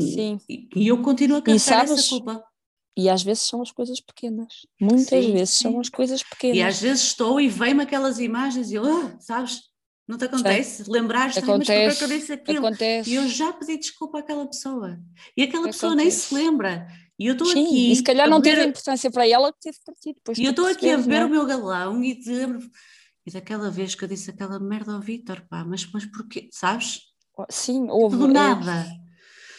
Sim. 0.00 0.38
E, 0.48 0.68
e 0.74 0.88
eu 0.88 1.02
continuo 1.02 1.38
a 1.38 1.42
carregar 1.42 1.84
essa 1.84 2.08
culpa. 2.08 2.49
E 2.96 3.08
às 3.08 3.22
vezes 3.22 3.44
são 3.44 3.62
as 3.62 3.70
coisas 3.70 4.00
pequenas. 4.00 4.66
Muitas 4.80 5.24
sim, 5.24 5.32
vezes 5.32 5.50
sim. 5.50 5.62
são 5.62 5.80
as 5.80 5.88
coisas 5.88 6.22
pequenas. 6.22 6.56
E 6.56 6.62
às 6.62 6.80
vezes 6.80 7.04
estou 7.04 7.40
e 7.40 7.48
vem-me 7.48 7.82
aquelas 7.82 8.18
imagens 8.18 8.70
e 8.70 8.74
eu, 8.74 8.82
oh, 8.84 9.20
sabes, 9.20 9.60
não 10.10 10.18
te 10.18 10.24
acontece? 10.24 10.90
Lembrar-te, 10.90 11.40
mas 11.40 11.68
é 11.68 11.94
que 11.94 12.04
eu 12.04 12.08
disse 12.08 12.32
aquilo? 12.32 12.66
Acontece. 12.66 13.10
E 13.10 13.14
eu 13.14 13.28
já 13.28 13.52
pedi 13.52 13.78
desculpa 13.78 14.18
àquela 14.18 14.44
pessoa. 14.44 14.98
E 15.36 15.42
aquela 15.44 15.62
acontece. 15.62 15.78
pessoa 15.78 15.94
nem 15.94 16.10
se 16.10 16.34
lembra. 16.34 16.88
E 17.16 17.26
eu 17.26 17.34
estou 17.34 17.48
aqui. 17.48 17.92
E 17.92 17.96
se 17.96 18.02
calhar 18.02 18.28
não 18.28 18.40
teve 18.40 18.64
importância 18.64 19.10
para 19.10 19.28
ela 19.28 19.52
que 19.52 19.60
teve 19.60 19.78
partido. 19.84 20.14
Depois 20.16 20.38
e 20.38 20.44
eu 20.44 20.50
estou 20.50 20.66
aqui 20.66 20.90
a 20.90 20.96
ver 20.96 21.20
é? 21.20 21.24
o 21.24 21.28
meu 21.28 21.46
galão 21.46 22.02
e 22.02 22.14
de 22.18 22.32
E 23.24 23.30
daquela 23.30 23.70
vez 23.70 23.94
que 23.94 24.02
eu 24.02 24.08
disse 24.08 24.30
aquela 24.30 24.58
merda 24.58 24.94
ao 24.94 25.00
Vitor, 25.00 25.46
pá, 25.48 25.64
mas, 25.64 25.88
mas 25.92 26.06
porquê? 26.06 26.48
Sabes? 26.50 27.02
Sim, 27.48 27.88
houve. 27.88 28.16
Do 28.16 28.26
nada. 28.26 28.86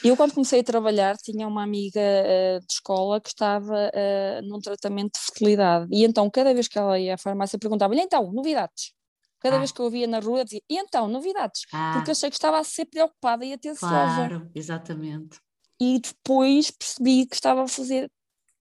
Eu, 0.04 0.18
quando 0.18 0.34
comecei 0.34 0.62
a 0.62 0.64
trabalhar, 0.64 1.16
tinha 1.18 1.48
uma 1.48 1.64
amiga 1.64 2.00
uh, 2.00 2.60
de 2.60 2.74
escola 2.74 3.22
que 3.22 3.30
estava 3.30 3.74
uh, 3.76 4.48
num 4.48 4.60
tratamento 4.60 5.14
de 5.14 5.20
fertilidade. 5.26 5.88
E 5.92 6.04
então, 6.04 6.30
cada 6.30 6.54
vez 6.54 6.68
que 6.68 6.78
ela 6.78 7.00
ia 7.00 7.14
à 7.14 7.18
farmácia, 7.18 7.60
perguntava-lhe: 7.60 8.02
então, 8.02 8.32
novidades? 8.32 8.94
Cada 9.40 9.56
ah. 9.56 9.60
vez 9.60 9.72
que 9.72 9.80
eu 9.80 9.90
via 9.90 10.08
na 10.08 10.20
rua, 10.20 10.44
dizia: 10.44 10.62
e 10.70 10.78
então, 10.78 11.08
novidades? 11.08 11.62
Ah. 11.72 11.94
Porque 11.96 12.12
achei 12.12 12.30
que 12.30 12.36
estava 12.36 12.60
a 12.60 12.64
ser 12.64 12.86
preocupada 12.86 13.46
e 13.46 13.54
atenciosa. 13.54 13.94
Claro, 13.94 14.50
exatamente. 14.56 15.40
E 15.80 16.00
depois 16.00 16.72
percebi 16.72 17.26
que 17.26 17.36
estava 17.36 17.64
a 17.64 17.68
fazer 17.68 18.10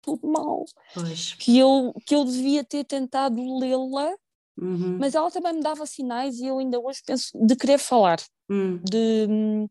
tudo 0.03 0.29
mal. 0.31 0.65
Pois. 0.95 1.35
Que 1.35 1.59
eu, 1.59 1.93
que 2.07 2.15
eu 2.15 2.25
devia 2.25 2.63
ter 2.63 2.85
tentado 2.85 3.59
lê-la, 3.59 4.15
uhum. 4.59 4.99
mas 4.99 5.15
ela 5.15 5.31
também 5.31 5.55
me 5.55 5.63
dava 5.63 5.85
sinais 5.87 6.39
e 6.39 6.47
eu 6.47 6.59
ainda 6.59 6.79
hoje 6.79 7.01
penso 7.05 7.31
de 7.35 7.57
querer 7.57 7.79
falar. 7.79 8.19
Hum. 8.49 8.79
De 8.85 9.27
hum, 9.29 9.67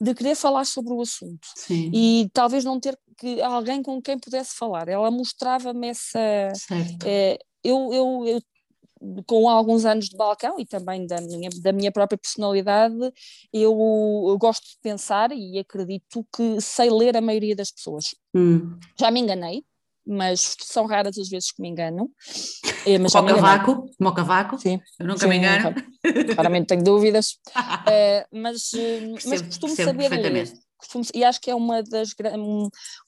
de 0.00 0.14
querer 0.14 0.34
falar 0.34 0.64
sobre 0.64 0.92
o 0.92 1.00
assunto 1.00 1.46
Sim. 1.56 1.90
e 1.92 2.28
talvez 2.32 2.64
não 2.64 2.80
ter 2.80 2.98
que, 3.16 3.40
alguém 3.40 3.82
com 3.82 4.00
quem 4.02 4.18
pudesse 4.18 4.56
falar. 4.56 4.88
Ela 4.88 5.10
mostrava-me 5.10 5.88
essa. 5.88 6.18
É, 7.04 7.38
eu, 7.62 7.92
eu, 7.92 8.24
eu 8.26 8.42
com 9.26 9.48
alguns 9.48 9.84
anos 9.84 10.08
de 10.08 10.16
balcão 10.16 10.58
e 10.58 10.64
também 10.64 11.06
da 11.06 11.20
minha, 11.20 11.50
da 11.60 11.72
minha 11.72 11.92
própria 11.92 12.16
personalidade, 12.16 12.96
eu, 13.52 13.72
eu, 14.28 14.38
gosto 14.38 14.64
de 14.64 14.78
pensar 14.82 15.30
e 15.32 15.58
acredito 15.58 16.26
que 16.34 16.60
sei 16.60 16.90
ler 16.90 17.16
a 17.16 17.20
maioria 17.20 17.54
das 17.54 17.70
pessoas. 17.70 18.14
Hum. 18.34 18.78
Já 18.98 19.10
me 19.10 19.20
enganei, 19.20 19.64
mas 20.06 20.56
são 20.60 20.86
raras 20.86 21.18
as 21.18 21.28
vezes 21.28 21.50
que 21.50 21.62
me 21.62 21.68
engano. 21.68 22.10
É, 22.86 22.98
mas 22.98 23.12
como, 23.12 23.28
cavaco, 23.28 23.90
como 23.96 24.14
cavaco, 24.14 24.58
sim, 24.58 24.80
eu 24.98 25.06
nunca 25.06 25.20
sim, 25.20 25.28
me 25.28 25.36
engano. 25.36 25.74
Claramente 26.34 26.66
tenho 26.66 26.84
dúvidas, 26.84 27.38
uh, 27.56 28.26
mas, 28.32 28.70
percebo, 28.70 29.18
mas 29.26 29.42
costumo 29.42 29.76
saber 29.76 30.10
ler. 30.10 30.52
Costumo, 30.76 31.04
e 31.14 31.24
acho 31.24 31.40
que 31.40 31.50
é 31.50 31.54
uma 31.54 31.82
das, 31.82 32.10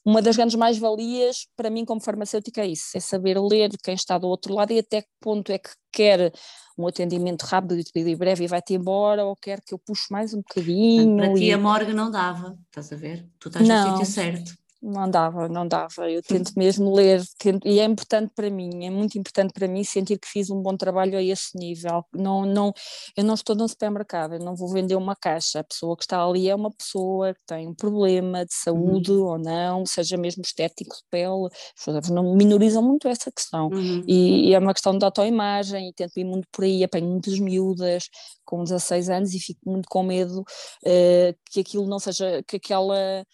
uma 0.03 0.21
das 0.21 0.35
grandes 0.35 0.55
mais-valias 0.55 1.47
para 1.55 1.69
mim 1.69 1.85
como 1.85 2.01
farmacêutica 2.01 2.61
é 2.61 2.67
isso, 2.67 2.97
é 2.97 2.99
saber 2.99 3.39
ler 3.39 3.69
quem 3.83 3.93
está 3.93 4.17
do 4.17 4.27
outro 4.27 4.55
lado 4.55 4.71
e 4.71 4.79
até 4.79 5.03
que 5.03 5.09
ponto 5.21 5.51
é 5.51 5.59
que 5.59 5.69
quer 5.91 6.33
um 6.75 6.87
atendimento 6.87 7.43
rápido 7.43 7.79
e 7.95 8.15
breve 8.15 8.45
e 8.45 8.47
vai-te 8.47 8.73
embora 8.73 9.25
ou 9.25 9.35
quer 9.35 9.61
que 9.61 9.75
eu 9.75 9.79
puxe 9.79 10.05
mais 10.09 10.33
um 10.33 10.37
bocadinho. 10.37 11.17
Para 11.17 11.33
ti 11.35 11.45
e... 11.45 11.53
a 11.53 11.57
morgue 11.57 11.93
não 11.93 12.09
dava, 12.09 12.57
estás 12.65 12.91
a 12.91 12.95
ver? 12.95 13.27
Tu 13.39 13.49
estás 13.49 13.67
não. 13.67 13.91
no 13.91 13.97
sítio 13.97 14.11
certo 14.11 14.66
não 14.81 15.09
dava, 15.09 15.47
não 15.47 15.67
dava. 15.67 16.09
Eu 16.09 16.21
tento 16.21 16.53
mesmo 16.55 16.93
ler, 16.93 17.21
tento, 17.37 17.67
e 17.67 17.79
é 17.79 17.83
importante 17.83 18.31
para 18.35 18.49
mim, 18.49 18.85
é 18.85 18.89
muito 18.89 19.17
importante 19.17 19.51
para 19.53 19.67
mim 19.67 19.83
sentir 19.83 20.19
que 20.19 20.27
fiz 20.27 20.49
um 20.49 20.61
bom 20.61 20.77
trabalho 20.77 21.17
a 21.17 21.23
esse 21.23 21.57
nível. 21.57 22.03
Não, 22.13 22.45
não, 22.45 22.73
eu 23.15 23.23
não 23.23 23.33
estou 23.33 23.55
no 23.55 23.67
supermercado, 23.67 24.35
eu 24.35 24.39
não 24.39 24.55
vou 24.55 24.69
vender 24.69 24.95
uma 24.95 25.15
caixa. 25.15 25.59
A 25.59 25.63
pessoa 25.63 25.95
que 25.97 26.03
está 26.03 26.23
ali 26.23 26.49
é 26.49 26.55
uma 26.55 26.71
pessoa 26.71 27.33
que 27.33 27.41
tem 27.47 27.67
um 27.67 27.73
problema 27.73 28.45
de 28.45 28.53
saúde 28.53 29.11
uhum. 29.11 29.25
ou 29.25 29.39
não, 29.39 29.85
seja 29.85 30.17
mesmo 30.17 30.41
estético 30.43 30.95
de 30.95 31.03
pele. 31.09 31.49
As 31.87 32.09
não 32.09 32.35
minorizam 32.35 32.83
muito 32.83 33.07
essa 33.07 33.31
questão. 33.31 33.69
Uhum. 33.69 34.03
E, 34.07 34.49
e, 34.49 34.53
é 34.53 34.59
uma 34.59 34.73
questão 34.73 34.97
de 34.97 35.03
autoimagem, 35.03 35.89
e 35.89 35.93
tento 35.93 36.17
ir 36.17 36.25
muito 36.25 36.47
por 36.51 36.63
aí, 36.63 36.83
apanho 36.83 37.07
muitas 37.07 37.39
miúdas 37.39 38.09
com 38.45 38.63
16 38.63 39.09
anos 39.09 39.33
e 39.33 39.39
fico 39.39 39.59
muito 39.65 39.87
com 39.89 40.03
medo 40.03 40.41
uh, 40.41 41.37
que 41.51 41.59
aquilo 41.59 41.85
não 41.85 41.99
seja, 41.99 42.41
que 42.47 42.55
aquela 42.55 43.25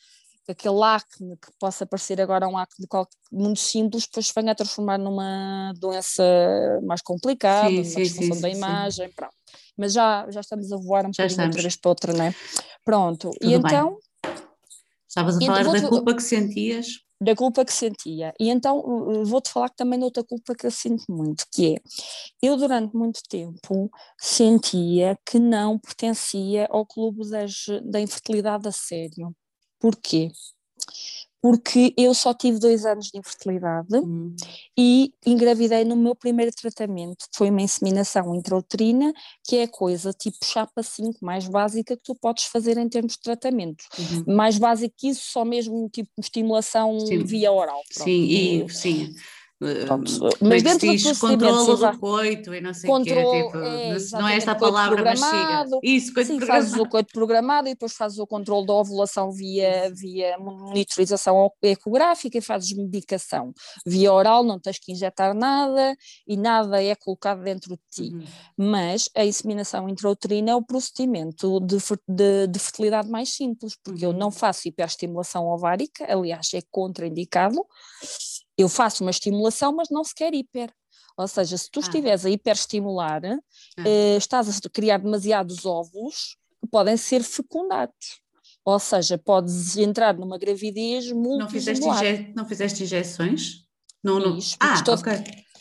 aquele 0.52 0.84
acne 0.84 1.38
que 1.38 1.52
possa 1.60 1.86
parecer 1.86 2.20
agora 2.20 2.48
um 2.48 2.58
acne 2.58 2.86
muito 3.32 3.60
simples, 3.60 4.06
depois 4.06 4.32
venha 4.36 4.52
a 4.52 4.56
transformar 4.56 4.98
numa 4.98 5.74
doença 5.78 6.24
mais 6.84 7.02
complicada, 7.02 7.70
sim, 7.70 7.78
uma 7.78 7.84
sim, 7.84 8.02
disfunção 8.02 8.36
sim, 8.36 8.41
da 8.41 8.50
imagem, 8.50 9.10
pronto. 9.14 9.34
Mas 9.78 9.94
já, 9.94 10.30
já 10.30 10.41
estamos 10.41 10.72
a 10.72 10.78
voar 10.78 11.06
um 11.06 11.12
bocadinho 11.12 11.46
outra 11.46 11.62
vez 11.62 11.76
para 11.76 11.89
outra, 11.89 12.14
não 12.14 12.26
é? 12.26 12.36
Pronto, 12.84 13.32
Tudo 13.32 13.50
e 13.50 13.54
então... 13.54 13.98
Estavas 15.08 15.38
a 15.38 15.39
falar 15.39 15.62
então, 15.62 15.74
da 15.74 15.89
culpa 15.89 16.16
que 16.16 16.24
sentias? 16.24 16.88
Da 17.22 17.36
culpa 17.36 17.64
que 17.64 17.72
sentia. 17.72 18.34
E 18.39 18.50
então 18.50 19.24
vou-te 19.24 19.50
falar 19.50 19.70
também 19.70 20.00
de 20.00 20.06
outra 20.06 20.24
culpa 20.24 20.56
que 20.56 20.66
eu 20.66 20.72
sinto 20.72 21.06
muito, 21.08 21.46
que 21.54 21.76
é, 21.76 21.82
eu 22.41 22.58
durante 22.58 22.94
muito 22.96 23.22
tempo 23.30 23.89
sentia 24.20 25.18
que 25.26 25.39
não 25.39 25.80
pertencia 25.80 26.68
ao 26.70 26.86
clube 26.86 27.30
das, 27.30 27.66
da 27.86 28.02
infertilidade 28.02 28.68
a 28.68 28.72
sério. 28.72 29.34
Porquê? 29.84 30.32
Porque 31.42 31.94
eu 31.98 32.14
só 32.14 32.34
tive 32.34 32.58
dois 32.58 32.86
anos 32.86 33.08
de 33.08 33.20
infertilidade 33.20 33.98
hum. 33.98 34.34
e 34.80 35.12
engravidei 35.26 35.84
no 35.84 35.94
meu 35.94 36.16
primeiro 36.16 36.54
tratamento. 36.56 37.26
Foi 37.36 37.50
uma 37.50 37.62
inseminação 37.62 38.34
intrauterina, 38.34 39.14
que 39.44 39.58
é 39.58 39.64
a 39.64 39.68
coisa 39.68 40.14
tipo 40.14 40.38
chapa 40.42 40.82
5 40.82 41.18
mais 41.22 41.50
básica 41.50 41.98
que 41.98 42.02
tu 42.02 42.16
podes 42.16 42.46
fazer 42.46 42.78
em 42.78 42.88
termos 42.88 43.12
de 43.14 43.20
tratamento. 43.20 43.84
Uhum. 44.00 44.34
Mais 44.34 44.58
básico 44.58 44.96
que 44.98 45.10
isso, 45.10 45.26
só 45.34 45.44
mesmo 45.44 45.90
tipo 45.90 46.10
estimulação 46.18 46.98
sim. 47.02 47.22
via 47.26 47.52
oral. 47.52 47.82
Pronto. 47.94 48.06
Sim, 48.06 48.24
e, 48.24 48.70
sim. 48.70 49.14
Pronto, 49.86 50.11
mas 50.41 50.64
dentro 50.64 50.88
do 50.88 51.20
controle 51.20 51.78
do 51.78 51.99
coito 51.99 52.53
e 52.53 52.61
não 52.61 52.74
sei 52.74 52.89
o 52.89 53.03
quê, 53.03 53.14
tipo, 53.14 53.57
é, 53.57 53.97
não 54.14 54.28
é 54.28 54.36
esta 54.36 54.51
a 54.51 54.55
palavra, 54.55 55.03
mas 55.03 55.20
chega. 55.20 55.80
Isso, 55.82 56.14
coito 56.14 56.28
Sim, 56.28 56.38
programado. 56.38 56.66
fazes 56.66 56.80
o 56.80 56.89
coito 56.89 57.14
programado 57.14 57.68
e 57.68 57.72
depois 57.72 57.93
fazes 57.93 58.20
o 58.20 58.28
controle 58.28 58.66
da 58.66 58.74
ovulação 58.74 59.32
via, 59.32 59.91
via 59.93 60.38
monitorização 60.38 61.51
ecográfica 61.61 62.38
e 62.38 62.41
fazes 62.41 62.76
medicação. 62.76 63.53
Via 63.86 64.11
oral 64.11 64.43
não 64.43 64.59
tens 64.59 64.80
que 64.80 64.91
injetar 64.91 65.34
nada 65.34 65.95
e 66.28 66.36
nada 66.36 66.84
é 66.84 66.95
colocado 66.95 67.43
dentro 67.43 67.76
de 67.76 67.82
ti. 67.89 68.14
Uhum. 68.14 68.24
Mas 68.57 69.09
a 69.16 69.26
inseminação 69.26 69.88
intrauterina 69.89 70.51
é 70.51 70.55
o 70.55 70.64
procedimento 70.64 71.59
de, 71.59 71.78
de, 72.07 72.47
de 72.47 72.59
fertilidade 72.59 73.09
mais 73.09 73.30
simples, 73.30 73.76
porque 73.84 74.05
uhum. 74.05 74.11
eu 74.11 74.18
não 74.18 74.32
faço 74.32 74.68
hiperestimulação 74.68 75.47
ovárica, 75.47 76.05
aliás 76.11 76.53
é 76.53 76.61
contraindicado, 76.72 77.66
eu 78.58 78.70
faço 78.70 79.04
uma 79.04 79.12
estimulação, 79.12 79.76
mas 79.76 79.89
não 79.89 80.04
sequer 80.04 80.34
hiper. 80.34 80.72
Ou 81.18 81.28
seja, 81.28 81.58
se 81.58 81.70
tu 81.70 81.80
ah. 81.80 81.84
estiveres 81.84 82.26
a 82.26 82.30
hiperestimular, 82.30 83.22
ah. 83.26 83.84
eh, 83.86 84.18
estás 84.18 84.49
a 84.49 84.70
criar 84.70 84.97
demasiados 84.97 85.66
óvulos 85.66 86.38
que 86.62 86.68
podem 86.68 86.97
ser 86.97 87.24
fecundados. 87.24 88.22
Ou 88.66 88.80
seja, 88.80 89.18
podes 89.18 89.78
entrar 89.78 90.18
numa 90.18 90.38
gravidez 90.38 91.12
muito 91.12 91.39
não 91.39 91.49
fizeste, 91.49 91.86
inje 91.86 92.34
não 92.34 92.45
fizeste 92.45 92.84
injeções? 92.84 93.64
Não, 94.04 94.20
não. 94.20 94.39
Fiz, 94.39 94.56
ah, 94.60 94.74
estou... 94.74 94.95
ok. 94.95 95.12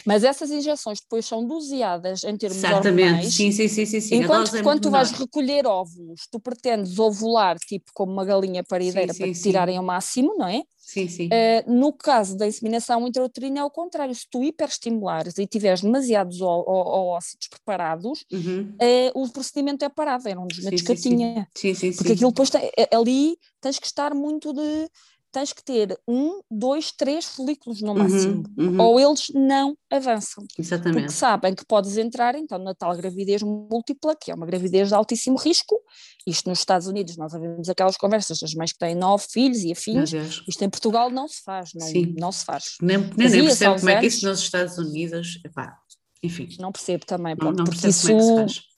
Mas 0.05 0.25
essas 0.25 0.51
injeções 0.51 1.01
depois 1.01 1.27
são 1.27 1.47
doseadas 1.47 2.25
em 2.25 2.37
termos 2.37 2.59
Certamente, 2.59 3.07
hormonais. 3.07 3.35
sim, 3.35 3.53
sim, 3.53 3.69
sim, 3.69 3.87
sim, 3.87 4.01
sim. 4.01 4.17
Enquanto 4.17 4.57
é 4.57 4.63
quando 4.63 4.81
tu 4.81 4.91
vais 4.91 5.11
recolher 5.11 5.67
óvulos, 5.67 6.27
tu 6.31 6.41
pretendes 6.41 6.99
ovular 6.99 7.59
tipo 7.59 7.91
como 7.95 8.13
uma 8.13 8.25
galinha 8.25 8.65
parideira 8.65 9.13
sim, 9.13 9.19
para 9.19 9.27
sim, 9.29 9.33
te 9.33 9.43
tirarem 9.43 9.77
ao 9.77 9.85
máximo, 9.85 10.35
não 10.37 10.47
é? 10.47 10.63
Sim, 10.93 11.09
sim. 11.09 11.29
Uh, 11.29 11.73
no 11.73 11.93
caso 11.93 12.37
da 12.37 12.47
inseminação 12.47 13.07
intrauterina 13.07 13.61
é 13.61 13.65
o 13.65 13.71
contrário, 13.71 14.15
se 14.15 14.27
tu 14.31 14.43
hiperestimulares 14.43 15.39
e 15.39 15.47
tiveres 15.47 15.81
demasiados 15.81 16.41
ócitos 16.43 17.49
preparados, 17.49 18.27
uhum. 18.31 18.75
uh, 19.15 19.23
o 19.23 19.29
procedimento 19.31 19.85
é 19.85 19.89
parado, 19.89 20.29
era 20.29 20.39
um 20.39 20.47
dos 20.47 20.59
medos 20.59 20.83
que 20.83 20.93
eu 20.93 20.97
tinha. 20.97 21.49
Sim, 21.57 21.73
sim, 21.73 21.93
Porque 21.93 22.13
aquilo 22.13 22.31
depois, 22.31 22.51
tem, 22.51 22.71
ali 22.93 23.39
tens 23.61 23.79
que 23.79 23.87
estar 23.87 24.13
muito 24.13 24.53
de 24.53 24.91
tens 25.33 25.53
que 25.53 25.65
ter 25.65 25.99
um, 26.07 26.41
dois, 26.51 26.93
três 26.93 27.25
folículos 27.25 27.81
no 27.81 27.93
uhum, 27.93 27.99
máximo, 27.99 28.43
uhum, 28.57 28.69
uhum. 28.69 28.81
ou 28.81 29.01
eles 29.01 29.31
não 29.35 29.77
avançam. 29.91 30.45
Exatamente. 30.59 31.05
Porque 31.05 31.13
sabem 31.13 31.55
que 31.55 31.65
podes 31.65 31.97
entrar 31.97 32.35
então 32.35 32.59
na 32.59 32.75
tal 32.75 32.95
gravidez 32.97 33.43
múltipla, 33.43 34.15
que 34.15 34.31
é 34.31 34.35
uma 34.35 34.47
gravidez 34.47 34.89
de 34.89 34.95
altíssimo 34.95 35.39
risco. 35.39 35.81
Isto 36.27 36.49
nos 36.49 36.59
Estados 36.59 36.87
Unidos, 36.87 37.17
nós 37.17 37.33
ouvimos 37.33 37.69
aquelas 37.69 37.97
conversas 37.97 38.39
das 38.39 38.55
mães 38.55 38.73
que 38.73 38.79
têm 38.79 38.95
nove 38.95 39.25
filhos 39.29 39.65
e 39.65 39.73
afins. 39.73 40.13
Isto 40.47 40.65
em 40.65 40.71
Portugal 40.71 41.11
não 41.11 41.27
se 41.27 41.43
faz, 41.43 41.71
não, 41.75 41.87
Sim. 41.87 42.15
não 42.19 42.31
se 42.31 42.45
faz. 42.45 42.77
Nem, 42.81 42.99
nem, 42.99 43.29
nem 43.29 43.45
percebo 43.45 43.77
como 43.77 43.91
é 43.91 44.01
que 44.01 44.07
isso 44.07 44.27
nos 44.27 44.41
Estados 44.41 44.79
Unidos, 44.79 45.41
epá, 45.45 45.77
enfim. 46.23 46.49
Não 46.61 46.71
percebo 46.71 47.07
também, 47.07 47.35
pronto, 47.35 47.57
não, 47.57 47.65
não 47.65 47.73
porque 47.73 47.89
isso... 47.89 48.11
É 48.11 48.15
que 48.15 48.23
se 48.23 48.37
faz. 48.37 48.73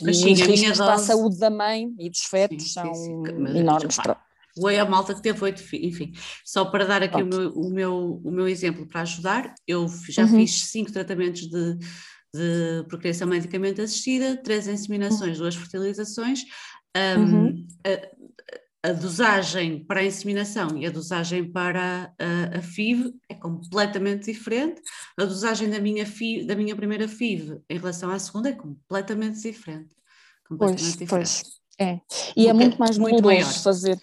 Mas 0.00 0.16
sim, 0.16 0.32
os 0.32 0.40
riscos 0.40 0.78
dose... 0.78 0.82
para 0.82 0.94
a 0.94 0.98
saúde 0.98 1.38
da 1.38 1.50
mãe 1.50 1.92
e 1.98 2.08
dos 2.08 2.20
fetos 2.20 2.64
sim, 2.64 2.70
são 2.70 2.94
sim, 2.94 3.22
sim. 3.24 3.58
enormes. 3.58 3.96
Foi 4.58 4.78
a 4.78 4.84
malta 4.84 5.14
que 5.14 5.22
teve 5.22 5.42
oito 5.44 5.62
filhos, 5.62 5.94
enfim, 5.94 6.12
só 6.44 6.64
para 6.64 6.84
dar 6.84 7.02
aqui 7.02 7.22
o 7.22 7.26
meu, 7.26 7.52
o 7.52 7.70
meu, 7.70 8.20
o, 8.24 8.30
meu, 8.30 8.48
exemplo 8.48 8.86
para 8.86 9.02
ajudar, 9.02 9.54
eu 9.66 9.86
já 10.08 10.24
uhum. 10.24 10.40
fiz 10.40 10.64
cinco 10.64 10.92
tratamentos 10.92 11.42
de, 11.42 11.76
de 12.34 12.84
procriação 12.88 13.28
medicamente 13.28 13.80
assistida, 13.80 14.36
três 14.36 14.66
inseminações, 14.66 15.38
duas 15.38 15.54
fertilizações, 15.54 16.42
um, 16.96 17.20
uhum. 17.20 17.68
a, 18.82 18.88
a, 18.88 18.92
dosagem 18.92 19.84
para 19.84 20.00
a 20.00 20.04
inseminação 20.04 20.76
e 20.76 20.86
a 20.86 20.90
dosagem 20.90 21.50
para 21.50 22.12
a, 22.18 22.58
a, 22.58 22.62
FIV 22.62 23.14
é 23.28 23.34
completamente 23.34 24.32
diferente, 24.32 24.80
a 25.18 25.24
dosagem 25.24 25.70
da 25.70 25.78
minha, 25.78 26.04
FIV, 26.04 26.44
da 26.44 26.56
minha 26.56 26.74
primeira 26.74 27.06
FIV 27.06 27.60
em 27.68 27.78
relação 27.78 28.10
à 28.10 28.18
segunda 28.18 28.48
é 28.48 28.52
completamente 28.52 29.40
diferente. 29.40 29.94
Completamente 30.48 30.80
pois, 30.80 30.98
diferente. 30.98 31.08
pois. 31.08 31.60
É, 31.78 31.98
e 32.36 32.46
é 32.46 32.52
muito 32.52 32.78
mais 32.78 32.98
muito 32.98 33.24
maior. 33.24 33.50
fazer 33.54 33.98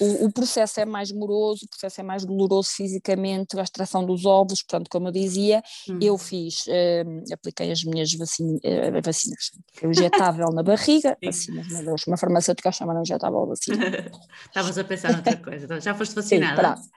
o, 0.00 0.26
o, 0.26 0.32
processo 0.32 0.80
é 0.80 0.84
mais 0.84 1.12
moroso, 1.12 1.64
o 1.66 1.68
processo 1.68 2.00
é 2.00 2.04
mais 2.04 2.24
doloroso 2.24 2.70
fisicamente, 2.70 3.58
a 3.58 3.62
extração 3.62 4.04
dos 4.04 4.24
óvulos, 4.24 4.62
portanto, 4.62 4.88
como 4.90 5.08
eu 5.08 5.12
dizia, 5.12 5.62
hum. 5.88 5.98
eu 6.00 6.18
fiz, 6.18 6.66
uh, 6.66 7.32
apliquei 7.32 7.70
as 7.70 7.84
minhas 7.84 8.12
vacina, 8.14 8.58
uh, 8.58 9.02
vacinas, 9.02 9.50
é 9.82 9.86
injetável 9.86 10.48
na 10.52 10.62
barriga, 10.62 11.16
vacinas, 11.22 11.68
meu 11.68 11.84
Deus, 11.84 12.06
uma 12.06 12.16
farmacêutica 12.16 12.72
chama 12.72 13.00
injetável 13.00 13.46
vacina. 13.46 14.10
Estavas 14.46 14.78
a 14.78 14.84
pensar 14.84 15.12
noutra 15.12 15.36
coisa, 15.36 15.64
então, 15.64 15.80
já 15.80 15.94
foste 15.94 16.14
vacinada? 16.14 16.76
Sim, 16.76 16.88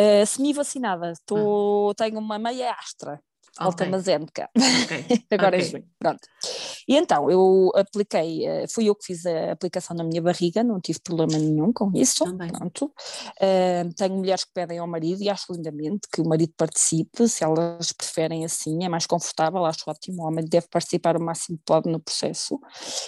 uh, 0.00 0.26
semi-vacinada, 0.26 1.12
ah. 1.12 1.94
tenho 1.96 2.18
uma 2.18 2.38
meia 2.38 2.72
astra, 2.72 3.20
okay. 3.60 3.86
AstraZeneca. 3.86 4.50
Okay. 4.84 5.24
Agora 5.30 5.56
okay. 5.56 5.66
é 5.66 5.70
junho, 5.70 5.84
pronto. 5.98 6.20
E 6.88 6.96
então, 6.96 7.30
eu 7.30 7.72
apliquei, 7.74 8.46
eh, 8.46 8.66
fui 8.68 8.88
eu 8.88 8.94
que 8.94 9.06
fiz 9.06 9.26
a 9.26 9.52
aplicação 9.52 9.96
na 9.96 10.04
minha 10.04 10.22
barriga, 10.22 10.62
não 10.62 10.80
tive 10.80 11.00
problema 11.00 11.36
nenhum 11.38 11.72
com 11.72 11.90
isso, 11.94 12.24
Também. 12.24 12.50
pronto. 12.50 12.86
Uh, 13.40 13.92
tenho 13.96 14.14
mulheres 14.14 14.44
que 14.44 14.52
pedem 14.52 14.78
ao 14.78 14.86
marido 14.86 15.22
e 15.22 15.28
acho 15.28 15.52
lindamente 15.52 16.08
que 16.12 16.20
o 16.20 16.28
marido 16.28 16.52
participe, 16.56 17.28
se 17.28 17.42
elas 17.42 17.92
preferem 17.92 18.44
assim, 18.44 18.84
é 18.84 18.88
mais 18.88 19.06
confortável, 19.06 19.64
acho 19.64 19.82
ótimo, 19.88 20.22
o 20.22 20.26
homem 20.26 20.44
deve 20.44 20.68
participar 20.68 21.16
o 21.16 21.22
máximo 21.22 21.58
que 21.58 21.64
pode 21.64 21.90
no 21.90 22.00
processo. 22.00 22.60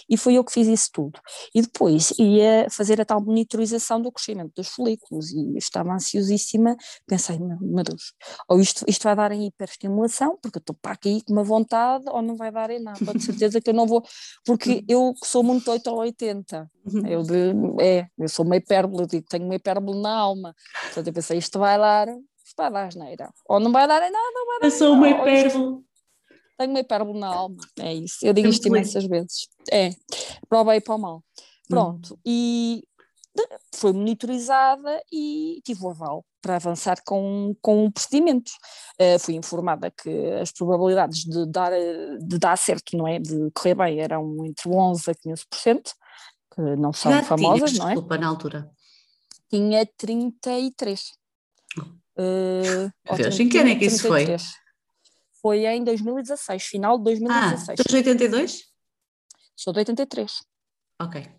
E 0.09 0.16
fui 0.16 0.34
eu 0.34 0.44
que 0.44 0.53
fiz 0.53 0.66
isso 0.66 0.90
tudo. 0.92 1.20
E 1.55 1.62
depois 1.62 2.12
ia 2.18 2.66
fazer 2.70 3.01
a 3.01 3.05
tal 3.05 3.20
monitorização 3.20 4.01
do 4.01 4.11
crescimento 4.11 4.53
dos 4.57 4.68
folículos 4.68 5.30
e 5.30 5.57
estava 5.57 5.92
ansiosíssima, 5.92 6.76
pensei, 7.07 7.38
meu 7.38 7.84
Deus, 7.84 8.12
ou 8.49 8.61
isto, 8.61 8.84
isto 8.88 9.03
vai 9.03 9.14
dar 9.14 9.32
em 9.32 9.46
hiperestimulação, 9.46 10.38
porque 10.41 10.59
eu 10.59 10.61
estou 10.61 10.76
para 10.80 10.93
aqui 10.93 11.22
com 11.24 11.32
uma 11.32 11.45
vontade 11.45 12.05
ou 12.09 12.22
não 12.22 12.36
vai 12.36 12.51
dar 12.51 12.70
em 12.70 12.80
nada, 12.80 12.99
de 13.12 13.22
certeza 13.22 13.61
que 13.61 13.70
eu 13.70 13.74
não 13.74 13.86
vou, 13.86 14.03
porque 14.45 14.84
eu 14.89 15.14
sou 15.22 15.43
muito 15.43 15.70
8 15.70 15.86
ou 15.89 15.99
80, 15.99 16.70
uhum. 16.84 17.07
eu, 17.07 17.22
de, 17.22 17.53
é, 17.80 18.09
eu 18.18 18.28
sou 18.28 18.45
uma 18.45 18.57
hipérbole, 18.57 19.03
eu 19.03 19.07
digo, 19.07 19.26
tenho 19.28 19.45
uma 19.45 19.55
hipérbole 19.55 20.01
na 20.01 20.16
alma, 20.16 20.55
portanto 20.84 21.07
eu 21.07 21.12
pensei, 21.12 21.39
isto 21.39 21.59
vai 21.59 21.78
dar, 21.78 22.09
isto 22.09 22.57
vai 22.57 22.70
dar 22.70 22.86
asneira, 22.86 23.32
ou 23.49 23.61
não 23.61 23.72
vai 23.72 23.86
dar 23.86 24.03
em 24.03 24.11
nada, 24.11 24.41
ou 24.41 24.47
vai 24.47 24.61
dar 24.61 24.66
Eu 24.66 24.70
sou 24.70 24.93
uma 24.93 25.09
hipérbole. 25.09 25.84
Tenho 26.57 26.70
uma 26.70 26.80
hipérbole 26.80 27.20
na 27.20 27.28
alma, 27.28 27.59
é 27.78 27.95
isso, 27.95 28.18
eu 28.22 28.32
digo 28.32 28.49
isto 28.49 28.66
imensas 28.66 29.05
vezes, 29.07 29.49
é, 29.70 29.91
para 30.49 30.61
o 30.61 30.64
bem 30.64 30.78
e 30.78 30.80
para 30.80 30.95
o 30.95 30.99
mal. 30.99 31.22
Pronto, 31.68 32.14
uhum. 32.14 32.20
e 32.24 32.82
foi 33.74 33.93
monitorizada 33.93 35.03
e 35.12 35.61
tive 35.64 35.84
o 35.84 35.91
aval 35.91 36.24
para 36.41 36.57
avançar 36.57 37.03
com, 37.05 37.55
com 37.61 37.86
o 37.86 37.93
procedimento. 37.93 38.51
Uh, 39.01 39.18
fui 39.18 39.34
informada 39.34 39.91
que 39.91 40.11
as 40.41 40.53
probabilidades 40.53 41.24
de 41.24 41.47
dar, 41.47 41.72
de 41.72 42.39
dar 42.39 42.57
certo, 42.57 42.97
não 42.97 43.07
é, 43.07 43.18
de 43.18 43.51
correr 43.55 43.74
bem, 43.74 44.01
eram 44.01 44.45
entre 44.45 44.68
11% 44.68 45.09
a 45.09 45.14
15%, 45.14 45.93
que 46.55 46.61
não 46.76 46.93
são 46.93 47.12
Já 47.12 47.22
famosas, 47.22 47.70
tinhas, 47.70 47.78
não 47.78 47.89
é? 47.89 47.95
Desculpa, 47.95 48.18
na 48.18 48.28
altura. 48.28 48.70
Tinha 49.51 49.86
33. 49.97 51.12
Uh, 52.18 53.16
Deus, 53.16 53.41
em 53.41 53.49
que 53.49 53.59
ano 53.59 53.70
é 53.70 53.76
que 53.76 53.86
isso 53.86 54.07
foi? 54.07 54.26
Foi 55.41 55.64
em 55.66 55.84
2016, 55.84 56.64
final 56.64 56.99
de 56.99 57.05
2016. 57.05 57.68
Ah, 57.68 57.74
tu 57.74 57.95
és 57.95 58.05
de 58.05 58.11
82? 58.11 58.64
Sou 59.55 59.72
de 59.72 59.78
83. 59.80 60.43
Ok. 61.01 61.38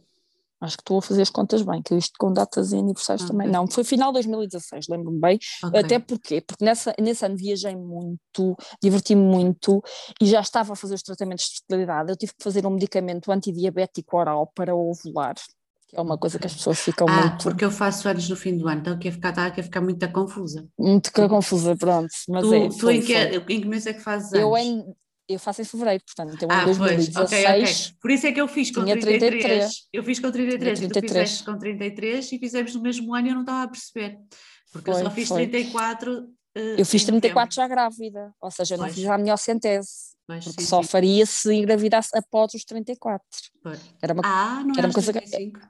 Acho 0.61 0.75
que 0.75 0.81
estou 0.81 0.97
a 0.99 1.01
fazer 1.01 1.21
as 1.21 1.29
contas 1.29 1.61
bem, 1.61 1.81
que 1.81 1.95
isto 1.95 2.13
com 2.19 2.33
datas 2.33 2.73
e 2.73 2.77
aniversários 2.77 3.23
okay. 3.23 3.35
também. 3.35 3.49
Não, 3.49 3.65
foi 3.65 3.83
final 3.83 4.09
de 4.09 4.15
2016, 4.15 4.87
lembro-me 4.89 5.19
bem. 5.19 5.39
Okay. 5.63 5.79
Até 5.79 5.99
porque, 5.99 6.41
porque 6.41 6.65
nessa, 6.65 6.93
nesse 6.99 7.25
ano 7.25 7.37
viajei 7.37 7.75
muito, 7.75 8.57
diverti-me 8.83 9.21
muito 9.21 9.81
e 10.21 10.25
já 10.25 10.41
estava 10.41 10.73
a 10.73 10.75
fazer 10.75 10.95
os 10.95 11.03
tratamentos 11.03 11.45
de 11.45 11.59
fertilidade. 11.59 12.11
Eu 12.11 12.17
tive 12.17 12.33
que 12.33 12.43
fazer 12.43 12.65
um 12.65 12.71
medicamento 12.71 13.31
antidiabético 13.31 14.17
oral 14.17 14.51
para 14.53 14.75
ovular, 14.75 15.35
que 15.87 15.95
é 15.95 16.01
uma 16.01 16.17
coisa 16.17 16.37
que 16.37 16.47
as 16.47 16.53
pessoas 16.53 16.79
ficam 16.79 17.07
ah, 17.07 17.27
muito. 17.27 17.43
porque 17.43 17.63
eu 17.63 17.71
faço 17.71 18.09
anos 18.09 18.27
no 18.27 18.35
fim 18.35 18.57
do 18.57 18.67
ano, 18.67 18.81
então 18.81 18.93
a 18.93 19.11
ficar, 19.11 19.29
aqui 19.39 19.61
a 19.61 19.63
ficar 19.63 19.81
muito 19.81 20.11
confusa. 20.11 20.67
Muito 20.77 21.11
confusa, 21.11 21.75
pronto. 21.77 22.09
Mas 22.27 22.43
tu, 22.43 22.53
é, 22.53 22.67
tu 22.67 22.79
foi, 22.79 22.97
em, 22.97 23.01
que, 23.01 23.13
em 23.15 23.61
que 23.61 23.67
mês 23.67 23.87
é 23.87 23.93
que 23.93 24.01
fazes 24.01 24.33
anos? 24.33 24.41
Eu 24.41 24.57
em 24.57 24.85
eu 25.29 25.39
faço 25.39 25.61
em 25.61 25.65
fevereiro, 25.65 26.03
portanto, 26.03 26.33
então 26.33 26.49
ah, 26.51 26.63
em 26.63 26.65
2016. 26.65 27.13
Pois, 27.13 27.31
okay, 27.31 27.63
okay. 27.63 27.97
Por 28.01 28.11
isso 28.11 28.27
é 28.27 28.31
que 28.31 28.41
eu 28.41 28.47
fiz 28.47 28.71
com 28.71 28.83
33. 28.83 29.19
33. 29.19 29.87
Eu 29.93 30.03
fiz 30.03 30.19
com 30.19 30.31
33, 30.31 30.79
33. 30.79 30.91
tu 30.91 31.13
fizeste 31.13 31.43
com 31.45 31.57
33 31.57 32.31
e 32.31 32.39
fizemos 32.39 32.75
no 32.75 32.81
mesmo 32.81 33.13
ano 33.13 33.27
e 33.27 33.29
eu 33.29 33.35
não 33.35 33.41
estava 33.41 33.63
a 33.63 33.67
perceber. 33.67 34.17
Porque 34.73 34.91
foi, 34.91 35.01
eu 35.01 35.05
só 35.05 35.11
fiz 35.11 35.27
foi. 35.27 35.47
34. 35.47 36.19
Uh, 36.21 36.59
eu 36.77 36.85
fiz 36.85 37.03
34 37.03 37.55
já 37.55 37.67
grávida, 37.67 38.33
ou 38.41 38.49
seja, 38.49 38.73
eu 38.73 38.79
não 38.79 38.89
fiz 38.89 39.05
a 39.05 39.17
minha 39.17 39.37
centese. 39.37 40.09
Pois, 40.25 40.43
porque 40.43 40.61
sim, 40.61 40.67
só 40.67 40.81
sim. 40.81 40.87
faria 40.87 41.25
se 41.25 41.53
engravidasse 41.53 42.09
após 42.17 42.53
os 42.53 42.63
34. 42.65 43.21
Pois. 43.63 43.79
Era 44.01 44.13
uma, 44.13 44.21
ah, 44.25 44.63
não 44.63 44.73
era 44.77 44.87
uma 44.87 44.93
coisa 44.93 45.13
35. 45.13 45.59
que 45.59 45.65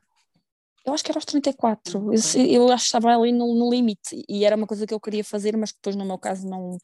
eu 0.86 0.94
acho 0.94 1.04
que 1.04 1.12
era 1.12 1.18
aos 1.18 1.26
34, 1.26 2.08
okay. 2.08 2.56
eu, 2.56 2.64
eu 2.64 2.72
acho 2.72 2.84
que 2.84 2.88
estava 2.88 3.16
ali 3.16 3.32
no, 3.32 3.54
no, 3.56 3.70
limite 3.70 4.24
e 4.28 4.46
era 4.46 4.56
uma 4.56 4.68
coisa 4.68 4.86
que 4.88 4.94
eu 4.94 5.00
queria 5.00 5.24
fazer, 5.24 5.56
mas 5.58 5.72
que 5.72 5.78
depois 5.78 5.96
no 5.96 6.06
meu 6.06 6.18
caso 6.18 6.48
não, 6.48 6.78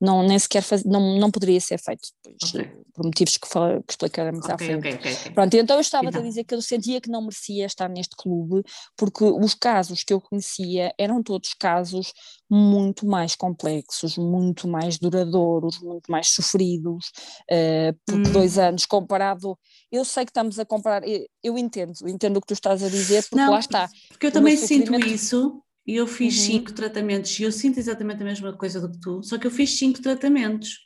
não 0.00 0.22
nem 0.22 0.38
sequer 0.38 0.62
faz, 0.62 0.84
não, 0.84 1.18
não 1.18 1.30
poderia 1.30 1.60
ser 1.60 1.78
feito 1.78 2.08
depois, 2.24 2.54
okay. 2.54 2.70
por 2.94 3.04
motivos 3.04 3.36
que, 3.36 3.48
fala, 3.48 3.82
que 3.86 3.92
explicaremos 3.92 4.44
okay, 4.44 4.54
à 4.54 4.58
frente. 4.58 5.30
Pronto, 5.32 5.54
então 5.54 5.76
eu 5.76 5.80
estava 5.80 6.06
então. 6.06 6.20
a 6.20 6.24
dizer 6.24 6.44
que 6.44 6.54
eu 6.54 6.62
sentia 6.62 7.00
que 7.00 7.10
não 7.10 7.22
merecia 7.22 7.66
estar 7.66 7.88
neste 7.88 8.16
clube, 8.16 8.62
porque 8.96 9.24
os 9.24 9.54
casos 9.54 10.02
que 10.02 10.12
eu 10.12 10.20
conhecia 10.20 10.92
eram 10.98 11.22
todos 11.22 11.54
casos 11.54 12.12
muito 12.50 13.06
mais 13.06 13.34
complexos, 13.34 14.18
muito 14.18 14.68
mais 14.68 14.98
duradouros, 14.98 15.80
muito 15.80 16.10
mais 16.10 16.28
sofridos, 16.28 17.10
uh, 17.50 17.98
porque 18.04 18.28
hum. 18.28 18.32
dois 18.32 18.58
anos 18.58 18.84
comparado, 18.84 19.58
eu 19.90 20.04
sei 20.04 20.24
que 20.24 20.30
estamos 20.30 20.58
a 20.58 20.64
comparar, 20.64 21.06
eu, 21.08 21.26
eu 21.42 21.58
entendo, 21.58 21.92
eu 22.02 22.08
entendo 22.08 22.36
o 22.36 22.40
que 22.40 22.48
tu 22.48 22.54
estás 22.54 22.82
a 22.82 22.88
dizer, 22.88 23.22
porque 23.22 23.36
Não, 23.36 23.52
lá 23.52 23.58
está. 23.58 23.88
Porque 24.08 24.26
eu 24.26 24.32
também 24.32 24.56
sinto 24.56 24.94
isso, 24.96 25.62
e 25.86 25.96
eu 25.96 26.06
fiz 26.06 26.38
uhum. 26.38 26.46
cinco 26.46 26.72
tratamentos, 26.72 27.38
e 27.40 27.42
eu 27.42 27.52
sinto 27.52 27.78
exatamente 27.78 28.22
a 28.22 28.26
mesma 28.26 28.52
coisa 28.56 28.80
do 28.80 28.90
que 28.90 29.00
tu, 29.00 29.22
só 29.22 29.38
que 29.38 29.46
eu 29.46 29.50
fiz 29.50 29.78
cinco 29.78 30.02
tratamentos. 30.02 30.78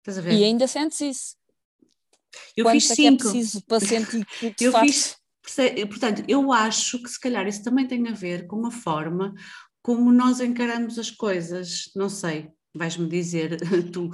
Estás 0.00 0.18
a 0.18 0.20
ver? 0.20 0.34
E 0.34 0.44
ainda 0.44 0.66
sentes 0.66 1.00
isso. 1.00 1.36
Eu 2.56 2.64
Quanto 2.64 2.74
fiz 2.74 2.90
é 2.90 2.94
cinco. 2.94 3.28
É 3.28 3.30
preciso 3.30 3.62
para 3.64 3.80
sentir 3.80 4.26
que 4.56 4.64
eu 4.64 4.72
fiz, 4.78 5.16
portanto, 5.88 6.24
eu 6.28 6.52
acho 6.52 7.02
que 7.02 7.08
se 7.08 7.18
calhar 7.18 7.46
isso 7.46 7.62
também 7.62 7.86
tem 7.86 8.06
a 8.08 8.12
ver 8.12 8.46
com 8.46 8.66
a 8.66 8.70
forma 8.70 9.34
como 9.88 10.12
nós 10.12 10.38
encaramos 10.38 10.98
as 10.98 11.10
coisas, 11.10 11.90
não 11.96 12.10
sei, 12.10 12.50
vais-me 12.74 13.08
dizer 13.08 13.56
tu. 13.90 14.10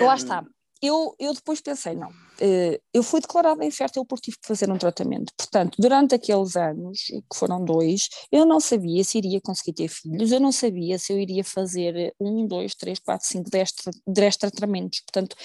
Lá 0.00 0.14
está. 0.14 0.42
Eu, 0.80 1.14
eu 1.18 1.34
depois 1.34 1.60
pensei, 1.60 1.94
não, 1.94 2.08
eh, 2.40 2.80
eu 2.92 3.02
fui 3.02 3.20
declarada 3.20 3.62
infértil 3.66 4.06
porque 4.06 4.30
tive 4.30 4.38
que 4.38 4.48
fazer 4.48 4.70
um 4.70 4.78
tratamento. 4.78 5.30
Portanto, 5.36 5.76
durante 5.78 6.14
aqueles 6.14 6.56
anos, 6.56 7.00
que 7.00 7.38
foram 7.38 7.62
dois, 7.62 8.08
eu 8.32 8.46
não 8.46 8.58
sabia 8.58 9.04
se 9.04 9.18
iria 9.18 9.42
conseguir 9.42 9.74
ter 9.74 9.88
filhos, 9.88 10.32
eu 10.32 10.40
não 10.40 10.50
sabia 10.50 10.98
se 10.98 11.12
eu 11.12 11.18
iria 11.18 11.44
fazer 11.44 12.14
um, 12.18 12.46
dois, 12.46 12.74
três, 12.74 12.98
quatro, 12.98 13.26
cinco, 13.26 13.50
dez, 13.50 13.74
dez 14.06 14.38
tratamentos. 14.38 15.00
Portanto, 15.00 15.36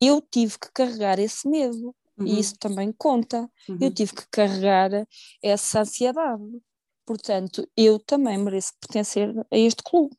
eu 0.00 0.20
tive 0.20 0.56
que 0.60 0.70
carregar 0.72 1.18
esse 1.18 1.48
medo. 1.48 1.92
Uhum. 2.16 2.26
E 2.26 2.38
isso 2.38 2.54
também 2.58 2.92
conta. 2.96 3.48
Uhum. 3.68 3.78
Eu 3.80 3.92
tive 3.92 4.12
que 4.12 4.28
carregar 4.30 4.90
essa 5.42 5.80
ansiedade. 5.80 6.42
Portanto, 7.08 7.66
eu 7.74 7.98
também 7.98 8.36
mereço 8.36 8.74
pertencer 8.78 9.34
a 9.50 9.56
este 9.56 9.82
clube. 9.82 10.14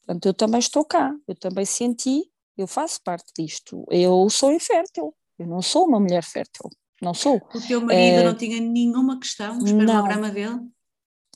Portanto, 0.00 0.26
eu 0.26 0.34
também 0.34 0.58
estou 0.58 0.84
cá, 0.84 1.16
eu 1.26 1.34
também 1.34 1.64
senti, 1.64 2.30
eu 2.58 2.66
faço 2.66 3.00
parte 3.02 3.32
disto. 3.34 3.86
Eu 3.90 4.28
sou 4.28 4.52
infértil, 4.52 5.14
eu 5.38 5.46
não 5.46 5.62
sou 5.62 5.86
uma 5.86 5.98
mulher 5.98 6.22
fértil, 6.22 6.68
não 7.00 7.14
sou. 7.14 7.40
O 7.54 7.60
teu 7.66 7.80
marido 7.80 8.20
uh, 8.20 8.24
não 8.24 8.34
tinha 8.34 8.60
nenhuma 8.60 9.18
questão 9.18 9.56
no 9.56 9.64
espermograma 9.64 10.30
dele? 10.30 10.60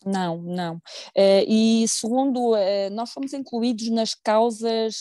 Não, 0.04 0.42
não. 0.42 0.74
Uh, 1.16 1.48
e 1.48 1.86
segundo, 1.88 2.52
uh, 2.52 2.90
nós 2.92 3.10
fomos 3.10 3.32
incluídos 3.32 3.88
nas 3.88 4.14
causas 4.14 5.00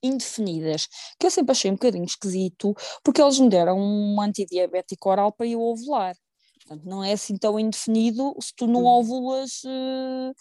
indefinidas, 0.00 0.86
que 1.18 1.26
eu 1.26 1.32
sempre 1.32 1.50
achei 1.50 1.68
um 1.68 1.74
bocadinho 1.74 2.04
esquisito, 2.04 2.76
porque 3.02 3.20
eles 3.20 3.40
me 3.40 3.48
deram 3.48 3.76
um 3.76 4.20
antidiabético 4.20 5.10
oral 5.10 5.32
para 5.32 5.48
eu 5.48 5.60
ovular. 5.60 6.14
Portanto, 6.66 6.84
não 6.84 7.04
é 7.04 7.12
assim 7.12 7.36
tão 7.36 7.58
indefinido 7.58 8.34
se 8.40 8.52
tu 8.54 8.66
não 8.66 8.82
uhum. 8.82 8.98
ovulas. 8.98 9.62
Uh, 9.64 10.34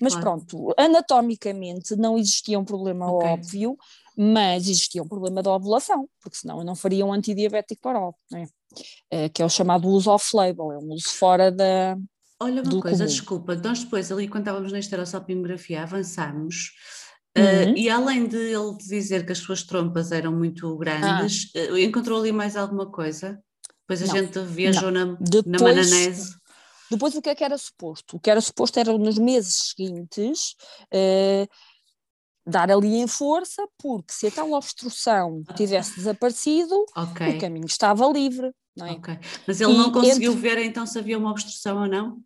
mas 0.00 0.14
claro. 0.14 0.44
pronto, 0.46 0.74
anatomicamente 0.76 1.96
não 1.96 2.18
existia 2.18 2.58
um 2.58 2.64
problema 2.64 3.10
okay. 3.10 3.30
óbvio, 3.30 3.76
mas 4.16 4.68
existia 4.68 5.02
um 5.02 5.08
problema 5.08 5.42
da 5.42 5.52
ovulação, 5.52 6.08
porque 6.20 6.38
senão 6.38 6.58
eu 6.58 6.64
não 6.64 6.76
faria 6.76 7.04
um 7.04 7.12
antidiabético 7.12 7.88
oral, 7.88 8.16
né? 8.30 8.46
Uh, 9.12 9.30
que 9.32 9.42
é 9.42 9.44
o 9.44 9.48
chamado 9.48 9.88
uso 9.88 10.10
off-label, 10.10 10.72
é 10.72 10.78
um 10.78 10.92
uso 10.92 11.08
fora 11.08 11.50
da. 11.50 11.96
Olha 12.40 12.62
uma 12.62 12.80
coisa, 12.80 12.98
comum. 12.98 13.06
desculpa, 13.06 13.56
nós 13.56 13.82
depois 13.82 14.12
ali 14.12 14.28
quando 14.28 14.42
estávamos 14.42 14.70
na 14.70 14.78
esterossalpingografia 14.78 15.82
avançámos 15.82 16.72
Uh, 17.38 17.76
e 17.76 17.88
além 17.88 18.26
de 18.26 18.36
ele 18.36 18.76
dizer 18.76 19.24
que 19.24 19.32
as 19.32 19.38
suas 19.38 19.62
trompas 19.62 20.10
eram 20.10 20.32
muito 20.32 20.76
grandes, 20.76 21.52
ah. 21.54 21.72
uh, 21.72 21.78
encontrou 21.78 22.18
ali 22.18 22.32
mais 22.32 22.56
alguma 22.56 22.90
coisa? 22.90 23.40
Depois 23.88 24.02
a 24.02 24.06
não, 24.06 24.16
gente 24.16 24.38
viajou 24.40 24.90
na, 24.90 25.16
depois, 25.18 25.46
na 25.46 25.58
Mananese. 25.58 26.36
Depois 26.90 27.14
o 27.14 27.22
que 27.22 27.30
é 27.30 27.34
que 27.34 27.42
era 27.44 27.56
suposto? 27.56 28.16
O 28.16 28.20
que 28.20 28.30
era 28.30 28.40
suposto 28.40 28.78
era 28.78 28.96
nos 28.96 29.18
meses 29.18 29.72
seguintes 29.74 30.54
uh, 30.92 31.48
dar 32.46 32.70
ali 32.70 32.96
em 32.96 33.06
força, 33.06 33.66
porque 33.78 34.12
se 34.12 34.26
a 34.26 34.30
tal 34.30 34.52
obstrução 34.52 35.42
tivesse 35.56 35.96
desaparecido, 35.96 36.74
okay. 36.94 37.36
o 37.36 37.40
caminho 37.40 37.66
estava 37.66 38.06
livre. 38.06 38.52
É? 38.78 38.92
okay. 38.92 39.18
Mas 39.46 39.60
ele 39.60 39.72
e 39.72 39.76
não 39.78 39.90
conseguiu 39.90 40.32
entre... 40.32 40.42
ver 40.42 40.58
então 40.58 40.86
se 40.86 40.98
havia 40.98 41.18
uma 41.18 41.30
obstrução 41.30 41.80
ou 41.80 41.88
não? 41.88 42.22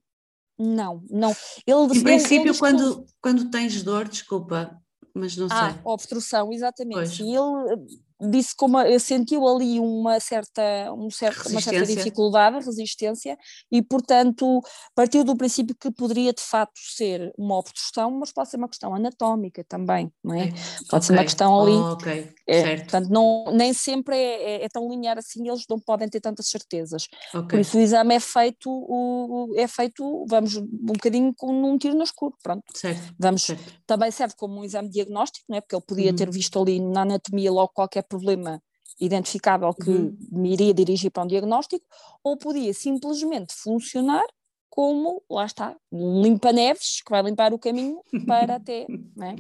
Não, 0.59 1.03
não. 1.11 1.35
Ele, 1.67 1.99
em 1.99 2.03
princípio, 2.03 2.51
ele 2.51 2.59
quando, 2.59 3.07
quando 3.21 3.51
tens 3.51 3.83
dor, 3.83 4.09
desculpa, 4.09 4.77
mas 5.15 5.37
não 5.37 5.47
ah, 5.51 5.71
sei. 5.71 5.81
Ah, 5.81 5.81
obstrução, 5.85 6.53
exatamente. 6.53 6.95
Pois. 6.95 7.19
E 7.19 7.35
ele 7.35 8.03
disse 8.31 8.55
como 8.57 8.79
sentiu 8.99 9.47
ali 9.47 9.81
uma 9.81 10.21
certa, 10.21 10.63
um 10.93 11.11
certo, 11.11 11.49
uma 11.49 11.61
certa 11.61 11.87
dificuldade, 11.87 12.65
resistência, 12.65 13.37
e 13.71 13.83
portanto 13.83 14.61
partiu 14.95 15.25
do 15.25 15.37
princípio 15.37 15.75
que 15.79 15.91
poderia 15.91 16.33
de 16.33 16.43
facto 16.43 16.79
ser 16.79 17.33
uma 17.37 17.59
obstrução, 17.59 18.11
mas 18.13 18.33
pode 18.33 18.51
ser 18.51 18.57
uma 18.57 18.69
questão 18.69 18.95
anatómica 18.95 19.65
também, 19.69 20.13
não 20.23 20.35
é? 20.35 20.49
Pode 20.49 20.87
okay. 20.89 21.03
ser 21.03 21.13
uma 21.13 21.23
questão 21.25 21.61
ali. 21.61 21.73
Oh, 21.73 21.93
ok, 21.93 22.33
é, 22.47 22.63
certo. 22.63 22.83
Portanto, 22.83 23.09
não, 23.11 23.45
nem 23.53 23.73
sempre 23.73 24.17
é, 24.17 24.43
é, 24.43 24.65
é, 24.65 24.69
tão 24.69 24.89
linear 24.89 25.19
assim, 25.19 25.49
eles 25.49 25.65
não 25.69 25.79
podem 25.79 26.09
ter 26.09 26.21
tantas 26.21 26.49
certezas. 26.49 27.09
Okay. 27.35 27.49
Por 27.49 27.59
isso 27.61 27.79
o 27.79 27.81
exame 27.81 28.15
é 28.15 28.21
feito, 28.21 28.69
o, 28.71 29.53
é 29.57 29.67
feito, 29.67 30.25
vamos 30.29 30.57
um 30.57 30.67
bocadinho 30.67 31.33
com 31.35 31.53
um 31.53 31.79
tiro 31.79 31.97
no 31.97 32.05
escuro, 32.05 32.35
pronto. 32.43 32.65
Certo. 32.75 33.15
Vamos, 33.19 33.43
certo. 33.43 33.63
também 33.87 34.11
serve 34.11 34.35
como 34.37 34.61
um 34.61 34.65
exame 34.65 34.89
diagnóstico, 34.89 35.47
não 35.49 35.59
é? 35.59 35.61
Porque 35.61 35.75
ele 35.75 35.85
podia 35.87 36.11
uhum. 36.11 36.17
ter 36.17 36.31
visto 36.31 36.61
ali 36.61 36.81
na 36.81 37.03
anatomia 37.03 37.51
logo 37.51 37.73
qualquer 37.75 38.03
problema 38.13 38.63
identificável 39.01 39.73
que 39.75 39.91
uhum. 39.91 40.17
me 40.31 40.53
iria 40.53 40.75
dirigir 40.75 41.11
para 41.11 41.25
um 41.25 41.27
diagnóstico, 41.27 41.85
ou 42.23 42.37
podia 42.37 42.73
simplesmente 42.75 43.55
funcionar 43.55 44.25
como, 44.69 45.23
lá 45.31 45.45
está, 45.45 45.77
um 45.91 46.23
limpa-neves 46.23 47.03
que 47.05 47.11
vai 47.11 47.23
limpar 47.23 47.53
o 47.53 47.59
caminho 47.59 48.01
para 48.27 48.57
até. 48.57 48.87
Né? 49.15 49.37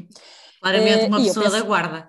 Claramente 0.60 1.06
uma 1.06 1.18
pessoa 1.18 1.44
penso... 1.46 1.56
da 1.56 1.62
guarda. 1.62 2.08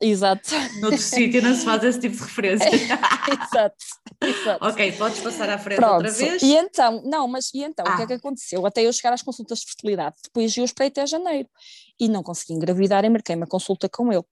Exato. 0.00 0.50
Noutro 0.80 1.00
sítio 1.00 1.42
não 1.42 1.54
se 1.54 1.64
faz 1.64 1.82
esse 1.82 1.98
tipo 1.98 2.14
de 2.14 2.22
referência. 2.22 2.68
exato, 2.70 3.84
exato. 4.22 4.64
Ok, 4.64 4.92
podes 4.92 5.20
passar 5.20 5.48
à 5.48 5.58
frente 5.58 5.78
Pronto. 5.78 5.94
outra 5.94 6.10
vez. 6.12 6.42
E 6.42 6.54
então, 6.54 7.02
não, 7.04 7.26
mas 7.26 7.52
e 7.52 7.64
então, 7.64 7.84
ah. 7.88 7.92
o 7.92 7.96
que 7.96 8.02
é 8.02 8.04
ah. 8.04 8.08
que 8.08 8.12
aconteceu? 8.12 8.64
Até 8.66 8.82
eu 8.82 8.92
chegar 8.92 9.12
às 9.12 9.22
consultas 9.22 9.60
de 9.60 9.66
fertilidade, 9.66 10.16
depois 10.22 10.56
eu 10.56 10.64
esperei 10.64 10.88
até 10.88 11.06
janeiro 11.06 11.48
e 11.98 12.08
não 12.08 12.22
consegui 12.22 12.52
engravidar 12.52 13.04
e 13.04 13.08
marquei 13.08 13.34
uma 13.34 13.46
consulta 13.46 13.88
com 13.88 14.12
ele. 14.12 14.24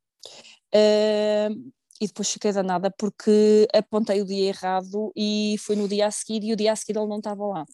Uh, 0.75 1.73
e 2.01 2.07
depois 2.07 2.31
fiquei 2.31 2.53
danada 2.53 2.91
porque 2.91 3.67
apontei 3.73 4.21
o 4.21 4.25
dia 4.25 4.49
errado 4.49 5.12
e 5.17 5.57
foi 5.59 5.77
no 5.77 5.89
dia 5.89 6.07
a 6.07 6.11
seguir 6.11 6.45
e 6.45 6.53
o 6.53 6.57
dia 6.57 6.73
a 6.73 6.77
seguir 6.77 6.99
ele 6.99 7.09
não 7.09 7.19
estava 7.19 7.47
lá. 7.47 7.64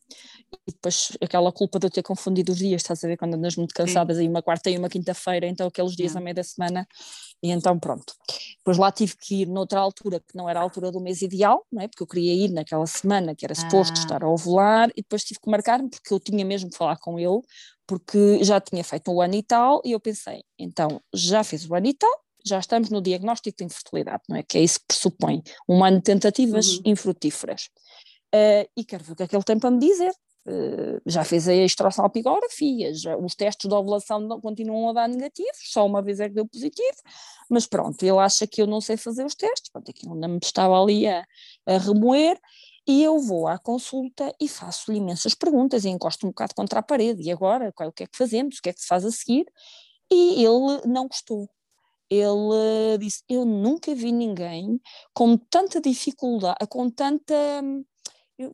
E 0.67 0.73
depois 0.73 1.17
aquela 1.21 1.51
culpa 1.51 1.79
de 1.79 1.87
eu 1.87 1.91
ter 1.91 2.03
confundido 2.03 2.53
os 2.53 2.59
dias, 2.59 2.83
estás 2.83 3.03
a 3.03 3.09
ver, 3.09 3.17
quando 3.17 3.35
andas 3.35 3.57
muito 3.57 3.75
cansadas 3.75 4.17
Sim. 4.17 4.23
aí 4.23 4.29
uma 4.29 4.43
quarta 4.43 4.71
e 4.71 4.79
uma 4.79 4.89
quinta-feira, 4.89 5.47
então 5.47 5.67
aqueles 5.67 5.97
dias 5.97 6.15
à 6.15 6.21
meia 6.21 6.35
da 6.35 6.45
semana, 6.45 6.87
e 7.43 7.51
então 7.51 7.79
pronto. 7.79 8.15
Depois 8.59 8.79
lá 8.79 8.93
tive 8.93 9.17
que 9.17 9.43
ir 9.43 9.49
noutra 9.49 9.81
altura 9.81 10.21
que 10.21 10.37
não 10.37 10.49
era 10.49 10.61
a 10.61 10.63
altura 10.63 10.93
do 10.93 11.01
mês 11.01 11.23
ideal, 11.23 11.67
não 11.71 11.83
é? 11.83 11.89
porque 11.89 12.03
eu 12.03 12.07
queria 12.07 12.33
ir 12.33 12.53
naquela 12.53 12.87
semana 12.87 13.35
que 13.35 13.45
era 13.45 13.55
suposto 13.55 13.95
ah. 13.99 14.03
estar 14.03 14.23
a 14.23 14.29
ovular 14.29 14.89
e 14.91 15.03
depois 15.03 15.25
tive 15.25 15.41
que 15.41 15.51
marcar-me 15.51 15.91
porque 15.91 16.15
eu 16.15 16.21
tinha 16.21 16.45
mesmo 16.45 16.71
que 16.71 16.77
falar 16.77 16.97
com 16.99 17.19
ele, 17.19 17.41
porque 17.87 18.45
já 18.45 18.61
tinha 18.61 18.85
feito 18.85 19.11
um 19.11 19.21
ano 19.21 19.35
e 19.35 19.43
tal, 19.43 19.83
e 19.85 19.93
eu 19.93 20.01
pensei, 20.01 20.45
então 20.57 21.01
já 21.13 21.43
fiz 21.43 21.69
o 21.69 21.75
ano 21.75 21.89
e 21.89 21.95
tal, 21.95 22.23
já 22.45 22.59
estamos 22.59 22.91
no 22.91 23.01
diagnóstico 23.01 23.59
de 23.59 23.65
infertilidade, 23.65 24.23
não 24.29 24.37
é? 24.37 24.43
Que 24.43 24.59
é 24.59 24.63
isso 24.63 24.81
que 24.81 24.87
pressupõe 24.89 25.43
um 25.69 25.85
ano 25.85 25.99
de 25.99 26.05
tentativas 26.05 26.77
uhum. 26.77 26.83
infrutíferas. 26.87 27.69
Uh, 28.35 28.69
e 28.77 28.85
quero 28.85 29.05
ver 29.05 29.13
o 29.13 29.17
que 29.17 29.23
é 29.23 29.29
que 29.29 29.37
ele 29.37 29.45
tem 29.45 29.59
para 29.59 29.71
me 29.71 29.79
dizer. 29.79 30.13
Uh, 30.45 31.01
já 31.07 31.23
fez 31.23 31.47
a 31.47 31.55
extrasalpigografia, 31.55 32.93
já, 32.95 33.17
os 33.17 33.35
testes 33.37 33.69
de 33.69 33.75
ovulação 33.77 34.19
não, 34.19 34.41
continuam 34.41 34.89
a 34.89 34.93
dar 34.93 35.09
negativos, 35.09 35.71
só 35.71 35.87
uma 35.87 36.03
vez 36.03 36.19
é 36.19 36.29
que 36.29 36.35
deu 36.35 36.45
positivo, 36.49 36.97
mas 37.49 37.65
pronto, 37.65 38.03
ele 38.03 38.19
acha 38.19 38.45
que 38.45 38.61
eu 38.61 38.67
não 38.67 38.81
sei 38.81 38.97
fazer 38.97 39.25
os 39.25 39.37
testes, 39.37 39.71
pronto, 39.71 39.89
aquilo 39.89 40.15
ainda 40.15 40.27
me 40.27 40.41
estava 40.43 40.83
ali 40.83 41.07
a, 41.07 41.25
a 41.65 41.79
remoer, 41.79 42.37
e 42.89 43.05
eu 43.05 43.21
vou 43.21 43.47
à 43.47 43.57
consulta 43.57 44.35
e 44.41 44.49
faço-lhe 44.49 44.99
imensas 44.99 45.33
perguntas 45.33 45.85
e 45.85 45.89
encosto 45.89 46.27
um 46.27 46.31
bocado 46.31 46.57
contra 46.57 46.81
a 46.81 46.83
parede, 46.83 47.23
e 47.23 47.31
agora, 47.31 47.73
o 47.87 47.93
que 47.93 48.03
é 48.03 48.07
que 48.09 48.19
fazemos, 48.19 48.59
o 48.59 48.63
que 48.63 48.71
é 48.71 48.73
que 48.73 48.81
se 48.81 48.89
faz 48.89 49.05
a 49.05 49.13
seguir? 49.13 49.47
E 50.11 50.45
ele 50.45 50.81
não 50.87 51.07
gostou, 51.07 51.49
ele 52.13 52.99
disse: 52.99 53.23
Eu 53.29 53.45
nunca 53.45 53.95
vi 53.95 54.13
ninguém 54.13 54.81
com 55.15 55.37
tanta 55.37 55.81
dificuldade, 55.81 56.59
com 56.69 56.91
tanta. 56.91 57.35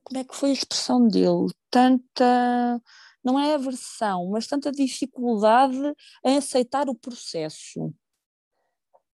Como 0.04 0.20
é 0.20 0.24
que 0.24 0.36
foi 0.36 0.50
a 0.50 0.52
expressão 0.52 1.08
dele? 1.08 1.48
Tanta. 1.70 2.80
Não 3.24 3.38
é 3.38 3.54
aversão, 3.54 4.30
mas 4.30 4.46
tanta 4.46 4.70
dificuldade 4.70 5.76
em 6.24 6.36
aceitar 6.36 6.88
o 6.88 6.94
processo. 6.94 7.92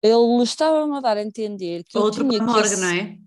Ele 0.02 0.42
estava-me 0.42 0.96
a 0.96 1.00
dar 1.00 1.16
a 1.16 1.22
entender 1.22 1.84
que. 1.84 1.96
Outro 1.96 2.24
eu 2.24 2.30
tinha 2.30 2.40
que. 2.40 2.44
Morgue, 2.44 2.76
não 2.76 2.88
é? 2.88 3.18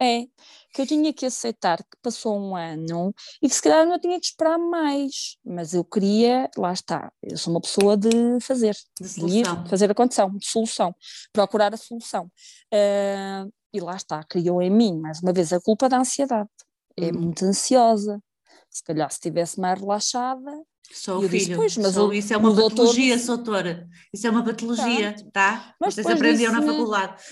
É, 0.00 0.26
que 0.74 0.82
eu 0.82 0.86
tinha 0.86 1.10
que 1.10 1.24
aceitar 1.24 1.78
que 1.78 1.96
passou 2.02 2.38
um 2.38 2.54
ano 2.54 3.14
e 3.40 3.48
que 3.48 3.54
se 3.54 3.62
calhar 3.62 3.86
não 3.86 3.98
tinha 3.98 4.20
que 4.20 4.26
esperar 4.26 4.58
mais, 4.58 5.38
mas 5.42 5.72
eu 5.72 5.82
queria, 5.82 6.50
lá 6.54 6.72
está, 6.72 7.10
eu 7.22 7.38
sou 7.38 7.54
uma 7.54 7.62
pessoa 7.62 7.96
de 7.96 8.10
fazer, 8.42 8.76
de, 9.00 9.14
de 9.14 9.38
ir, 9.38 9.46
fazer 9.68 9.90
a 9.90 9.94
condição, 9.94 10.30
de 10.36 10.46
solução, 10.46 10.94
procurar 11.32 11.72
a 11.72 11.78
solução. 11.78 12.30
Uh, 12.72 13.50
e 13.72 13.80
lá 13.80 13.96
está, 13.96 14.22
criou 14.24 14.60
em 14.60 14.70
mim, 14.70 14.98
mais 14.98 15.22
uma 15.22 15.32
vez, 15.32 15.52
a 15.52 15.60
culpa 15.60 15.88
da 15.88 15.98
ansiedade. 15.98 16.50
É 16.96 17.06
hum. 17.06 17.20
muito 17.20 17.44
ansiosa. 17.44 18.22
Se 18.70 18.82
calhar 18.82 19.10
se 19.10 19.16
estivesse 19.16 19.58
mais 19.58 19.80
relaxada, 19.80 20.50
só 20.92 21.18
o 21.18 21.22
filho. 21.22 21.30
Disse, 21.30 21.54
pois, 21.54 21.76
mas 21.76 21.94
Só 21.94 22.06
o, 22.06 22.12
isso 22.12 22.32
é 22.32 22.36
uma 22.36 22.54
patologia, 22.54 23.16
doutora. 23.18 23.88
Isso 24.12 24.26
é 24.26 24.30
uma 24.30 24.44
patologia, 24.44 25.12
tá? 25.12 25.30
tá? 25.32 25.74
Mas 25.80 25.94
Vocês 25.94 26.06
aprendiam 26.06 26.52
na 26.52 26.62
faculdade. 26.62 27.22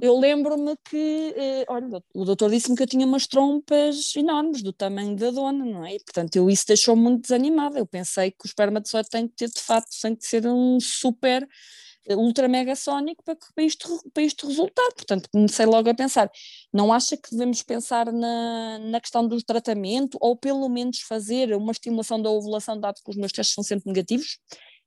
Eu 0.00 0.18
lembro-me 0.18 0.76
que, 0.88 1.34
eh, 1.36 1.64
olha, 1.68 2.02
o 2.14 2.24
doutor 2.24 2.50
disse-me 2.50 2.76
que 2.76 2.82
eu 2.82 2.86
tinha 2.86 3.06
umas 3.06 3.26
trompas 3.26 4.14
enormes, 4.16 4.62
do 4.62 4.72
tamanho 4.72 5.16
da 5.16 5.30
dona, 5.30 5.64
não 5.64 5.84
é? 5.84 5.94
E, 5.94 5.98
portanto, 5.98 6.36
eu, 6.36 6.50
isso 6.50 6.66
deixou-me 6.66 7.02
muito 7.02 7.22
desanimada. 7.22 7.78
Eu 7.78 7.86
pensei 7.86 8.30
que 8.30 8.44
o 8.44 8.46
espermatozoide 8.46 9.08
tem 9.08 9.26
que 9.28 9.34
ter, 9.34 9.48
de 9.48 9.60
facto, 9.60 9.90
tem 10.00 10.14
que 10.14 10.26
ser 10.26 10.46
um 10.46 10.78
super 10.80 11.46
ultra 12.14 12.48
mega 12.48 12.76
sónico 12.76 13.22
para, 13.24 13.36
para, 13.54 13.64
isto, 13.64 13.88
para 14.12 14.22
isto 14.22 14.46
resultar. 14.46 14.92
Portanto, 14.94 15.28
comecei 15.30 15.66
logo 15.66 15.88
a 15.88 15.94
pensar, 15.94 16.30
não 16.72 16.92
acha 16.92 17.16
que 17.16 17.30
devemos 17.30 17.62
pensar 17.62 18.12
na, 18.12 18.78
na 18.78 19.00
questão 19.00 19.26
do 19.26 19.42
tratamento 19.42 20.16
ou 20.20 20.36
pelo 20.36 20.68
menos 20.68 21.00
fazer 21.00 21.54
uma 21.56 21.72
estimulação 21.72 22.20
da 22.20 22.30
ovulação, 22.30 22.78
dado 22.78 23.00
que 23.02 23.10
os 23.10 23.16
meus 23.16 23.32
testes 23.32 23.54
são 23.54 23.64
sempre 23.64 23.86
negativos? 23.86 24.38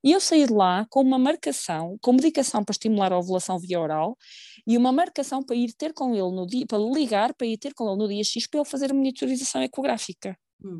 E 0.02 0.14
eu 0.14 0.22
saí 0.22 0.46
de 0.46 0.54
lá 0.54 0.86
com 0.90 1.02
uma 1.02 1.20
marcação, 1.20 1.98
com 2.02 2.14
medicação 2.14 2.64
para 2.64 2.72
estimular 2.72 3.12
a 3.12 3.18
ovulação 3.18 3.60
via 3.60 3.80
oral 3.80 4.18
e 4.66 4.78
uma 4.78 4.94
marcação 4.94 5.44
para 5.44 5.56
ir 5.58 5.74
ter 5.74 5.94
com 5.94 6.14
ele 6.14 6.32
no 6.32 6.48
dia, 6.48 6.66
para 6.66 6.78
ligar, 6.78 7.34
para 7.34 7.46
ir 7.46 7.58
ter 7.58 7.74
com 7.74 7.86
ele 7.86 7.98
no 7.98 8.08
dia 8.08 8.24
X 8.24 8.48
para 8.48 8.62
ele 8.62 8.70
fazer 8.70 8.92
a 8.92 8.94
monitorização 8.94 9.62
ecográfica. 9.62 10.38
Hum. 10.64 10.80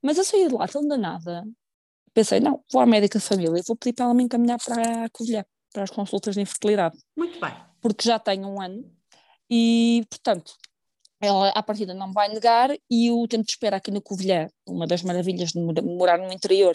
Mas 0.00 0.16
eu 0.16 0.24
saí 0.24 0.48
de 0.48 0.54
lá 0.54 0.66
tão 0.66 0.86
danada, 0.86 1.44
pensei, 2.14 2.40
não, 2.40 2.64
vou 2.72 2.80
à 2.80 2.86
médica 2.86 3.18
de 3.18 3.24
família, 3.24 3.62
vou 3.66 3.76
pedir 3.76 3.92
para 3.92 4.06
ela 4.06 4.14
me 4.14 4.22
encaminhar 4.22 4.58
para 4.64 5.04
a 5.04 5.10
Covilhã 5.10 5.44
para 5.74 5.82
as 5.82 5.90
consultas 5.90 6.36
de 6.36 6.40
infertilidade. 6.40 6.96
Muito 7.16 7.38
bem. 7.38 7.52
Porque 7.82 8.08
já 8.08 8.18
tenho 8.18 8.48
um 8.48 8.62
ano 8.62 8.90
e, 9.50 10.06
portanto, 10.08 10.54
ela 11.20 11.48
à 11.50 11.62
partida 11.62 11.92
não 11.92 12.12
vai 12.12 12.28
negar 12.28 12.70
e 12.90 13.10
o 13.10 13.26
tempo 13.26 13.44
de 13.44 13.50
espera 13.50 13.76
aqui 13.76 13.90
na 13.90 14.00
Covilhã, 14.00 14.48
uma 14.66 14.86
das 14.86 15.02
maravilhas 15.02 15.50
de 15.50 15.60
morar 15.82 16.18
no 16.18 16.32
interior, 16.32 16.74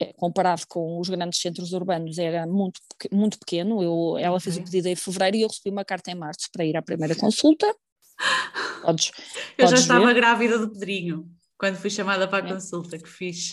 é, 0.00 0.12
comparado 0.14 0.62
com 0.68 0.98
os 0.98 1.08
grandes 1.08 1.40
centros 1.40 1.72
urbanos, 1.72 2.18
era 2.18 2.46
muito, 2.46 2.80
muito 3.12 3.38
pequeno. 3.38 3.82
Eu, 3.82 4.18
ela 4.18 4.40
fez 4.40 4.56
o 4.56 4.62
pedido 4.62 4.88
em 4.88 4.96
fevereiro 4.96 5.36
e 5.36 5.42
eu 5.42 5.48
recebi 5.48 5.70
uma 5.70 5.84
carta 5.84 6.10
em 6.10 6.14
março 6.14 6.48
para 6.52 6.64
ir 6.64 6.76
à 6.76 6.82
primeira 6.82 7.14
consulta. 7.14 7.72
Podes, 8.82 9.12
eu 9.56 9.66
já 9.68 9.76
estava 9.76 10.06
ver. 10.06 10.14
grávida 10.14 10.58
do 10.58 10.70
Pedrinho 10.70 11.30
quando 11.60 11.76
fui 11.76 11.90
chamada 11.90 12.26
para 12.26 12.42
a 12.42 12.48
é. 12.48 12.54
consulta 12.54 12.98
que 12.98 13.06
fiz. 13.06 13.50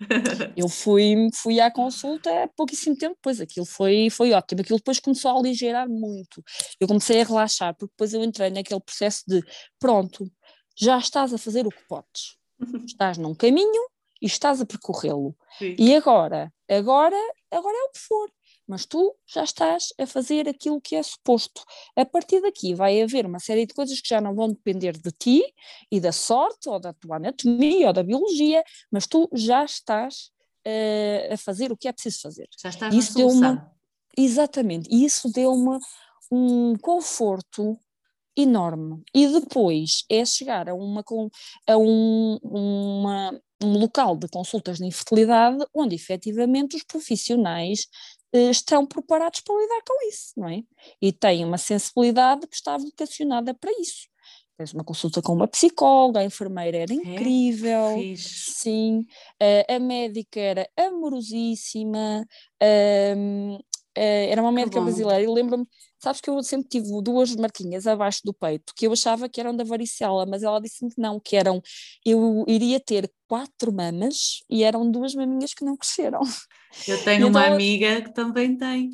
Eu 0.56 0.66
fui, 0.66 1.28
fui 1.34 1.60
à 1.60 1.70
consulta 1.70 2.30
há 2.42 2.48
pouquíssimo 2.48 2.96
tempo 2.96 3.16
depois, 3.16 3.38
aquilo 3.38 3.66
foi, 3.66 4.08
foi 4.08 4.32
ótimo, 4.32 4.62
aquilo 4.62 4.78
depois 4.78 4.98
começou 4.98 5.30
a 5.30 5.38
aligerar 5.38 5.86
muito. 5.86 6.42
Eu 6.80 6.88
comecei 6.88 7.20
a 7.20 7.24
relaxar, 7.24 7.74
porque 7.74 7.92
depois 7.92 8.14
eu 8.14 8.24
entrei 8.24 8.48
naquele 8.48 8.80
processo 8.80 9.22
de 9.28 9.44
pronto, 9.78 10.26
já 10.74 10.96
estás 10.96 11.34
a 11.34 11.38
fazer 11.38 11.66
o 11.66 11.70
que 11.70 11.86
podes. 11.86 12.38
Estás 12.86 13.18
num 13.18 13.34
caminho 13.34 13.90
e 14.22 14.26
estás 14.26 14.62
a 14.62 14.66
percorrê-lo. 14.66 15.36
E 15.60 15.94
agora, 15.94 16.50
agora, 16.66 17.18
agora 17.50 17.76
é 17.76 17.82
o 17.82 17.90
que 17.90 17.98
for 17.98 18.30
mas 18.66 18.86
tu 18.86 19.14
já 19.26 19.44
estás 19.44 19.88
a 19.98 20.06
fazer 20.06 20.48
aquilo 20.48 20.80
que 20.80 20.96
é 20.96 21.02
suposto. 21.02 21.62
A 21.96 22.04
partir 22.04 22.40
daqui 22.40 22.74
vai 22.74 23.02
haver 23.02 23.26
uma 23.26 23.38
série 23.38 23.66
de 23.66 23.74
coisas 23.74 24.00
que 24.00 24.08
já 24.08 24.20
não 24.20 24.34
vão 24.34 24.48
depender 24.48 24.92
de 24.92 25.10
ti 25.12 25.42
e 25.90 26.00
da 26.00 26.12
sorte, 26.12 26.68
ou 26.68 26.80
da 26.80 26.92
tua 26.92 27.16
anatomia, 27.16 27.88
ou 27.88 27.92
da 27.92 28.02
biologia, 28.02 28.62
mas 28.90 29.06
tu 29.06 29.28
já 29.32 29.64
estás 29.64 30.30
uh, 30.66 31.34
a 31.34 31.36
fazer 31.36 31.70
o 31.72 31.76
que 31.76 31.88
é 31.88 31.92
preciso 31.92 32.20
fazer. 32.22 32.48
Já 32.60 32.70
estás 32.70 32.94
isso 32.94 33.12
na 33.12 33.18
deu 33.18 33.28
uma 33.28 33.74
Exatamente, 34.16 34.88
e 34.90 35.04
isso 35.04 35.30
deu-me 35.30 35.78
um 36.30 36.76
conforto 36.76 37.78
enorme. 38.36 39.02
E 39.14 39.26
depois 39.28 40.04
é 40.08 40.24
chegar 40.24 40.68
a, 40.68 40.74
uma, 40.74 41.04
a 41.66 41.76
um, 41.76 42.38
uma, 42.42 43.40
um 43.62 43.78
local 43.78 44.16
de 44.16 44.28
consultas 44.28 44.78
de 44.78 44.86
infertilidade 44.86 45.64
onde 45.74 45.94
efetivamente 45.94 46.76
os 46.76 46.84
profissionais 46.84 47.86
estão 48.34 48.86
preparados 48.86 49.40
para 49.40 49.60
lidar 49.60 49.82
com 49.86 50.08
isso, 50.08 50.32
não 50.36 50.48
é? 50.48 50.62
E 51.00 51.12
têm 51.12 51.44
uma 51.44 51.58
sensibilidade 51.58 52.46
que 52.46 52.56
está 52.56 52.76
vocacionada 52.76 53.54
para 53.54 53.70
isso. 53.80 54.08
Tens 54.56 54.72
uma 54.72 54.84
consulta 54.84 55.20
com 55.20 55.32
uma 55.32 55.48
psicóloga, 55.48 56.20
a 56.20 56.24
enfermeira 56.24 56.78
era 56.78 56.92
é? 56.92 56.96
incrível, 56.96 57.90
é, 57.98 58.14
sim, 58.16 59.04
a, 59.68 59.78
médica 59.80 60.38
era 60.38 60.68
amorosíssima, 60.76 62.24
um, 63.16 63.58
Uh, 63.96 64.26
era 64.28 64.42
uma 64.42 64.50
médica 64.50 64.80
brasileira 64.80 65.22
e 65.22 65.26
lembro-me, 65.28 65.64
sabes 66.02 66.20
que 66.20 66.28
eu 66.28 66.42
sempre 66.42 66.68
tive 66.68 66.88
duas 67.00 67.36
marquinhas 67.36 67.86
abaixo 67.86 68.22
do 68.24 68.34
peito 68.34 68.72
que 68.74 68.88
eu 68.88 68.92
achava 68.92 69.28
que 69.28 69.40
eram 69.40 69.54
da 69.54 69.62
varicela, 69.62 70.26
mas 70.26 70.42
ela 70.42 70.60
disse-me 70.60 70.92
que 70.92 71.00
não, 71.00 71.20
que 71.20 71.36
eram, 71.36 71.62
eu 72.04 72.44
iria 72.48 72.80
ter 72.80 73.08
quatro 73.28 73.72
mamas 73.72 74.42
e 74.50 74.64
eram 74.64 74.90
duas 74.90 75.14
maminhas 75.14 75.54
que 75.54 75.64
não 75.64 75.76
cresceram. 75.76 76.20
Eu 76.86 77.02
tenho 77.02 77.28
uma 77.28 77.40
então, 77.40 77.54
amiga 77.54 78.02
que 78.02 78.12
também 78.12 78.56
tem. 78.56 78.90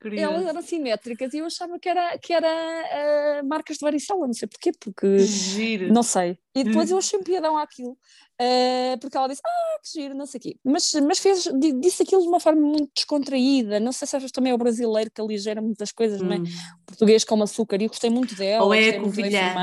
Curioso. 0.00 0.34
Elas 0.34 0.46
eram 0.46 0.62
simétricas 0.62 1.32
e 1.32 1.38
eu 1.38 1.46
achava 1.46 1.78
que 1.78 1.88
era, 1.88 2.18
que 2.18 2.32
era 2.32 3.40
uh, 3.40 3.46
marcas 3.46 3.76
de 3.76 3.84
varicela, 3.84 4.26
não 4.26 4.34
sei 4.34 4.48
porquê, 4.48 4.72
porque 4.78 5.18
Giro. 5.20 5.92
não 5.92 6.02
sei, 6.02 6.36
E 6.54 6.64
depois 6.64 6.90
eu 6.90 6.98
achei 6.98 7.18
um 7.18 7.22
piadão 7.22 7.56
àquilo, 7.56 7.92
uh, 7.92 8.98
porque 9.00 9.16
ela 9.16 9.26
disse, 9.26 9.40
ah, 9.44 9.78
que 9.82 10.00
giro, 10.00 10.14
não 10.14 10.26
sei 10.26 10.38
o 10.38 10.42
quê. 10.42 10.56
Mas, 10.62 10.92
mas 11.06 11.18
fez, 11.18 11.48
disse 11.80 12.02
aquilo 12.02 12.20
de 12.20 12.28
uma 12.28 12.40
forma 12.40 12.60
muito 12.60 12.90
descontraída. 12.94 13.80
Não 13.80 13.90
sei 13.90 14.06
se 14.06 14.16
achas 14.16 14.30
também 14.30 14.52
é 14.52 14.54
o 14.54 14.58
brasileiro 14.58 15.10
que 15.10 15.20
aligera 15.20 15.62
muitas 15.62 15.92
coisas, 15.92 16.20
hum. 16.20 16.26
não 16.26 16.32
é? 16.34 16.38
Hum. 16.38 16.44
Português 16.84 17.24
com 17.24 17.42
açúcar, 17.42 17.80
e 17.80 17.84
eu 17.84 17.88
gostei 17.88 18.10
muito 18.10 18.34
dela. 18.34 18.64
Ou 18.64 18.74
é 18.74 18.90
a 18.90 19.00
covilhã, 19.00 19.54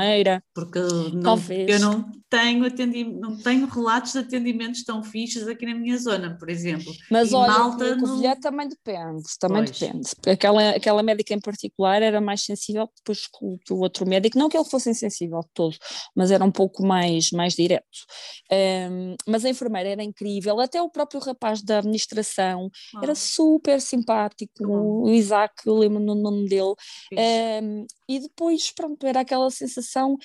porque 0.52 0.80
não, 1.14 1.38
eu 1.50 1.78
não 1.78 2.10
tenho, 2.28 2.64
atendi, 2.64 3.04
não 3.04 3.36
tenho 3.36 3.66
relatos 3.66 4.12
de 4.12 4.18
atendimentos 4.18 4.84
tão 4.84 5.02
fixos 5.02 5.46
aqui 5.46 5.66
na 5.66 5.74
minha 5.74 5.96
zona, 5.96 6.36
por 6.38 6.48
exemplo. 6.48 6.92
Mas 7.10 7.30
e 7.30 7.34
olha, 7.34 7.52
Malta 7.52 7.92
a 7.92 7.98
covilhã 7.98 8.34
não... 8.34 8.40
também 8.40 8.68
depende, 8.68 9.22
também 9.38 9.64
pois. 9.64 9.78
depende. 9.78 10.10
Aquela, 10.26 10.70
aquela 10.70 11.02
médica 11.02 11.34
em 11.34 11.40
particular 11.40 12.02
era 12.02 12.20
mais 12.20 12.42
sensível 12.42 12.88
depois 12.96 13.26
que 13.26 13.74
o 13.74 13.78
outro 13.78 14.08
médico, 14.08 14.38
não 14.38 14.48
que 14.48 14.56
ele 14.56 14.68
fosse 14.68 14.90
insensível 14.90 15.40
de 15.40 15.48
todo, 15.54 15.76
mas 16.14 16.30
era 16.30 16.44
um 16.44 16.50
pouco 16.50 16.79
mais, 16.80 17.30
mais 17.30 17.54
direto. 17.54 17.84
Um, 18.90 19.14
mas 19.26 19.44
a 19.44 19.50
enfermeira 19.50 19.90
era 19.90 20.02
incrível, 20.02 20.60
até 20.60 20.80
o 20.80 20.90
próprio 20.90 21.20
rapaz 21.20 21.62
da 21.62 21.78
administração 21.78 22.70
oh. 22.94 23.00
era 23.02 23.14
super 23.14 23.80
simpático, 23.80 24.64
oh. 24.66 25.08
o 25.08 25.10
Isaac, 25.10 25.54
eu 25.66 25.76
lembro 25.76 26.00
no 26.00 26.14
nome 26.14 26.48
dele, 26.48 26.74
um, 27.62 27.86
e 28.08 28.18
depois, 28.18 28.72
pronto, 28.72 29.06
era 29.06 29.20
aquela 29.20 29.50
sensação 29.50 30.16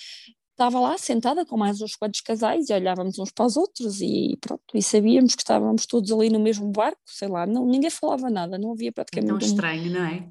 estava 0.56 0.80
lá 0.80 0.98
sentada 0.98 1.46
com 1.46 1.58
mais 1.58 1.82
uns 1.82 1.96
quantos 1.96 2.22
casais 2.22 2.70
e 2.70 2.74
olhávamos 2.74 3.20
uns 3.20 3.30
para 3.30 3.46
os 3.46 3.58
outros 3.58 4.00
e 4.00 4.38
pronto, 4.40 4.64
e 4.74 4.82
sabíamos 4.82 5.36
que 5.36 5.42
estávamos 5.42 5.86
todos 5.86 6.12
ali 6.12 6.30
no 6.30 6.40
mesmo 6.40 6.72
barco, 6.72 7.02
sei 7.06 7.28
lá, 7.28 7.46
não, 7.46 7.66
ninguém 7.66 7.90
falava 7.90 8.30
nada, 8.30 8.58
não 8.58 8.72
havia 8.72 8.92
praticamente... 8.92 9.34
É 9.34 9.38
tão 9.38 9.48
estranho, 9.48 9.92
não 9.92 10.06
é? 10.06 10.30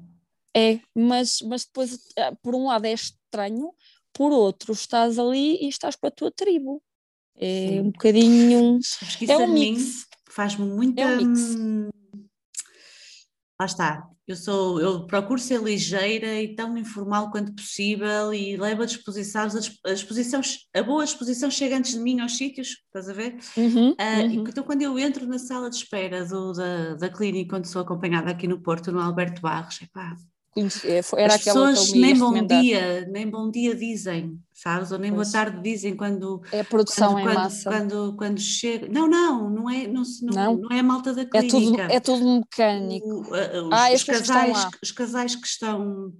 É, 0.57 0.79
mas, 0.95 1.39
mas 1.41 1.65
depois, 1.65 1.99
eh, 2.17 2.31
por 2.41 2.55
um 2.55 2.67
lado 2.67 2.85
é 2.85 2.93
estranho, 2.93 3.71
por 4.15 4.31
outro 4.31 4.71
estás 4.71 5.19
ali 5.19 5.57
e 5.61 5.67
estás 5.67 5.95
com 5.95 6.07
a 6.07 6.11
tua 6.11 6.31
tribo. 6.31 6.81
É 7.35 7.67
Sim. 7.67 7.79
um 7.81 7.91
bocadinho. 7.91 8.79
é 9.27 9.37
um 9.37 9.47
mix. 9.47 10.05
Faz-me 10.29 10.65
muita. 10.65 11.01
É 11.01 11.05
um 11.05 11.17
mix. 11.17 11.57
Lá 13.59 13.65
está. 13.65 14.09
Eu 14.27 14.35
sou, 14.35 14.81
eu 14.81 15.05
procuro 15.05 15.39
ser 15.39 15.61
ligeira 15.61 16.41
e 16.41 16.55
tão 16.55 16.75
informal 16.77 17.29
quanto 17.29 17.53
possível 17.53 18.33
e 18.33 18.57
levo 18.57 18.81
a 18.81 18.85
disposição, 18.87 19.43
a, 19.85 19.93
disposição, 19.93 20.41
a 20.75 20.81
boa 20.81 21.05
disposição 21.05 21.51
chega 21.51 21.77
antes 21.77 21.93
de 21.93 21.99
mim 21.99 22.19
aos 22.19 22.35
sítios, 22.35 22.69
estás 22.87 23.07
a 23.07 23.13
ver? 23.13 23.37
Uhum, 23.55 23.91
uh, 23.91 23.93
uhum. 23.93 24.45
Então 24.49 24.63
quando 24.63 24.81
eu 24.81 24.97
entro 24.97 25.27
na 25.27 25.37
sala 25.37 25.69
de 25.69 25.75
espera 25.75 26.25
do, 26.25 26.53
da, 26.53 26.95
da 26.95 27.07
clínica, 27.07 27.51
quando 27.51 27.67
sou 27.67 27.83
acompanhada 27.83 28.31
aqui 28.31 28.47
no 28.47 28.59
Porto, 28.59 28.91
no 28.91 28.99
Alberto 28.99 29.41
Barros, 29.41 29.79
epá, 29.79 30.17
é, 30.19 30.34
era 31.17 31.35
As 31.35 31.43
pessoas 31.43 31.91
nem 31.91 32.17
bom 32.17 32.45
dia, 32.45 33.05
nem 33.11 33.29
bom 33.29 33.51
dia 33.51 33.75
dizem, 33.75 34.39
sabes? 34.53 34.89
Ou 34.91 34.97
nem 34.97 35.11
pois. 35.13 35.29
boa 35.29 35.43
tarde 35.43 35.61
dizem 35.61 35.97
quando. 35.97 36.41
É 36.49 36.61
a 36.61 36.63
produção 36.63 37.11
quando, 37.11 37.19
em 37.19 37.23
quando, 37.23 37.35
massa. 37.35 37.69
Quando, 37.69 38.15
quando 38.15 38.39
chega. 38.39 38.87
Não, 38.87 39.05
não, 39.05 39.49
não 39.49 39.69
é, 39.69 39.85
não, 39.85 40.03
não, 40.21 40.57
não 40.57 40.71
é 40.71 40.79
a 40.79 40.83
malta 40.83 41.13
da 41.13 41.25
clínica. 41.25 41.57
É 41.57 41.59
tudo, 41.59 41.81
é 41.81 41.99
tudo 41.99 42.35
mecânico. 42.39 43.05
O, 43.05 43.21
os, 43.21 43.71
ah, 43.73 43.93
os 43.93 44.03
casais, 44.03 44.67
os 44.81 44.91
casais 44.91 45.35
que 45.35 45.47
estão. 45.47 46.13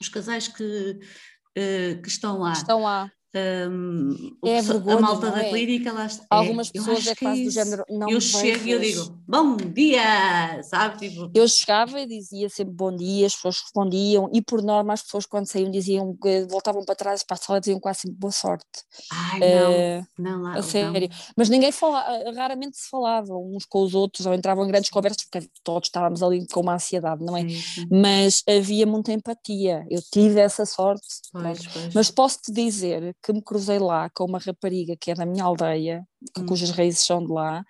Os 0.00 0.08
casais 0.08 0.48
que, 0.48 0.62
uh, 0.62 2.02
que 2.02 2.08
estão 2.08 2.38
lá. 2.38 2.52
Estão 2.52 2.82
lá. 2.82 3.10
Um, 3.34 4.36
é 4.44 4.58
a, 4.58 4.62
vergonha, 4.62 4.98
a 4.98 5.00
malta 5.00 5.30
da 5.30 5.42
é? 5.42 5.48
clínica 5.48 5.90
lá 5.90 6.04
está. 6.04 6.26
Algumas 6.28 6.68
é, 6.68 6.72
pessoas 6.72 7.06
é 7.06 7.14
quase 7.14 7.44
do 7.44 7.50
género. 7.50 7.82
Não 7.88 8.10
eu 8.10 8.20
chego 8.20 8.66
e 8.66 8.70
eu 8.72 8.78
digo 8.78 9.22
bom 9.26 9.56
dia, 9.56 10.62
sabe? 10.62 10.98
Tipo... 10.98 11.30
Eu 11.34 11.48
chegava 11.48 11.98
e 11.98 12.06
dizia 12.06 12.50
sempre 12.50 12.74
bom 12.74 12.94
dia, 12.94 13.26
as 13.26 13.34
pessoas 13.34 13.60
respondiam 13.62 14.28
e 14.34 14.42
por 14.42 14.62
norma 14.62 14.92
as 14.92 15.02
pessoas 15.02 15.24
quando 15.24 15.46
saíam 15.46 15.70
diziam 15.70 16.14
voltavam 16.50 16.84
para 16.84 16.94
trás 16.94 17.22
para 17.22 17.34
a 17.34 17.38
sala 17.38 17.58
diziam 17.58 17.80
quase 17.80 18.00
sempre 18.00 18.18
boa 18.18 18.30
sorte. 18.32 18.66
Ai, 19.10 19.40
não, 19.40 19.72
uh, 19.72 20.06
não 20.18 20.42
lá. 20.42 20.54
A 20.58 20.62
sério. 20.62 21.08
Não. 21.08 21.16
Mas 21.34 21.48
ninguém 21.48 21.72
falava, 21.72 22.30
raramente 22.32 22.76
se 22.76 22.90
falavam 22.90 23.54
uns 23.56 23.64
com 23.64 23.82
os 23.82 23.94
outros 23.94 24.26
ou 24.26 24.34
entravam 24.34 24.66
em 24.66 24.68
grandes 24.68 24.90
conversas 24.90 25.24
porque 25.24 25.48
todos 25.64 25.88
estávamos 25.88 26.22
ali 26.22 26.46
com 26.48 26.60
uma 26.60 26.74
ansiedade, 26.74 27.24
não 27.24 27.34
é? 27.34 27.48
Sim. 27.48 27.86
Mas 27.90 28.42
havia 28.46 28.86
muita 28.86 29.10
empatia. 29.10 29.86
Eu 29.90 30.02
tive 30.02 30.38
essa 30.38 30.66
sorte. 30.66 31.06
Pois, 31.32 31.66
pois. 31.66 31.94
Mas 31.94 32.10
posso 32.10 32.38
te 32.42 32.52
dizer 32.52 33.16
que 33.22 33.32
me 33.32 33.42
cruzei 33.42 33.78
lá 33.78 34.10
com 34.10 34.24
uma 34.24 34.38
rapariga 34.38 34.96
que 34.96 35.10
é 35.10 35.14
da 35.14 35.24
minha 35.24 35.44
aldeia, 35.44 36.06
hum. 36.38 36.46
cujas 36.46 36.70
raízes 36.70 37.04
são 37.04 37.24
de 37.24 37.32
lá, 37.32 37.64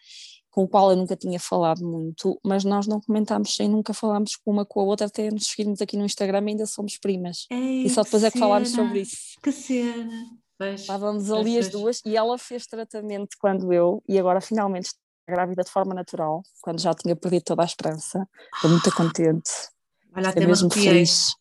com 0.50 0.64
o 0.64 0.68
qual 0.68 0.90
eu 0.90 0.96
nunca 0.96 1.16
tinha 1.16 1.40
falado 1.40 1.84
muito, 1.84 2.38
mas 2.44 2.62
nós 2.62 2.86
não 2.86 3.00
comentámos 3.00 3.54
sem 3.54 3.68
nunca 3.68 3.94
falámos 3.94 4.36
com 4.36 4.50
uma 4.50 4.66
com 4.66 4.80
a 4.80 4.84
outra, 4.84 5.06
até 5.06 5.30
nos 5.30 5.46
seguirmos 5.46 5.80
aqui 5.80 5.96
no 5.96 6.04
Instagram 6.04 6.44
ainda 6.46 6.66
somos 6.66 6.98
primas. 6.98 7.46
Ei, 7.50 7.84
e 7.84 7.90
só 7.90 8.02
depois 8.02 8.22
é 8.22 8.30
que 8.30 8.38
falámos 8.38 8.70
sobre 8.70 9.00
isso. 9.00 9.16
Que 9.42 9.50
cena! 9.50 10.42
Pois, 10.58 10.82
Estávamos 10.82 11.26
pois, 11.26 11.40
ali 11.40 11.52
pois. 11.54 11.66
as 11.66 11.72
duas 11.72 12.02
e 12.04 12.16
ela 12.16 12.38
fez 12.38 12.66
tratamento 12.66 13.36
quando 13.40 13.72
eu, 13.72 14.02
e 14.06 14.18
agora 14.18 14.40
finalmente 14.40 14.86
está 14.86 14.98
grávida 15.26 15.64
de 15.64 15.70
forma 15.70 15.94
natural, 15.94 16.42
quando 16.60 16.80
já 16.80 16.92
tinha 16.92 17.16
perdido 17.16 17.44
toda 17.44 17.62
a 17.62 17.64
esperança. 17.64 18.28
Estou 18.54 18.70
muito 18.70 18.94
contente. 18.94 19.50
Olha, 20.14 20.28
até 20.28 20.46
mesmo 20.46 20.70
feliz. 20.70 21.34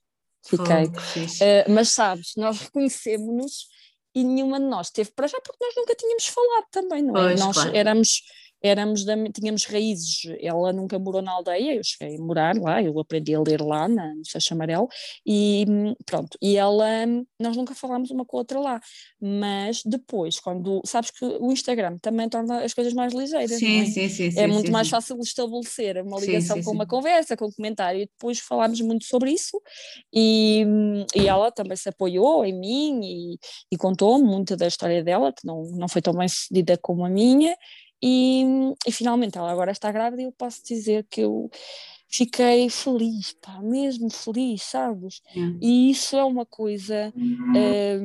Fiquei. 0.46 0.86
Uh, 0.86 1.72
mas 1.72 1.90
sabes, 1.90 2.32
nós 2.38 2.62
reconhecemos-nos 2.64 3.68
e 4.14 4.24
nenhuma 4.24 4.60
de 4.60 4.66
nós 4.66 4.90
teve 4.90 5.12
para 5.12 5.28
já 5.28 5.40
porque 5.42 5.64
nós 5.64 5.74
nunca 5.76 5.96
tínhamos 5.96 6.28
falado 6.28 6.66
também, 6.72 7.02
não 7.02 7.18
é? 7.18 7.24
Pois, 7.30 7.40
nós 7.40 7.56
claro. 7.56 7.76
éramos 7.76 8.22
éramos 8.62 9.04
da, 9.04 9.16
tínhamos 9.32 9.66
raízes, 9.66 10.22
ela 10.40 10.72
nunca 10.72 10.98
morou 11.00 11.22
na 11.22 11.32
aldeia, 11.32 11.76
eu 11.76 11.84
cheguei 11.84 12.16
a 12.18 12.20
morar 12.20 12.56
lá, 12.58 12.82
eu 12.82 12.98
aprendi 13.00 13.34
a 13.34 13.42
ler 13.42 13.62
lá 13.62 13.88
na, 13.88 14.14
no 14.14 14.26
Seixo 14.26 14.54
Amarelo 14.54 14.88
e 15.26 15.66
pronto, 16.06 16.38
e 16.42 16.58
ela, 16.58 17.06
nós 17.40 17.58
nunca 17.58 17.74
falámos 17.74 18.12
uma 18.12 18.26
com 18.26 18.38
a 18.38 18.40
outra 18.42 18.60
lá, 18.60 18.80
mas 19.20 19.82
depois, 19.86 20.40
quando, 20.40 20.82
sabes 20.86 21.12
que 21.12 21.26
o 21.26 21.52
Instagram 21.52 21.98
também 22.00 22.30
torna 22.30 22.64
as 22.64 22.74
coisas 22.74 22.94
mais 22.94 23.14
ligeiras, 23.14 23.58
sim, 23.58 23.82
é? 23.82 23.86
Sim, 23.86 24.10
sim, 24.10 24.28
é 24.28 24.32
sim, 24.32 24.48
muito 24.48 24.68
sim, 24.68 24.72
mais 24.72 24.90
fácil 24.90 25.18
estabelecer 25.20 25.98
uma 26.04 26.20
ligação 26.20 26.62
com 26.62 26.72
uma 26.72 26.86
conversa, 26.86 27.36
com 27.36 27.46
um 27.46 27.52
comentário, 27.52 28.02
e 28.02 28.06
depois 28.06 28.40
falámos 28.40 28.80
muito 28.82 29.06
sobre 29.06 29.32
isso. 29.32 29.62
E, 30.14 30.66
e 31.16 31.28
ela 31.28 31.52
também 31.52 31.78
se 31.78 31.90
apoiou 31.90 32.46
em 32.46 32.54
mim 32.54 33.02
e, 33.04 33.40
e 33.72 33.78
contou-me 33.78 34.24
muito 34.24 34.56
da 34.56 34.68
história 34.68 35.04
dela, 35.04 35.32
que 35.34 35.46
não, 35.46 35.64
não 35.72 35.88
foi 35.88 36.02
tão 36.02 36.14
bem 36.14 36.28
sucedida 36.28 36.78
como 36.78 37.06
a 37.06 37.10
minha, 37.10 37.56
e, 38.02 38.44
e 38.88 38.92
finalmente 38.92 39.38
ela 39.38 39.52
agora 39.52 39.72
está 39.72 39.92
grávida 39.92 40.22
e 40.22 40.26
eu 40.26 40.32
posso 40.32 40.62
dizer 40.66 41.06
que 41.10 41.22
eu 41.22 41.50
fiquei 42.08 42.70
feliz, 42.70 43.34
pá, 43.42 43.62
mesmo 43.62 44.10
feliz, 44.10 44.64
sabes? 44.64 45.22
É. 45.36 45.40
E 45.62 45.92
isso 45.92 46.18
é 46.18 46.24
uma 46.24 46.46
coisa 46.46 47.14
é, 47.56 48.00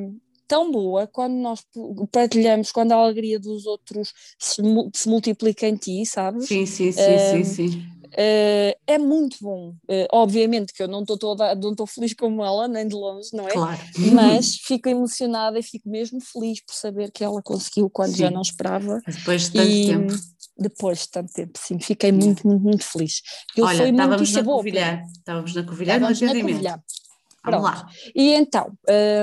tão 0.46 0.70
boa 0.70 1.06
quando 1.06 1.34
nós 1.34 1.66
partilhamos, 2.12 2.70
quando 2.70 2.92
a 2.92 2.96
alegria 2.96 3.38
dos 3.38 3.66
outros 3.66 4.14
se, 4.38 4.62
se 4.94 5.08
multiplica 5.08 5.66
em 5.66 5.76
ti, 5.76 6.06
sabes? 6.06 6.46
Sim, 6.46 6.66
sim, 6.66 6.92
sim, 6.92 7.00
é, 7.00 7.18
sim, 7.18 7.44
sim. 7.44 7.82
Uh, 8.12 8.76
é 8.86 8.98
muito 8.98 9.36
bom. 9.40 9.70
Uh, 9.88 10.06
obviamente 10.12 10.72
que 10.72 10.82
eu 10.82 10.88
não 10.88 11.00
estou 11.00 11.18
toda, 11.18 11.54
não 11.54 11.72
estou 11.72 11.86
feliz 11.86 12.14
como 12.14 12.44
ela, 12.44 12.68
nem 12.68 12.86
de 12.86 12.94
longe, 12.94 13.30
não 13.32 13.48
é? 13.48 13.52
Claro. 13.52 13.80
Mas 14.12 14.56
fico 14.64 14.88
emocionada 14.88 15.58
e 15.58 15.62
fico 15.62 15.88
mesmo 15.88 16.20
feliz 16.20 16.60
por 16.60 16.74
saber 16.74 17.10
que 17.10 17.24
ela 17.24 17.42
conseguiu 17.42 17.90
quando 17.90 18.12
sim. 18.12 18.18
já 18.18 18.30
não 18.30 18.42
esperava. 18.42 19.00
Depois 19.06 19.42
de 19.42 19.52
tanto 19.52 19.70
e, 19.70 19.86
tempo. 19.86 20.14
Depois 20.58 20.98
de 21.00 21.10
tanto 21.10 21.32
tempo, 21.32 21.58
sim, 21.58 21.78
fiquei 21.78 22.10
muito, 22.10 22.46
muito, 22.46 22.62
muito 22.62 22.84
feliz. 22.84 23.20
Eu 23.54 23.66
Olha, 23.66 23.90
estávamos 23.90 24.32
na, 24.32 24.42
boa, 24.42 24.64
estávamos 24.66 25.54
na 25.54 25.62
Covilhã, 25.64 25.94
estávamos 25.94 26.20
na 26.22 26.40
Covilhã. 26.40 26.82
Pronto. 27.46 27.62
Vamos 27.62 27.80
lá. 27.80 27.88
E 28.14 28.34
então, 28.34 28.72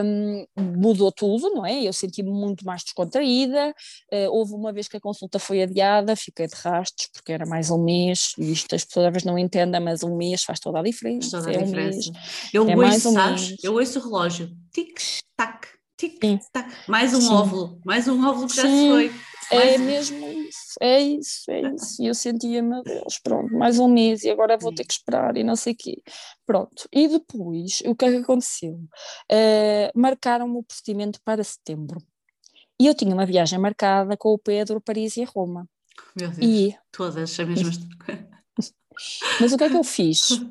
um, 0.06 0.46
mudou 0.58 1.12
tudo, 1.12 1.50
não 1.50 1.66
é? 1.66 1.84
Eu 1.84 1.92
senti-me 1.92 2.32
muito 2.32 2.66
mais 2.66 2.82
descontraída. 2.84 3.76
Uh, 4.12 4.30
houve 4.32 4.54
uma 4.54 4.72
vez 4.72 4.88
que 4.88 4.96
a 4.96 5.02
consulta 5.02 5.40
foi 5.40 5.62
adiada, 5.62 6.16
fiquei 6.16 6.48
de 6.48 6.56
rastros, 6.56 7.10
porque 7.12 7.34
era 7.34 7.46
mais 7.46 7.70
um 7.70 7.84
mês, 7.84 8.32
e 8.38 8.52
isto 8.54 8.74
as 8.74 8.86
pessoas 8.86 9.08
às 9.08 9.12
vezes 9.12 9.26
não 9.26 9.38
entendem, 9.38 9.82
mas 9.82 10.04
um 10.04 10.16
mês 10.16 10.44
faz 10.44 10.60
toda 10.60 10.80
a 10.80 10.84
diferença. 10.84 11.38
Toda 11.38 11.50
a 11.50 11.54
é 11.54 11.64
diferença. 11.64 12.10
Um 12.10 12.14
eu 12.54 12.84
é 12.84 12.88
ouço, 12.88 13.10
um 13.10 13.14
sabes? 13.14 13.56
Eu 13.62 13.74
ouço 13.74 14.00
o 14.00 14.04
relógio, 14.04 14.50
tic-tac, 14.72 15.68
tic-tac, 15.98 16.74
mais 16.88 17.14
um 17.14 17.22
Sim. 17.22 17.34
óvulo, 17.34 17.80
mais 17.86 18.08
um 18.08 18.26
óvulo 18.26 18.48
que 18.48 18.56
já 18.56 18.64
se 18.64 18.90
foi. 18.90 19.12
É 19.52 19.78
mesmo 19.78 20.28
isso, 20.28 20.76
é 20.82 21.00
isso, 21.02 21.52
é 21.52 21.62
isso. 21.74 22.02
E 22.02 22.08
eu 22.08 22.14
sentia, 22.14 22.62
meu 22.62 22.84
Deus, 22.84 23.20
pronto, 23.20 23.54
mais 23.54 23.80
um 23.80 23.88
mês 23.88 24.24
e 24.24 24.30
agora 24.30 24.58
vou 24.58 24.74
ter 24.74 24.86
que 24.86 24.94
esperar 24.94 25.38
e 25.38 25.44
não 25.44 25.56
sei 25.56 25.74
o 25.74 25.78
quê. 25.78 26.02
Pronto. 26.46 26.88
E 26.92 27.08
depois, 27.08 27.82
o 27.86 27.96
que 27.96 28.06
é 28.06 28.12
que 28.12 28.18
aconteceu? 28.18 28.74
Uh, 29.32 29.92
Marcaram-me 29.96 30.58
o 30.58 30.64
procedimento 30.64 31.20
para 31.24 31.44
setembro. 31.44 32.02
E 32.80 32.88
eu 32.88 32.94
tinha 32.94 33.14
uma 33.14 33.26
viagem 33.26 33.60
marcada 33.60 34.18
com 34.18 34.30
o 34.30 34.38
Pedro, 34.38 34.82
Paris 34.82 35.18
e 35.18 35.24
Roma. 35.24 35.68
Meu 36.20 36.30
Deus, 36.30 36.38
e... 36.42 36.76
todas 36.92 37.18
as 37.18 37.48
mesmas. 37.48 37.78
Mas 39.40 39.52
o 39.52 39.58
que 39.58 39.64
é 39.64 39.70
que 39.70 39.76
eu 39.76 39.84
fiz? 39.84 40.42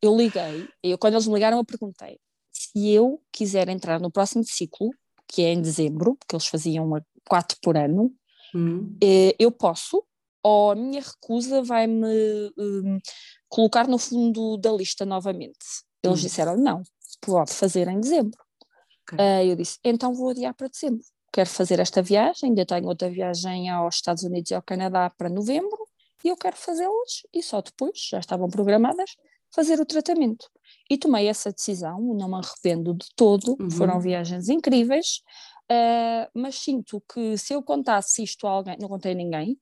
Eu 0.00 0.16
liguei, 0.16 0.68
eu, 0.82 0.96
quando 0.96 1.14
eles 1.14 1.26
me 1.26 1.34
ligaram, 1.34 1.58
eu 1.58 1.64
perguntei 1.64 2.18
se 2.58 2.90
eu 2.90 3.22
quiser 3.32 3.68
entrar 3.68 4.00
no 4.00 4.10
próximo 4.10 4.44
ciclo, 4.44 4.90
que 5.26 5.42
é 5.42 5.52
em 5.52 5.62
dezembro, 5.62 6.16
porque 6.16 6.34
eles 6.34 6.46
faziam 6.46 6.86
uma, 6.86 7.04
quatro 7.28 7.56
por 7.62 7.76
ano, 7.76 8.12
Hum. 8.54 8.96
Eh, 9.02 9.34
eu 9.38 9.50
posso, 9.50 10.04
ou 10.42 10.70
a 10.70 10.74
minha 10.74 11.02
recusa 11.02 11.62
vai-me 11.62 12.52
um, 12.56 12.98
colocar 13.48 13.86
no 13.86 13.98
fundo 13.98 14.56
da 14.56 14.72
lista 14.72 15.04
novamente. 15.04 15.58
Eles 16.02 16.20
hum. 16.20 16.22
disseram: 16.22 16.56
não, 16.56 16.82
pode 17.20 17.52
fazer 17.52 17.88
em 17.88 18.00
dezembro. 18.00 18.38
Okay. 19.02 19.18
Uh, 19.18 19.50
eu 19.50 19.56
disse: 19.56 19.78
então 19.84 20.14
vou 20.14 20.30
adiar 20.30 20.54
para 20.54 20.68
dezembro. 20.68 21.04
quero 21.32 21.48
fazer 21.48 21.80
esta 21.80 22.02
viagem, 22.02 22.50
ainda 22.50 22.64
tenho 22.64 22.86
outra 22.86 23.10
viagem 23.10 23.68
aos 23.70 23.96
Estados 23.96 24.22
Unidos 24.22 24.50
e 24.50 24.54
ao 24.54 24.62
Canadá 24.62 25.10
para 25.10 25.28
novembro, 25.28 25.86
e 26.24 26.28
eu 26.28 26.36
quero 26.36 26.56
fazê-las, 26.56 27.22
e 27.32 27.42
só 27.42 27.60
depois, 27.60 27.98
já 28.10 28.18
estavam 28.18 28.48
programadas, 28.48 29.14
fazer 29.54 29.80
o 29.80 29.86
tratamento. 29.86 30.48
E 30.90 30.98
tomei 30.98 31.28
essa 31.28 31.50
decisão, 31.52 32.00
não 32.00 32.28
me 32.28 32.34
arrependo 32.34 32.94
de 32.94 33.06
todo, 33.14 33.56
uhum. 33.60 33.70
foram 33.70 34.00
viagens 34.00 34.48
incríveis, 34.48 35.22
uh, 35.70 36.30
mas 36.34 36.56
sinto 36.56 37.02
que 37.12 37.36
se 37.38 37.54
eu 37.54 37.62
contasse 37.62 38.22
isto 38.22 38.46
a 38.46 38.50
alguém, 38.50 38.76
não 38.80 38.88
contei 38.88 39.12
a 39.12 39.14
ninguém, 39.14 39.58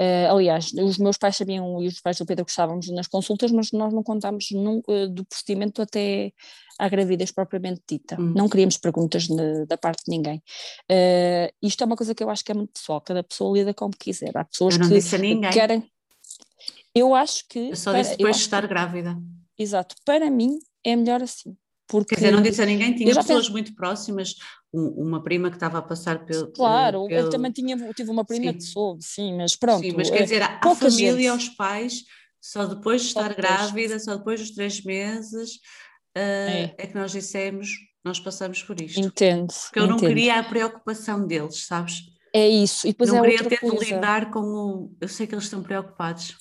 Uh, 0.00 0.30
aliás, 0.30 0.72
os 0.74 0.96
meus 0.96 1.18
pais 1.18 1.36
sabiam 1.36 1.82
e 1.82 1.88
os 1.88 2.00
pais 2.00 2.16
do 2.18 2.24
Pedro 2.24 2.44
gostávamos 2.44 2.88
nas 2.88 3.08
consultas, 3.08 3.50
mas 3.50 3.72
nós 3.72 3.92
não 3.92 4.02
contámos 4.02 4.48
uh, 4.52 5.08
do 5.08 5.24
procedimento 5.24 5.82
até 5.82 6.32
à 6.78 6.88
gravidez 6.88 7.32
propriamente 7.32 7.82
dita. 7.88 8.20
Uhum. 8.20 8.32
Não 8.32 8.48
queríamos 8.48 8.76
perguntas 8.76 9.26
de, 9.26 9.66
da 9.66 9.76
parte 9.76 10.04
de 10.04 10.10
ninguém. 10.10 10.38
Uh, 10.90 11.52
isto 11.60 11.82
é 11.82 11.86
uma 11.86 11.96
coisa 11.96 12.14
que 12.14 12.22
eu 12.22 12.30
acho 12.30 12.44
que 12.44 12.52
é 12.52 12.54
muito 12.54 12.72
pessoal, 12.74 13.00
cada 13.00 13.24
pessoa 13.24 13.58
lida 13.58 13.74
como 13.74 13.92
quiser. 13.98 14.36
Há 14.36 14.44
pessoas 14.44 14.74
eu 14.74 14.80
não 14.80 14.88
que 14.88 14.94
disse 14.94 15.16
a 15.16 15.18
ninguém. 15.18 15.50
querem. 15.50 15.90
Eu 16.94 17.14
acho 17.14 17.44
que. 17.48 17.70
Eu 17.70 17.76
só 17.76 17.92
disse 17.92 18.16
depois 18.16 18.36
de 18.36 18.42
estar 18.42 18.62
que... 18.62 18.68
grávida. 18.68 19.16
Exato, 19.58 19.96
para 20.04 20.30
mim 20.30 20.60
é 20.84 20.94
melhor 20.94 21.20
assim. 21.22 21.56
Porque 21.88 22.14
Quer 22.14 22.20
dizer, 22.20 22.30
não 22.32 22.42
disse 22.42 22.60
a 22.60 22.66
ninguém, 22.66 22.94
tinha 22.94 23.14
pessoas 23.14 23.44
penso... 23.44 23.52
muito 23.52 23.74
próximas, 23.74 24.36
uma 24.70 25.22
prima 25.22 25.48
que 25.48 25.56
estava 25.56 25.78
a 25.78 25.82
passar 25.82 26.26
pelo. 26.26 26.52
Claro, 26.52 27.06
pelo... 27.06 27.26
eu 27.26 27.30
também 27.30 27.50
tinha, 27.50 27.76
tive 27.94 28.10
uma 28.10 28.26
prima 28.26 28.52
sim. 28.52 28.58
que 28.58 28.64
soube, 28.64 29.02
sim, 29.02 29.36
mas 29.36 29.56
pronto. 29.56 29.80
Sim, 29.80 29.94
mas 29.96 30.10
quer 30.10 30.22
dizer, 30.22 30.42
a, 30.42 30.60
a 30.62 30.74
família, 30.74 31.12
gente. 31.12 31.28
aos 31.28 31.48
pais, 31.48 32.04
só 32.40 32.66
depois 32.66 33.00
de 33.00 33.08
estar 33.08 33.34
grávida, 33.34 33.98
só 33.98 34.16
depois 34.16 34.38
dos 34.40 34.50
três 34.50 34.84
meses, 34.84 35.54
uh, 36.14 36.18
é. 36.18 36.74
é. 36.76 36.86
que 36.86 36.94
nós 36.94 37.10
dissemos, 37.10 37.70
nós 38.04 38.20
passamos 38.20 38.62
por 38.62 38.78
isto. 38.78 39.00
Entendo. 39.00 39.48
Porque 39.48 39.78
eu 39.78 39.84
entendo. 39.84 40.02
não 40.02 40.08
queria 40.08 40.38
a 40.40 40.44
preocupação 40.44 41.26
deles, 41.26 41.64
sabes? 41.64 42.02
É 42.34 42.46
isso, 42.46 42.86
e 42.86 42.90
depois 42.90 43.10
não 43.10 43.24
é 43.24 43.30
queria 43.30 43.48
ter 43.48 43.60
coisa. 43.60 43.82
de 43.82 43.94
lidar 43.94 44.30
com 44.30 44.40
o. 44.40 44.96
Eu 45.00 45.08
sei 45.08 45.26
que 45.26 45.34
eles 45.34 45.44
estão 45.44 45.62
preocupados. 45.62 46.36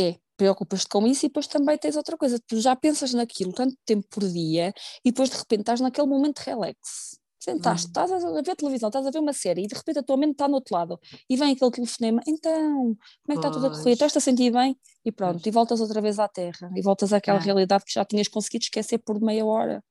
É, 0.00 0.16
preocupas-te 0.38 0.88
com 0.88 1.06
isso 1.06 1.26
e 1.26 1.28
depois 1.28 1.46
também 1.46 1.76
tens 1.76 1.96
outra 1.96 2.16
coisa, 2.16 2.40
tu 2.46 2.58
já 2.60 2.74
pensas 2.74 3.12
naquilo 3.12 3.52
tanto 3.52 3.76
tempo 3.84 4.06
por 4.08 4.26
dia 4.26 4.72
e 5.04 5.10
depois 5.10 5.28
de 5.28 5.36
repente 5.36 5.60
estás 5.60 5.80
naquele 5.80 6.06
momento 6.06 6.40
de 6.40 6.50
relax. 6.50 7.18
Sentaste, 7.40 7.86
uhum. 7.86 8.04
estás 8.04 8.24
a 8.24 8.42
ver 8.42 8.56
televisão, 8.56 8.88
estás 8.88 9.06
a 9.06 9.10
ver 9.10 9.18
uma 9.20 9.32
série 9.32 9.64
e 9.64 9.66
de 9.66 9.74
repente 9.74 9.98
a 10.00 10.02
tua 10.02 10.16
mente 10.16 10.32
está 10.32 10.48
no 10.48 10.54
outro 10.54 10.74
lado 10.74 10.98
e 11.30 11.36
vem 11.36 11.52
aquele 11.52 11.70
telefonema, 11.70 12.20
então, 12.26 12.96
como 13.22 13.30
é 13.30 13.32
que 13.32 13.38
está 13.38 13.50
tudo 13.50 13.66
a 13.66 13.70
correr? 13.70 13.92
Estás 13.92 14.16
a 14.16 14.20
sentir 14.20 14.50
bem? 14.52 14.76
E 15.04 15.12
pronto, 15.12 15.34
pois. 15.34 15.46
e 15.46 15.50
voltas 15.50 15.80
outra 15.80 16.00
vez 16.00 16.18
à 16.18 16.28
terra 16.28 16.70
e 16.74 16.82
voltas 16.82 17.12
àquela 17.12 17.38
realidade 17.38 17.84
que 17.84 17.92
já 17.92 18.04
tinhas 18.04 18.28
conseguido 18.28 18.64
esquecer 18.64 18.98
por 18.98 19.20
meia 19.20 19.44
hora 19.44 19.82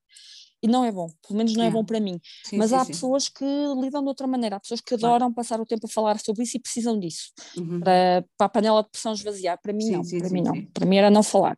e 0.62 0.66
não 0.68 0.84
é 0.84 0.90
bom, 0.90 1.08
pelo 1.26 1.36
menos 1.36 1.54
não 1.54 1.64
é, 1.64 1.68
é 1.68 1.70
bom 1.70 1.84
para 1.84 2.00
mim. 2.00 2.20
Sim, 2.44 2.56
Mas 2.56 2.70
sim, 2.70 2.76
há 2.76 2.84
sim. 2.84 2.92
pessoas 2.92 3.28
que 3.28 3.44
lidam 3.80 4.02
de 4.02 4.08
outra 4.08 4.26
maneira, 4.26 4.56
há 4.56 4.60
pessoas 4.60 4.80
que 4.80 4.94
adoram 4.94 5.32
passar 5.32 5.60
o 5.60 5.66
tempo 5.66 5.86
a 5.86 5.88
falar 5.88 6.18
sobre 6.18 6.42
isso 6.42 6.56
e 6.56 6.60
precisam 6.60 6.98
disso, 6.98 7.32
uhum. 7.56 7.80
para, 7.80 8.24
para 8.36 8.46
a 8.46 8.48
panela 8.48 8.82
de 8.82 8.90
pressão 8.90 9.12
esvaziar. 9.12 9.58
Para 9.62 9.72
mim 9.72 9.90
não, 9.90 10.02
para 10.02 10.30
mim 10.30 10.42
não, 10.42 10.64
para 10.66 10.86
mim 10.86 10.96
era 10.96 11.10
não 11.10 11.22
falar. 11.22 11.56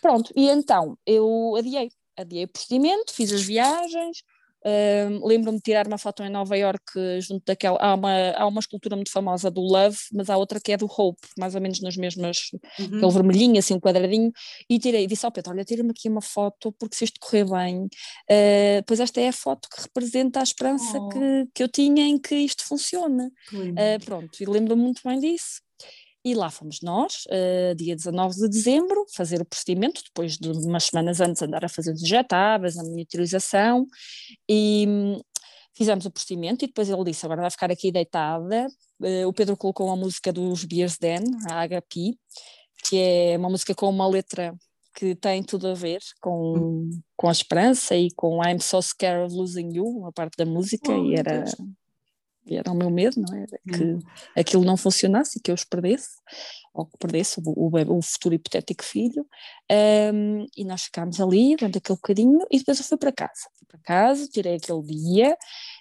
Pronto, 0.00 0.32
e 0.36 0.48
então 0.48 0.96
eu 1.06 1.54
adiei, 1.56 1.88
adiei 2.16 2.44
o 2.44 2.48
procedimento, 2.48 3.12
fiz 3.12 3.32
as 3.32 3.42
viagens, 3.42 4.22
Uh, 4.66 5.26
Lembro-me 5.26 5.58
de 5.58 5.62
tirar 5.62 5.86
uma 5.86 5.98
foto 5.98 6.22
em 6.22 6.30
Nova 6.30 6.56
York 6.56 7.20
junto 7.20 7.44
daquela. 7.44 7.78
Há 7.78 7.94
uma, 7.94 8.30
há 8.30 8.46
uma 8.46 8.60
escultura 8.60 8.96
muito 8.96 9.10
famosa 9.12 9.50
do 9.50 9.60
Love, 9.60 9.98
mas 10.12 10.30
há 10.30 10.36
outra 10.36 10.58
que 10.58 10.72
é 10.72 10.76
do 10.76 10.86
Hope, 10.86 11.20
mais 11.38 11.54
ou 11.54 11.60
menos 11.60 11.80
nas 11.80 11.96
mesmas. 11.96 12.50
Uhum. 12.78 12.96
aquele 12.96 13.12
vermelhinho, 13.12 13.58
assim, 13.58 13.74
um 13.74 13.80
quadradinho. 13.80 14.32
E 14.68 14.78
tirei, 14.78 15.06
disse 15.06 15.26
ao 15.26 15.32
Pedro: 15.32 15.52
Olha, 15.52 15.64
tira-me 15.64 15.90
aqui 15.90 16.08
uma 16.08 16.22
foto, 16.22 16.72
porque 16.78 16.96
se 16.96 17.04
isto 17.04 17.20
correr 17.20 17.44
bem. 17.44 17.84
Uh, 17.84 18.82
pois 18.86 19.00
esta 19.00 19.20
é 19.20 19.28
a 19.28 19.32
foto 19.32 19.68
que 19.68 19.82
representa 19.82 20.40
a 20.40 20.42
esperança 20.42 20.98
oh. 20.98 21.08
que, 21.08 21.48
que 21.54 21.62
eu 21.62 21.68
tinha 21.68 22.06
em 22.06 22.18
que 22.18 22.34
isto 22.34 22.64
funcione. 22.66 23.26
Uh, 23.52 24.04
pronto, 24.04 24.40
e 24.40 24.46
lembro-me 24.46 24.82
muito 24.82 25.02
bem 25.04 25.20
disso. 25.20 25.64
E 26.24 26.34
lá 26.34 26.50
fomos 26.50 26.80
nós, 26.80 27.24
uh, 27.26 27.74
dia 27.74 27.94
19 27.94 28.34
de 28.34 28.48
dezembro, 28.48 29.04
fazer 29.14 29.42
o 29.42 29.44
procedimento, 29.44 30.02
depois 30.02 30.38
de 30.38 30.48
umas 30.48 30.84
semanas 30.84 31.20
antes 31.20 31.42
andar 31.42 31.62
a 31.66 31.68
fazer 31.68 31.92
os 31.92 32.02
injetáveis, 32.02 32.78
a 32.78 32.82
miniaturização, 32.82 33.86
e 34.48 34.86
hum, 34.88 35.20
fizemos 35.74 36.06
o 36.06 36.10
procedimento 36.10 36.64
e 36.64 36.68
depois 36.68 36.88
ele 36.88 37.04
disse, 37.04 37.26
agora 37.26 37.42
vai 37.42 37.50
ficar 37.50 37.70
aqui 37.70 37.92
deitada. 37.92 38.66
Uh, 38.98 39.28
o 39.28 39.34
Pedro 39.34 39.54
colocou 39.54 39.88
uma 39.88 39.96
música 39.96 40.32
dos 40.32 40.64
Beers 40.64 40.96
Den, 40.96 41.24
a 41.50 41.68
HP, 41.68 42.16
que 42.88 42.98
é 42.98 43.36
uma 43.36 43.50
música 43.50 43.74
com 43.74 43.90
uma 43.90 44.08
letra 44.08 44.54
que 44.94 45.14
tem 45.14 45.42
tudo 45.42 45.68
a 45.68 45.74
ver 45.74 46.00
com, 46.22 46.56
hum. 46.56 46.90
com 47.18 47.28
a 47.28 47.32
esperança 47.32 47.94
e 47.94 48.08
com 48.16 48.42
I'm 48.42 48.60
so 48.60 48.80
scared 48.80 49.26
of 49.26 49.34
losing 49.34 49.74
you, 49.74 49.84
uma 49.84 50.12
parte 50.12 50.38
da 50.38 50.46
música, 50.46 50.90
oh, 50.90 51.04
e 51.04 51.16
era... 51.16 51.42
Deus 51.42 51.54
era 52.48 52.70
o 52.70 52.74
meu 52.74 52.90
medo, 52.90 53.20
não 53.20 53.36
é? 53.36 53.46
Que 53.72 53.84
hum. 53.84 53.98
aquilo 54.36 54.64
não 54.64 54.76
funcionasse 54.76 55.38
e 55.38 55.40
que 55.40 55.50
eu 55.50 55.54
os 55.54 55.64
perdesse, 55.64 56.10
ou 56.74 56.86
que 56.86 56.98
perdesse 56.98 57.40
o, 57.40 57.42
o, 57.46 57.98
o 57.98 58.02
futuro 58.02 58.34
hipotético 58.34 58.84
filho. 58.84 59.26
Um, 60.12 60.46
e 60.56 60.64
nós 60.64 60.82
ficámos 60.82 61.20
ali 61.20 61.56
durante 61.56 61.78
aquele 61.78 61.96
bocadinho 61.96 62.46
e 62.50 62.58
depois 62.58 62.78
eu 62.78 62.84
fui 62.84 62.98
para 62.98 63.12
casa. 63.12 63.48
Fui 63.58 63.66
para 63.66 63.80
casa, 63.80 64.28
tirei 64.28 64.56
aquele 64.56 64.82
dia. 64.82 65.36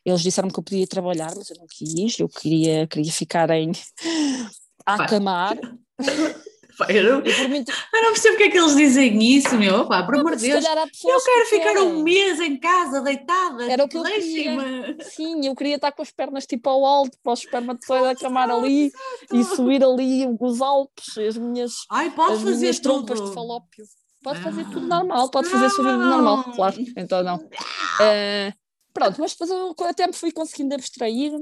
Eles 0.05 0.21
disseram 0.21 0.49
que 0.49 0.59
eu 0.59 0.63
podia 0.63 0.87
trabalhar, 0.87 1.33
mas 1.35 1.49
eu 1.49 1.57
não 1.57 1.67
quis, 1.67 2.19
eu 2.19 2.29
queria, 2.29 2.87
queria 2.87 3.11
ficar 3.11 3.49
em. 3.49 3.71
a 4.85 5.03
acamar. 5.03 5.57
Eu, 6.89 7.03
não, 7.03 7.21
eu, 7.21 7.49
mim, 7.49 7.63
eu 7.93 8.01
não 8.01 8.11
percebo 8.13 8.35
porque 8.35 8.43
é 8.43 8.49
que 8.49 8.57
eles 8.57 8.75
dizem 8.75 9.21
isso, 9.21 9.55
meu. 9.57 9.87
Pá, 9.87 10.03
por 10.03 10.15
amor 10.15 10.35
de 10.35 10.47
Deus. 10.47 10.65
Eu 10.65 11.21
quero 11.21 11.45
ficar 11.49 11.81
um 11.81 12.03
mês 12.03 12.39
em 12.39 12.57
casa, 12.57 13.01
deitada. 13.01 13.71
Era 13.71 13.83
o 13.83 13.87
que 13.87 13.97
eu 13.97 14.03
queria. 14.03 14.97
Sim, 15.01 15.45
eu 15.45 15.55
queria 15.55 15.75
estar 15.75 15.91
com 15.91 16.01
as 16.01 16.11
pernas 16.11 16.45
tipo 16.45 16.69
ao 16.69 16.85
alto, 16.85 17.17
para 17.21 17.31
o 17.31 17.33
espermatozoide 17.33 18.07
acamar 18.07 18.49
ali 18.49 18.91
e 19.31 19.43
subir 19.43 19.83
ali 19.83 20.25
os 20.39 20.61
Alpes, 20.61 21.17
as 21.17 21.37
minhas, 21.37 21.73
Ai, 21.89 22.13
as 22.17 22.43
minhas 22.43 22.79
trompas 22.79 23.21
de 23.21 23.33
falópio. 23.33 23.85
Pode 24.23 24.39
fazer 24.41 24.63
tudo 24.69 24.87
normal, 24.87 25.29
pode 25.29 25.49
fazer 25.49 25.69
subir 25.69 25.97
normal, 25.97 26.45
claro. 26.55 26.75
Então 26.95 27.21
não. 27.23 27.35
Uh, 27.35 28.53
pronto, 28.93 29.19
mas 29.19 29.33
depois 29.33 29.49
eu 29.49 29.75
até 29.85 30.07
me 30.07 30.13
fui 30.13 30.31
conseguindo 30.31 30.73
abstrair 30.73 31.33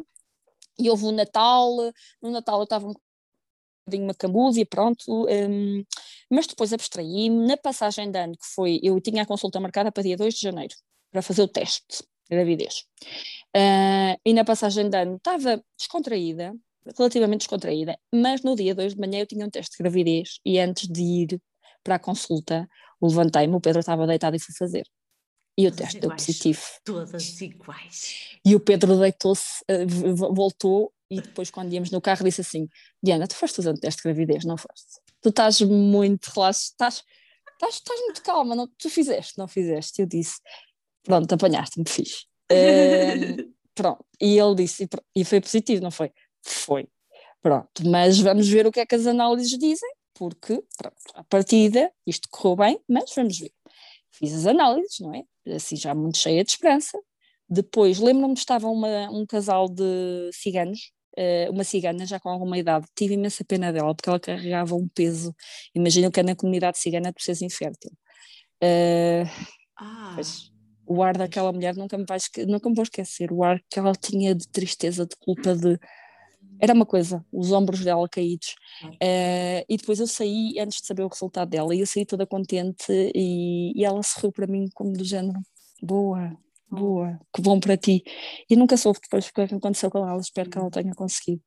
e 0.79 0.89
houve 0.89 1.05
o 1.05 1.11
Natal. 1.11 1.75
No 2.21 2.31
Natal 2.31 2.59
eu 2.59 2.63
estava 2.63 2.87
um 2.87 2.93
bocadinho 3.91 4.07
macambúzia, 4.07 4.65
pronto, 4.65 5.27
um, 5.27 5.83
mas 6.29 6.47
depois 6.47 6.71
abstraí-me. 6.73 7.45
Na 7.45 7.57
passagem 7.57 8.09
de 8.09 8.17
ano, 8.17 8.33
que 8.33 8.45
foi, 8.55 8.79
eu 8.81 8.99
tinha 9.01 9.23
a 9.23 9.25
consulta 9.25 9.59
marcada 9.59 9.91
para 9.91 10.03
dia 10.03 10.15
2 10.15 10.33
de 10.33 10.41
janeiro, 10.41 10.73
para 11.11 11.21
fazer 11.21 11.41
o 11.41 11.47
teste 11.47 11.97
de 12.29 12.35
gravidez. 12.35 12.85
Uh, 13.55 14.17
e 14.25 14.33
na 14.33 14.45
passagem 14.45 14.89
de 14.89 14.97
ano 14.97 15.17
estava 15.17 15.61
descontraída, 15.77 16.55
relativamente 16.97 17.41
descontraída, 17.41 17.97
mas 18.13 18.41
no 18.41 18.55
dia 18.55 18.73
2 18.73 18.95
de 18.95 18.99
manhã 18.99 19.19
eu 19.19 19.27
tinha 19.27 19.45
um 19.45 19.49
teste 19.49 19.77
de 19.77 19.83
gravidez 19.83 20.39
e 20.45 20.57
antes 20.57 20.87
de 20.87 21.01
ir 21.01 21.41
para 21.83 21.95
a 21.95 21.99
consulta, 21.99 22.67
levantei-me, 23.01 23.55
o 23.55 23.61
Pedro 23.61 23.79
estava 23.79 24.07
deitado 24.07 24.35
e 24.35 24.39
fui 24.39 24.55
fazer. 24.57 24.85
E 25.57 25.67
o 25.67 25.71
teste 25.71 25.99
deu 25.99 26.09
positivo. 26.09 26.61
Todas 26.85 27.41
iguais. 27.41 28.39
E 28.45 28.55
o 28.55 28.59
Pedro 28.59 28.97
deitou-se, 28.97 29.63
uh, 29.69 30.15
voltou 30.33 30.93
e 31.11 31.19
depois, 31.19 31.51
quando 31.51 31.73
íamos 31.73 31.91
no 31.91 31.99
carro, 31.99 32.23
disse 32.23 32.39
assim: 32.39 32.69
Diana, 33.03 33.27
tu 33.27 33.35
foste 33.35 33.59
usando 33.59 33.79
teste 33.79 34.01
de 34.01 34.03
gravidez, 34.03 34.45
não 34.45 34.55
foste? 34.55 35.01
Tu 35.21 35.27
estás 35.27 35.59
muito 35.59 36.27
relaxada, 36.27 36.71
estás, 36.71 37.03
estás, 37.51 37.73
estás 37.75 37.99
muito 37.99 38.23
calma, 38.23 38.55
não, 38.55 38.65
tu 38.77 38.89
fizeste, 38.89 39.37
não 39.37 39.45
fizeste? 39.45 40.01
Eu 40.01 40.07
disse: 40.07 40.39
Pronto, 41.03 41.33
apanhaste-me, 41.33 41.85
fiz. 41.87 42.25
Uh, 42.49 43.53
pronto, 43.75 44.05
e 44.21 44.39
ele 44.39 44.55
disse: 44.55 44.87
e, 45.13 45.25
foi 45.25 45.41
positivo, 45.41 45.83
não 45.83 45.91
foi? 45.91 46.13
Foi. 46.43 46.87
Pronto, 47.41 47.85
mas 47.85 48.17
vamos 48.19 48.47
ver 48.47 48.65
o 48.65 48.71
que 48.71 48.79
é 48.79 48.85
que 48.85 48.95
as 48.95 49.05
análises 49.05 49.57
dizem, 49.57 49.89
porque, 50.13 50.63
pronto, 50.77 50.95
a 51.13 51.25
partida, 51.25 51.91
isto 52.07 52.29
correu 52.31 52.55
bem, 52.55 52.79
mas 52.87 53.11
vamos 53.13 53.37
ver. 53.37 53.51
Fiz 54.11 54.33
as 54.33 54.45
análises, 54.45 54.99
não 55.01 55.13
é? 55.13 55.23
Assim, 55.55 55.75
já 55.75 55.93
muito 55.93 56.17
cheia 56.17 56.43
de 56.43 56.51
esperança. 56.51 56.97
Depois, 57.49 57.99
lembro-me 57.99 58.33
que 58.33 58.39
estava 58.39 58.69
uma, 58.69 59.09
um 59.11 59.25
casal 59.25 59.67
de 59.67 60.29
ciganos 60.31 60.93
uma 61.51 61.63
cigana 61.63 62.05
já 62.05 62.19
com 62.19 62.29
alguma 62.29 62.57
idade, 62.57 62.85
tive 62.95 63.15
imensa 63.15 63.43
pena 63.43 63.71
dela 63.73 63.93
porque 63.93 64.09
ela 64.09 64.19
carregava 64.19 64.75
um 64.75 64.87
peso. 64.87 65.35
Imagino 65.75 66.11
que 66.11 66.19
é 66.19 66.23
na 66.23 66.35
comunidade 66.35 66.79
cigana 66.79 67.13
tu 67.13 67.21
seres 67.21 67.41
infértil. 67.41 67.91
Uh, 68.63 69.25
ah. 69.77 70.11
Pois, 70.15 70.51
o 70.85 71.01
ar 71.01 71.17
daquela 71.17 71.51
mulher 71.51 71.75
nunca 71.75 71.97
me, 71.97 72.05
vai, 72.07 72.19
nunca 72.47 72.69
me 72.69 72.75
vou 72.75 72.83
esquecer, 72.83 73.31
o 73.31 73.43
ar 73.43 73.61
que 73.69 73.79
ela 73.79 73.93
tinha 73.93 74.35
de 74.35 74.47
tristeza, 74.47 75.05
de 75.05 75.15
culpa, 75.17 75.55
de. 75.55 75.79
Era 76.59 76.73
uma 76.73 76.85
coisa, 76.85 77.25
os 77.31 77.51
ombros 77.51 77.83
dela 77.83 78.07
caídos. 78.07 78.55
Uh, 78.83 79.65
e 79.67 79.77
depois 79.77 79.99
eu 79.99 80.05
saí, 80.05 80.59
antes 80.59 80.81
de 80.81 80.87
saber 80.87 81.03
o 81.03 81.07
resultado 81.07 81.49
dela, 81.49 81.73
e 81.73 81.79
eu 81.79 81.87
saí 81.87 82.05
toda 82.05 82.27
contente 82.27 82.91
e, 83.15 83.73
e 83.75 83.83
ela 83.83 84.03
sorriu 84.03 84.31
para 84.31 84.45
mim 84.45 84.67
como 84.75 84.93
do 84.93 85.03
género: 85.03 85.39
boa, 85.81 86.37
boa, 86.71 87.19
que 87.35 87.41
bom 87.41 87.59
para 87.59 87.75
ti. 87.75 88.03
E 88.49 88.55
nunca 88.55 88.77
soube 88.77 88.99
depois 89.01 89.27
o 89.27 89.33
que 89.33 89.41
é 89.41 89.43
aconteceu 89.43 89.91
com 89.91 90.07
ela, 90.07 90.19
espero 90.19 90.49
que 90.49 90.57
ela 90.57 90.67
hum. 90.67 90.71
tenha 90.71 90.93
conseguido. 90.93 91.41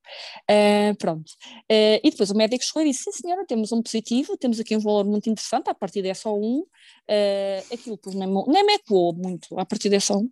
Uh, 0.50 0.94
pronto. 0.98 1.30
Uh, 1.70 1.98
e 2.04 2.10
depois 2.10 2.30
o 2.30 2.36
médico 2.36 2.64
chegou 2.64 2.82
e 2.82 2.90
disse: 2.90 3.04
Sim, 3.04 3.12
senhora, 3.12 3.44
temos 3.46 3.72
um 3.72 3.82
positivo, 3.82 4.36
temos 4.36 4.60
aqui 4.60 4.76
um 4.76 4.80
valor 4.80 5.04
muito 5.04 5.28
interessante, 5.30 5.70
a 5.70 5.74
partir 5.74 6.04
é 6.06 6.14
só 6.14 6.34
um. 6.34 6.60
Uh, 6.60 7.72
aquilo 7.72 7.96
depois 7.96 8.14
nem, 8.14 8.28
nem 8.28 8.66
me 8.66 8.74
ecoou 8.74 9.14
muito, 9.14 9.58
a 9.58 9.64
partir 9.64 9.92
é 9.92 10.00
só 10.00 10.18
um. 10.18 10.28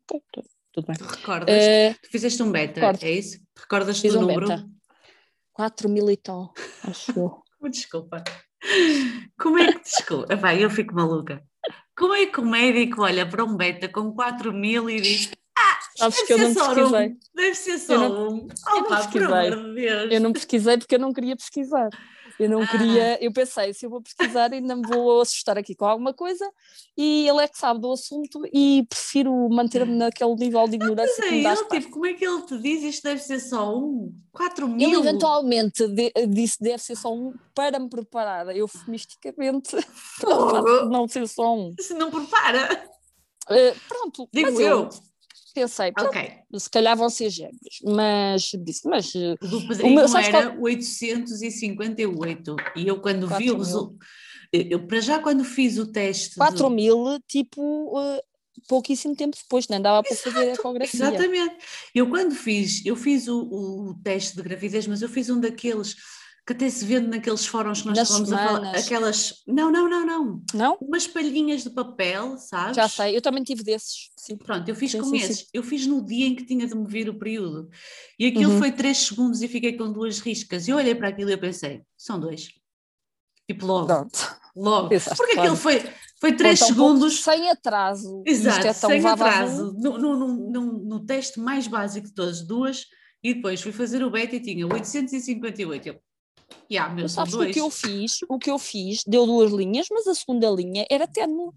tudo 0.73 0.87
bem. 0.87 0.97
Tu 0.97 1.05
recordas? 1.05 1.65
Tu 2.03 2.11
fizeste 2.11 2.43
um 2.43 2.53
beta, 2.53 2.81
recordo. 2.81 3.05
é 3.05 3.11
isso? 3.11 3.41
Recordas-te 3.59 4.09
do 4.09 4.19
um 4.19 4.21
número? 4.23 4.49
Beta. 4.49 4.67
4 5.55 5.89
mil 5.89 6.11
e 6.11 6.17
tal, 6.17 6.53
acho 6.85 7.13
eu. 7.19 7.43
Desculpa. 7.71 8.25
Como 9.39 9.59
é 9.59 9.73
que, 9.73 9.81
desculpa, 9.81 10.37
vai, 10.37 10.63
eu 10.63 10.71
fico 10.71 10.95
maluca. 10.95 11.45
Como 11.97 12.15
é 12.15 12.27
que 12.27 12.41
o 12.41 12.47
médico 12.47 13.03
olha 13.03 13.29
para 13.29 13.45
um 13.45 13.57
beta 13.57 13.89
com 13.89 14.13
4 14.13 14.53
mil 14.53 14.89
e 14.89 15.01
diz 15.01 15.31
ah, 15.57 15.79
Sabes 15.97 16.17
deve 16.17 16.27
que 16.27 16.33
eu 16.33 16.39
não 16.39 16.55
pesquisei. 16.55 17.09
Um, 17.09 17.19
deve 17.35 17.55
ser 17.55 17.79
só 17.79 17.99
não, 17.99 18.29
um. 18.29 18.49
Opa, 18.77 19.09
por 19.09 19.23
amor 19.23 19.57
de 19.57 19.75
Deus. 19.75 20.13
Eu 20.13 20.21
não 20.21 20.33
pesquisei 20.33 20.79
porque 20.79 20.95
eu 20.95 20.99
não 20.99 21.13
queria 21.13 21.37
pesquisar. 21.37 21.91
Eu 22.39 22.49
não 22.49 22.63
ah. 22.63 22.67
queria, 22.67 23.25
eu 23.25 23.33
pensei, 23.33 23.73
se 23.75 23.87
eu 23.87 23.91
vou 23.91 24.01
pesquisar, 24.01 24.53
ainda 24.53 24.77
me 24.77 24.83
vou 24.87 25.21
assustar 25.21 25.59
aqui 25.59 25.75
com 25.75 25.85
alguma 25.85 26.13
coisa 26.13 26.51
e 26.97 27.29
ele 27.29 27.43
é 27.43 27.49
que 27.49 27.59
sabe 27.59 27.81
do 27.81 27.93
assunto 27.93 28.43
e 28.53 28.87
prefiro 28.89 29.49
manter-me 29.49 29.95
naquele 29.95 30.35
nível 30.35 30.67
de 30.69 30.77
ignorância 30.77 31.15
mas 31.19 31.27
é 31.27 31.29
que 31.29 31.35
me 31.35 31.47
ele, 31.47 31.81
tipo, 31.81 31.93
como 31.93 32.07
é 32.07 32.15
que 32.15 32.25
ele 32.25 32.43
te 32.43 32.59
diz 32.59 32.83
isto 32.83 33.03
deve 33.05 33.23
ser 33.23 33.41
só 33.41 33.77
um? 33.77 34.15
4 34.33 34.69
mil? 34.69 34.89
Ele 34.89 34.97
eventualmente 34.97 35.87
de, 35.89 36.13
disse 36.29 36.63
deve 36.63 36.83
ser 36.83 36.97
só 36.97 37.13
um 37.13 37.35
para 37.55 37.79
me 37.79 37.89
preparar, 37.89 38.55
eufemisticamente, 38.57 39.77
para 40.21 40.87
não 40.87 41.07
ser 41.07 41.29
só 41.29 41.55
um. 41.55 41.75
Se 41.79 41.95
não 41.95 42.11
prepara. 42.11 42.87
Uh, 43.45 43.79
pronto, 43.89 44.29
digo 44.33 44.61
eu. 44.61 44.85
eu 44.85 45.12
Pensei, 45.55 45.93
okay. 45.99 46.39
se 46.55 46.71
calhar 46.71 46.97
vão 46.97 47.11
ser 47.11 47.29
gêmeos, 47.31 47.81
mas 47.85 48.51
disse, 48.65 48.89
mas. 48.89 49.15
O 49.15 49.37
do 49.47 49.69
Pedrinho 49.69 49.93
o 49.93 49.95
meu, 49.95 50.19
era 50.19 50.51
qual... 50.51 50.63
858 50.63 52.57
e 52.77 52.89
eu 52.89 53.01
quando 53.01 53.29
vi 53.29 53.51
o 53.51 53.59
resultado. 53.59 53.99
Eu, 54.53 54.87
para 54.87 55.01
já, 55.01 55.19
quando 55.19 55.45
fiz 55.45 55.79
o 55.79 55.87
teste. 55.87 56.37
4 56.37 56.59
do... 56.59 56.71
mil, 56.71 57.19
tipo, 57.27 57.63
uh, 57.99 58.21
pouquíssimo 58.69 59.17
tempo 59.17 59.37
depois, 59.37 59.67
não 59.69 59.81
dava 59.81 60.03
para 60.03 60.17
fazer 60.17 60.51
a 60.51 60.53
ecografia. 60.53 61.01
Exatamente. 61.01 61.57
Eu, 61.95 62.09
quando 62.09 62.35
fiz, 62.35 62.85
eu 62.85 62.95
fiz 62.95 63.29
o, 63.29 63.41
o 63.41 63.95
teste 64.03 64.37
de 64.37 64.43
gravidez, 64.43 64.87
mas 64.87 65.01
eu 65.01 65.09
fiz 65.09 65.31
um 65.31 65.41
daqueles 65.41 65.97
que 66.45 66.53
até 66.53 66.69
se 66.69 66.85
vende 66.85 67.07
naqueles 67.07 67.47
fóruns 67.47 67.83
que 67.83 67.89
nós 67.89 67.99
estamos 67.99 68.33
a 68.33 68.37
falar, 68.37 68.77
aquelas, 68.77 69.43
não, 69.47 69.71
não, 69.71 69.89
não, 69.89 70.05
não, 70.05 70.43
não, 70.53 70.79
umas 70.81 71.07
palhinhas 71.07 71.63
de 71.63 71.71
papel, 71.71 72.37
sabes? 72.37 72.77
Já 72.77 72.89
sei, 72.89 73.17
eu 73.17 73.23
também 73.23 73.45
tive 73.45 73.63
desses, 73.63 74.11
sim. 74.17 74.37
Pronto, 74.37 74.69
eu 74.69 74.75
fiz 74.75 74.91
sim, 74.91 74.99
com 74.99 75.07
sim, 75.07 75.17
esses, 75.19 75.39
sim. 75.39 75.47
eu 75.55 75.63
fiz 75.63 75.87
no 75.87 76.05
dia 76.05 76.27
em 76.27 76.35
que 76.35 76.45
tinha 76.45 76.67
de 76.67 76.75
me 76.75 76.87
vir 76.87 77.09
o 77.09 77.19
período, 77.19 77.69
e 78.19 78.27
aquilo 78.27 78.53
uhum. 78.53 78.59
foi 78.59 78.73
três 78.73 78.99
segundos 78.99 79.41
e 79.41 79.47
fiquei 79.47 79.77
com 79.77 79.93
duas 79.93 80.19
riscas, 80.19 80.67
e 80.67 80.73
eu 80.73 80.77
olhei 80.77 80.97
para 80.97 81.09
aquilo 81.09 81.31
e 81.31 81.35
eu 81.35 81.39
pensei, 81.39 81.83
são 81.97 82.19
dois, 82.19 82.49
tipo 83.49 83.65
logo, 83.65 83.87
Pronto. 83.87 84.37
logo, 84.57 84.89
porque 84.89 85.15
claro. 85.15 85.41
aquilo 85.41 85.57
foi, 85.57 85.81
foi 86.21 86.33
três 86.35 86.61
então, 86.61 86.69
segundos. 86.69 87.23
Sem 87.23 87.51
atraso. 87.51 88.23
Exato, 88.27 88.67
é 88.67 88.73
sem 88.73 89.07
atraso. 89.07 89.77
No, 89.79 89.97
no, 89.97 90.17
no, 90.17 90.73
no, 90.85 91.05
teste 91.05 91.39
mais 91.39 91.67
básico 91.67 92.09
de 92.09 92.15
todas, 92.15 92.47
duas. 92.47 92.87
E 93.25 93.35
depois 93.35 93.61
fui 93.61 93.71
fazer 93.71 94.03
o 94.03 94.11
beta 94.11 94.35
e 94.35 94.41
tinha 94.41 94.67
858. 94.67 95.89
Eu, 95.89 96.01
Yeah, 96.71 96.95
meu, 96.95 97.09
sabes 97.09 97.35
o 97.35 97.47
que 97.47 97.61
eu 97.61 97.71
fiz? 97.71 98.19
O 98.29 98.39
que 98.39 98.51
eu 98.51 98.59
fiz 98.59 99.03
deu 99.07 99.27
duas 99.27 99.53
linhas, 99.53 99.87
mas 99.91 100.07
a 100.07 100.15
segunda 100.15 100.49
linha 100.51 100.87
era 100.91 101.07
ténue. 101.07 101.51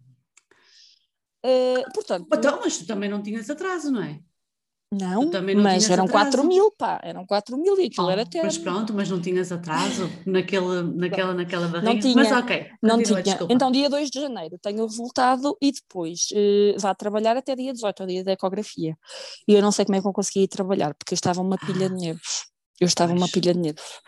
Uh, 1.45 1.93
portanto, 1.93 2.27
então, 2.33 2.59
mas 2.61 2.77
tu 2.77 2.87
também 2.87 3.07
não 3.07 3.21
tinhas 3.21 3.49
atraso, 3.49 3.91
não 3.91 4.01
é? 4.01 4.19
Não, 4.91 5.23
não 5.25 5.63
mas 5.63 5.89
eram 5.89 6.05
atraso. 6.05 6.31
4 6.31 6.43
mil, 6.47 6.71
pá, 6.71 6.99
eram 7.03 7.25
4 7.25 7.57
mil 7.57 7.77
e 7.79 7.85
aquilo 7.85 8.07
oh, 8.07 8.09
era 8.09 8.25
ténue. 8.25 8.45
Mas 8.45 8.57
pronto, 8.57 8.93
mas 8.93 9.09
não 9.09 9.19
tinhas 9.19 9.51
atraso 9.51 10.09
naquele, 10.25 10.83
naquela, 10.95 11.33
naquela 11.33 11.67
barriga? 11.67 11.93
Não 11.93 11.99
tinha, 11.99 12.15
mas 12.15 12.31
ok, 12.31 12.67
não 12.81 13.03
tinha. 13.03 13.21
Desculpa. 13.21 13.53
Então, 13.53 13.71
dia 13.71 13.89
2 13.89 14.09
de 14.09 14.21
janeiro 14.21 14.57
tenho 14.61 14.83
o 14.83 14.87
resultado 14.87 15.57
e 15.61 15.71
depois 15.71 16.27
uh, 16.31 16.79
vá 16.79 16.95
trabalhar 16.95 17.35
até 17.35 17.55
dia 17.55 17.73
18, 17.73 18.03
o 18.03 18.07
dia 18.07 18.23
da 18.23 18.31
ecografia. 18.31 18.97
E 19.47 19.53
eu 19.53 19.61
não 19.61 19.71
sei 19.71 19.85
como 19.85 19.97
é 19.97 20.01
que 20.01 20.07
eu 20.07 20.13
consegui 20.13 20.43
ir 20.43 20.47
trabalhar, 20.47 20.93
porque 20.93 21.13
estava 21.13 21.41
uma 21.41 21.57
pilha 21.57 21.89
de 21.89 21.95
nervos. 21.95 22.54
Eu 22.79 22.87
estava 22.87 23.13
uma 23.13 23.27
pilha 23.29 23.53
de 23.53 23.59
nervos. 23.59 24.01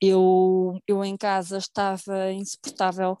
Eu, 0.00 0.78
eu 0.86 1.04
em 1.04 1.16
casa 1.16 1.58
estava 1.58 2.32
insuportável. 2.32 3.16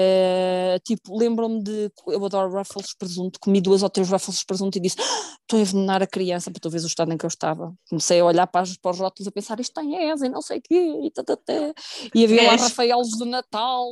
Uh, 0.00 0.80
tipo, 0.82 1.16
lembro-me 1.16 1.62
de. 1.62 1.90
Eu 2.06 2.24
adoro 2.24 2.50
Ruffles 2.56 2.88
de 2.88 2.96
presunto, 2.96 3.38
comi 3.40 3.60
duas 3.60 3.82
ou 3.82 3.90
três 3.90 4.08
Ruffles 4.08 4.38
de 4.38 4.46
presunto 4.46 4.78
e 4.78 4.80
disse: 4.80 4.96
ah, 4.98 5.36
Estou 5.42 5.58
a 5.58 5.62
envenenar 5.62 6.02
a 6.02 6.06
criança, 6.06 6.50
para 6.50 6.60
tu 6.60 6.70
veres 6.70 6.84
o 6.84 6.86
estado 6.86 7.12
em 7.12 7.18
que 7.18 7.24
eu 7.24 7.28
estava. 7.28 7.74
Comecei 7.88 8.20
a 8.20 8.24
olhar 8.24 8.46
para, 8.46 8.62
os, 8.62 8.76
para 8.76 8.92
os 8.92 8.98
rótulos 8.98 9.28
a 9.28 9.32
pensar: 9.32 9.60
Isto 9.60 9.74
tem 9.74 10.10
ESA 10.10 10.26
e 10.26 10.28
não 10.28 10.40
sei 10.40 10.58
o 10.58 10.62
quê, 10.62 11.00
e, 11.04 11.10
tatatá. 11.10 11.52
e 12.14 12.24
havia 12.24 12.46
lá 12.46 12.56
Rafaelos 12.56 13.08
de 13.10 13.24
Natal. 13.24 13.86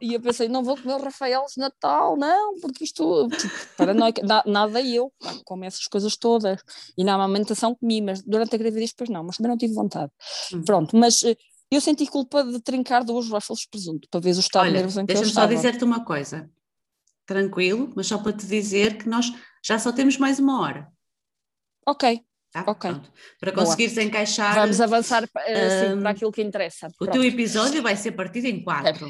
E 0.00 0.14
eu 0.14 0.20
pensei: 0.20 0.48
Não 0.48 0.62
vou 0.62 0.76
comer 0.76 1.00
Rafaelos 1.00 1.52
de 1.52 1.60
Natal, 1.60 2.16
não, 2.16 2.58
porque 2.60 2.84
isto. 2.84 3.28
Tipo, 3.28 3.54
paranoica, 3.76 4.22
nada 4.46 4.80
eu, 4.82 5.12
como 5.44 5.64
essas 5.64 5.86
coisas 5.86 6.16
todas. 6.16 6.60
E 6.96 7.02
na 7.02 7.14
amamentação 7.14 7.74
comi, 7.74 8.00
mas 8.00 8.22
durante 8.22 8.54
a 8.54 8.58
gravidez, 8.58 8.90
depois 8.90 9.10
não, 9.10 9.24
mas 9.24 9.36
também 9.36 9.50
não 9.50 9.58
tive 9.58 9.74
vontade. 9.74 10.12
Hum. 10.52 10.62
Pronto, 10.64 10.96
mas 10.96 11.22
eh, 11.22 11.36
eu 11.70 11.80
senti 11.80 12.06
culpa 12.06 12.42
de 12.42 12.60
trincar 12.60 13.04
duas 13.04 13.28
waffles 13.28 13.60
de 13.60 13.68
presunto, 13.68 14.08
para 14.10 14.20
ver 14.20 14.34
o 14.34 14.40
estado 14.40 14.64
Olha, 14.64 14.72
nervoso 14.72 15.00
em 15.00 15.06
que 15.06 15.14
deixa-me 15.14 15.32
só 15.32 15.46
dizer-te 15.46 15.84
uma 15.84 16.04
coisa. 16.04 16.50
Tranquilo, 17.24 17.92
mas 17.94 18.08
só 18.08 18.18
para 18.18 18.32
te 18.32 18.46
dizer 18.46 18.98
que 18.98 19.08
nós 19.08 19.32
já 19.64 19.78
só 19.78 19.92
temos 19.92 20.16
mais 20.16 20.38
uma 20.38 20.60
hora. 20.60 20.88
Ok. 21.86 22.24
Tá? 22.50 22.64
Ok. 22.66 22.90
Pronto. 22.90 23.12
Para 23.38 23.52
conseguires 23.52 23.94
Boa. 23.94 24.04
encaixar. 24.04 24.54
Vamos 24.54 24.80
avançar 24.80 25.22
assim, 25.22 25.94
um, 25.94 26.00
para 26.00 26.10
aquilo 26.10 26.32
que 26.32 26.42
interessa. 26.42 26.88
O 26.88 27.04
Pronto. 27.04 27.12
teu 27.12 27.24
episódio 27.24 27.82
vai 27.82 27.94
ser 27.94 28.12
partido 28.12 28.46
em 28.46 28.62
quatro. 28.62 29.08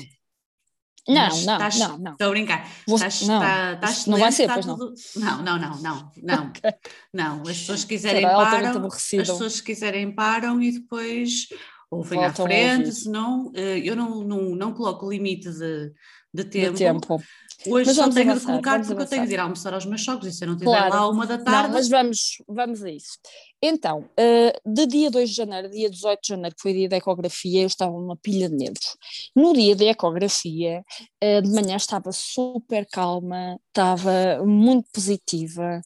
Não, 1.08 1.28
não, 1.28 1.36
estás, 1.36 1.78
não, 1.78 1.98
não. 1.98 2.12
Estou 2.12 2.26
a 2.26 2.30
brincar. 2.30 2.70
Estás, 2.86 3.22
não, 3.22 3.42
está, 3.42 3.72
estás 3.72 4.06
não 4.06 4.18
vai 4.18 4.32
ser, 4.32 4.52
pois 4.52 4.66
tudo... 4.66 4.94
não. 5.16 5.42
Não, 5.42 5.58
não, 5.58 5.80
não, 5.80 6.12
não, 6.22 6.46
okay. 6.52 6.72
não. 7.12 7.40
As 7.42 7.58
pessoas 7.58 7.84
que 7.84 7.94
quiserem 7.94 8.22
param, 8.22 8.86
as 8.86 9.06
pessoas 9.08 9.60
que 9.60 9.66
quiserem 9.66 10.14
param 10.14 10.62
e 10.62 10.72
depois 10.72 11.48
ouvem 11.90 12.24
à 12.24 12.32
frente, 12.32 12.92
senão 12.92 13.50
eh, 13.54 13.80
eu 13.84 13.96
não, 13.96 14.22
não, 14.22 14.42
não 14.54 14.72
coloco 14.72 15.10
limite 15.10 15.50
de, 15.50 15.92
de 16.32 16.44
tempo. 16.44 16.72
De 16.72 16.78
tempo. 16.78 17.22
Hoje 17.66 17.92
só 17.92 18.08
tenho 18.08 18.30
avançar, 18.30 18.38
de 18.38 18.46
colocar 18.46 18.78
porque 18.78 18.92
avançar. 18.92 19.02
eu 19.02 19.08
tenho 19.08 19.26
de 19.26 19.34
ir 19.34 19.38
almoçar 19.38 19.74
aos 19.74 19.84
meus 19.84 20.02
sogros 20.02 20.28
e 20.28 20.32
se 20.32 20.44
eu 20.44 20.48
não 20.48 20.54
estiver 20.54 20.70
claro. 20.70 20.94
lá 20.94 21.10
uma 21.10 21.26
da 21.26 21.36
tarde. 21.36 21.68
Não, 21.68 21.74
mas 21.74 21.88
vamos, 21.88 22.18
vamos 22.48 22.82
a 22.82 22.90
isso. 22.90 23.18
Então, 23.62 23.98
uh, 24.00 24.72
de 24.72 24.86
dia 24.86 25.10
2 25.10 25.28
de 25.28 25.36
janeiro, 25.36 25.68
dia 25.68 25.90
18 25.90 26.20
de 26.22 26.28
janeiro, 26.28 26.56
que 26.56 26.62
foi 26.62 26.72
dia 26.72 26.88
da 26.88 26.96
ecografia, 26.96 27.60
eu 27.60 27.66
estava 27.66 27.92
numa 27.92 28.16
pilha 28.16 28.48
de 28.48 28.56
nervos. 28.56 28.96
No 29.36 29.52
dia 29.52 29.76
da 29.76 29.84
ecografia, 29.84 30.82
uh, 31.22 31.42
de 31.42 31.50
manhã 31.50 31.76
estava 31.76 32.10
super 32.12 32.86
calma, 32.90 33.58
estava 33.68 34.42
muito 34.46 34.88
positiva 34.90 35.82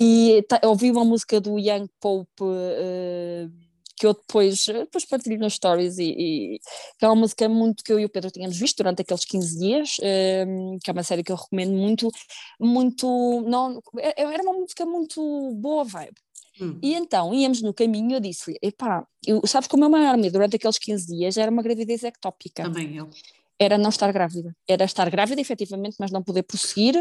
e 0.00 0.42
ouvi 0.64 0.90
uma 0.90 1.04
música 1.04 1.38
do 1.40 1.58
Young 1.58 1.88
Pope. 2.00 2.44
Que 3.98 4.06
eu 4.06 4.14
depois, 4.14 4.64
depois 4.66 5.04
partilho 5.04 5.38
nas 5.38 5.54
stories 5.54 5.98
e, 5.98 6.14
e, 6.16 6.58
que 6.98 7.04
é 7.04 7.08
uma 7.08 7.16
música 7.16 7.48
muito 7.48 7.82
que 7.82 7.92
eu 7.92 7.98
e 7.98 8.04
o 8.04 8.08
Pedro 8.08 8.30
tínhamos 8.30 8.56
visto 8.56 8.76
durante 8.76 9.02
aqueles 9.02 9.24
15 9.24 9.58
dias, 9.58 9.96
um, 10.00 10.06
ehm, 10.06 10.78
que 10.82 10.90
é 10.90 10.92
uma 10.92 11.02
série 11.02 11.24
que 11.24 11.32
eu 11.32 11.36
recomendo 11.36 11.72
muito, 11.72 12.08
muito, 12.60 13.42
não, 13.46 13.82
é, 13.98 14.22
era 14.22 14.42
uma 14.42 14.52
música 14.52 14.86
muito 14.86 15.52
boa 15.54 15.84
vibe. 15.84 16.14
Hum. 16.60 16.78
E 16.82 16.94
então 16.94 17.32
íamos 17.32 17.62
no 17.62 17.72
caminho, 17.72 18.16
eu 18.16 18.20
disse-lhe: 18.20 18.58
epá, 18.62 19.06
eu, 19.26 19.40
sabes 19.46 19.68
como 19.68 19.84
é 19.84 19.86
o 19.86 19.90
meu 19.90 20.00
maior 20.00 20.16
medo 20.16 20.32
durante 20.32 20.56
aqueles 20.56 20.78
15 20.78 21.06
dias 21.06 21.36
era 21.36 21.50
uma 21.50 21.62
gravidez 21.62 22.02
ectópica. 22.02 22.64
Também 22.64 22.96
eu. 22.96 23.08
Era 23.60 23.76
não 23.76 23.90
estar 23.90 24.12
grávida. 24.12 24.54
Era 24.68 24.84
estar 24.84 25.10
grávida, 25.10 25.40
efetivamente, 25.40 25.96
mas 25.98 26.12
não 26.12 26.22
poder 26.22 26.44
prosseguir, 26.44 26.94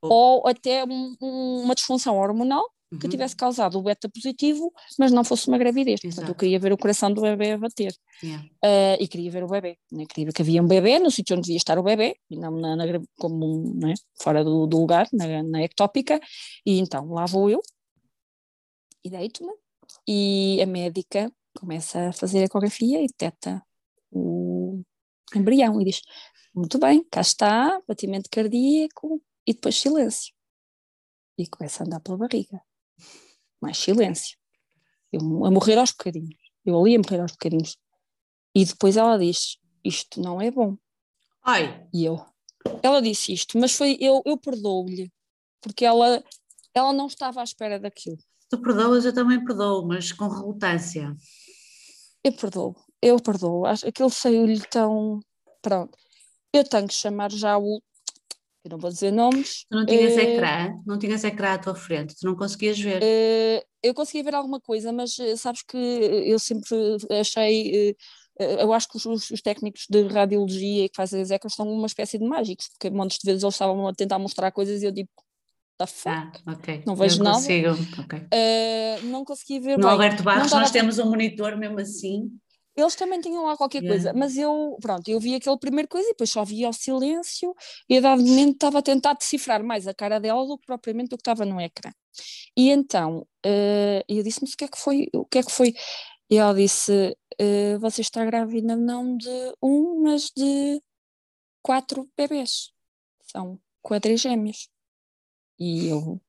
ou 0.00 0.46
até 0.46 0.84
um, 0.84 1.16
um, 1.20 1.62
uma 1.64 1.74
disfunção 1.74 2.16
hormonal 2.16 2.64
uhum. 2.92 2.98
que 2.98 3.08
tivesse 3.08 3.36
causado 3.36 3.78
o 3.78 3.82
beta 3.82 4.08
positivo, 4.08 4.72
mas 4.98 5.12
não 5.12 5.24
fosse 5.24 5.48
uma 5.48 5.58
gravidez. 5.58 6.00
Exato. 6.02 6.16
Portanto, 6.16 6.28
eu 6.28 6.34
queria 6.34 6.58
ver 6.58 6.72
o 6.72 6.78
coração 6.78 7.12
do 7.12 7.20
bebê 7.22 7.52
a 7.52 7.58
bater. 7.58 7.94
Yeah. 8.22 8.44
Uh, 8.64 9.02
e 9.02 9.08
queria 9.08 9.30
ver 9.30 9.44
o 9.44 9.48
bebê. 9.48 9.78
Né? 9.90 10.04
Queria 10.06 10.26
ver 10.26 10.32
que 10.32 10.42
havia 10.42 10.62
um 10.62 10.66
bebê 10.66 10.98
no 10.98 11.10
sítio 11.10 11.36
onde 11.36 11.46
devia 11.46 11.56
estar 11.56 11.78
o 11.78 11.82
bebê, 11.82 12.16
e 12.30 12.36
não 12.36 12.52
na, 12.52 12.76
na 12.76 12.84
como 13.18 13.74
né? 13.74 13.94
fora 14.20 14.44
do, 14.44 14.66
do 14.66 14.78
lugar, 14.78 15.08
na, 15.12 15.42
na, 15.42 15.62
ectópica. 15.62 16.20
E 16.64 16.78
então 16.78 17.08
lá 17.08 17.26
vou 17.26 17.50
eu 17.50 17.60
e 19.04 19.10
deito-me. 19.10 19.52
E 20.06 20.60
a 20.62 20.66
médica 20.66 21.30
começa 21.58 22.08
a 22.08 22.12
fazer 22.12 22.40
a 22.40 22.44
ecografia 22.44 23.02
e 23.02 23.06
detecta 23.06 23.62
o 24.10 24.82
embrião 25.34 25.80
e 25.80 25.84
diz: 25.84 26.02
Muito 26.54 26.78
bem, 26.78 27.04
cá 27.10 27.20
está, 27.20 27.80
batimento 27.86 28.28
cardíaco 28.30 29.22
e 29.46 29.54
depois 29.54 29.76
silêncio. 29.76 30.34
E 31.38 31.46
começa 31.46 31.82
a 31.82 31.86
andar 31.86 32.00
pela 32.00 32.16
barriga 32.16 32.65
mais 33.60 33.78
silêncio. 33.78 34.36
Eu 35.12 35.20
a 35.44 35.50
morrer 35.50 35.78
aos 35.78 35.90
bocadinhos. 35.90 36.36
Eu 36.64 36.80
ali 36.80 36.96
a 36.96 36.98
morrer 36.98 37.20
aos 37.20 37.32
bocadinhos. 37.32 37.76
E 38.54 38.64
depois 38.64 38.96
ela 38.96 39.18
diz: 39.18 39.56
Isto 39.84 40.20
não 40.20 40.40
é 40.40 40.50
bom. 40.50 40.76
Ai. 41.42 41.86
E 41.94 42.04
eu. 42.04 42.24
Ela 42.82 43.00
disse 43.00 43.32
isto, 43.32 43.58
mas 43.58 43.72
foi 43.72 43.96
eu, 44.00 44.22
eu 44.24 44.36
perdoo-lhe, 44.36 45.12
porque 45.60 45.84
ela, 45.84 46.22
ela 46.74 46.92
não 46.92 47.06
estava 47.06 47.40
à 47.40 47.44
espera 47.44 47.78
daquilo. 47.78 48.18
Tu 48.48 48.60
perdoas, 48.60 49.04
eu 49.04 49.14
também 49.14 49.44
perdoo, 49.44 49.86
mas 49.86 50.12
com 50.12 50.28
relutância. 50.28 51.14
Eu 52.22 52.32
perdoo, 52.32 52.74
eu 53.00 53.20
perdoo. 53.20 53.64
Aquilo 53.66 54.10
saiu-lhe 54.10 54.60
tão. 54.60 55.20
Pronto. 55.62 55.96
Eu 56.52 56.64
tenho 56.64 56.88
que 56.88 56.94
chamar 56.94 57.30
já 57.30 57.58
o. 57.58 57.82
eu 58.66 58.70
não 58.70 58.78
vou 58.78 58.90
dizer 58.90 59.10
nomes. 59.10 59.64
Tu 59.70 59.76
não 59.76 59.86
tinhas 59.86 60.14
uh, 60.14 60.20
ecrã? 60.20 60.74
Não 60.86 60.98
tinhas 60.98 61.24
ecrã 61.24 61.52
à 61.54 61.58
tua 61.58 61.74
frente? 61.74 62.14
Tu 62.18 62.26
não 62.26 62.34
conseguias 62.34 62.78
ver? 62.78 63.02
Uh, 63.02 63.64
eu 63.82 63.94
conseguia 63.94 64.24
ver 64.24 64.34
alguma 64.34 64.60
coisa, 64.60 64.92
mas 64.92 65.16
sabes 65.36 65.62
que 65.62 65.76
eu 65.76 66.38
sempre 66.38 66.68
achei 67.18 67.96
eu 68.38 68.70
acho 68.72 68.88
que 68.88 68.98
os, 68.98 69.30
os, 69.30 69.40
técnicos 69.40 69.86
de 69.88 70.02
radiologia 70.08 70.88
que 70.90 70.96
fazem 70.96 71.22
as 71.22 71.30
ecos 71.30 71.54
são 71.54 71.66
uma 71.66 71.86
espécie 71.86 72.18
de 72.18 72.24
mágicos, 72.26 72.68
porque 72.68 72.90
montes 72.90 73.18
de 73.18 73.24
vezes 73.24 73.42
eles 73.42 73.54
estavam 73.54 73.88
a 73.88 73.94
tentar 73.94 74.18
mostrar 74.18 74.52
coisas 74.52 74.82
e 74.82 74.84
eu 74.84 74.92
digo, 74.92 75.08
da 75.78 75.86
fuck? 75.86 76.10
Ah, 76.10 76.52
okay. 76.52 76.82
Não 76.86 76.96
vejo 76.96 77.22
nada. 77.22 77.36
Consigo. 77.36 77.70
Okay. 78.04 78.20
Uh, 78.20 79.06
não 79.06 79.24
conseguia 79.24 79.60
ver. 79.60 79.78
No 79.78 79.84
bem. 79.84 79.92
Alberto 79.92 80.22
Barros 80.22 80.50
nós 80.50 80.70
temos 80.70 80.98
um 80.98 81.06
monitor 81.06 81.56
mesmo 81.56 81.78
assim. 81.78 82.30
Eles 82.76 82.94
também 82.94 83.20
tinham 83.20 83.44
lá 83.44 83.56
qualquer 83.56 83.82
yeah. 83.82 83.94
coisa, 83.94 84.12
mas 84.12 84.36
eu, 84.36 84.76
pronto, 84.82 85.08
eu 85.08 85.18
vi 85.18 85.34
aquele 85.34 85.58
primeiro 85.58 85.88
coisa 85.88 86.06
e 86.06 86.10
depois 86.10 86.30
só 86.30 86.44
via 86.44 86.68
o 86.68 86.72
silêncio 86.72 87.54
e 87.88 87.96
a 87.96 88.00
dado 88.00 88.22
momento 88.22 88.54
estava 88.54 88.80
a 88.80 88.82
tentar 88.82 89.14
decifrar 89.14 89.64
mais 89.64 89.86
a 89.86 89.94
cara 89.94 90.20
dela 90.20 90.46
do 90.46 90.58
que 90.58 90.66
propriamente 90.66 91.14
o 91.14 91.16
que 91.16 91.22
estava 91.22 91.46
no 91.46 91.60
ecrã. 91.60 91.90
E 92.56 92.70
então, 92.70 93.20
uh, 93.20 94.02
eu 94.08 94.22
disse-me 94.22 94.48
o 94.50 94.56
que 94.56 94.64
é 94.64 94.68
que 94.68 94.78
foi, 94.78 95.08
o 95.14 95.24
que 95.24 95.38
é 95.38 95.42
que 95.42 95.50
foi? 95.52 95.74
E 96.30 96.36
ela 96.36 96.54
disse, 96.54 97.16
uh, 97.40 97.78
você 97.80 98.02
está 98.02 98.24
grávida 98.24 98.76
não 98.76 99.16
de 99.16 99.54
um, 99.62 100.02
mas 100.02 100.30
de 100.36 100.80
quatro 101.62 102.08
bebês. 102.16 102.72
São 103.22 103.58
quadrigêmeos. 103.82 104.68
E 105.58 105.88
eu 105.88 106.20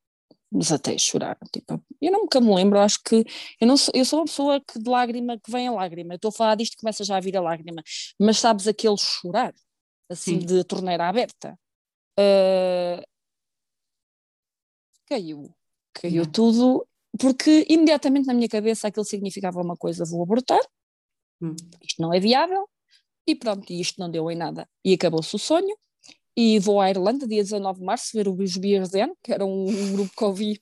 desatei 0.52 0.96
a 0.96 1.00
chorar. 1.00 1.38
Tipo, 1.52 1.82
eu 2.02 2.12
nunca 2.12 2.40
me 2.40 2.54
lembro, 2.54 2.80
acho 2.80 3.02
que 3.04 3.26
eu, 3.60 3.68
não 3.68 3.78
sou, 3.78 3.92
eu 3.96 4.06
sou 4.06 4.20
uma 4.20 4.26
pessoa 4.26 4.62
que 4.62 4.80
de 4.80 4.90
lágrima 4.90 5.40
que 5.40 5.52
vem 5.52 5.68
a 5.68 5.72
lágrima. 5.72 6.16
Estou 6.16 6.30
a 6.30 6.32
falar 6.32 6.56
disto 6.56 6.74
e 6.74 6.78
começa 6.78 7.04
já 7.04 7.18
a 7.18 7.20
vir 7.20 7.36
a 7.38 7.42
lágrima. 7.42 7.82
Mas 8.20 8.40
sabes 8.40 8.68
aquele 8.68 8.98
chorar, 8.98 9.54
assim, 10.10 10.40
Sim. 10.40 10.46
de 10.46 10.64
torneira 10.64 11.08
aberta? 11.08 11.58
Uh, 12.20 13.04
caiu. 15.06 15.54
Caiu 15.94 16.24
Não. 16.24 16.32
tudo, 16.32 16.88
porque 17.20 17.66
imediatamente 17.70 18.28
na 18.28 18.34
minha 18.34 18.50
cabeça 18.50 18.88
aquilo 18.88 19.06
significava 19.06 19.62
uma 19.62 19.76
coisa: 19.76 20.06
vou 20.06 20.24
abortar, 20.24 20.62
hum. 21.42 21.56
isto 21.82 22.02
não 22.02 22.14
é 22.14 22.20
viável, 22.20 22.70
e 23.28 23.36
pronto, 23.36 23.72
e 23.72 23.82
isto 23.82 24.00
não 24.00 24.10
deu 24.10 24.30
em 24.32 24.36
nada. 24.36 24.68
E 24.84 24.94
acabou-se 24.94 25.36
o 25.36 25.40
sonho 25.40 25.76
e 26.38 26.60
vou 26.60 26.80
à 26.80 26.92
Irlanda 26.92 27.28
dia 27.28 27.42
19 27.42 27.80
de 27.80 27.86
março 27.86 28.12
ver 28.14 28.28
os 28.28 28.58
Beers 28.58 28.92
Den, 28.92 29.12
que 29.24 29.34
era 29.34 29.44
um, 29.44 29.68
um 29.68 29.94
grupo 29.94 30.12
que 30.16 30.24
ouvi. 30.24 30.62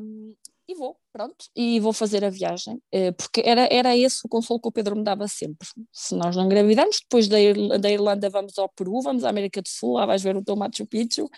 Um, 0.00 0.34
e 0.68 0.74
vou, 0.74 0.96
pronto, 1.12 1.46
e 1.54 1.78
vou 1.78 1.92
fazer 1.92 2.24
a 2.24 2.30
viagem, 2.30 2.82
eh, 2.90 3.12
porque 3.12 3.40
era, 3.44 3.68
era 3.70 3.96
esse 3.96 4.18
o 4.24 4.28
consolo 4.28 4.60
que 4.60 4.66
o 4.66 4.72
Pedro 4.72 4.96
me 4.96 5.04
dava 5.04 5.28
sempre. 5.28 5.68
Se 5.92 6.12
nós 6.16 6.34
não 6.34 6.44
engravidamos, 6.44 6.98
depois 7.00 7.28
da, 7.28 7.40
Ir 7.40 7.78
da 7.78 7.88
Irlanda 7.88 8.28
vamos 8.28 8.58
ao 8.58 8.68
Peru, 8.70 9.00
vamos 9.00 9.22
à 9.22 9.28
América 9.28 9.62
do 9.62 9.68
Sul, 9.68 9.92
lá 9.92 10.06
vais 10.06 10.24
ver 10.24 10.36
o 10.36 10.42
teu 10.42 10.56
Machu 10.56 10.84
Picchu. 10.84 11.30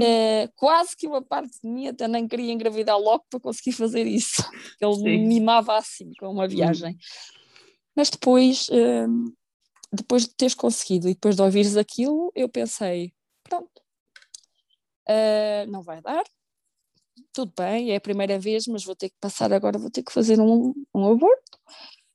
é, 0.00 0.48
quase 0.54 0.96
que 0.96 1.08
uma 1.08 1.20
parte 1.20 1.58
de 1.60 1.68
mim 1.68 1.88
até 1.88 2.06
nem 2.06 2.28
queria 2.28 2.52
engravidar 2.52 2.96
logo 2.96 3.24
para 3.28 3.40
conseguir 3.40 3.72
fazer 3.72 4.06
isso. 4.06 4.48
Ele 4.80 4.94
Sim. 4.94 5.26
mimava 5.26 5.76
assim, 5.76 6.12
com 6.20 6.30
uma 6.30 6.46
viagem. 6.46 6.96
Mas 7.96 8.10
depois, 8.10 8.68
depois 9.92 10.24
de 10.24 10.34
teres 10.34 10.54
conseguido 10.54 11.08
e 11.08 11.14
depois 11.14 11.36
de 11.36 11.42
ouvires 11.42 11.76
aquilo, 11.76 12.30
eu 12.34 12.48
pensei, 12.48 13.12
pronto, 13.42 13.80
uh, 15.08 15.70
não 15.70 15.82
vai 15.82 16.00
dar, 16.00 16.24
tudo 17.32 17.52
bem, 17.56 17.92
é 17.92 17.96
a 17.96 18.00
primeira 18.00 18.38
vez, 18.38 18.66
mas 18.66 18.84
vou 18.84 18.94
ter 18.96 19.10
que 19.10 19.16
passar 19.20 19.52
agora, 19.52 19.78
vou 19.78 19.90
ter 19.90 20.02
que 20.02 20.12
fazer 20.12 20.40
um, 20.40 20.74
um 20.94 21.12
aborto. 21.12 21.58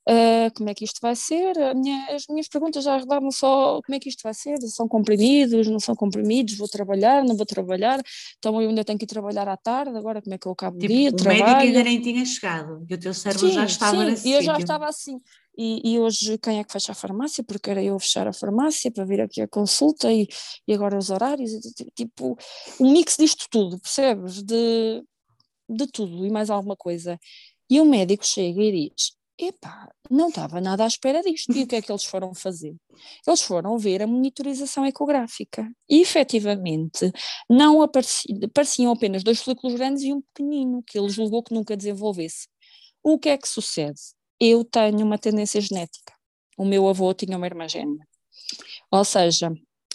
Uh, 0.05 0.51
como 0.53 0.69
é 0.69 0.73
que 0.73 0.83
isto 0.83 0.99
vai 1.01 1.15
ser? 1.15 1.55
Minha, 1.75 2.13
as 2.13 2.25
minhas 2.27 2.49
perguntas 2.49 2.83
já 2.83 2.97
rodavam 2.97 3.31
só 3.31 3.81
como 3.81 3.95
é 3.95 3.99
que 3.99 4.09
isto 4.09 4.21
vai 4.21 4.33
ser? 4.33 4.59
São 4.63 4.85
comprimidos, 4.85 5.65
não 5.67 5.79
são 5.79 5.95
comprimidos? 5.95 6.57
Vou 6.57 6.67
trabalhar, 6.67 7.23
não 7.23 7.37
vou 7.37 7.45
trabalhar? 7.45 8.01
Então 8.37 8.61
eu 8.61 8.67
ainda 8.67 8.83
tenho 8.83 8.99
que 8.99 9.05
ir 9.05 9.07
trabalhar 9.07 9.47
à 9.47 9.55
tarde, 9.55 9.95
agora 9.97 10.21
como 10.21 10.35
é 10.35 10.37
que 10.37 10.45
eu 10.45 10.51
acabo 10.51 10.77
tipo, 10.77 10.91
o 10.91 10.95
dia? 10.95 11.09
O 11.09 11.15
trabalho? 11.15 11.45
médico 11.45 11.61
ainda 11.61 11.83
nem 11.85 12.01
tinha 12.01 12.25
chegado 12.25 12.85
e 12.89 12.93
o 12.93 12.99
teu 12.99 13.13
cérebro 13.13 13.47
sim, 13.47 13.53
já 13.53 13.63
estava 13.63 13.97
sim, 13.97 14.05
nesse 14.05 14.27
e 14.27 14.33
eu 14.33 14.41
já 14.41 14.57
estava 14.57 14.87
assim. 14.87 15.17
E, 15.57 15.93
e, 15.93 15.99
hoje 15.99 16.38
quem 16.39 16.59
é 16.59 16.63
que 16.63 16.71
fecha 16.73 16.91
a 16.93 16.95
farmácia? 16.95 17.43
Porque 17.43 17.69
era 17.69 17.84
eu 17.84 17.99
fechar 17.99 18.27
a 18.27 18.34
farmácia 18.34 18.91
para 18.91 19.05
vir 19.05 19.21
aqui 19.21 19.41
a 19.41 19.47
consulta 19.47 20.11
e, 20.11 20.27
e 20.67 20.73
agora 20.73 20.97
os 20.97 21.09
horários, 21.09 21.51
tipo, 21.95 22.38
um 22.80 22.91
mix 22.91 23.15
disto 23.17 23.47
tudo, 23.51 23.80
percebes? 23.80 24.41
De, 24.43 25.03
de 25.69 25.88
tudo 25.88 26.25
e 26.25 26.31
mais 26.31 26.49
alguma 26.49 26.75
coisa. 26.75 27.19
E 27.69 27.80
o 27.80 27.85
médico 27.85 28.25
chega 28.25 28.61
e 28.61 28.89
diz: 28.89 29.13
Epá, 29.38 29.89
não 30.09 30.30
estava 30.30 30.61
nada 30.61 30.84
à 30.84 30.88
espera 30.88 31.21
disto. 31.21 31.51
E 31.51 31.63
o 31.63 31.67
que 31.67 31.75
é 31.75 31.81
que 31.81 31.91
eles 31.91 32.03
foram 32.03 32.34
fazer? 32.34 32.75
Eles 33.27 33.41
foram 33.41 33.77
ver 33.77 34.01
a 34.01 34.07
monitorização 34.07 34.85
ecográfica 34.85 35.69
e 35.89 36.01
efetivamente 36.01 37.11
não 37.49 37.81
apareciam, 37.81 38.39
apareciam 38.43 38.91
apenas 38.91 39.23
dois 39.23 39.41
folículos 39.41 39.75
grandes 39.75 40.03
e 40.03 40.13
um 40.13 40.21
pequenino, 40.21 40.84
que 40.85 40.97
ele 40.97 41.09
julgou 41.09 41.43
que 41.43 41.53
nunca 41.53 41.75
desenvolvesse. 41.75 42.47
O 43.03 43.19
que 43.19 43.30
é 43.30 43.38
que 43.38 43.47
sucede? 43.47 43.99
Eu 44.45 44.65
tenho 44.65 45.06
uma 45.06 45.18
tendência 45.18 45.61
genética. 45.61 46.11
O 46.57 46.65
meu 46.65 46.86
avô 46.90 47.14
tinha 47.14 47.38
uma 47.38 47.45
irmã 47.45 47.65
gêmea. 47.65 48.06
Ou 48.91 49.06
seja, 49.06 49.53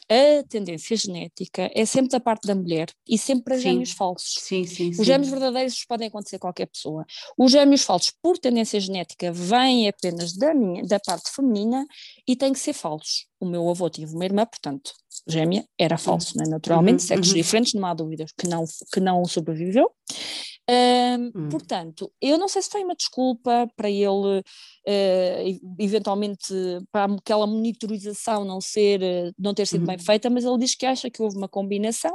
a 0.08 0.42
tendência 0.48 0.96
genética 0.96 1.70
é 1.74 1.84
sempre 1.84 2.08
da 2.08 2.18
parte 2.18 2.46
da 2.46 2.54
mulher 2.54 2.88
e 3.06 3.18
sempre 3.18 3.44
para 3.44 3.58
gêmeos 3.58 3.90
falsos. 3.90 4.42
Sim, 4.42 4.64
sim, 4.64 4.88
Os 4.98 5.06
gêmeos 5.06 5.28
verdadeiros 5.28 5.84
podem 5.84 6.08
acontecer 6.08 6.36
a 6.36 6.38
qualquer 6.38 6.64
pessoa. 6.64 7.04
Os 7.36 7.52
gêmeos 7.52 7.82
falsos, 7.82 8.10
por 8.22 8.38
tendência 8.38 8.80
genética, 8.80 9.30
vêm 9.30 9.86
apenas 9.86 10.32
da, 10.32 10.54
minha, 10.54 10.82
da 10.82 10.98
parte 10.98 11.30
feminina 11.30 11.86
e 12.26 12.34
têm 12.34 12.54
que 12.54 12.58
ser 12.58 12.72
falsos. 12.72 13.26
O 13.38 13.44
meu 13.44 13.68
avô 13.68 13.90
tinha 13.90 14.08
uma 14.08 14.24
irmã, 14.24 14.46
portanto, 14.46 14.94
gêmea, 15.26 15.62
era 15.78 15.98
falso, 15.98 16.38
né? 16.38 16.44
naturalmente, 16.48 17.02
uhum, 17.02 17.06
sexos 17.06 17.32
uhum. 17.32 17.36
diferentes, 17.36 17.74
não 17.74 17.84
há 17.84 17.92
dúvidas 17.92 18.32
que 18.32 18.48
não, 18.48 18.64
que 18.90 18.98
não 18.98 19.22
sobreviveu. 19.26 19.90
Hum. 20.70 21.48
Portanto, 21.48 22.12
eu 22.20 22.36
não 22.36 22.48
sei 22.48 22.60
se 22.62 22.70
foi 22.70 22.84
uma 22.84 22.94
desculpa 22.94 23.70
para 23.74 23.90
ele, 23.90 24.40
uh, 24.40 25.74
eventualmente, 25.78 26.52
para 26.92 27.12
aquela 27.14 27.46
monitorização 27.46 28.44
não, 28.44 28.60
ser, 28.60 29.00
não 29.38 29.54
ter 29.54 29.66
sido 29.66 29.80
uhum. 29.80 29.86
bem 29.86 29.98
feita, 29.98 30.28
mas 30.28 30.44
ele 30.44 30.58
diz 30.58 30.74
que 30.74 30.84
acha 30.84 31.10
que 31.10 31.22
houve 31.22 31.36
uma 31.36 31.48
combinação 31.48 32.14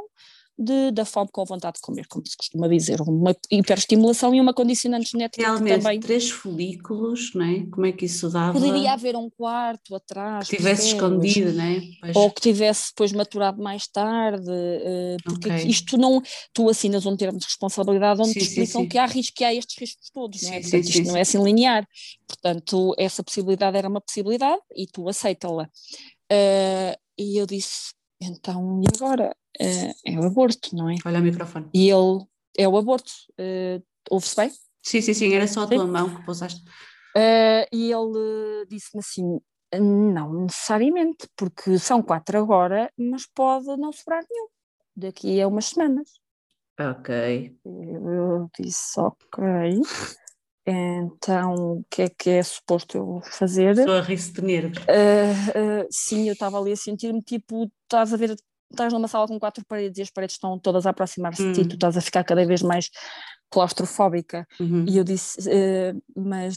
de, 0.57 0.91
da 0.91 1.03
fome 1.03 1.29
com 1.31 1.43
vontade 1.45 1.75
de 1.75 1.81
comer, 1.81 2.07
como 2.07 2.25
se 2.27 2.37
costuma 2.37 2.67
dizer, 2.67 3.01
uma 3.01 3.35
hiperestimulação 3.49 4.35
e 4.35 4.39
uma 4.39 4.53
condicionante 4.53 5.09
genética 5.11 5.43
Realmente, 5.43 5.81
também... 5.81 5.99
três 5.99 6.29
folículos, 6.29 7.31
não 7.33 7.45
é? 7.45 7.65
Como 7.71 7.85
é 7.85 7.91
que 7.91 8.05
isso 8.05 8.29
dava? 8.29 8.53
Poderia 8.53 8.93
haver 8.93 9.15
um 9.15 9.29
quarto 9.29 9.95
atrás. 9.95 10.47
Que 10.47 10.57
tivesse 10.57 10.87
escondido, 10.87 11.53
não 11.53 11.63
é? 11.63 11.81
Pois. 12.01 12.15
Ou 12.15 12.31
que 12.31 12.41
tivesse 12.41 12.89
depois 12.89 13.11
maturado 13.11 13.61
mais 13.61 13.87
tarde, 13.87 14.49
uh, 14.49 15.17
porque 15.23 15.49
okay. 15.49 15.67
isto 15.67 15.97
não... 15.97 16.21
Tu 16.53 16.69
assinas 16.69 17.05
um 17.05 17.17
termo 17.17 17.39
de 17.39 17.45
responsabilidade 17.45 18.21
onde 18.21 18.33
sim, 18.33 18.39
te 18.39 18.45
explicam 18.45 18.81
sim, 18.81 18.83
sim. 18.83 18.87
que 18.89 18.97
há 18.97 19.05
risco, 19.05 19.35
que 19.35 19.43
há 19.43 19.53
estes 19.53 19.77
riscos 19.77 20.09
todos, 20.11 20.41
não 20.43 20.53
é? 20.53 20.61
Portanto, 20.61 20.89
isto 20.89 21.03
não 21.07 21.17
é 21.17 21.21
assim 21.21 21.43
linear. 21.43 21.87
Portanto, 22.27 22.93
essa 22.97 23.23
possibilidade 23.23 23.77
era 23.77 23.89
uma 23.89 24.01
possibilidade 24.01 24.61
e 24.75 24.85
tu 24.87 25.09
aceita-la. 25.09 25.69
Uh, 26.31 26.95
e 27.17 27.39
eu 27.39 27.45
disse, 27.45 27.93
então, 28.21 28.81
e 28.83 28.87
agora? 28.95 29.35
Uh, 29.61 29.93
é 30.05 30.19
o 30.19 30.25
aborto, 30.25 30.75
não 30.75 30.89
é? 30.89 30.95
Olha 31.05 31.19
o 31.19 31.23
microfone. 31.23 31.69
E 31.73 31.89
ele 31.89 32.25
é 32.57 32.67
o 32.67 32.77
aborto. 32.77 33.11
Uh, 33.39 33.83
Ouve-se 34.09 34.35
bem? 34.35 34.51
Sim, 34.81 35.01
sim, 35.01 35.13
sim, 35.13 35.33
era 35.33 35.47
só 35.47 35.63
a 35.63 35.67
tua 35.67 35.85
sim. 35.85 35.91
mão 35.91 36.15
que 36.15 36.25
pousaste. 36.25 36.61
Uh, 37.15 37.65
e 37.71 37.91
ele 37.91 38.65
disse-me 38.67 38.99
assim: 38.99 39.39
não 39.79 40.33
necessariamente, 40.43 41.27
porque 41.35 41.77
são 41.79 42.01
quatro 42.01 42.37
agora, 42.37 42.91
mas 42.97 43.25
pode 43.25 43.67
não 43.77 43.91
sobrar 43.91 44.23
nenhum 44.29 44.47
daqui 44.95 45.41
a 45.41 45.47
umas 45.47 45.65
semanas. 45.65 46.09
Ok. 46.79 47.55
Eu 47.65 48.49
disse: 48.59 48.99
ok. 48.99 49.43
Então, 50.65 51.55
o 51.55 51.83
que 51.89 52.03
é 52.03 52.09
que 52.09 52.29
é 52.29 52.43
suposto 52.43 52.97
eu 52.97 53.21
fazer? 53.23 53.77
Estou 53.77 53.95
a 53.95 54.01
rir-se 54.01 54.31
de 54.31 54.41
nervos. 54.41 54.77
Uh, 54.79 55.81
uh, 55.83 55.87
sim, 55.91 56.27
eu 56.27 56.33
estava 56.33 56.57
ali 56.57 56.71
a 56.71 56.77
sentir-me 56.77 57.21
tipo, 57.21 57.69
estás 57.83 58.13
a 58.13 58.17
ver, 58.17 58.33
estás 58.73 58.91
numa 58.91 59.07
sala 59.07 59.27
com 59.27 59.39
quatro 59.39 59.63
paredes 59.65 59.97
e 59.97 60.01
as 60.01 60.09
paredes 60.09 60.35
estão 60.35 60.59
todas 60.59 60.85
a 60.85 60.89
aproximar-se 60.89 61.43
de 61.43 61.53
ti, 61.53 61.67
tu 61.67 61.73
hum. 61.73 61.75
estás 61.75 61.97
a 61.97 62.01
ficar 62.01 62.23
cada 62.23 62.45
vez 62.45 62.61
mais 62.61 62.89
claustrofóbica. 63.49 64.47
Uhum. 64.59 64.85
E 64.87 64.97
eu 64.97 65.03
disse, 65.03 65.39
uh, 65.47 66.01
mas, 66.15 66.55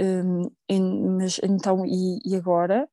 um, 0.00 0.50
in, 0.68 1.16
mas 1.16 1.40
então, 1.42 1.84
e, 1.86 2.18
e 2.24 2.36
agora? 2.36 2.88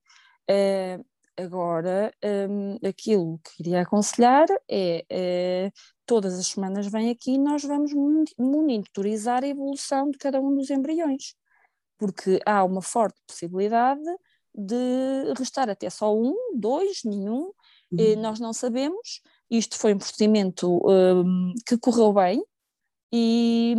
agora, 1.38 2.14
um, 2.50 2.78
aquilo 2.86 3.40
que 3.40 3.56
queria 3.58 3.82
aconselhar 3.82 4.48
é 4.70 5.72
todas 6.06 6.38
as 6.38 6.48
semanas 6.48 6.88
vem 6.88 7.10
aqui 7.10 7.32
e 7.32 7.38
nós 7.38 7.64
vamos 7.64 7.94
monitorizar 8.38 9.46
a 9.46 9.48
evolução 9.48 10.12
de 10.12 10.18
cada 10.18 10.42
um 10.42 10.54
dos 10.54 10.70
embriões, 10.70 11.36
porque 11.98 12.42
há 12.46 12.66
uma 12.66 12.82
forte 12.82 13.18
possibilidade 13.26 14.02
de 14.54 15.34
restar 15.38 15.70
até 15.70 15.90
só 15.90 16.14
um, 16.14 16.36
dois, 16.54 17.00
nenhum, 17.06 17.52
uhum. 17.92 18.22
nós 18.22 18.40
não 18.40 18.54
sabemos. 18.54 19.22
Isto 19.50 19.78
foi 19.78 19.94
um 19.94 19.98
procedimento 19.98 20.82
um, 20.88 21.54
que 21.66 21.78
correu 21.78 22.14
bem 22.14 22.44
e, 23.12 23.76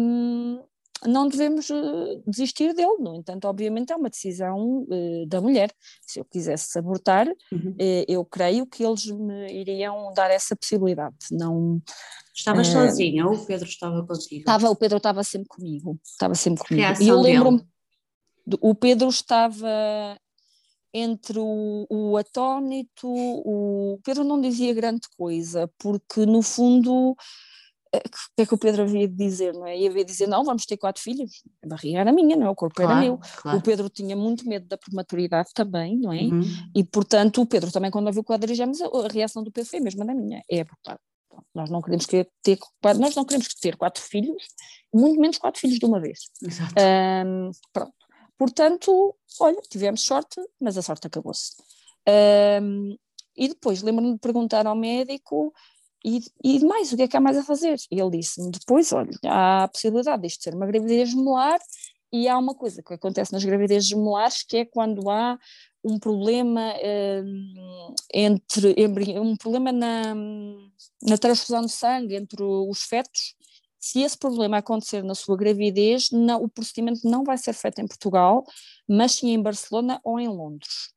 não 1.07 1.29
devemos 1.29 1.69
uh, 1.71 2.23
desistir 2.27 2.75
dele. 2.75 2.97
No 3.01 3.15
entanto, 3.15 3.47
obviamente 3.47 3.93
é 3.93 3.97
uma 3.97 4.11
decisão 4.11 4.87
uh, 4.89 5.27
da 5.27 5.41
mulher. 5.41 5.73
Se 6.03 6.21
eu 6.21 6.25
quisesse 6.25 6.79
abortar, 6.79 7.27
uhum. 7.51 7.75
eu 8.07 8.25
creio 8.25 8.67
que 8.67 8.85
eles 8.85 9.07
me 9.07 9.53
iriam 9.53 10.13
dar 10.15 10.31
essa 10.31 10.55
possibilidade. 10.55 11.17
Não. 11.31 11.83
Estavas 12.35 12.69
sozinha 12.69 13.27
ou 13.27 13.35
o 13.35 13.47
Pedro 13.47 13.69
estava 13.69 14.07
contigo? 14.07 14.41
Estava, 14.41 14.71
o 14.71 14.77
Pedro 14.77 14.97
estava 14.97 15.25
sempre 15.25 15.49
comigo. 15.49 15.99
Estava 16.05 16.35
sempre 16.35 16.67
comigo. 16.67 17.03
e 17.03 17.09
eu 17.09 17.21
lembro-me. 17.21 17.63
O 18.61 18.75
Pedro 18.75 19.09
estava 19.09 19.69
entre 20.93 21.39
o, 21.39 21.87
o 21.89 22.17
atónito, 22.17 23.09
o 23.09 23.99
Pedro 24.05 24.25
não 24.25 24.41
dizia 24.41 24.75
grande 24.75 25.09
coisa, 25.17 25.71
porque 25.79 26.27
no 26.27 26.43
fundo 26.43 27.17
eh, 27.95 27.99
o 27.99 28.35
que 28.37 28.43
é 28.43 28.47
que 28.47 28.55
o 28.55 28.59
Pedro 28.59 28.83
havia 28.83 29.07
de 29.07 29.15
dizer, 29.15 29.53
não 29.55 29.67
é? 29.67 29.79
E 29.79 29.87
havia 29.87 30.05
de 30.05 30.11
dizer, 30.11 30.27
não, 30.27 30.45
vamos 30.45 30.65
ter 30.65 30.77
quatro 30.77 31.03
filhos, 31.03 31.43
a 31.63 31.69
barriga 31.69 32.01
era 32.01 32.13
minha, 32.13 32.37
não 32.37 32.47
é? 32.47 32.51
O 32.51 32.55
corpo 32.55 32.75
claro, 32.75 32.93
era 32.93 33.01
meu. 33.01 33.19
Claro. 33.37 33.59
O 33.59 33.63
Pedro 33.63 33.89
tinha 33.89 34.17
muito 34.17 34.47
medo 34.49 34.67
da 34.67 34.77
prematuridade 34.77 35.51
também, 35.55 35.97
não 35.97 36.13
é? 36.13 36.23
Uhum. 36.23 36.43
E 36.75 36.85
portanto 36.85 37.43
o 37.43 37.47
Pedro 37.47 37.71
também 37.71 37.91
quando 37.91 38.07
ouviu 38.07 38.25
quadrigêmeos, 38.25 38.81
a 38.81 39.09
reação 39.11 39.43
do 39.43 39.53
Pedro 39.53 39.71
foi 39.71 39.79
a 39.79 39.83
mesma 39.83 40.05
da 40.05 40.15
minha, 40.15 40.43
é 40.51 40.65
porque 40.65 40.91
nós 41.55 41.71
não 41.71 41.81
queremos 41.81 42.07
ter, 42.07 42.29
nós 42.99 43.15
não 43.15 43.25
queremos 43.25 43.49
ter 43.55 43.77
quatro 43.77 44.03
filhos, 44.03 44.43
muito 44.93 45.21
menos 45.21 45.39
quatro 45.39 45.61
filhos 45.61 45.79
de 45.79 45.85
uma 45.87 46.01
vez. 46.01 46.19
Exato. 46.43 46.75
Um, 47.27 47.51
pronto. 47.73 48.02
Portanto, 48.43 49.15
olha, 49.39 49.63
tivemos 49.71 50.01
sorte, 50.01 50.41
mas 50.61 50.77
a 50.77 50.83
sorte 50.83 51.07
acabou-se. 51.07 51.53
Um, 52.61 52.99
e 53.37 53.47
depois 53.47 53.83
lembro-me 53.83 54.15
de 54.15 54.19
perguntar 54.19 54.67
ao 54.67 54.75
médico 54.75 55.55
e, 56.05 56.21
e 56.43 56.59
mais, 56.65 56.93
o 56.93 56.97
que 56.97 57.05
é 57.05 57.09
que 57.09 57.17
há 57.17 57.21
mais 57.21 57.39
a 57.39 57.45
fazer? 57.45 57.79
E 57.89 58.01
ele 58.01 58.19
disse-me 58.19 58.51
depois, 58.51 58.93
olha, 58.93 59.13
há 59.27 59.63
a 59.63 59.69
possibilidade 59.69 60.23
disto 60.23 60.43
ser 60.43 60.57
uma 60.57 60.67
gravidez 60.67 61.11
gemelar 61.11 61.61
e 62.13 62.27
há 62.27 62.37
uma 62.37 62.53
coisa 62.53 62.83
que 62.83 62.93
acontece 62.93 63.33
nas 63.33 63.45
gravidezes 63.45 63.89
gemelares 63.89 64.43
que 64.43 64.57
é 64.57 64.65
quando 64.65 65.09
há 65.09 65.39
um 65.85 65.97
problema 66.01 66.75
um, 67.25 67.95
entre 68.13 68.75
um 69.21 69.37
problema 69.37 69.71
na, 69.71 70.17
na 71.01 71.17
transfusão 71.17 71.63
de 71.63 71.71
sangue 71.71 72.17
entre 72.17 72.43
os 72.43 72.83
fetos 72.83 73.37
se 73.83 74.01
esse 74.01 74.17
problema 74.17 74.59
acontecer 74.59 75.03
na 75.03 75.15
sua 75.15 75.37
gravidez, 75.37 76.09
não, 76.13 76.45
o 76.45 76.49
procedimento 76.49 77.01
não 77.03 77.25
vai 77.25 77.37
ser 77.37 77.53
feito 77.53 77.81
em 77.81 77.87
Portugal, 77.87 78.45
mas 78.89 79.17
sim 79.17 79.31
em 79.31 79.43
Barcelona 79.43 80.01
ou 80.05 80.21
em 80.21 80.29
Londres. 80.29 80.93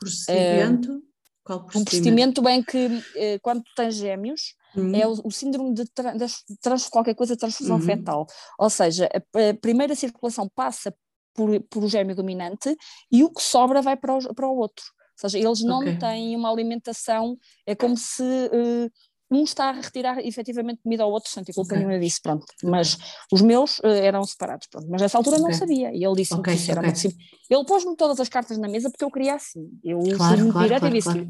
Procedimento? 0.00 0.90
Uh, 0.90 1.02
Qual 1.44 1.64
procedimento? 1.66 1.78
Um 1.78 1.84
procedimento 1.84 2.48
em 2.48 2.62
que, 2.62 2.86
uh, 2.86 3.40
quando 3.42 3.62
tu 3.62 3.70
tens 3.76 3.96
gêmeos, 3.96 4.54
uhum. 4.74 4.94
é 4.94 5.06
o, 5.06 5.12
o, 5.22 5.30
síndrome 5.30 5.74
de, 5.74 5.84
tra 5.84 6.14
trans, 6.62 6.88
qualquer 6.88 7.14
coisa 7.14 7.34
de 7.34 7.40
transfusão 7.40 7.76
uhum. 7.76 7.82
fetal. 7.82 8.26
Ou 8.58 8.70
seja, 8.70 9.06
a, 9.12 9.50
a, 9.50 9.54
primeira 9.54 9.94
circulação 9.94 10.48
passa 10.48 10.96
por, 11.34 11.60
por 11.64 11.84
o 11.84 11.88
gêmeo 11.88 12.16
dominante 12.16 12.74
e 13.12 13.22
o 13.22 13.30
que 13.30 13.42
sobra 13.42 13.82
vai 13.82 13.98
para 13.98 14.16
o, 14.16 14.34
para 14.34 14.48
o 14.48 14.56
outro. 14.56 14.86
Ou 15.22 15.28
seja, 15.28 15.46
eles 15.46 15.62
não 15.62 15.80
okay. 15.80 15.98
têm 15.98 16.34
uma 16.34 16.50
alimentação, 16.50 17.36
é 17.66 17.74
como 17.74 17.98
se 17.98 18.22
uh, 18.22 18.90
um 19.30 19.42
está 19.42 19.70
a 19.70 19.72
retirar 19.72 20.24
efetivamente 20.24 20.80
comida 20.82 21.02
ao 21.02 21.10
outro, 21.10 21.30
portanto, 21.30 21.54
culpa 21.54 21.74
okay. 21.74 21.98
disso, 21.98 22.20
pronto. 22.22 22.46
Mas 22.62 22.98
os 23.32 23.40
meus 23.40 23.78
uh, 23.78 23.86
eram 23.86 24.22
separados, 24.24 24.66
pronto. 24.66 24.86
Mas 24.88 25.00
nessa 25.00 25.18
altura 25.18 25.36
okay. 25.36 25.48
não 25.48 25.58
sabia, 25.58 25.90
e 25.92 26.04
ele 26.04 26.14
disse-me 26.16 26.40
okay, 26.40 26.56
era 26.68 26.82
muito 26.82 26.98
simples. 26.98 27.26
Ele 27.48 27.64
pôs-me 27.64 27.96
todas 27.96 28.20
as 28.20 28.28
cartas 28.28 28.58
na 28.58 28.68
mesa 28.68 28.90
porque 28.90 29.04
eu 29.04 29.10
queria 29.10 29.34
assim. 29.34 29.70
Eu 29.82 30.00
claro, 30.16 30.38
fui 30.38 30.52
claro, 30.52 30.66
direto 30.66 30.80
claro, 30.80 30.94
e 30.94 30.98
disse 30.98 31.12
claro. 31.12 31.28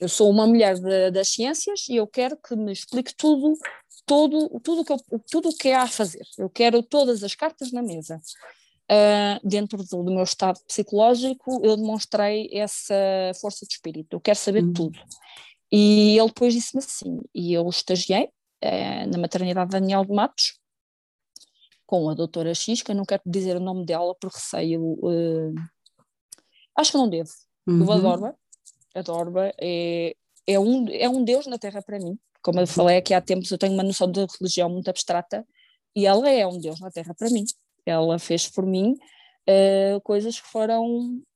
eu 0.00 0.08
sou 0.08 0.30
uma 0.30 0.46
mulher 0.46 0.78
de, 0.78 1.10
das 1.10 1.28
ciências 1.28 1.88
e 1.88 1.96
eu 1.96 2.06
quero 2.06 2.36
que 2.36 2.54
me 2.56 2.72
explique 2.72 3.14
tudo, 3.16 3.54
todo, 4.04 4.60
tudo 4.60 4.84
que 4.84 4.92
eu, 4.92 4.98
tudo 5.30 5.48
o 5.48 5.56
que 5.56 5.70
há 5.70 5.82
a 5.82 5.88
fazer. 5.88 6.22
Eu 6.38 6.50
quero 6.50 6.82
todas 6.82 7.22
as 7.22 7.34
cartas 7.34 7.72
na 7.72 7.82
mesa. 7.82 8.20
Uh, 8.88 9.40
dentro 9.42 9.78
do, 9.78 10.04
do, 10.04 10.14
meu 10.14 10.22
estado 10.22 10.60
psicológico, 10.64 11.60
eu 11.64 11.76
demonstrei 11.76 12.48
essa 12.52 12.94
força 13.40 13.66
de 13.66 13.72
espírito. 13.72 14.14
Eu 14.14 14.20
quero 14.20 14.38
saber 14.38 14.62
hum. 14.62 14.72
tudo. 14.72 14.96
E 15.70 16.18
ele 16.18 16.28
depois 16.28 16.54
disse-me 16.54 16.82
assim, 16.82 17.20
e 17.34 17.52
eu 17.52 17.68
estagiei 17.68 18.30
eh, 18.60 19.06
na 19.06 19.18
maternidade 19.18 19.70
Daniel 19.70 20.04
de 20.04 20.12
Matos, 20.12 20.58
com 21.86 22.08
a 22.08 22.14
doutora 22.14 22.54
X, 22.54 22.82
que 22.82 22.90
eu 22.90 22.94
não 22.94 23.04
quero 23.04 23.22
dizer 23.24 23.56
o 23.56 23.60
nome 23.60 23.86
dela 23.86 24.14
por 24.14 24.30
receio, 24.30 24.82
uh, 24.82 25.54
acho 26.76 26.90
que 26.90 26.98
não 26.98 27.08
devo, 27.08 27.30
uhum. 27.66 27.84
eu 27.84 27.92
adoro-a, 27.92 28.34
adoro-a, 28.94 29.52
é, 29.60 30.16
é, 30.46 30.58
um, 30.58 30.88
é 30.88 31.08
um 31.08 31.22
Deus 31.24 31.46
na 31.46 31.58
Terra 31.58 31.80
para 31.80 31.98
mim, 31.98 32.18
como 32.42 32.60
eu 32.60 32.66
falei 32.66 32.96
aqui 32.96 33.14
há 33.14 33.20
tempos, 33.20 33.50
eu 33.50 33.58
tenho 33.58 33.72
uma 33.72 33.84
noção 33.84 34.10
de 34.10 34.26
religião 34.38 34.68
muito 34.68 34.90
abstrata, 34.90 35.46
e 35.94 36.06
ela 36.06 36.28
é 36.28 36.46
um 36.46 36.58
Deus 36.58 36.80
na 36.80 36.90
Terra 36.90 37.14
para 37.14 37.30
mim, 37.30 37.44
ela 37.86 38.18
fez 38.18 38.48
por 38.48 38.66
mim 38.66 38.96
uh, 39.48 40.00
coisas 40.02 40.40
que 40.40 40.46
foram 40.48 41.22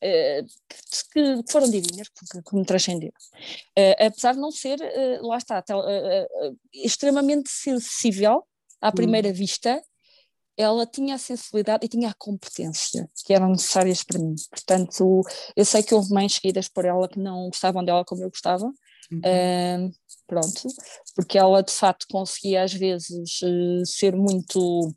que, 0.00 1.42
que, 1.42 1.52
foram 1.52 1.70
divinas, 1.70 2.08
que, 2.08 2.42
que 2.42 2.56
me 2.56 2.64
transcenderam. 2.64 3.14
Uh, 3.78 4.06
apesar 4.06 4.34
de 4.34 4.40
não 4.40 4.50
ser, 4.50 4.78
uh, 4.78 5.26
lá 5.26 5.38
está, 5.38 5.62
extremamente 6.72 7.50
sensível 7.50 8.44
à 8.80 8.92
primeira 8.92 9.28
hum. 9.28 9.32
vista, 9.32 9.82
ela 10.56 10.86
tinha 10.86 11.16
a 11.16 11.18
sensibilidade 11.18 11.84
e 11.84 11.88
tinha 11.88 12.10
a 12.10 12.14
competência 12.14 13.08
que 13.24 13.34
eram 13.34 13.50
necessárias 13.50 14.02
para 14.02 14.18
mim. 14.18 14.34
Portanto, 14.50 15.22
eu 15.54 15.64
sei 15.64 15.82
que 15.82 15.94
houve 15.94 16.12
mães 16.12 16.34
seguidas 16.34 16.68
por 16.68 16.84
ela 16.84 17.08
que 17.08 17.18
não 17.18 17.46
gostavam 17.48 17.84
dela 17.84 18.04
como 18.04 18.22
eu 18.22 18.30
gostava. 18.30 18.70
Uhum. 19.12 19.92
pronto, 20.26 20.66
porque 21.14 21.38
ela 21.38 21.62
de 21.62 21.70
facto 21.70 22.06
conseguia 22.10 22.64
às 22.64 22.72
vezes 22.72 23.38
ser 23.84 24.16
muito 24.16 24.92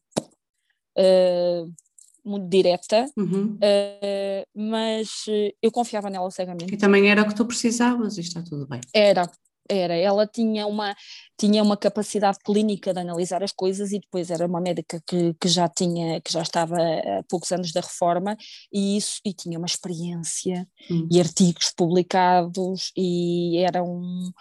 muito 2.30 2.48
direta, 2.48 3.06
uhum. 3.18 3.56
uh, 3.56 4.46
mas 4.56 5.26
eh, 5.28 5.54
eu 5.62 5.72
confiava 5.72 6.10
nela 6.10 6.30
cegamente. 6.32 6.74
E 6.74 6.78
também 6.78 7.10
era 7.10 7.24
o 7.24 7.28
que 7.28 7.36
tu 7.36 7.46
precisavas 7.46 8.18
e 8.18 8.22
está 8.22 8.42
tudo 8.42 8.68
bem. 8.68 8.82
Era, 8.94 9.30
era. 9.70 9.96
Ela 9.96 10.26
tinha 10.26 10.66
uma, 10.66 10.96
tinha 11.40 11.64
uma 11.64 11.78
capacidade 11.78 12.40
clínica 12.44 12.94
de 12.94 13.00
analisar 13.00 13.44
as 13.44 13.52
coisas 13.52 13.92
e 13.92 14.00
depois 14.00 14.32
era 14.32 14.46
uma 14.46 14.60
médica 14.60 15.02
que, 15.08 15.34
que 15.40 15.48
já 15.48 15.70
tinha, 15.70 16.20
que 16.22 16.32
já 16.34 16.42
estava 16.42 16.76
há 16.78 17.24
poucos 17.30 17.52
anos 17.52 17.72
da 17.72 17.82
reforma 17.82 18.36
e 18.74 18.98
isso, 18.98 19.20
e 19.24 19.34
tinha 19.34 19.58
uma 19.58 19.68
experiência 19.68 20.68
uhum. 20.90 21.08
e 21.12 21.20
artigos 21.20 21.72
publicados 21.76 22.92
e 22.98 23.58
era 23.60 23.84
um 23.84 24.32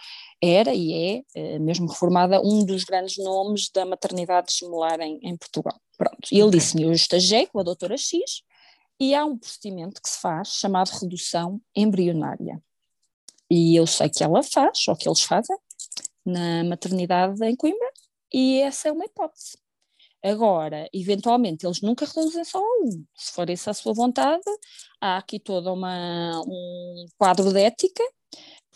era 0.41 0.73
e 0.73 0.93
é, 0.93 1.21
eh, 1.35 1.59
mesmo 1.59 1.87
reformada, 1.87 2.41
um 2.41 2.65
dos 2.65 2.85
grandes 2.85 3.17
nomes 3.17 3.69
da 3.73 3.85
maternidade 3.85 4.53
gemelar 4.57 4.99
em, 5.01 5.19
em 5.21 5.35
Portugal. 5.35 5.77
Pronto, 5.99 6.29
e 6.31 6.39
ele 6.39 6.51
disse-me, 6.51 6.83
eu 6.83 6.93
estagiei 6.93 7.45
com 7.45 7.59
a 7.59 7.63
doutora 7.63 7.97
X 7.97 8.41
e 8.97 9.13
há 9.13 9.25
um 9.25 9.37
procedimento 9.37 10.01
que 10.01 10.09
se 10.09 10.19
faz 10.19 10.53
chamado 10.53 10.87
redução 10.89 11.61
embrionária. 11.75 12.63
E 13.51 13.75
eu 13.75 13.85
sei 13.85 14.09
que 14.09 14.23
ela 14.23 14.41
faz, 14.41 14.87
ou 14.87 14.95
que 14.95 15.09
eles 15.09 15.21
fazem, 15.21 15.57
na 16.25 16.63
maternidade 16.63 17.43
em 17.45 17.55
Coimbra, 17.55 17.91
e 18.33 18.61
essa 18.61 18.87
é 18.87 18.91
uma 18.91 19.05
hipótese. 19.05 19.57
Agora, 20.23 20.89
eventualmente, 20.93 21.65
eles 21.65 21.81
nunca 21.81 22.05
reduzem 22.05 22.45
só 22.45 22.59
a 22.59 22.83
um. 22.83 23.05
Se 23.15 23.33
for 23.33 23.49
essa 23.49 23.71
a 23.71 23.73
sua 23.73 23.93
vontade, 23.93 24.43
há 25.01 25.17
aqui 25.17 25.39
todo 25.39 25.73
uma, 25.73 26.41
um 26.45 27.05
quadro 27.17 27.51
de 27.51 27.61
ética 27.61 28.03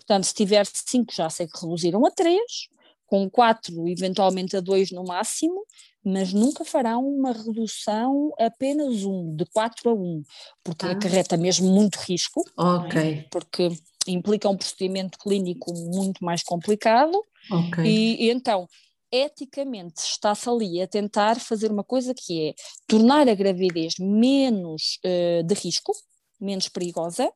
Portanto, 0.06 0.26
se 0.26 0.34
tiver 0.34 0.66
cinco, 0.66 1.14
já 1.14 1.30
sei 1.30 1.48
que 1.48 1.60
reduziram 1.62 2.06
a 2.06 2.12
três, 2.12 2.68
com 3.06 3.30
quatro, 3.30 3.88
eventualmente 3.88 4.58
a 4.58 4.60
dois 4.60 4.92
no 4.92 5.04
máximo, 5.04 5.66
mas 6.04 6.34
nunca 6.34 6.66
farão 6.66 7.08
uma 7.08 7.32
redução 7.32 8.32
apenas 8.40 9.04
um, 9.06 9.36
de 9.36 9.46
quatro 9.46 9.90
a 9.90 9.94
um, 9.94 10.22
porque 10.64 10.86
ah. 10.86 10.92
acarreta 10.92 11.38
mesmo 11.38 11.72
muito 11.72 11.96
risco. 11.98 12.44
Ok. 12.58 13.00
É? 13.00 13.26
Porque 13.32 13.70
implica 14.08 14.50
um 14.50 14.58
procedimento 14.58 15.18
clínico 15.18 15.74
muito 15.74 16.24
mais 16.24 16.44
complicado. 16.44 17.22
Ok. 17.52 17.84
E, 17.86 18.26
e 18.26 18.32
então, 18.32 18.68
eticamente 19.12 20.02
está-se 20.02 20.50
ali 20.50 20.82
a 20.82 20.88
tentar 20.88 21.40
fazer 21.40 21.72
uma 21.72 21.84
coisa 21.84 22.14
que 22.14 22.50
é 22.50 22.54
tornar 22.88 23.30
a 23.30 23.36
gravidez 23.36 23.94
menos 24.00 25.00
uh, 25.06 25.44
de 25.44 25.54
risco, 25.54 25.94
menos 26.42 26.68
perigosa, 26.68 27.32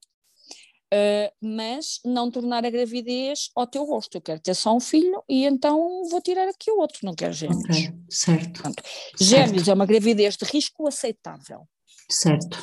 Uh, 0.94 1.30
mas 1.42 2.00
não 2.06 2.32
tornar 2.32 2.66
a 2.66 2.70
gravidez 2.70 3.50
ao 3.54 3.68
teu 3.68 3.86
gosto. 3.86 4.16
Eu 4.16 4.22
quero 4.22 4.40
ter 4.40 4.54
só 4.54 4.74
um 4.74 4.80
filho 4.80 5.22
e 5.28 5.44
então 5.44 6.04
vou 6.10 6.22
tirar 6.22 6.48
aqui 6.48 6.72
o 6.72 6.80
outro, 6.80 7.00
não 7.04 7.14
quero 7.14 7.34
gêmeos. 7.34 7.64
Okay, 7.66 7.94
certo. 8.10 8.54
Portanto, 8.54 8.84
gêmeos 9.20 9.66
certo. 9.66 9.72
é 9.72 9.74
uma 9.74 9.86
gravidez 9.86 10.38
de 10.38 10.46
risco 10.46 10.88
aceitável. 10.88 11.68
Certo. 12.10 12.58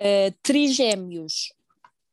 Uh, 0.00 0.32
trigêmeos, 0.40 1.52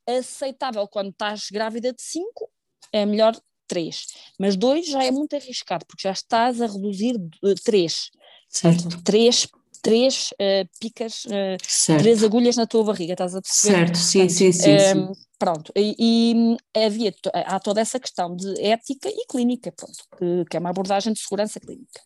aceitável 0.08 0.88
quando 0.88 1.12
estás 1.12 1.50
grávida 1.52 1.94
de 1.94 2.02
5, 2.02 2.50
é 2.92 3.06
melhor 3.06 3.40
3. 3.68 4.08
Mas 4.40 4.56
2 4.56 4.88
já 4.88 5.04
é 5.04 5.12
muito 5.12 5.36
arriscado, 5.36 5.86
porque 5.86 6.08
já 6.08 6.12
estás 6.12 6.60
a 6.60 6.66
reduzir 6.66 7.16
3. 7.64 8.10
Certo. 8.50 9.04
3 9.04 9.48
três 9.82 10.30
uh, 10.34 10.70
picas, 10.80 11.26
uh, 11.26 11.98
três 11.98 12.24
agulhas 12.24 12.56
na 12.56 12.68
tua 12.68 12.84
barriga, 12.84 13.14
estás 13.14 13.36
a 13.36 13.42
perceber? 13.42 13.78
Certo, 13.78 13.98
sim, 13.98 14.30
sim, 14.30 14.52
sim, 14.52 14.76
um, 14.76 15.14
sim. 15.14 15.22
Pronto, 15.38 15.72
e, 15.76 15.96
e, 15.98 16.58
havia, 16.86 17.14
há 17.46 17.60
toda 17.60 17.80
essa 17.80 18.00
questão 18.00 18.36
de 18.36 18.62
ética 18.62 19.10
e 19.10 19.26
clínica, 19.26 19.72
pronto, 19.72 19.98
que, 20.18 20.46
que 20.50 20.58
é 20.58 20.60
uma 20.60 20.70
abordagem 20.70 21.14
de 21.14 21.20
segurança 21.20 21.60
clínica. 21.60 22.02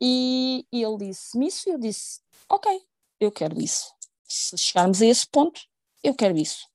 e, 0.00 0.66
e 0.72 0.82
ele 0.82 0.96
disse-me 0.98 1.46
isso 1.46 1.68
e 1.68 1.72
eu 1.72 1.78
disse, 1.78 2.20
ok, 2.48 2.80
eu 3.20 3.30
quero 3.30 3.60
isso. 3.60 3.92
Se 4.24 4.58
chegarmos 4.58 5.00
a 5.00 5.06
esse 5.06 5.26
ponto, 5.28 5.60
eu 6.02 6.14
quero 6.14 6.36
isso. 6.36 6.66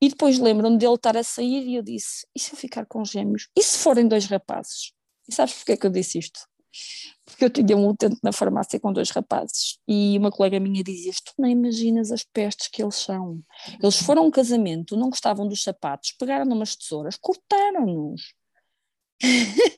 E 0.00 0.08
depois 0.08 0.38
lembro-me 0.38 0.78
dele 0.78 0.94
estar 0.94 1.16
a 1.16 1.24
sair 1.24 1.66
e 1.66 1.74
eu 1.74 1.82
disse: 1.82 2.26
e 2.34 2.38
se 2.38 2.52
eu 2.52 2.56
ficar 2.56 2.86
com 2.86 3.04
gêmeos? 3.04 3.48
E 3.56 3.62
se 3.62 3.78
forem 3.78 4.06
dois 4.06 4.26
rapazes? 4.26 4.92
E 5.28 5.34
sabes 5.34 5.54
porquê 5.54 5.76
que 5.76 5.86
eu 5.86 5.90
disse 5.90 6.18
isto? 6.18 6.47
Porque 7.24 7.44
eu 7.44 7.50
tinha 7.50 7.76
um 7.76 7.88
utente 7.88 8.16
na 8.22 8.32
farmácia 8.32 8.80
com 8.80 8.92
dois 8.92 9.10
rapazes 9.10 9.78
e 9.86 10.16
uma 10.18 10.30
colega 10.30 10.58
minha 10.58 10.82
dizia: 10.82 11.12
Tu 11.12 11.32
nem 11.38 11.52
imaginas 11.52 12.10
as 12.10 12.24
pestes 12.24 12.68
que 12.68 12.82
eles 12.82 12.96
são. 12.96 13.40
Eles 13.82 13.96
foram 13.96 14.22
a 14.22 14.26
um 14.26 14.30
casamento, 14.30 14.96
não 14.96 15.10
gostavam 15.10 15.46
dos 15.46 15.62
sapatos, 15.62 16.12
pegaram 16.18 16.46
umas 16.46 16.74
tesouras, 16.74 17.16
cortaram-nos. 17.16 18.34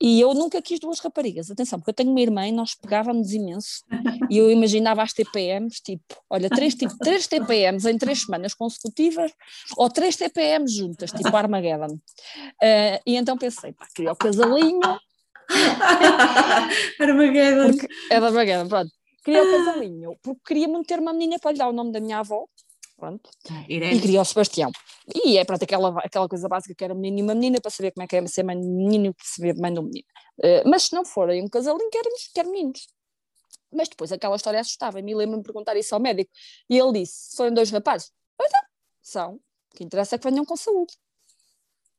e 0.00 0.20
eu 0.20 0.34
nunca 0.34 0.60
quis 0.60 0.78
duas 0.78 0.98
raparigas, 1.00 1.50
atenção, 1.50 1.78
porque 1.78 1.90
eu 1.90 1.94
tenho 1.94 2.10
uma 2.10 2.20
irmã 2.20 2.46
e 2.46 2.52
nós 2.52 2.74
pegávamos 2.74 3.32
imenso. 3.32 3.82
E 4.30 4.36
eu 4.36 4.50
imaginava 4.50 5.02
as 5.02 5.12
TPMs, 5.12 5.80
tipo, 5.82 6.22
olha, 6.28 6.50
três, 6.50 6.74
tipo, 6.74 6.96
três 6.98 7.26
TPMs 7.26 7.88
em 7.90 7.96
três 7.96 8.22
semanas 8.22 8.54
consecutivas, 8.54 9.32
ou 9.76 9.88
três 9.88 10.16
TPMs 10.16 10.76
juntas, 10.76 11.10
tipo 11.10 11.34
Armageddon. 11.34 11.94
Uh, 11.94 13.00
e 13.06 13.16
então 13.16 13.38
pensei, 13.38 13.72
pá, 13.72 13.86
queria 13.94 14.12
o 14.12 14.16
casalinho. 14.16 15.00
Armageddon. 17.00 17.76
Porque, 17.76 17.88
é 18.10 18.20
da 18.20 18.26
Armageddon, 18.26 18.68
pronto. 18.68 18.90
Queria 19.24 19.42
o 19.42 19.50
casalinho, 19.50 20.16
porque 20.22 20.40
queria 20.46 20.68
muito 20.68 20.86
ter 20.86 20.98
uma 21.00 21.12
menina 21.12 21.38
para 21.38 21.52
lhe 21.52 21.58
dar 21.58 21.68
o 21.68 21.72
nome 21.72 21.92
da 21.92 22.00
minha 22.00 22.18
avó, 22.18 22.46
Pronto. 22.98 23.30
Ah, 23.48 23.64
e 23.68 24.00
queria 24.00 24.20
o 24.20 24.24
Sebastião. 24.24 24.72
E 25.24 25.38
é 25.38 25.44
pronto, 25.44 25.62
aquela, 25.62 25.96
aquela 26.00 26.28
coisa 26.28 26.48
básica 26.48 26.74
que 26.74 26.82
era 26.82 26.92
um 26.92 26.98
menino 26.98 27.20
e 27.20 27.22
uma 27.22 27.34
menina 27.34 27.60
para 27.60 27.70
saber 27.70 27.92
como 27.92 28.02
é 28.02 28.08
que 28.08 28.16
é 28.16 28.26
ser 28.26 28.42
mãe 28.42 28.60
de 28.60 28.66
menino 28.66 29.10
e 29.10 29.14
saber 29.22 29.54
mãe 29.56 29.72
de 29.72 29.78
um 29.78 29.84
menino. 29.84 30.06
Uh, 30.40 30.68
mas 30.68 30.84
se 30.84 30.94
não 30.94 31.04
forem 31.04 31.44
um 31.44 31.48
casalinho, 31.48 31.88
queremos, 31.90 32.28
quer 32.34 32.44
meninos. 32.44 32.88
Mas 33.72 33.88
depois 33.88 34.10
aquela 34.10 34.34
história 34.34 34.58
assustava-me. 34.58 35.14
Lembro-me 35.14 35.42
de 35.42 35.46
perguntar 35.46 35.76
isso 35.76 35.94
ao 35.94 36.00
médico. 36.00 36.28
E 36.68 36.76
ele 36.76 37.00
disse: 37.00 37.36
foram 37.36 37.54
dois 37.54 37.70
rapazes. 37.70 38.10
Pois 38.36 38.50
é, 38.50 38.66
são. 39.00 39.34
O 39.34 39.76
que 39.76 39.84
interessa 39.84 40.16
é 40.16 40.18
que 40.18 40.28
venham 40.28 40.44
com 40.44 40.56
saúde 40.56 40.94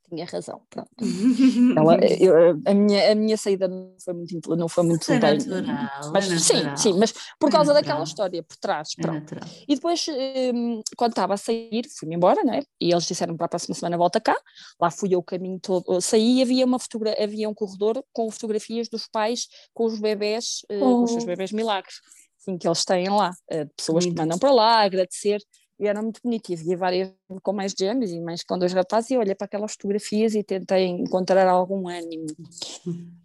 tinha 0.09 0.25
razão, 0.25 0.61
pronto. 0.69 0.89
Ela, 1.77 1.97
eu, 2.19 2.61
a, 2.65 2.73
minha, 2.73 3.11
a 3.11 3.15
minha 3.15 3.37
saída 3.37 3.67
não 3.67 3.95
foi 4.03 4.13
muito, 4.13 4.55
não 4.55 4.67
foi 4.67 4.83
muito 4.83 5.11
é 5.11 5.19
bem. 5.19 5.37
Natural, 5.37 6.11
mas, 6.11 6.31
é 6.31 6.39
sim, 6.39 6.75
sim, 6.75 6.93
mas 6.97 7.13
por 7.39 7.49
é 7.49 7.51
causa 7.51 7.73
natural. 7.73 7.73
daquela 7.73 8.03
história 8.03 8.43
por 8.43 8.57
trás. 8.57 8.89
É 8.97 9.01
pronto. 9.01 9.35
e 9.67 9.75
depois, 9.75 10.05
um, 10.53 10.81
quando 10.97 11.11
estava 11.11 11.35
a 11.35 11.37
sair, 11.37 11.83
fui-me 11.97 12.15
embora, 12.15 12.43
né? 12.43 12.61
E 12.81 12.91
eles 12.91 13.05
disseram 13.05 13.37
para 13.37 13.45
a 13.45 13.49
próxima 13.49 13.75
semana 13.75 13.97
volta 13.97 14.19
cá. 14.19 14.35
Lá 14.81 14.89
fui 14.89 15.13
eu 15.13 15.19
o 15.19 15.23
caminho 15.23 15.59
todo. 15.59 16.01
Saí 16.01 16.39
e 16.39 16.41
havia, 16.41 16.65
uma 16.65 16.79
fotogra 16.79 17.15
havia 17.21 17.47
um 17.47 17.53
corredor 17.53 18.03
com 18.11 18.29
fotografias 18.31 18.89
dos 18.89 19.07
pais 19.07 19.47
com 19.73 19.85
os 19.85 19.99
bebés, 19.99 20.65
oh. 20.69 20.79
com 20.79 21.03
os 21.03 21.11
seus 21.11 21.23
oh. 21.23 21.27
bebés 21.27 21.51
milagres. 21.51 21.95
Sim, 22.37 22.57
que 22.57 22.67
eles 22.67 22.85
têm 22.85 23.09
lá, 23.09 23.31
pessoas 23.75 24.05
que 24.05 24.15
mandam 24.15 24.39
para 24.39 24.51
lá 24.51 24.83
agradecer 24.83 25.41
e 25.79 25.87
era 25.87 26.01
muito 26.01 26.19
bonito. 26.21 26.49
E 26.49 26.55
havia 26.55 26.77
várias 26.77 27.13
com 27.41 27.53
mais 27.53 27.73
gêmeos 27.77 28.11
e 28.11 28.19
mais 28.19 28.43
com 28.43 28.57
dois 28.57 28.73
rapazes. 28.73 29.11
E 29.11 29.17
olhei 29.17 29.33
para 29.33 29.45
aquelas 29.45 29.71
fotografias 29.71 30.35
e 30.35 30.43
tentei 30.43 30.85
encontrar 30.85 31.47
algum 31.47 31.87
ânimo. 31.87 32.27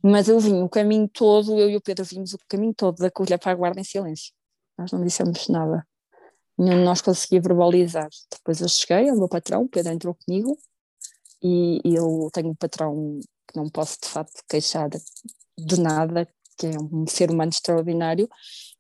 Mas 0.03 0.29
eu 0.29 0.39
vim 0.39 0.63
o 0.63 0.69
caminho 0.69 1.09
todo, 1.09 1.59
eu 1.59 1.69
e 1.69 1.77
o 1.77 1.81
Pedro 1.81 2.05
vimos 2.05 2.33
o 2.33 2.39
caminho 2.49 2.75
todo 2.75 2.97
da 2.99 3.11
colher 3.11 3.39
para 3.39 3.53
a 3.53 3.55
guarda 3.55 3.81
em 3.81 3.85
silêncio. 3.85 4.33
Nós 4.79 4.93
não 4.93 5.03
dissemos 5.03 5.49
nada. 5.49 5.87
Nenhum 6.57 6.79
de 6.79 6.85
nós 6.85 7.01
conseguia 7.01 7.41
verbalizar. 7.41 8.09
Depois 8.31 8.61
eu 8.61 8.69
cheguei, 8.69 9.11
o 9.11 9.17
meu 9.17 9.29
patrão, 9.29 9.63
o 9.63 9.69
Pedro 9.69 9.93
entrou 9.93 10.15
comigo. 10.15 10.57
E, 11.43 11.81
e 11.85 11.95
eu 11.95 12.31
tenho 12.33 12.51
um 12.51 12.55
patrão 12.55 13.19
que 13.49 13.57
não 13.57 13.69
posso 13.69 13.99
de 14.01 14.09
facto 14.09 14.43
queixar 14.49 14.89
de 14.89 15.81
nada, 15.81 16.27
que 16.57 16.67
é 16.67 16.79
um 16.79 17.07
ser 17.07 17.31
humano 17.31 17.51
extraordinário, 17.51 18.29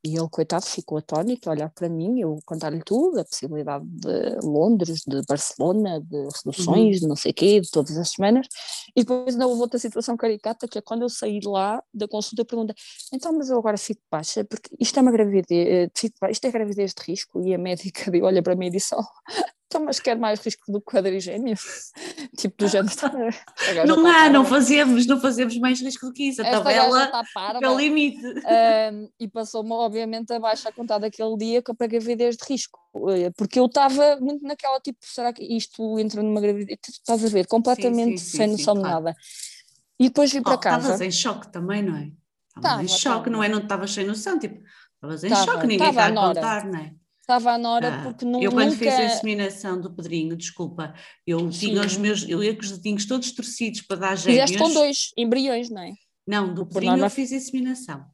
e 0.06 0.18
ele, 0.18 0.28
coitado, 0.28 0.66
ficou 0.66 0.98
atónito 0.98 1.48
a 1.48 1.52
olhar 1.52 1.70
para 1.70 1.88
mim, 1.88 2.20
eu 2.20 2.38
contar-lhe 2.44 2.82
tudo, 2.84 3.18
a 3.18 3.24
possibilidade 3.24 3.86
de 3.86 4.46
Londres, 4.46 5.02
de 5.06 5.22
Barcelona, 5.26 5.98
de 5.98 6.28
reduções, 6.44 6.96
uhum. 6.96 7.00
de 7.00 7.08
não 7.08 7.16
sei 7.16 7.30
o 7.30 7.34
quê, 7.34 7.58
de 7.58 7.70
todas 7.70 7.96
as 7.96 8.10
semanas. 8.10 8.46
E 8.94 9.00
depois 9.00 9.34
ainda 9.34 9.46
houve 9.46 9.62
outra 9.62 9.78
situação 9.78 10.14
caricata, 10.14 10.68
que 10.68 10.76
é 10.76 10.82
quando 10.82 11.02
eu 11.02 11.08
saí 11.08 11.40
de 11.40 11.48
lá 11.48 11.82
da 11.92 12.06
consulta, 12.06 12.42
eu 12.42 12.44
perguntei, 12.44 12.74
então, 13.14 13.32
mas 13.32 13.48
eu 13.48 13.58
agora 13.58 13.78
fico 13.78 14.02
baixa, 14.10 14.44
porque 14.44 14.68
isto 14.78 14.98
é 14.98 15.02
uma 15.02 15.10
gravidez, 15.10 15.48
eh, 15.50 15.90
isto 16.30 16.44
é 16.46 16.50
gravidez 16.50 16.92
de 16.92 17.02
risco? 17.02 17.40
E 17.40 17.54
a 17.54 17.58
médica 17.58 18.10
olha 18.22 18.42
para 18.42 18.54
mim 18.54 18.66
e 18.66 18.70
disse, 18.72 18.94
oh, 18.94 19.04
então, 19.74 19.84
mas 19.84 19.98
quer 19.98 20.16
mais 20.16 20.40
risco 20.40 20.70
do 20.70 20.80
que 20.80 20.92
quadrigêmeo? 20.92 21.56
tipo 22.38 22.56
do 22.56 22.68
género. 22.68 22.94
não 23.86 24.06
há, 24.06 24.28
não 24.28 24.44
fazemos, 24.44 25.04
não 25.06 25.20
fazemos 25.20 25.58
mais 25.58 25.80
risco 25.80 26.06
do 26.06 26.12
que 26.12 26.28
isso. 26.28 26.42
A 26.42 26.46
Esta 26.46 26.62
tabela 26.62 27.10
é 27.60 27.68
o 27.68 27.76
limite. 27.76 28.24
Um, 28.24 29.08
e 29.18 29.26
passou-me, 29.26 29.72
obviamente, 29.72 30.32
abaixo 30.32 30.68
a 30.68 30.72
contar 30.72 30.98
daquele 30.98 31.36
dia 31.36 31.62
que 31.62 31.74
peguei 31.74 31.98
gravidez 31.98 32.36
de 32.36 32.44
risco. 32.48 32.78
Eh, 33.10 33.30
porque 33.36 33.58
eu 33.58 33.66
estava 33.66 34.16
muito 34.20 34.44
naquela 34.44 34.80
tipo, 34.80 34.98
será 35.02 35.32
que 35.32 35.42
isto 35.42 35.98
entra 35.98 36.22
numa 36.22 36.40
gravidez? 36.40 36.78
Estás 36.88 37.24
a 37.24 37.28
ver, 37.28 37.46
completamente 37.46 38.18
sim, 38.18 38.26
sim, 38.26 38.36
sem 38.36 38.46
sim, 38.46 38.52
noção 38.52 38.74
de 38.74 38.80
claro. 38.80 39.04
nada. 39.04 39.16
E 39.98 40.04
depois 40.04 40.32
vim 40.32 40.40
oh, 40.40 40.42
para 40.42 40.58
casa. 40.58 40.92
Estavas 40.92 41.00
em 41.00 41.10
choque 41.10 41.48
também, 41.52 41.82
não 41.82 41.96
é? 41.96 42.10
Estavas 42.56 42.84
em 42.84 42.88
choque, 42.88 43.24
tava. 43.24 43.30
não 43.30 43.42
é? 43.42 43.48
Não 43.48 43.58
estavas 43.58 43.92
sem 43.92 44.06
noção, 44.06 44.38
tipo, 44.38 44.60
estavas 44.94 45.24
em 45.24 45.28
tava, 45.28 45.44
choque, 45.44 45.66
ninguém 45.66 45.88
está 45.88 46.06
a 46.06 46.12
contar, 46.12 46.64
não 46.64 46.78
é? 46.78 46.94
Estava 47.24 47.52
a 47.52 47.58
Nora 47.58 47.88
ah, 47.88 48.02
porque 48.02 48.24
não, 48.24 48.40
Eu 48.40 48.52
quando 48.52 48.72
nunca... 48.72 48.84
fiz 48.84 48.94
a 48.94 49.04
inseminação 49.04 49.80
do 49.80 49.90
Pedrinho, 49.90 50.36
desculpa, 50.36 50.94
eu 51.26 51.50
Sim. 51.50 51.68
tinha 51.68 51.80
os 51.80 51.96
meus, 51.96 52.28
eu 52.28 52.44
ia 52.44 52.54
com 52.54 52.60
os 52.60 52.72
dedinhos 52.72 53.06
todos 53.06 53.32
torcidos 53.32 53.80
para 53.80 53.96
dar 53.96 54.16
gêmeos. 54.16 54.50
Fizeste 54.50 54.58
com 54.58 54.72
dois 54.72 55.10
embriões, 55.16 55.70
não 55.70 55.82
é? 55.82 55.94
Não, 56.26 56.54
do 56.54 56.66
Pedrinho 56.66 56.92
norma... 56.92 57.06
eu 57.06 57.10
fiz 57.10 57.32
a 57.32 57.36
inseminação. 57.36 58.04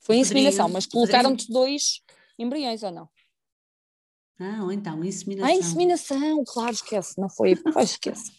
Foi 0.00 0.16
inseminação, 0.16 0.68
mas 0.68 0.86
colocaram-te 0.86 1.50
dois 1.50 2.00
embriões 2.38 2.82
ou 2.84 2.92
não? 2.92 3.08
Não, 4.38 4.70
então, 4.70 5.02
inseminação. 5.02 5.48
Ah, 5.48 5.56
inseminação, 5.58 6.44
claro, 6.46 6.72
esquece, 6.72 7.18
não 7.18 7.28
foi, 7.28 7.56
pois 7.56 7.92
esquece. 7.92 8.32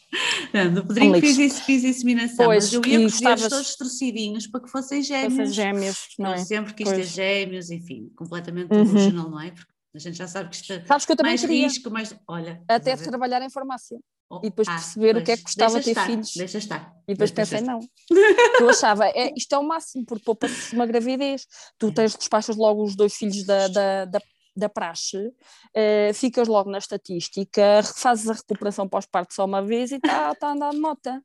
Não, 0.54 0.72
do 0.76 0.86
Pedrinho 0.86 1.20
fiz, 1.20 1.60
fiz 1.62 1.84
inseminação, 1.84 2.46
pois, 2.46 2.66
mas 2.66 2.74
eu 2.74 2.86
ia 2.86 3.08
estavas... 3.08 3.50
todos 3.50 3.76
torcidinhos 3.76 4.46
para 4.46 4.62
que 4.62 4.70
fossem 4.70 5.02
gêmeos. 5.02 5.34
Fossem 5.34 5.54
gêmeos, 5.54 6.08
não 6.20 6.34
é? 6.34 6.38
sempre 6.38 6.74
quis 6.76 6.88
pois. 6.88 6.98
ter 6.98 7.04
gêmeos, 7.04 7.72
enfim, 7.72 8.12
completamente 8.16 8.72
uhum. 8.72 8.84
delusional, 8.84 9.30
não 9.30 9.42
é? 9.42 9.50
Porque 9.50 9.72
a 9.96 10.00
gente 10.00 10.18
já 10.18 10.28
sabe 10.28 10.50
que 10.50 10.56
isto 10.58 10.72
é 10.72 10.86
Sabes 10.86 11.06
que 11.06 11.12
eu 11.12 11.16
também 11.16 11.32
mais 11.32 11.42
queria. 11.42 11.68
risco, 11.68 11.90
mais, 11.90 12.16
olha... 12.28 12.62
Até 12.68 12.96
trabalhar 12.96 13.42
em 13.42 13.50
farmácia. 13.50 13.98
Oh, 14.30 14.40
e 14.44 14.50
depois 14.50 14.68
ah, 14.68 14.74
perceber 14.74 15.14
pois, 15.14 15.24
o 15.24 15.26
que 15.26 15.32
é 15.32 15.38
que 15.38 15.44
custava 15.44 15.82
ter 15.82 15.92
estar, 15.92 16.06
filhos. 16.06 16.34
Deixa 16.36 16.58
estar. 16.58 16.94
E 17.08 17.14
depois 17.14 17.32
deixa 17.32 17.58
pensei, 17.58 17.60
estar. 17.60 17.72
não. 17.72 17.80
eu 18.60 18.70
achava, 18.70 19.08
é, 19.08 19.34
isto 19.36 19.56
é 19.56 19.58
o 19.58 19.64
máximo, 19.64 20.06
porque 20.06 20.26
poupa-se 20.26 20.76
uma 20.76 20.86
gravidez. 20.86 21.48
Tu 21.80 21.92
tens, 21.94 22.14
despachas 22.14 22.58
logo 22.58 22.84
os 22.84 22.96
dois 22.96 23.16
filhos 23.16 23.46
da, 23.46 23.70
da, 23.70 24.06
da 24.06 24.22
da 24.58 24.70
praxe, 24.70 25.18
uh, 25.18 26.14
ficas 26.14 26.48
logo 26.48 26.70
na 26.70 26.78
estatística, 26.78 27.82
fazes 27.96 28.30
a 28.30 28.34
recuperação 28.34 28.88
pós-parto 28.88 29.34
só 29.34 29.46
uma 29.46 29.62
vez 29.62 29.92
e 29.92 29.96
está 29.96 30.34
tá 30.36 30.50
a 30.50 30.52
andar 30.52 30.72
de 30.72 30.80
mota. 30.80 31.22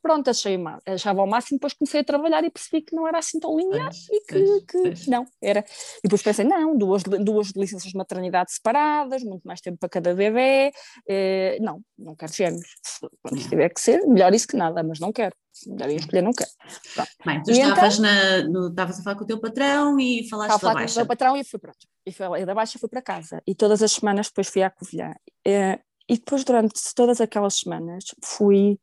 Pronto, 0.00 0.30
achei 0.30 0.56
uma, 0.56 0.80
achava 0.86 1.20
ao 1.20 1.26
máximo, 1.26 1.58
depois 1.58 1.74
comecei 1.74 2.00
a 2.00 2.04
trabalhar 2.04 2.44
e 2.44 2.50
percebi 2.50 2.82
que 2.82 2.94
não 2.94 3.06
era 3.06 3.18
assim 3.18 3.40
tão 3.40 3.56
linear 3.56 3.90
e 4.10 4.20
que, 4.20 4.94
que 4.94 5.10
não, 5.10 5.26
era. 5.42 5.60
E 5.98 6.02
depois 6.04 6.22
pensei, 6.22 6.44
não, 6.44 6.76
duas, 6.76 7.02
duas 7.02 7.48
licenças 7.50 7.90
de 7.90 7.96
maternidade 7.96 8.52
separadas, 8.52 9.22
muito 9.22 9.42
mais 9.42 9.60
tempo 9.60 9.78
para 9.78 9.88
cada 9.88 10.14
bebê, 10.14 10.72
eh, 11.08 11.58
não, 11.60 11.80
não 11.98 12.14
quero 12.14 12.32
gêmeos. 12.32 12.68
Se 12.82 13.48
tiver 13.48 13.68
que 13.70 13.80
ser, 13.80 14.06
melhor 14.06 14.32
isso 14.32 14.46
que 14.46 14.56
nada, 14.56 14.82
mas 14.82 15.00
não 15.00 15.12
quero. 15.12 15.34
Melhor 15.66 15.90
escolher, 15.90 16.22
não 16.22 16.32
quero. 16.32 16.50
Pronto. 16.94 17.10
Bem, 17.24 17.42
tu 17.42 17.50
estavas, 17.50 17.98
então, 17.98 18.52
na, 18.52 18.68
estavas 18.68 19.00
a 19.00 19.02
falar 19.02 19.16
com 19.16 19.24
o 19.24 19.26
teu 19.26 19.40
patrão 19.40 19.98
e 19.98 20.28
falaste 20.28 20.60
da 20.62 20.74
baixa. 20.74 20.94
com 20.94 21.00
o 21.00 21.02
meu 21.02 21.06
patrão 21.06 21.36
e 21.36 21.44
fui 21.44 21.58
pronto. 21.58 21.78
E 22.06 22.12
fui, 22.12 22.46
da 22.46 22.54
baixa 22.54 22.78
fui 22.78 22.88
para 22.88 23.02
casa. 23.02 23.42
E 23.46 23.54
todas 23.54 23.82
as 23.82 23.92
semanas 23.92 24.28
depois 24.28 24.48
fui 24.48 24.62
à 24.62 24.70
Covilhã. 24.70 25.14
Eh, 25.44 25.80
e 26.08 26.16
depois, 26.16 26.42
durante 26.42 26.72
todas 26.94 27.20
aquelas 27.20 27.56
semanas, 27.58 28.04
fui. 28.24 28.78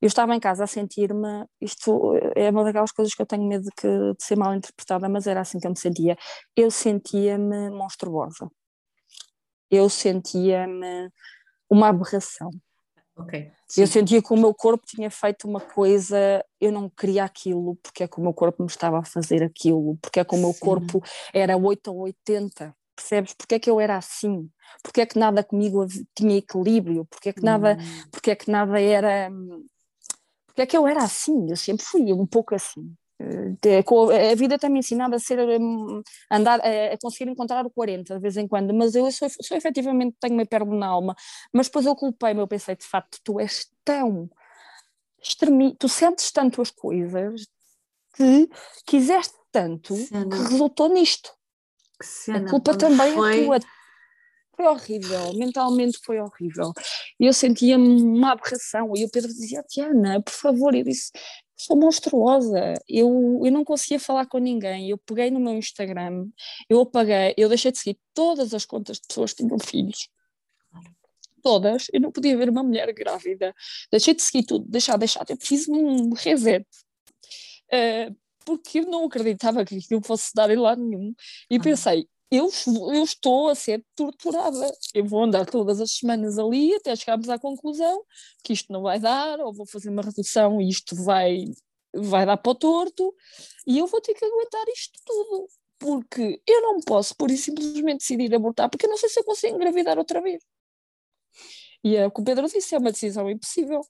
Eu 0.00 0.06
estava 0.06 0.34
em 0.34 0.38
casa 0.38 0.62
a 0.62 0.66
sentir-me. 0.66 1.44
Isto 1.60 2.14
é 2.36 2.48
uma 2.50 2.62
daquelas 2.62 2.92
coisas 2.92 3.12
que 3.12 3.20
eu 3.20 3.26
tenho 3.26 3.42
medo 3.48 3.64
de, 3.64 3.72
que, 3.72 3.88
de 3.88 4.24
ser 4.24 4.36
mal 4.36 4.54
interpretada, 4.54 5.08
mas 5.08 5.26
era 5.26 5.40
assim 5.40 5.58
que 5.58 5.66
eu 5.66 5.72
me 5.72 5.78
sentia. 5.78 6.16
Eu 6.54 6.70
sentia-me 6.70 7.70
monstruosa. 7.70 8.48
Eu 9.68 9.88
sentia-me 9.88 11.10
uma 11.68 11.88
aberração. 11.88 12.50
Ok. 13.16 13.50
Eu 13.76 13.86
sentia 13.88 14.22
que 14.22 14.32
o 14.32 14.36
meu 14.36 14.54
corpo 14.54 14.86
tinha 14.86 15.10
feito 15.10 15.48
uma 15.48 15.60
coisa, 15.60 16.44
eu 16.60 16.70
não 16.70 16.88
queria 16.88 17.24
aquilo, 17.24 17.74
porque 17.82 18.04
é 18.04 18.08
que 18.08 18.18
o 18.18 18.22
meu 18.22 18.32
corpo 18.32 18.62
me 18.62 18.68
estava 18.68 19.00
a 19.00 19.04
fazer 19.04 19.42
aquilo, 19.42 19.98
porque 20.00 20.20
é 20.20 20.24
que 20.24 20.34
o 20.36 20.38
meu 20.38 20.52
Sim. 20.52 20.60
corpo 20.60 21.02
era 21.34 21.56
8 21.56 21.88
ou 21.88 22.02
80 22.02 22.77
percebes? 22.98 23.34
Porque 23.34 23.54
é 23.54 23.58
que 23.58 23.70
eu 23.70 23.80
era 23.80 23.96
assim? 23.96 24.48
Porque 24.82 25.00
é 25.00 25.06
que 25.06 25.18
nada 25.18 25.42
comigo 25.44 25.86
tinha 26.14 26.36
equilíbrio? 26.36 27.04
Porque 27.06 27.30
é 27.30 27.32
que 27.32 27.42
nada, 27.42 27.78
hum. 27.80 28.08
porque 28.10 28.30
é 28.30 28.36
que 28.36 28.50
nada 28.50 28.80
era... 28.80 29.30
Porque 30.46 30.62
é 30.62 30.66
que 30.66 30.76
eu 30.76 30.86
era 30.86 31.04
assim? 31.04 31.48
Eu 31.48 31.56
sempre 31.56 31.84
fui 31.84 32.12
um 32.12 32.26
pouco 32.26 32.54
assim. 32.54 32.92
Eh, 33.20 34.32
a 34.32 34.34
vida 34.36 34.58
tem-me 34.58 34.78
ensinado 34.78 35.14
a 35.14 35.18
ser 35.18 35.38
hum, 35.60 36.02
andar, 36.30 36.60
a 36.60 36.96
conseguir 37.02 37.30
encontrar 37.30 37.66
o 37.66 37.70
40 37.70 38.14
de 38.14 38.20
vez 38.20 38.36
em 38.36 38.46
quando, 38.46 38.72
mas 38.72 38.94
eu 38.94 39.10
sou, 39.10 39.28
sou 39.28 39.56
efetivamente 39.56 40.16
tenho 40.20 40.34
uma 40.34 40.42
hipérbole 40.42 40.78
na 40.78 40.86
alma, 40.86 41.16
mas 41.52 41.66
depois 41.66 41.84
eu 41.86 41.96
culpei-me, 41.96 42.40
eu 42.40 42.46
pensei 42.46 42.76
de 42.76 42.84
facto, 42.84 43.18
tu 43.24 43.40
és 43.40 43.68
tão 43.84 44.30
extremi, 45.20 45.74
tu 45.74 45.88
sentes 45.88 46.30
tanto 46.30 46.62
as 46.62 46.70
coisas 46.70 47.46
que 48.14 48.48
quiseste 48.86 49.34
tanto 49.50 49.94
que 49.94 50.50
resultou 50.50 50.88
nisto. 50.88 51.32
A 52.32 52.50
culpa 52.50 52.76
também 52.76 53.10
é 53.10 53.14
foi... 53.14 53.40
é 53.40 53.44
tua. 53.44 53.58
Foi 54.56 54.66
horrível, 54.66 55.34
mentalmente 55.34 56.00
foi 56.04 56.18
horrível. 56.18 56.72
Eu 57.18 57.32
sentia-me 57.32 58.02
uma 58.02 58.32
aberração. 58.32 58.92
E 58.96 59.04
o 59.04 59.10
Pedro 59.10 59.28
dizia: 59.28 59.62
Tiana, 59.62 60.20
por 60.20 60.32
favor. 60.32 60.74
Eu 60.74 60.82
disse: 60.82 61.12
sou 61.58 61.76
monstruosa. 61.76 62.74
Eu, 62.88 63.40
eu 63.44 63.52
não 63.52 63.64
conseguia 63.64 63.98
falar 63.98 64.26
com 64.26 64.38
ninguém. 64.38 64.88
Eu 64.90 64.98
peguei 64.98 65.30
no 65.30 65.40
meu 65.40 65.54
Instagram, 65.54 66.28
eu 66.70 66.80
apaguei, 66.80 67.34
eu 67.36 67.48
deixei 67.48 67.72
de 67.72 67.78
seguir 67.78 67.98
todas 68.14 68.54
as 68.54 68.64
contas 68.64 68.98
de 68.98 69.06
pessoas 69.08 69.32
que 69.32 69.44
tinham 69.44 69.58
filhos. 69.58 70.08
Todas, 71.42 71.86
eu 71.92 72.00
não 72.00 72.10
podia 72.12 72.36
ver 72.36 72.48
uma 72.48 72.62
mulher 72.62 72.92
grávida. 72.92 73.54
Deixei 73.90 74.14
de 74.14 74.22
seguir 74.22 74.44
tudo, 74.44 74.64
deixar, 74.68 74.96
deixar, 74.96 75.24
eu 75.28 75.36
fiz 75.40 75.68
um 75.68 76.12
reset. 76.14 76.66
Uh, 77.72 78.16
porque 78.48 78.78
eu 78.78 78.86
não 78.86 79.04
acreditava 79.04 79.62
que 79.62 79.76
aquilo 79.76 80.00
fosse 80.02 80.32
dar 80.34 80.48
em 80.48 80.56
lado 80.56 80.82
nenhum. 80.82 81.14
E 81.50 81.60
pensei, 81.60 82.08
eu, 82.30 82.48
eu 82.94 83.04
estou 83.04 83.50
a 83.50 83.54
ser 83.54 83.84
torturada. 83.94 84.72
Eu 84.94 85.04
vou 85.04 85.22
andar 85.22 85.44
todas 85.44 85.82
as 85.82 85.92
semanas 85.92 86.38
ali 86.38 86.74
até 86.74 86.96
chegarmos 86.96 87.28
à 87.28 87.38
conclusão 87.38 88.02
que 88.42 88.54
isto 88.54 88.72
não 88.72 88.80
vai 88.80 88.98
dar, 88.98 89.38
ou 89.40 89.52
vou 89.52 89.66
fazer 89.66 89.90
uma 89.90 90.00
redução 90.00 90.62
e 90.62 90.70
isto 90.70 90.96
vai, 91.04 91.44
vai 91.94 92.24
dar 92.24 92.38
para 92.38 92.52
o 92.52 92.54
torto, 92.54 93.14
e 93.66 93.76
eu 93.76 93.86
vou 93.86 94.00
ter 94.00 94.14
que 94.14 94.24
aguentar 94.24 94.66
isto 94.68 94.98
tudo. 95.04 95.46
Porque 95.78 96.40
eu 96.46 96.62
não 96.62 96.80
posso, 96.80 97.14
por 97.14 97.30
e 97.30 97.36
simplesmente, 97.36 97.98
decidir 97.98 98.34
abortar, 98.34 98.70
porque 98.70 98.86
eu 98.86 98.90
não 98.90 98.96
sei 98.96 99.10
se 99.10 99.20
eu 99.20 99.24
consigo 99.24 99.56
engravidar 99.56 99.98
outra 99.98 100.22
vez. 100.22 100.42
E 101.84 101.96
é 101.96 102.06
o 102.06 102.10
que 102.10 102.20
o 102.22 102.24
Pedro 102.24 102.48
disse, 102.48 102.74
é 102.74 102.78
uma 102.78 102.92
decisão 102.92 103.30
impossível. 103.30 103.82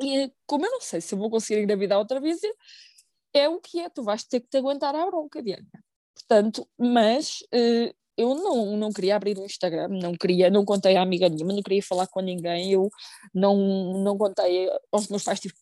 E 0.00 0.32
como 0.46 0.64
eu 0.64 0.70
não 0.70 0.80
sei 0.80 1.00
se 1.00 1.12
eu 1.12 1.18
vou 1.18 1.28
conseguir 1.28 1.60
engravidar 1.60 1.98
outra 1.98 2.20
vez, 2.20 2.40
é 3.32 3.48
o 3.48 3.60
que 3.60 3.80
é, 3.80 3.88
tu 3.88 4.02
vais 4.02 4.24
ter 4.24 4.40
que 4.40 4.48
te 4.48 4.58
aguentar 4.58 4.94
à 4.94 5.06
bronca, 5.06 5.42
Diana. 5.42 5.66
Portanto, 6.14 6.68
mas 6.78 7.40
uh, 7.54 7.94
eu 8.16 8.34
não, 8.34 8.76
não 8.76 8.92
queria 8.92 9.16
abrir 9.16 9.38
o 9.38 9.44
Instagram, 9.44 9.88
não 9.88 10.12
queria, 10.12 10.50
não 10.50 10.64
contei 10.64 10.96
a 10.96 11.02
amiga 11.02 11.28
nenhuma, 11.28 11.52
não 11.52 11.62
queria 11.62 11.82
falar 11.82 12.06
com 12.08 12.20
ninguém, 12.20 12.72
eu 12.72 12.90
não, 13.32 14.02
não 14.02 14.18
contei 14.18 14.68
aos 14.90 15.08
meus 15.08 15.22
pais, 15.22 15.38
tive 15.38 15.54
que 15.54 15.60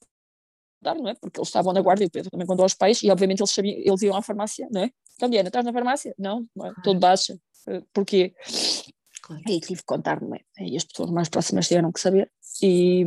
dar, 0.81 0.95
não 0.95 1.09
é? 1.09 1.15
Porque 1.15 1.39
eles 1.39 1.49
estavam 1.49 1.73
na 1.73 1.83
guarda 1.83 2.03
e 2.03 2.07
o 2.07 2.11
Pedro 2.11 2.31
também 2.31 2.47
contou 2.47 2.63
aos 2.63 2.75
pais 2.75 3.03
e 3.03 3.11
obviamente 3.11 3.41
eles 3.41 3.53
sabiam, 3.53 3.79
eles 3.79 4.03
iam 4.03 4.17
à 4.17 4.23
farmácia, 4.23 4.67
não 4.73 4.83
é? 4.83 4.91
Então, 5.15 5.29
Diana, 5.29 5.49
estás 5.49 5.65
na 5.65 5.73
farmácia? 5.73 6.15
Não, 6.19 6.47
não 6.55 6.67
é? 6.67 6.71
Claro. 6.71 6.83
Todo 6.83 7.01
baixa. 7.01 7.39
Eh, 7.69 7.83
porquê? 7.93 8.35
Claro. 9.23 9.43
E 9.49 9.61
tive 9.61 9.81
que 9.81 9.87
contar, 9.87 10.21
não 10.21 10.35
é? 10.35 10.41
E 10.61 10.77
as 10.77 10.85
pessoas 10.85 11.11
mais 11.11 11.29
próximas 11.29 11.67
tiveram 11.69 11.91
que 11.91 12.01
saber. 12.01 12.31
E, 12.63 13.05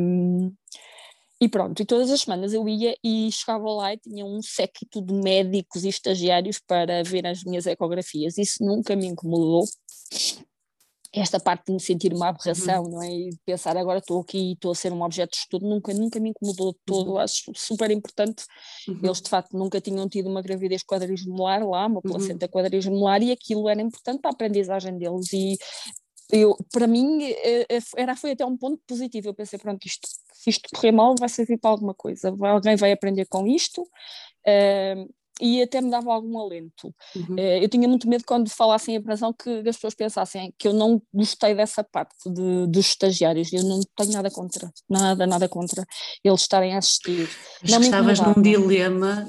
e 1.41 1.47
pronto, 1.47 1.81
e 1.81 1.85
todas 1.85 2.11
as 2.11 2.21
semanas 2.21 2.53
eu 2.53 2.67
ia 2.67 2.95
e 3.01 3.31
chegava 3.31 3.69
lá 3.71 3.93
e 3.93 3.97
tinha 3.97 4.25
um 4.25 4.41
séquito 4.41 5.01
de 5.01 5.13
médicos 5.13 5.85
e 5.85 5.89
estagiários 5.89 6.59
para 6.59 7.01
ver 7.03 7.25
as 7.25 7.43
minhas 7.43 7.65
ecografias. 7.65 8.37
Isso 8.37 8.63
nunca 8.63 8.93
me 8.95 9.07
incomodou. 9.07 9.63
Esta 11.11 11.39
parte 11.39 11.67
de 11.67 11.73
me 11.73 11.79
sentir 11.79 12.13
uma 12.13 12.27
aberração, 12.27 12.83
uhum. 12.83 12.91
não 12.91 13.01
é? 13.01 13.07
E 13.07 13.29
pensar 13.43 13.75
agora 13.77 13.97
estou 13.97 14.21
aqui 14.21 14.37
e 14.37 14.53
estou 14.53 14.71
a 14.71 14.75
ser 14.75 14.91
um 14.91 15.01
objeto 15.01 15.31
de 15.31 15.37
estudo, 15.37 15.67
nunca, 15.67 15.91
nunca 15.91 16.19
me 16.19 16.29
incomodou 16.29 16.73
de 16.73 16.79
todo. 16.85 17.11
Uhum. 17.13 17.17
Acho 17.17 17.51
super 17.55 17.89
importante. 17.89 18.43
Uhum. 18.87 18.99
Eles 19.01 19.21
de 19.21 19.29
facto 19.29 19.57
nunca 19.57 19.81
tinham 19.81 20.07
tido 20.07 20.29
uma 20.29 20.41
gravidez 20.41 20.83
quadrismolar 20.83 21.67
lá, 21.67 21.87
uma 21.87 21.95
uhum. 21.95 22.01
placenta 22.01 22.47
quadrismolar, 22.47 23.23
e 23.23 23.31
aquilo 23.31 23.67
era 23.67 23.81
importante 23.81 24.21
para 24.21 24.29
a 24.29 24.33
aprendizagem 24.33 24.97
deles. 24.99 25.33
E 25.33 25.57
eu, 26.31 26.57
para 26.71 26.87
mim 26.87 27.23
eh, 27.23 27.65
eh, 27.69 27.79
era, 27.97 28.15
foi 28.15 28.31
até 28.31 28.45
um 28.45 28.57
ponto 28.57 28.81
positivo. 28.87 29.29
Eu 29.29 29.33
pensei, 29.33 29.57
pronto, 29.57 29.85
isto 29.85 30.07
se 30.39 30.49
isto 30.49 30.69
correr 30.73 30.93
mal, 30.93 31.15
vai 31.19 31.27
servir 31.27 31.57
para 31.57 31.69
alguma 31.69 31.93
coisa, 31.93 32.33
alguém 32.41 32.77
vai 32.77 32.93
aprender 32.93 33.25
com 33.25 33.45
isto. 33.45 33.81
Uh, 33.81 35.13
e 35.41 35.61
até 35.61 35.79
me 35.79 35.89
dava 35.89 36.13
algum 36.13 36.37
alento. 36.37 36.93
Uhum. 37.15 37.35
Uh, 37.35 37.61
eu 37.61 37.69
tinha 37.69 37.87
muito 37.87 38.09
medo 38.09 38.25
quando 38.25 38.49
falassem 38.49 38.97
a 38.97 39.01
prisão 39.01 39.33
que 39.33 39.49
as 39.67 39.75
pessoas 39.75 39.95
pensassem 39.95 40.53
que 40.57 40.67
eu 40.67 40.73
não 40.73 41.01
gostei 41.13 41.55
dessa 41.55 41.81
parte 41.83 42.29
de, 42.29 42.67
dos 42.67 42.87
estagiários. 42.87 43.51
Eu 43.53 43.63
não 43.63 43.81
tenho 43.95 44.11
nada 44.11 44.29
contra, 44.29 44.69
nada, 44.89 45.25
nada 45.25 45.47
contra 45.47 45.85
eles 46.23 46.41
estarem 46.41 46.73
a 46.75 46.79
assistir. 46.79 47.29
Mas 47.61 47.71
não 47.71 47.81
estavas 47.81 48.19
num 48.19 48.41
dilema 48.41 49.27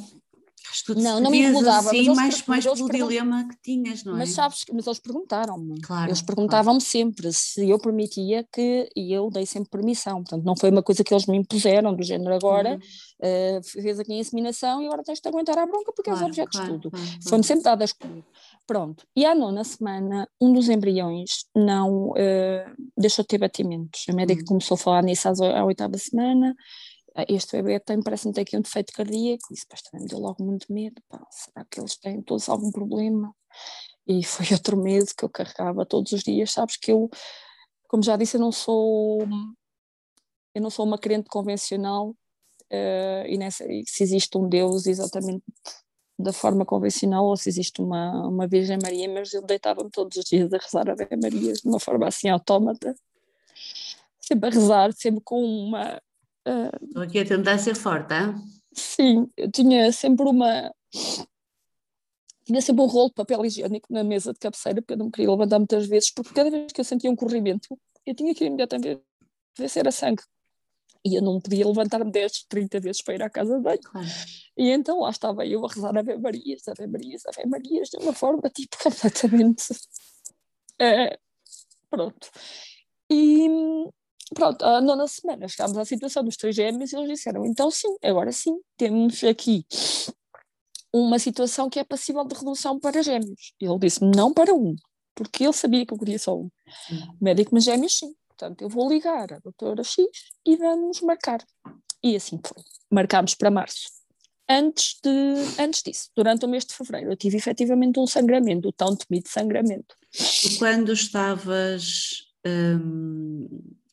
não, 0.88 1.20
não 1.20 1.30
me 1.30 1.42
incomodava. 1.42 1.90
Assim, 1.90 2.08
mas 2.08 2.16
mais, 2.16 2.46
mais 2.46 2.64
pelo 2.64 2.88
dilema 2.88 3.46
que 3.48 3.56
tinhas, 3.62 4.04
não 4.04 4.14
é? 4.14 4.18
Mas 4.18 4.30
sabes, 4.30 4.64
mas 4.72 4.86
eles 4.86 4.98
perguntaram-me. 4.98 5.80
Claro, 5.80 6.08
eles 6.08 6.22
perguntavam-me 6.22 6.80
claro. 6.80 6.90
sempre 6.90 7.32
se 7.32 7.68
eu 7.68 7.78
permitia 7.78 8.46
que, 8.52 8.88
e 8.96 9.12
eu 9.12 9.30
dei 9.30 9.46
sempre 9.46 9.70
permissão. 9.70 10.22
Portanto, 10.22 10.44
não 10.44 10.56
foi 10.56 10.70
uma 10.70 10.82
coisa 10.82 11.04
que 11.04 11.12
eles 11.12 11.26
me 11.26 11.36
impuseram, 11.36 11.94
do 11.94 12.02
género 12.02 12.34
agora, 12.34 12.72
uhum. 12.72 13.58
uh, 13.58 13.62
fez 13.62 13.98
aqui 13.98 14.12
a 14.12 14.16
inseminação 14.16 14.82
e 14.82 14.86
agora 14.86 15.02
tens 15.02 15.20
de 15.20 15.28
aguentar 15.28 15.58
a 15.58 15.66
bronca 15.66 15.92
porque 15.94 16.10
claro, 16.10 16.26
és 16.26 16.28
objeto 16.28 16.50
de 16.50 16.58
estudo. 16.58 16.90
Foi-me 17.28 17.44
sempre 17.44 17.64
dadas 17.64 17.92
comigo. 17.92 18.26
Pronto. 18.66 19.04
E 19.16 19.24
à 19.24 19.34
nona 19.34 19.64
semana, 19.64 20.28
um 20.40 20.52
dos 20.52 20.68
embriões 20.68 21.44
não 21.54 22.10
uh, 22.10 22.90
deixou 22.96 23.22
de 23.22 23.28
ter 23.28 23.38
batimentos. 23.38 24.04
A 24.08 24.12
médica 24.12 24.42
uhum. 24.42 24.46
começou 24.46 24.74
a 24.76 24.78
falar 24.78 25.02
nisso 25.02 25.28
à 25.28 25.64
oitava 25.64 25.98
semana 25.98 26.54
este 27.28 27.56
bebê 27.56 27.80
tem, 27.80 28.02
parece-me 28.02 28.32
ter 28.32 28.42
aqui 28.42 28.56
um 28.56 28.60
defeito 28.60 28.92
cardíaco, 28.92 29.52
isso 29.52 29.64
depois 29.64 29.82
também 29.82 30.04
me 30.04 30.08
deu 30.08 30.18
logo 30.18 30.42
muito 30.44 30.72
medo, 30.72 31.00
pá, 31.08 31.24
será 31.30 31.64
que 31.64 31.80
eles 31.80 31.96
têm 31.96 32.22
todos 32.22 32.48
algum 32.48 32.70
problema? 32.70 33.34
E 34.06 34.22
foi 34.24 34.46
outro 34.52 34.76
medo 34.76 35.06
que 35.16 35.24
eu 35.24 35.28
carregava 35.28 35.84
todos 35.84 36.12
os 36.12 36.22
dias, 36.22 36.52
sabes 36.52 36.76
que 36.76 36.92
eu, 36.92 37.10
como 37.88 38.02
já 38.02 38.16
disse, 38.16 38.36
eu 38.36 38.40
não 38.40 38.52
sou, 38.52 39.20
eu 40.54 40.62
não 40.62 40.70
sou 40.70 40.86
uma 40.86 40.98
crente 40.98 41.28
convencional, 41.28 42.10
uh, 42.10 43.26
e, 43.26 43.36
nessa, 43.36 43.64
se 43.86 44.02
existe 44.02 44.36
um 44.38 44.48
Deus 44.48 44.86
exatamente 44.86 45.44
da 46.18 46.32
forma 46.32 46.66
convencional 46.66 47.24
ou 47.24 47.36
se 47.36 47.48
existe 47.48 47.80
uma, 47.80 48.28
uma 48.28 48.46
Virgem 48.46 48.78
Maria, 48.80 49.08
mas 49.08 49.32
eu 49.32 49.42
deitava-me 49.42 49.90
todos 49.90 50.18
os 50.18 50.24
dias 50.24 50.52
a 50.52 50.58
rezar 50.58 50.90
a 50.90 50.94
Virgem 50.94 51.18
Maria 51.20 51.52
de 51.52 51.66
uma 51.66 51.80
forma 51.80 52.06
assim 52.06 52.28
autómata, 52.28 52.94
sempre 54.20 54.50
a 54.50 54.52
rezar, 54.52 54.92
sempre 54.92 55.22
com 55.22 55.42
uma 55.42 56.00
Estou 56.82 57.02
aqui 57.02 57.18
a 57.20 57.24
tentar 57.26 57.58
ser 57.58 57.74
forte, 57.74 58.12
hein? 58.14 58.34
Sim, 58.72 59.30
eu 59.36 59.50
tinha 59.50 59.92
sempre 59.92 60.26
uma. 60.26 60.72
Tinha 62.44 62.60
sempre 62.60 62.82
um 62.82 62.86
rolo 62.86 63.08
de 63.08 63.14
papel 63.14 63.44
higiênico 63.44 63.92
na 63.92 64.02
mesa 64.02 64.32
de 64.32 64.38
cabeceira, 64.38 64.80
porque 64.82 64.94
eu 64.94 64.98
não 64.98 65.06
me 65.06 65.12
queria 65.12 65.30
levantar 65.30 65.58
muitas 65.58 65.86
vezes, 65.86 66.10
porque 66.10 66.34
cada 66.34 66.50
vez 66.50 66.72
que 66.72 66.80
eu 66.80 66.84
sentia 66.84 67.10
um 67.10 67.16
corrimento, 67.16 67.78
eu 68.04 68.14
tinha 68.14 68.34
que 68.34 68.44
ir 68.44 68.48
imediatamente 68.48 69.02
ver 69.56 69.68
se 69.68 69.78
era 69.78 69.92
sangue. 69.92 70.22
E 71.04 71.14
eu 71.16 71.22
não 71.22 71.40
podia 71.40 71.66
levantar-me 71.66 72.10
10, 72.10 72.44
30 72.48 72.78
vezes 72.80 73.02
para 73.02 73.14
ir 73.14 73.22
à 73.22 73.30
casa 73.30 73.56
de 73.56 73.62
banho. 73.62 73.80
Claro. 73.80 74.06
E 74.56 74.70
então 74.70 75.00
lá 75.00 75.10
estava 75.10 75.46
eu 75.46 75.64
a 75.64 75.68
rezar 75.68 75.96
Ave 75.96 76.18
Marias, 76.18 76.68
Ave 76.68 76.86
Marias, 76.86 77.22
Ave 77.26 77.48
Marias, 77.48 77.88
de 77.88 77.96
uma 77.98 78.12
forma 78.12 78.50
tipo 78.50 78.76
completamente. 78.82 79.64
É, 80.78 81.18
pronto. 81.88 82.30
E, 83.10 83.48
Pronto, 84.34 84.64
a 84.64 84.80
nona 84.80 85.08
semana 85.08 85.48
chegámos 85.48 85.76
à 85.76 85.84
situação 85.84 86.22
dos 86.22 86.36
três 86.36 86.54
gêmeos 86.54 86.92
e 86.92 86.96
eles 86.96 87.08
disseram: 87.08 87.44
então 87.44 87.70
sim, 87.70 87.96
agora 88.02 88.30
sim, 88.30 88.58
temos 88.76 89.24
aqui 89.24 89.66
uma 90.92 91.18
situação 91.18 91.68
que 91.68 91.80
é 91.80 91.84
passível 91.84 92.24
de 92.24 92.34
redução 92.34 92.78
para 92.78 93.02
gêmeos. 93.02 93.54
Ele 93.60 93.78
disse: 93.80 94.04
não 94.04 94.32
para 94.32 94.54
um, 94.54 94.76
porque 95.14 95.44
ele 95.44 95.52
sabia 95.52 95.84
que 95.84 95.92
eu 95.92 95.98
queria 95.98 96.18
só 96.18 96.36
um. 96.36 96.48
Hum. 96.90 97.16
Médico, 97.20 97.50
mas 97.52 97.64
gêmeos 97.64 97.98
sim. 97.98 98.14
Portanto, 98.28 98.62
eu 98.62 98.68
vou 98.68 98.88
ligar 98.88 99.32
à 99.32 99.38
doutora 99.40 99.82
X 99.82 100.06
e 100.46 100.56
vamos 100.56 101.00
marcar. 101.02 101.44
E 102.02 102.16
assim 102.16 102.40
foi. 102.42 102.62
Marcámos 102.90 103.34
para 103.34 103.50
março. 103.50 103.90
Antes, 104.48 104.98
de, 105.02 105.62
antes 105.62 105.82
disso, 105.82 106.10
durante 106.16 106.44
o 106.44 106.48
mês 106.48 106.64
de 106.64 106.74
fevereiro, 106.74 107.12
eu 107.12 107.16
tive 107.16 107.36
efetivamente 107.36 108.00
um 108.00 108.06
sangramento, 108.06 108.68
o 108.68 108.72
tão 108.72 108.96
temido 108.96 109.28
sangramento. 109.28 109.96
Quando 110.58 110.92
estavas. 110.92 112.26
Hum 112.46 113.46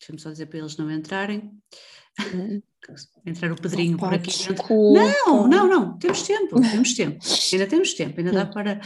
deixa-me 0.07 0.19
só 0.19 0.31
dizer 0.31 0.45
para 0.47 0.59
eles 0.59 0.77
não 0.77 0.89
entrarem. 0.89 1.51
Hum. 2.33 2.61
Entrar 3.25 3.51
o 3.51 3.61
Pedrinho 3.61 3.97
por 3.97 4.13
aqui 4.13 4.31
dentro. 4.31 4.65
Não, 4.69 5.47
não, 5.47 5.67
não, 5.67 5.97
temos 5.99 6.23
tempo, 6.23 6.59
temos 6.61 6.93
tempo, 6.93 7.19
ainda 7.53 7.67
temos 7.67 7.93
tempo, 7.93 8.19
ainda 8.19 8.31
dá 8.31 8.43
hum. 8.45 8.51
para. 8.51 8.81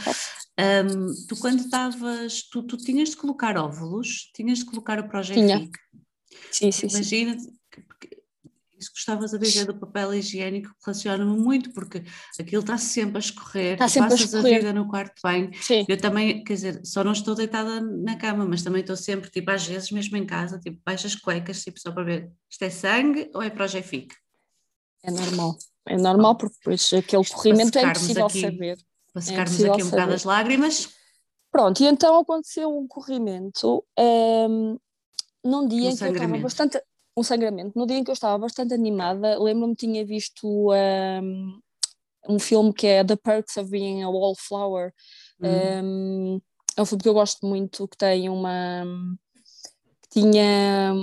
Um, 0.58 1.26
tu 1.28 1.36
quando 1.36 1.60
estavas, 1.60 2.42
tu, 2.42 2.62
tu 2.64 2.76
tinhas 2.76 3.10
de 3.10 3.16
colocar 3.16 3.56
óvulos, 3.56 4.30
tinhas 4.34 4.58
de 4.58 4.64
colocar 4.66 4.98
o 4.98 5.08
projeto 5.08 5.36
Tinha. 5.36 5.70
Sim, 6.50 6.70
sim, 6.72 6.88
Imagina, 6.88 7.38
sim 7.38 7.61
isso 8.82 8.92
que 8.92 8.98
estavas 8.98 9.32
a 9.32 9.38
dizer 9.38 9.66
do 9.66 9.78
papel 9.78 10.14
higiênico 10.14 10.70
relaciona-me 10.84 11.38
muito, 11.38 11.72
porque 11.72 12.02
aquilo 12.38 12.60
está 12.60 12.76
sempre 12.76 13.16
a 13.16 13.20
escorrer, 13.20 13.72
está 13.74 13.88
sempre 13.88 14.10
passas 14.10 14.34
a, 14.34 14.38
escorrer. 14.38 14.56
a 14.56 14.58
vida 14.58 14.72
no 14.72 14.88
quarto. 14.88 15.14
Sim. 15.60 15.84
Eu 15.88 15.96
também, 15.96 16.42
quer 16.44 16.54
dizer, 16.54 16.80
só 16.84 17.02
não 17.02 17.12
estou 17.12 17.34
deitada 17.34 17.80
na 17.80 18.16
cama, 18.16 18.44
mas 18.44 18.62
também 18.62 18.80
estou 18.80 18.96
sempre, 18.96 19.30
tipo, 19.30 19.50
às 19.50 19.66
vezes 19.66 19.90
mesmo 19.90 20.16
em 20.16 20.26
casa, 20.26 20.58
tipo, 20.58 20.80
baixo 20.84 21.06
as 21.06 21.14
cuecas, 21.14 21.62
tipo, 21.62 21.80
só 21.80 21.92
para 21.92 22.04
ver, 22.04 22.30
isto 22.50 22.62
é 22.62 22.70
sangue 22.70 23.30
ou 23.34 23.42
é 23.42 23.50
projefic? 23.50 24.14
É 25.04 25.10
normal, 25.10 25.56
é 25.86 25.96
normal, 25.96 26.36
porque 26.36 26.56
depois 26.58 26.92
aquele 26.92 27.24
corrimento 27.24 27.78
é 27.78 27.82
impossível 27.82 28.26
aqui, 28.26 28.40
saber. 28.40 28.78
Para 29.12 29.22
é 29.22 29.24
secarmos 29.24 29.64
é 29.64 29.70
aqui 29.70 29.82
um 29.82 29.90
bocado 29.90 30.12
as 30.12 30.24
lágrimas. 30.24 30.88
Pronto, 31.50 31.82
e 31.82 31.86
então 31.86 32.18
aconteceu 32.18 32.74
um 32.74 32.86
corrimento 32.86 33.84
um, 33.98 34.78
num 35.44 35.68
dia 35.68 35.90
um 35.90 35.92
em 35.92 35.96
que 35.96 36.04
eu 36.04 36.12
estava 36.12 36.38
bastante 36.38 36.82
um 37.16 37.22
sangramento. 37.22 37.78
No 37.78 37.86
dia 37.86 37.98
em 37.98 38.04
que 38.04 38.10
eu 38.10 38.14
estava 38.14 38.38
bastante 38.38 38.74
animada, 38.74 39.38
lembro-me 39.42 39.74
tinha 39.74 40.04
visto 40.04 40.46
um, 40.46 41.60
um 42.28 42.38
filme 42.38 42.72
que 42.72 42.86
é 42.86 43.04
The 43.04 43.16
Perks 43.16 43.56
of 43.56 43.70
Being 43.70 44.02
a 44.02 44.08
Wallflower. 44.08 44.92
Hum. 45.40 45.48
Um, 45.84 46.40
é 46.76 46.82
um 46.82 46.86
filme 46.86 47.02
que 47.02 47.08
eu 47.08 47.14
gosto 47.14 47.46
muito, 47.46 47.86
que 47.88 47.96
tem 47.96 48.28
uma. 48.28 48.84
que 50.02 50.20
tinha 50.20 50.94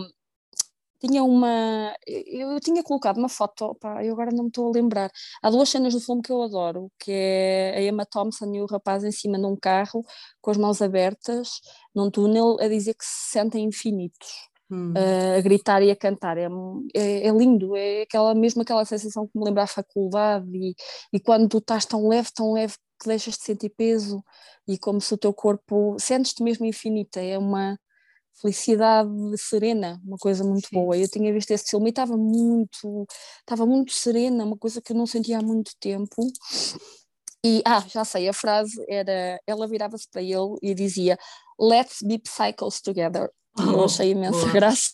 tinha 0.99 1.23
uma. 1.23 1.95
Eu, 2.06 2.52
eu 2.52 2.60
tinha 2.60 2.84
colocado 2.84 3.18
uma 3.18 3.30
foto, 3.30 3.73
pá, 3.76 4.03
eu 4.03 4.14
agora 4.14 4.31
não 4.31 4.44
me 4.44 4.49
estou 4.49 4.68
a 4.68 4.72
lembrar. 4.72 5.10
Há 5.41 5.49
duas 5.49 5.69
cenas 5.69 5.94
do 5.94 5.99
filme 6.02 6.22
que 6.22 6.31
eu 6.31 6.41
adoro, 6.41 6.91
que 6.99 7.11
é 7.11 7.77
a 7.77 7.81
Emma 7.81 8.06
Thompson 8.06 8.53
e 8.53 8.61
o 8.61 8.65
rapaz 8.65 9.03
em 9.03 9.11
cima 9.11 9.40
de 9.40 9.45
um 9.45 9.56
carro, 9.56 10.03
com 10.41 10.52
as 10.52 10.57
mãos 10.57 10.81
abertas, 10.81 11.61
num 11.95 12.11
túnel, 12.11 12.57
a 12.60 12.68
dizer 12.68 12.95
que 12.95 13.06
se 13.06 13.31
sentem 13.31 13.64
infinitos. 13.65 14.48
Hum. 14.72 14.94
a 14.96 15.41
gritar 15.41 15.82
e 15.82 15.90
a 15.90 15.96
cantar, 15.96 16.38
é, 16.38 16.48
é, 16.94 17.28
é, 17.28 17.32
lindo, 17.32 17.76
é 17.76 18.04
aquela, 18.04 18.36
mesmo 18.36 18.62
aquela 18.62 18.86
sensação 18.86 19.28
que 19.28 19.36
me 19.36 19.44
lembra 19.44 19.64
a 19.64 19.68
faculdade 19.68 20.48
e, 20.54 20.76
e 21.12 21.20
quando 21.20 21.50
tu 21.50 21.58
estás 21.58 21.86
tão 21.86 22.08
leve, 22.08 22.30
tão 22.36 22.54
leve 22.54 22.76
que 23.02 23.08
deixas 23.08 23.34
de 23.34 23.44
sentir 23.44 23.70
peso 23.72 24.24
e 24.68 24.78
como 24.78 25.02
se 25.02 25.12
o 25.12 25.18
teu 25.18 25.34
corpo 25.34 25.96
sentes-te 26.00 26.44
mesmo 26.44 26.68
infinita, 26.68 27.20
é 27.20 27.36
uma, 27.36 27.80
felicidade 28.41 29.10
serena, 29.38 30.00
uma 30.04 30.18
coisa 30.18 30.44
muito 30.44 30.68
Sim. 30.68 30.76
boa. 30.76 30.98
Eu 30.98 31.10
tinha 31.10 31.32
visto 31.34 31.52
esse 31.52 31.70
filme 31.70 31.88
e 31.88 31.90
estava 31.90 32.16
muito, 32.16 33.06
estava 33.40 33.66
muito 33.66 33.91
serena, 33.91 34.46
uma 34.46 34.58
coisa 34.58 34.82
que 34.82 34.91
eu 34.91 34.98
não 34.98 35.06
sentia 35.06 35.40
há 35.40 35.41
muito 35.41 35.72
tempo. 35.80 36.28
E, 37.46 37.62
ah, 37.66 37.86
já 37.88 38.04
sei, 38.04 38.28
a 38.28 38.34
frase 38.34 38.84
era, 38.88 39.40
ela 39.48 39.68
virava-se 39.68 40.08
para 40.10 40.22
ele 40.22 40.58
e 40.62 40.74
dizia 40.74 41.18
Let's 41.60 42.00
be 42.04 42.20
psychos 42.20 42.82
together. 42.82 43.30
Oh, 43.57 43.63
eu 43.63 43.85
achei 43.85 44.11
imensa 44.11 44.39
boa. 44.39 44.51
graça. 44.51 44.91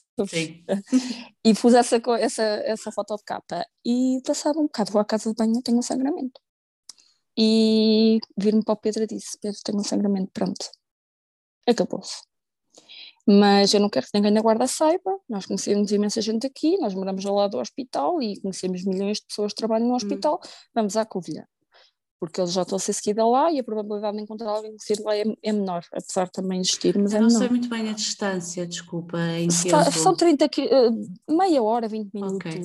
e 1.44 1.54
pus 1.54 1.74
essa, 1.74 2.02
essa, 2.20 2.44
essa 2.44 2.92
foto 2.92 3.16
de 3.16 3.24
capa. 3.24 3.66
E 3.86 4.22
passava 4.26 4.60
um 4.60 4.64
bocado, 4.64 4.92
vou 4.92 5.02
à 5.02 5.06
casa 5.06 5.30
de 5.30 5.36
banho, 5.36 5.62
tenho 5.62 5.78
um 5.78 5.82
sangramento. 5.82 6.40
E 7.38 8.20
vir-me 8.38 8.64
para 8.64 8.74
o 8.74 8.78
Pedro 8.78 9.04
e 9.04 9.08
disse: 9.08 9.38
Pedro, 9.42 9.60
tenho 9.64 9.80
um 9.80 9.84
sangramento, 9.84 10.32
pronto. 10.34 10.70
Acabou-se 11.68 12.22
mas 13.26 13.74
eu 13.74 13.80
não 13.80 13.90
quero 13.90 14.06
que 14.06 14.12
ninguém 14.14 14.34
da 14.34 14.42
guarda 14.42 14.68
saiba. 14.68 15.20
Nós 15.28 15.46
conhecemos 15.46 15.92
imensa 15.92 16.22
gente 16.22 16.46
aqui, 16.46 16.78
nós 16.78 16.94
moramos 16.94 17.26
ao 17.26 17.36
lado 17.36 17.52
do 17.52 17.60
hospital 17.60 18.22
e 18.22 18.40
conhecemos 18.40 18.86
milhões 18.86 19.18
de 19.18 19.26
pessoas 19.26 19.52
que 19.52 19.58
trabalham 19.58 19.88
no 19.88 19.94
hum. 19.94 19.96
hospital. 19.96 20.36
Hum. 20.36 20.48
Vamos 20.76 20.96
à 20.96 21.06
Covilhã, 21.06 21.44
porque 22.26 22.42
eles 22.42 22.54
já 22.54 22.64
estão 22.64 22.76
a 22.76 22.80
ser 22.80 22.94
seguida 22.94 23.26
lá 23.26 23.52
e 23.52 23.60
a 23.60 23.64
probabilidade 23.64 24.18
de 24.18 24.24
encontrar 24.24 24.50
alguém 24.50 24.76
que 24.76 25.04
lá 25.04 25.16
é, 25.16 25.24
é, 25.44 25.52
menor, 25.52 25.84
apesar 25.94 26.26
de 26.26 26.32
também 26.32 26.60
existir, 26.60 26.98
mas 26.98 27.14
eu 27.14 27.18
é 27.18 27.22
não 27.22 27.28
menor. 27.28 27.40
sei 27.40 27.50
muito 27.50 27.70
bem 27.70 27.90
a 27.90 27.94
distância, 27.94 28.66
desculpa. 28.66 29.20
Em 29.20 29.48
Está, 29.48 29.92
são 29.92 30.16
30 30.16 30.46
eh, 30.46 30.90
meia 31.30 31.62
hora, 31.62 31.88
20 31.88 32.12
minutos. 32.14 32.36
Okay. 32.36 32.62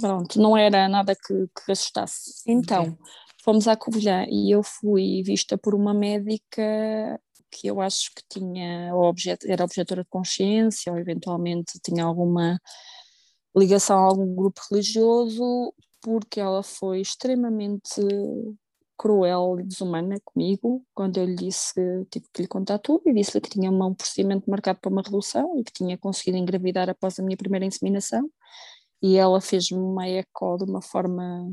Pronto, 0.00 0.40
não 0.40 0.56
era 0.56 0.88
nada 0.88 1.14
que, 1.14 1.46
que 1.46 1.72
assustasse. 1.72 2.42
Então, 2.46 2.82
okay. 2.82 2.96
fomos 3.42 3.66
à 3.66 3.76
Covilhã 3.76 4.26
e 4.28 4.54
eu 4.54 4.62
fui 4.62 5.22
vista 5.24 5.56
por 5.56 5.74
uma 5.74 5.94
médica 5.94 6.62
que 7.50 7.68
eu 7.68 7.80
acho 7.80 8.10
que 8.14 8.22
tinha 8.28 8.94
objeto, 8.94 9.46
era 9.48 9.64
objetora 9.64 10.02
de 10.02 10.08
consciência 10.10 10.92
ou 10.92 10.98
eventualmente 10.98 11.78
tinha 11.82 12.04
alguma 12.04 12.60
ligação 13.56 13.98
a 13.98 14.08
algum 14.08 14.34
grupo 14.34 14.60
religioso, 14.70 15.72
porque 16.02 16.40
ela 16.40 16.62
foi 16.62 17.00
extremamente 17.00 18.00
cruel 18.96 19.58
e 19.60 19.64
desumana 19.64 20.16
comigo 20.24 20.84
quando 20.94 21.18
eu 21.18 21.24
lhe 21.24 21.34
disse 21.34 21.74
tive 22.10 22.26
que 22.32 22.42
lhe 22.42 22.48
contar 22.48 22.78
tudo 22.78 23.02
e 23.06 23.14
disse-lhe 23.14 23.40
que 23.40 23.50
tinha 23.50 23.70
um 23.70 23.94
procedimento 23.94 24.48
marcado 24.48 24.78
para 24.80 24.90
uma 24.90 25.02
redução 25.02 25.58
e 25.58 25.64
que 25.64 25.72
tinha 25.72 25.98
conseguido 25.98 26.38
engravidar 26.38 26.88
após 26.88 27.18
a 27.18 27.22
minha 27.22 27.36
primeira 27.36 27.66
inseminação 27.66 28.30
e 29.02 29.16
ela 29.16 29.40
fez-me 29.40 29.78
uma 29.78 30.08
eco 30.08 30.56
de 30.56 30.64
uma 30.64 30.80
forma 30.80 31.52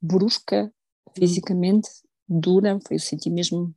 brusca, 0.00 0.72
fisicamente, 1.18 1.88
dura, 2.28 2.78
foi, 2.86 2.96
eu 2.96 3.00
senti 3.00 3.30
mesmo 3.30 3.74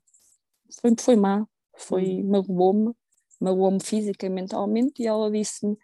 foi, 0.80 0.94
foi 1.00 1.16
má, 1.16 1.46
foi, 1.76 2.22
hum. 2.22 2.30
magoou-me, 2.30 2.94
magoou-me 3.40 3.80
física 3.82 4.26
e 4.26 4.30
mentalmente, 4.30 5.02
e 5.02 5.08
ela 5.08 5.32
disse-me, 5.32 5.76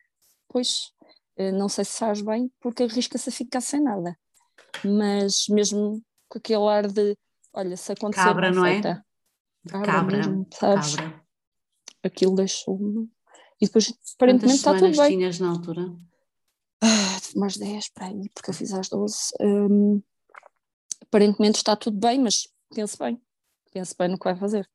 pois, 0.48 0.92
eh, 1.38 1.52
não 1.52 1.68
sei 1.68 1.86
se 1.86 1.94
sabes 1.94 2.22
bem, 2.22 2.52
porque 2.60 2.84
arrisca-se 2.84 3.30
a 3.30 3.32
ficar 3.32 3.62
sem 3.62 3.82
nada. 3.82 4.18
Mas 4.84 5.48
mesmo 5.50 6.04
com 6.36 6.40
aquele 6.40 6.68
ar 6.68 6.88
de, 6.88 7.18
olha, 7.54 7.78
se 7.78 7.94
acontecer... 7.94 8.26
Cabra, 8.26 8.52
não 8.52 8.66
é? 8.66 8.82
Cabra, 8.82 9.04
cabra, 9.86 10.18
mesmo, 10.18 10.48
sabes? 10.54 10.96
Cabra. 10.96 11.26
Aquilo 12.04 12.36
deixou-me... 12.36 13.10
E 13.62 13.66
depois, 13.66 13.94
aparentemente, 14.16 14.58
está 14.58 14.78
tudo 14.78 14.98
bem. 14.98 15.18
tinhas 15.18 15.40
na 15.40 15.50
altura? 15.50 15.82
Ah, 16.84 17.18
mais 17.38 17.56
10, 17.56 17.90
para 17.90 18.08
aí, 18.08 18.30
porque 18.34 18.50
eu 18.50 18.54
fiz 18.54 18.74
às 18.74 18.90
12. 18.90 19.16
Um, 19.40 20.02
aparentemente 21.02 21.58
está 21.58 21.74
tudo 21.76 21.98
bem, 21.98 22.20
mas 22.20 22.50
pense 22.74 22.98
bem. 22.98 23.22
Pense 23.72 23.96
bem 23.98 24.10
no 24.10 24.20
que 24.20 24.26
vai 24.26 24.36
fazer 24.36 24.70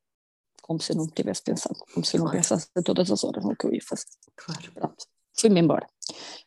como 0.63 0.81
se 0.81 0.93
eu 0.93 0.97
não 0.97 1.07
tivesse 1.09 1.43
pensado, 1.43 1.75
como 1.93 2.07
se 2.07 2.17
eu 2.17 2.19
não 2.19 2.27
claro. 2.27 2.39
pensasse 2.39 2.69
a 2.77 2.83
todas 2.83 3.11
as 3.11 3.25
horas 3.25 3.45
no 3.45 3.57
que 3.57 3.67
eu 3.67 3.75
ia 3.75 3.81
fazer. 3.83 4.07
Claro. 4.37 4.73
Pronto, 4.73 5.05
fui-me 5.37 5.61
embora. 5.61 5.85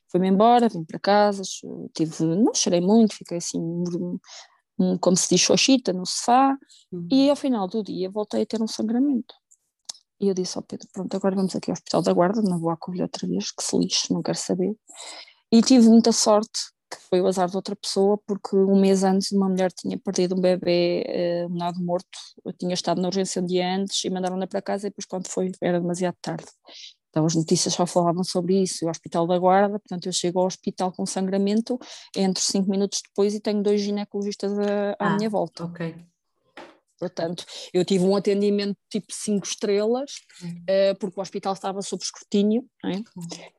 Fui-me 0.08 0.30
embora, 0.30 0.70
vim 0.70 0.86
para 0.86 0.98
casa, 0.98 1.42
tive, 1.94 2.24
não 2.24 2.54
chorei 2.54 2.80
muito, 2.80 3.16
fiquei 3.16 3.40
assim, 3.40 3.60
como 5.00 5.18
se 5.18 5.30
diz, 5.30 5.42
xoxita 5.42 5.94
no 5.94 6.06
sofá, 6.06 6.58
uhum. 6.92 7.08
e 7.12 7.30
ao 7.30 7.36
final 7.36 7.68
do 7.68 7.84
dia 7.84 8.10
voltei 8.10 8.44
a 8.44 8.46
ter 8.46 8.62
um 8.62 8.68
sangramento. 8.68 9.34
E 10.20 10.28
eu 10.28 10.34
disse 10.34 10.58
ao 10.58 10.64
Pedro, 10.64 10.88
pronto, 10.94 11.16
agora 11.16 11.36
vamos 11.36 11.56
aqui 11.56 11.70
ao 11.70 11.74
Hospital 11.74 12.02
da 12.02 12.14
Guarda, 12.14 12.42
não 12.42 12.60
vou 12.60 12.70
acolher 12.70 13.04
outra 13.04 13.28
vez, 13.28 13.52
que 13.52 13.64
se 13.64 13.78
lixe, 13.78 14.14
não 14.14 14.22
quero 14.22 14.38
saber. 14.38 14.74
E 15.52 15.62
tive 15.62 15.88
muita 15.90 16.12
sorte, 16.12 16.60
que 16.90 16.98
foi 17.10 17.22
o 17.22 17.28
azar 17.28 17.50
de 17.50 17.56
outra 17.56 17.76
pessoa, 17.76 18.18
porque 18.26 18.56
um 18.56 18.80
mês 18.80 19.04
antes 19.04 19.32
uma 19.32 19.50
mulher 19.50 19.72
tinha 19.72 19.98
perdido 19.98 20.36
um 20.36 20.42
bebê 20.42 21.04
eh, 21.08 21.48
um 21.50 21.56
nado 21.56 21.84
morto, 21.84 22.18
eu 22.46 22.54
tinha 22.54 22.74
estado 22.74 23.02
na 23.02 23.08
urgência 23.08 23.42
um 23.42 23.46
dia 23.46 23.76
antes 23.76 24.04
e 24.04 24.10
mandaram-na 24.10 24.48
para 24.48 24.62
casa 24.62 24.88
e 24.88 24.90
depois 24.90 25.06
quando 25.06 25.28
foi 25.28 25.52
era 25.62 25.80
demasiado 25.80 26.16
tarde. 26.22 26.46
Então 27.14 27.28
as 27.28 27.36
notícias 27.36 27.76
só 27.76 27.86
falavam 27.86 28.24
sobre 28.24 28.60
isso, 28.60 28.88
o 28.88 28.90
Hospital 28.90 29.28
da 29.28 29.38
Guarda, 29.38 29.78
portanto 29.78 30.08
eu 30.08 30.12
chego 30.12 30.40
ao 30.40 30.48
hospital 30.48 30.92
com 30.92 31.06
sangramento, 31.06 31.78
entro 32.18 32.42
cinco 32.42 32.72
minutos 32.72 33.04
depois 33.08 33.36
e 33.36 33.40
tenho 33.40 33.62
dois 33.62 33.82
ginecologistas 33.82 34.58
à, 34.58 34.96
à 34.98 35.14
ah, 35.14 35.16
minha 35.16 35.30
volta. 35.30 35.66
Ok. 35.66 35.96
Portanto, 37.00 37.46
eu 37.74 37.84
tive 37.84 38.06
um 38.06 38.16
atendimento 38.16 38.78
tipo 38.90 39.08
5 39.10 39.46
estrelas, 39.46 40.12
uh, 40.44 40.98
porque 41.00 41.20
o 41.20 41.22
hospital 41.22 41.54
estava 41.54 41.82
sob 41.82 42.04
escrutínio, 42.04 42.66
é? 42.86 43.02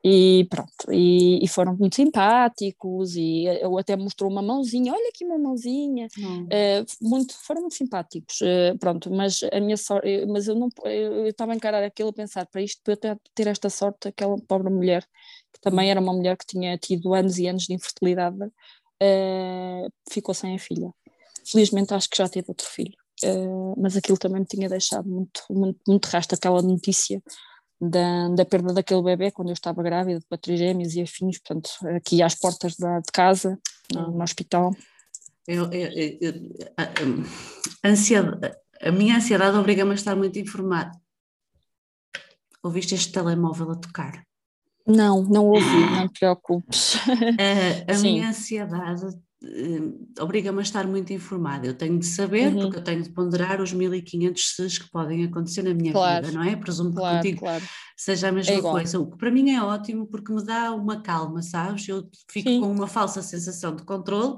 e 0.03 0.47
pronto, 0.49 0.71
e, 0.91 1.43
e, 1.43 1.47
foram 1.47 1.75
muito 1.75 1.95
simpáticos, 1.95 3.15
e 3.15 3.45
eu 3.61 3.77
até 3.77 3.95
mostrou 3.95 4.31
uma 4.31 4.41
mãozinha, 4.41 4.93
olha 4.93 5.09
aqui 5.09 5.25
uma 5.25 5.37
mãozinha, 5.37 6.07
uh, 6.17 6.85
muito, 7.01 7.35
foram 7.45 7.61
muito 7.61 7.75
simpáticos, 7.75 8.39
uh, 8.41 8.77
pronto, 8.79 9.11
mas 9.11 9.41
a 9.51 9.59
minha 9.59 9.77
sorte, 9.77 10.25
mas 10.27 10.47
eu 10.47 10.55
não, 10.55 10.69
eu 10.85 11.27
estava 11.27 11.51
a 11.51 11.55
encarar 11.55 11.83
aquilo 11.83 12.09
a 12.09 12.13
pensar, 12.13 12.45
para 12.47 12.61
isto, 12.61 12.81
para 12.83 12.93
eu 12.93 12.97
ter, 12.97 13.19
ter 13.35 13.47
esta 13.47 13.69
sorte, 13.69 14.07
aquela 14.07 14.37
pobre 14.47 14.71
mulher, 14.71 15.05
que 15.53 15.59
também 15.61 15.91
era 15.91 15.99
uma 15.99 16.13
mulher 16.13 16.37
que 16.37 16.45
tinha 16.45 16.77
tido 16.77 17.13
anos 17.13 17.37
e 17.37 17.47
anos 17.47 17.63
de 17.63 17.73
infertilidade, 17.73 18.37
ficou 20.09 20.33
sem 20.33 20.55
a 20.55 20.59
filha. 20.59 20.91
Felizmente 21.45 21.93
acho 21.93 22.09
que 22.09 22.17
já 22.17 22.27
teve 22.27 22.45
outro 22.49 22.67
filho. 22.67 23.04
Uh, 23.23 23.73
mas 23.77 23.95
aquilo 23.95 24.17
também 24.17 24.41
me 24.41 24.45
tinha 24.45 24.67
deixado 24.67 25.07
muito, 25.07 25.41
muito, 25.49 25.79
muito 25.87 26.05
rastro, 26.05 26.35
aquela 26.35 26.61
notícia 26.61 27.21
da, 27.79 28.29
da 28.29 28.45
perda 28.45 28.73
daquele 28.73 29.03
bebê 29.03 29.31
quando 29.31 29.49
eu 29.49 29.53
estava 29.53 29.83
grávida 29.83 30.19
de 30.19 30.25
patrigêmeos 30.25 30.95
e 30.95 31.01
afins, 31.01 31.39
portanto, 31.39 31.69
aqui 31.95 32.21
às 32.21 32.35
portas 32.35 32.75
da, 32.75 32.99
de 32.99 33.11
casa, 33.11 33.59
no, 33.93 34.11
no 34.11 34.23
hospital. 34.23 34.75
Eu, 35.47 35.71
eu, 35.71 36.17
eu, 36.19 36.33
a, 36.77 36.83
a, 36.83 37.89
ansiedade, 37.89 38.57
a 38.81 38.91
minha 38.91 39.17
ansiedade 39.17 39.57
obriga-me 39.57 39.91
a 39.91 39.95
estar 39.95 40.15
muito 40.15 40.39
informada. 40.39 40.91
Ouviste 42.63 42.95
este 42.95 43.11
telemóvel 43.11 43.71
a 43.71 43.75
tocar? 43.75 44.25
Não, 44.87 45.23
não 45.23 45.47
ouvi, 45.47 45.65
não 45.91 46.07
te 46.07 46.19
preocupes. 46.19 46.95
A, 47.87 47.93
a 47.93 47.97
minha 47.99 48.29
ansiedade 48.29 49.05
uh, 49.43 50.23
obriga-me 50.23 50.59
a 50.59 50.61
estar 50.61 50.87
muito 50.87 51.11
informada. 51.13 51.67
Eu 51.67 51.73
tenho 51.73 51.97
de 51.99 52.05
saber, 52.05 52.53
uhum. 52.53 52.61
porque 52.61 52.77
eu 52.77 52.83
tenho 52.83 53.01
de 53.01 53.09
ponderar 53.09 53.61
os 53.61 53.73
1500 53.73 54.55
Cs 54.55 54.77
que 54.77 54.91
podem 54.91 55.23
acontecer 55.23 55.63
na 55.63 55.73
minha 55.73 55.91
claro. 55.91 56.25
vida, 56.25 56.37
não 56.37 56.43
é? 56.43 56.55
Presumo 56.55 56.91
que 56.91 56.97
claro, 56.97 57.17
contigo 57.17 57.39
claro. 57.39 57.63
seja 57.97 58.29
a 58.29 58.31
mesma 58.31 58.55
é 58.55 58.61
coisa. 58.61 58.99
O 58.99 59.09
que 59.09 59.17
para 59.17 59.31
mim 59.31 59.51
é 59.51 59.61
ótimo 59.61 60.07
porque 60.07 60.33
me 60.33 60.43
dá 60.43 60.73
uma 60.73 61.01
calma, 61.01 61.41
sabes? 61.41 61.87
Eu 61.87 62.09
fico 62.29 62.49
Sim. 62.49 62.61
com 62.61 62.71
uma 62.71 62.87
falsa 62.87 63.21
sensação 63.21 63.75
de 63.75 63.83
controle 63.83 64.37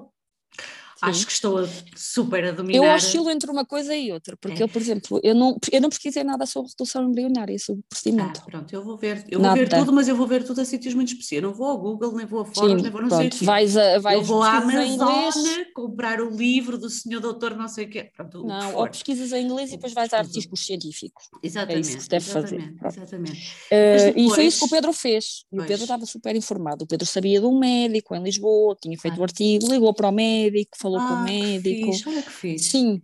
Acho 1.02 1.26
que 1.26 1.32
estou 1.32 1.60
a, 1.60 1.68
super 1.96 2.46
a 2.46 2.52
dominar. 2.52 2.84
Eu 2.84 2.96
oscilo 2.96 3.30
entre 3.30 3.50
uma 3.52 3.66
coisa 3.66 3.96
e 3.96 4.12
outra, 4.12 4.36
porque 4.38 4.62
é. 4.62 4.64
eu, 4.64 4.70
por 4.70 4.82
exemplo, 4.82 5.20
eu 5.24 5.36
não, 5.36 5.58
eu 5.72 5.82
não 5.82 5.90
pesquisei 5.90 6.24
nada 6.24 6.46
sobre 6.46 6.72
redução 6.72 7.10
embrionária, 7.10 7.58
sobre 7.60 7.82
o 7.82 7.86
procedimento. 7.90 8.42
Ah, 8.44 8.50
pronto, 8.50 8.74
eu 8.74 8.84
vou 8.84 8.98
ver, 8.98 9.26
eu 9.30 9.40
vou 9.40 9.54
ver 9.54 9.70
tudo, 9.70 9.94
mas 9.94 10.08
eu 10.08 10.16
vou 10.16 10.28
ver 10.28 10.44
tudo 10.44 10.62
a 10.62 10.66
sítios 10.66 10.94
muito 10.94 11.10
específicos. 11.10 11.50
Não 11.50 11.54
vou 11.54 11.68
ao 11.68 11.78
Google, 11.78 12.16
nem 12.16 12.26
vou 12.26 12.42
a 12.42 12.46
fóruns, 12.46 12.82
nem 12.82 12.92
vou 12.92 13.02
não 13.02 13.10
pronto, 13.10 13.36
sei 13.36 13.46
vais 13.46 13.78
a, 13.78 14.00
vais 14.00 14.18
Eu 14.18 14.24
vou 14.24 14.44
à 14.44 14.58
Amazon 14.58 15.34
comprar 15.74 16.22
o 16.22 16.30
livro 16.30 16.78
do 16.78 16.90
senhor 16.90 17.22
doutor 17.22 17.56
não 17.56 17.68
sei 17.68 17.86
o 17.86 17.90
quê. 17.90 18.10
Pronto, 18.16 18.44
não, 18.44 18.76
ou 18.76 18.88
pesquisas 18.90 19.32
em 19.32 19.46
inglês 19.46 19.70
e 19.70 19.74
depois 19.74 19.94
vais 19.94 20.14
a 20.14 20.20
artigos 20.20 20.66
científicos. 20.66 21.30
Exatamente. 21.42 21.78
É 21.78 21.82
isso 21.82 21.98
que 21.98 22.04
se 22.04 22.10
deve 22.10 22.30
exatamente, 22.30 22.80
fazer. 22.80 23.00
Exatamente. 23.00 23.32
Uh, 23.32 24.06
depois... 24.06 24.16
E 24.16 24.36
foi 24.36 24.46
isso 24.46 24.60
que 24.60 24.66
o 24.66 24.70
Pedro 24.70 24.94
fez. 24.94 25.26
E 25.52 25.56
pois. 25.56 25.64
o 25.64 25.68
Pedro 25.68 25.84
estava 25.84 26.06
super 26.06 26.36
informado. 26.36 26.84
O 26.84 26.88
Pedro 26.88 27.06
sabia 27.06 27.40
de 27.40 27.46
um 27.46 27.60
médico 27.60 28.16
em 28.16 28.24
Lisboa, 28.24 28.76
tinha 28.82 28.98
feito 28.98 29.18
o 29.18 29.22
ah. 29.22 29.26
artigo, 29.26 29.72
ligou 29.72 29.94
para 29.94 30.10
o 30.10 30.12
médico, 30.12 30.78
falou 30.88 31.00
ah, 31.00 31.08
com 31.08 31.14
o 31.14 31.24
médico. 31.24 31.92
Fixe. 31.92 32.10
Olha 32.10 32.24
que 32.24 32.32
fixe. 32.32 32.70
Sim, 32.70 33.02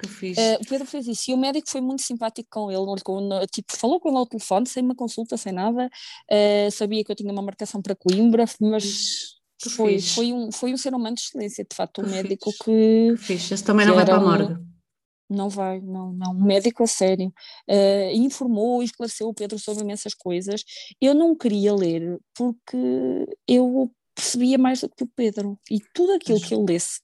que 0.00 0.08
fixe. 0.08 0.40
Uh, 0.40 0.54
o 0.60 0.66
Pedro 0.66 0.86
fez 0.86 1.06
isso 1.06 1.30
e 1.30 1.34
o 1.34 1.36
médico 1.36 1.68
foi 1.68 1.80
muito 1.80 2.02
simpático 2.02 2.48
com 2.50 2.70
ele, 2.70 3.46
tipo, 3.52 3.76
falou 3.76 4.00
com 4.00 4.08
ele 4.08 4.18
ao 4.18 4.26
telefone, 4.26 4.66
sem 4.66 4.82
uma 4.82 4.94
consulta, 4.94 5.36
sem 5.36 5.52
nada, 5.52 5.86
uh, 5.86 6.70
sabia 6.70 7.04
que 7.04 7.12
eu 7.12 7.16
tinha 7.16 7.32
uma 7.32 7.42
marcação 7.42 7.80
para 7.82 7.94
Coimbra, 7.94 8.44
mas 8.60 9.36
foi, 9.70 10.00
foi, 10.00 10.32
um, 10.32 10.52
foi 10.52 10.72
um 10.72 10.76
ser 10.76 10.94
humano 10.94 11.16
de 11.16 11.22
excelência, 11.22 11.64
de 11.68 11.74
facto, 11.74 12.02
um 12.02 12.08
médico 12.08 12.50
fixe. 12.50 12.64
que... 12.64 13.10
Que 13.12 13.16
fixe, 13.16 13.54
esse 13.54 13.64
também 13.64 13.86
não 13.86 13.94
vai 13.94 14.04
para 14.04 14.16
a 14.16 14.20
morgue. 14.20 14.56
não 15.28 15.48
vai, 15.48 15.80
não, 15.80 16.12
não, 16.12 16.32
um 16.32 16.44
médico 16.44 16.82
a 16.82 16.86
sério, 16.86 17.32
uh, 17.68 18.10
informou 18.14 18.82
e 18.82 18.86
esclareceu 18.86 19.28
o 19.28 19.34
Pedro 19.34 19.58
sobre 19.58 19.82
imensas 19.82 20.14
coisas, 20.14 20.62
eu 21.00 21.14
não 21.14 21.34
queria 21.34 21.74
ler 21.74 22.18
porque 22.34 23.26
eu 23.48 23.90
percebia 24.14 24.56
mais 24.56 24.80
do 24.80 24.88
que 24.88 25.04
o 25.04 25.10
Pedro, 25.14 25.58
e 25.70 25.78
tudo 25.92 26.12
aquilo 26.12 26.40
que 26.40 26.54
eu 26.54 26.64
lesse 26.64 27.00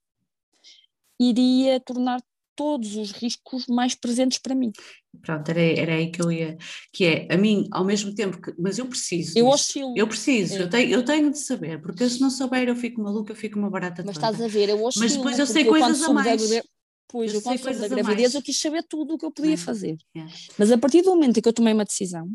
iria 1.20 1.80
tornar 1.80 2.20
todos 2.54 2.96
os 2.96 3.12
riscos 3.12 3.66
mais 3.66 3.94
presentes 3.94 4.38
para 4.38 4.54
mim. 4.54 4.72
Pronto, 5.20 5.48
era, 5.50 5.60
era 5.60 5.94
aí 5.94 6.10
que 6.10 6.22
eu 6.22 6.30
ia, 6.32 6.56
que 6.92 7.04
é, 7.04 7.28
a 7.30 7.36
mim, 7.36 7.68
ao 7.70 7.84
mesmo 7.84 8.14
tempo 8.14 8.40
que, 8.40 8.54
mas 8.58 8.78
eu 8.78 8.86
preciso. 8.86 9.38
Eu 9.38 9.46
oscilo. 9.46 9.94
Eu 9.96 10.06
preciso, 10.06 10.54
é. 10.54 10.62
eu, 10.62 10.70
tenho, 10.70 10.90
eu 10.90 11.04
tenho 11.04 11.30
de 11.30 11.38
saber, 11.38 11.80
porque 11.80 12.08
se 12.08 12.20
não 12.20 12.30
souber 12.30 12.68
eu 12.68 12.76
fico 12.76 13.02
maluca, 13.02 13.32
eu 13.32 13.36
fico 13.36 13.58
uma 13.58 13.70
barata 13.70 14.02
Mas 14.04 14.16
estás 14.16 14.40
a 14.40 14.48
ver, 14.48 14.68
eu 14.68 14.82
oscilo. 14.84 15.04
Mas 15.04 15.16
depois 15.16 15.38
eu 15.38 15.46
sei 15.46 15.64
coisas 15.64 16.02
a 16.02 16.12
mais. 16.12 16.42
pois, 17.08 17.32
eu, 17.32 17.38
eu 17.38 17.42
quando 17.42 17.58
soube 17.58 17.78
da 17.78 17.88
gravidez 17.88 18.34
eu 18.34 18.42
quis 18.42 18.58
saber 18.58 18.82
tudo 18.88 19.14
o 19.14 19.18
que 19.18 19.24
eu 19.24 19.30
podia 19.30 19.54
é. 19.54 19.56
fazer. 19.56 19.96
É. 20.16 20.24
Mas 20.58 20.70
a 20.70 20.78
partir 20.78 21.02
do 21.02 21.10
momento 21.10 21.38
em 21.38 21.42
que 21.42 21.48
eu 21.48 21.52
tomei 21.52 21.74
uma 21.74 21.84
decisão, 21.84 22.28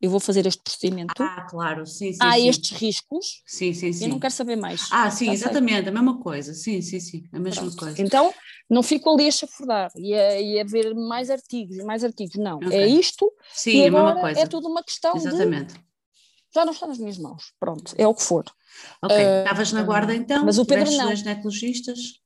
eu 0.00 0.10
vou 0.10 0.20
fazer 0.20 0.46
este 0.46 0.62
procedimento. 0.62 1.14
Ah, 1.22 1.46
claro, 1.48 1.86
sim, 1.86 2.12
sim. 2.12 2.18
Há 2.20 2.32
sim. 2.32 2.48
estes 2.48 2.70
riscos. 2.76 3.42
Sim, 3.46 3.72
sim, 3.72 3.92
sim. 3.92 4.04
Eu 4.04 4.10
não 4.10 4.20
quero 4.20 4.32
saber 4.32 4.56
mais. 4.56 4.88
Ah, 4.90 5.10
sim, 5.10 5.30
exatamente, 5.30 5.88
a 5.88 5.92
mesma 5.92 6.20
coisa. 6.20 6.52
Sim, 6.52 6.82
sim, 6.82 7.00
sim, 7.00 7.28
a 7.32 7.38
mesma 7.38 7.62
Pronto. 7.62 7.76
coisa. 7.76 8.02
Então, 8.02 8.32
não 8.68 8.82
fico 8.82 9.10
ali 9.10 9.28
a 9.28 9.30
chafurdar 9.30 9.90
e 9.96 10.14
a, 10.14 10.40
e 10.40 10.60
a 10.60 10.64
ver 10.64 10.94
mais 10.94 11.30
artigos 11.30 11.76
e 11.78 11.84
mais 11.84 12.04
artigos. 12.04 12.36
Não, 12.36 12.58
okay. 12.58 12.78
é 12.78 12.86
isto. 12.86 13.32
Sim, 13.52 13.80
é 13.80 13.88
a 13.88 13.90
mesma 13.90 14.20
coisa. 14.20 14.40
É 14.40 14.46
tudo 14.46 14.68
uma 14.68 14.82
questão 14.82 15.16
exatamente. 15.16 15.74
de. 15.74 15.86
Já 16.54 16.64
não 16.64 16.72
está 16.72 16.86
nas 16.86 16.98
minhas 16.98 17.18
mãos. 17.18 17.52
Pronto, 17.58 17.94
é 17.96 18.06
o 18.06 18.14
que 18.14 18.22
for. 18.22 18.44
Ok, 19.02 19.16
uh, 19.16 19.38
estavas 19.38 19.72
na 19.72 19.82
guarda 19.82 20.14
então? 20.14 20.44
Mas 20.44 20.58
o 20.58 20.64
Pedro 20.64 20.90
não. 20.90 21.06
dois 21.06 21.20
ginecologistas? 21.20 22.20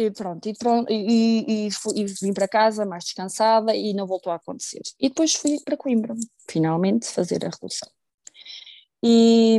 E 0.00 0.12
pronto, 0.12 0.48
e, 0.48 0.54
e, 0.88 1.66
e, 1.66 1.68
e, 1.96 2.04
vim 2.22 2.32
para 2.32 2.46
casa 2.46 2.86
mais 2.86 3.02
descansada 3.02 3.74
e 3.74 3.92
não 3.92 4.06
voltou 4.06 4.30
a 4.32 4.36
acontecer. 4.36 4.80
E 5.00 5.08
depois 5.08 5.34
fui 5.34 5.58
para 5.64 5.76
Coimbra, 5.76 6.14
finalmente, 6.48 7.08
fazer 7.08 7.44
a 7.44 7.48
redução. 7.48 7.90
E 9.02 9.58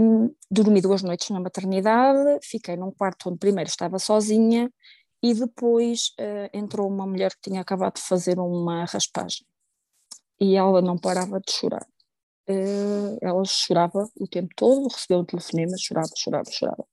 dormi 0.50 0.80
duas 0.80 1.04
noites 1.04 1.30
na 1.30 1.42
maternidade, 1.42 2.40
fiquei 2.42 2.78
num 2.78 2.90
quarto 2.90 3.28
onde 3.30 3.38
primeiro 3.38 3.70
estava 3.70 4.00
sozinha 4.00 4.72
e 5.22 5.34
depois 5.34 6.14
uh, 6.18 6.58
entrou 6.58 6.88
uma 6.88 7.06
mulher 7.06 7.32
que 7.32 7.50
tinha 7.50 7.60
acabado 7.60 7.96
de 7.96 8.02
fazer 8.02 8.40
uma 8.40 8.86
raspagem 8.86 9.46
e 10.40 10.56
ela 10.56 10.82
não 10.82 10.98
parava 10.98 11.42
de 11.42 11.52
chorar. 11.52 11.86
Uh, 12.50 13.18
ela 13.22 13.44
chorava 13.44 14.10
o 14.18 14.26
tempo 14.26 14.54
todo, 14.56 14.88
recebeu 14.88 15.20
um 15.20 15.26
telefonema, 15.26 15.76
chorava, 15.78 16.10
chorava, 16.16 16.50
chorava. 16.50 16.86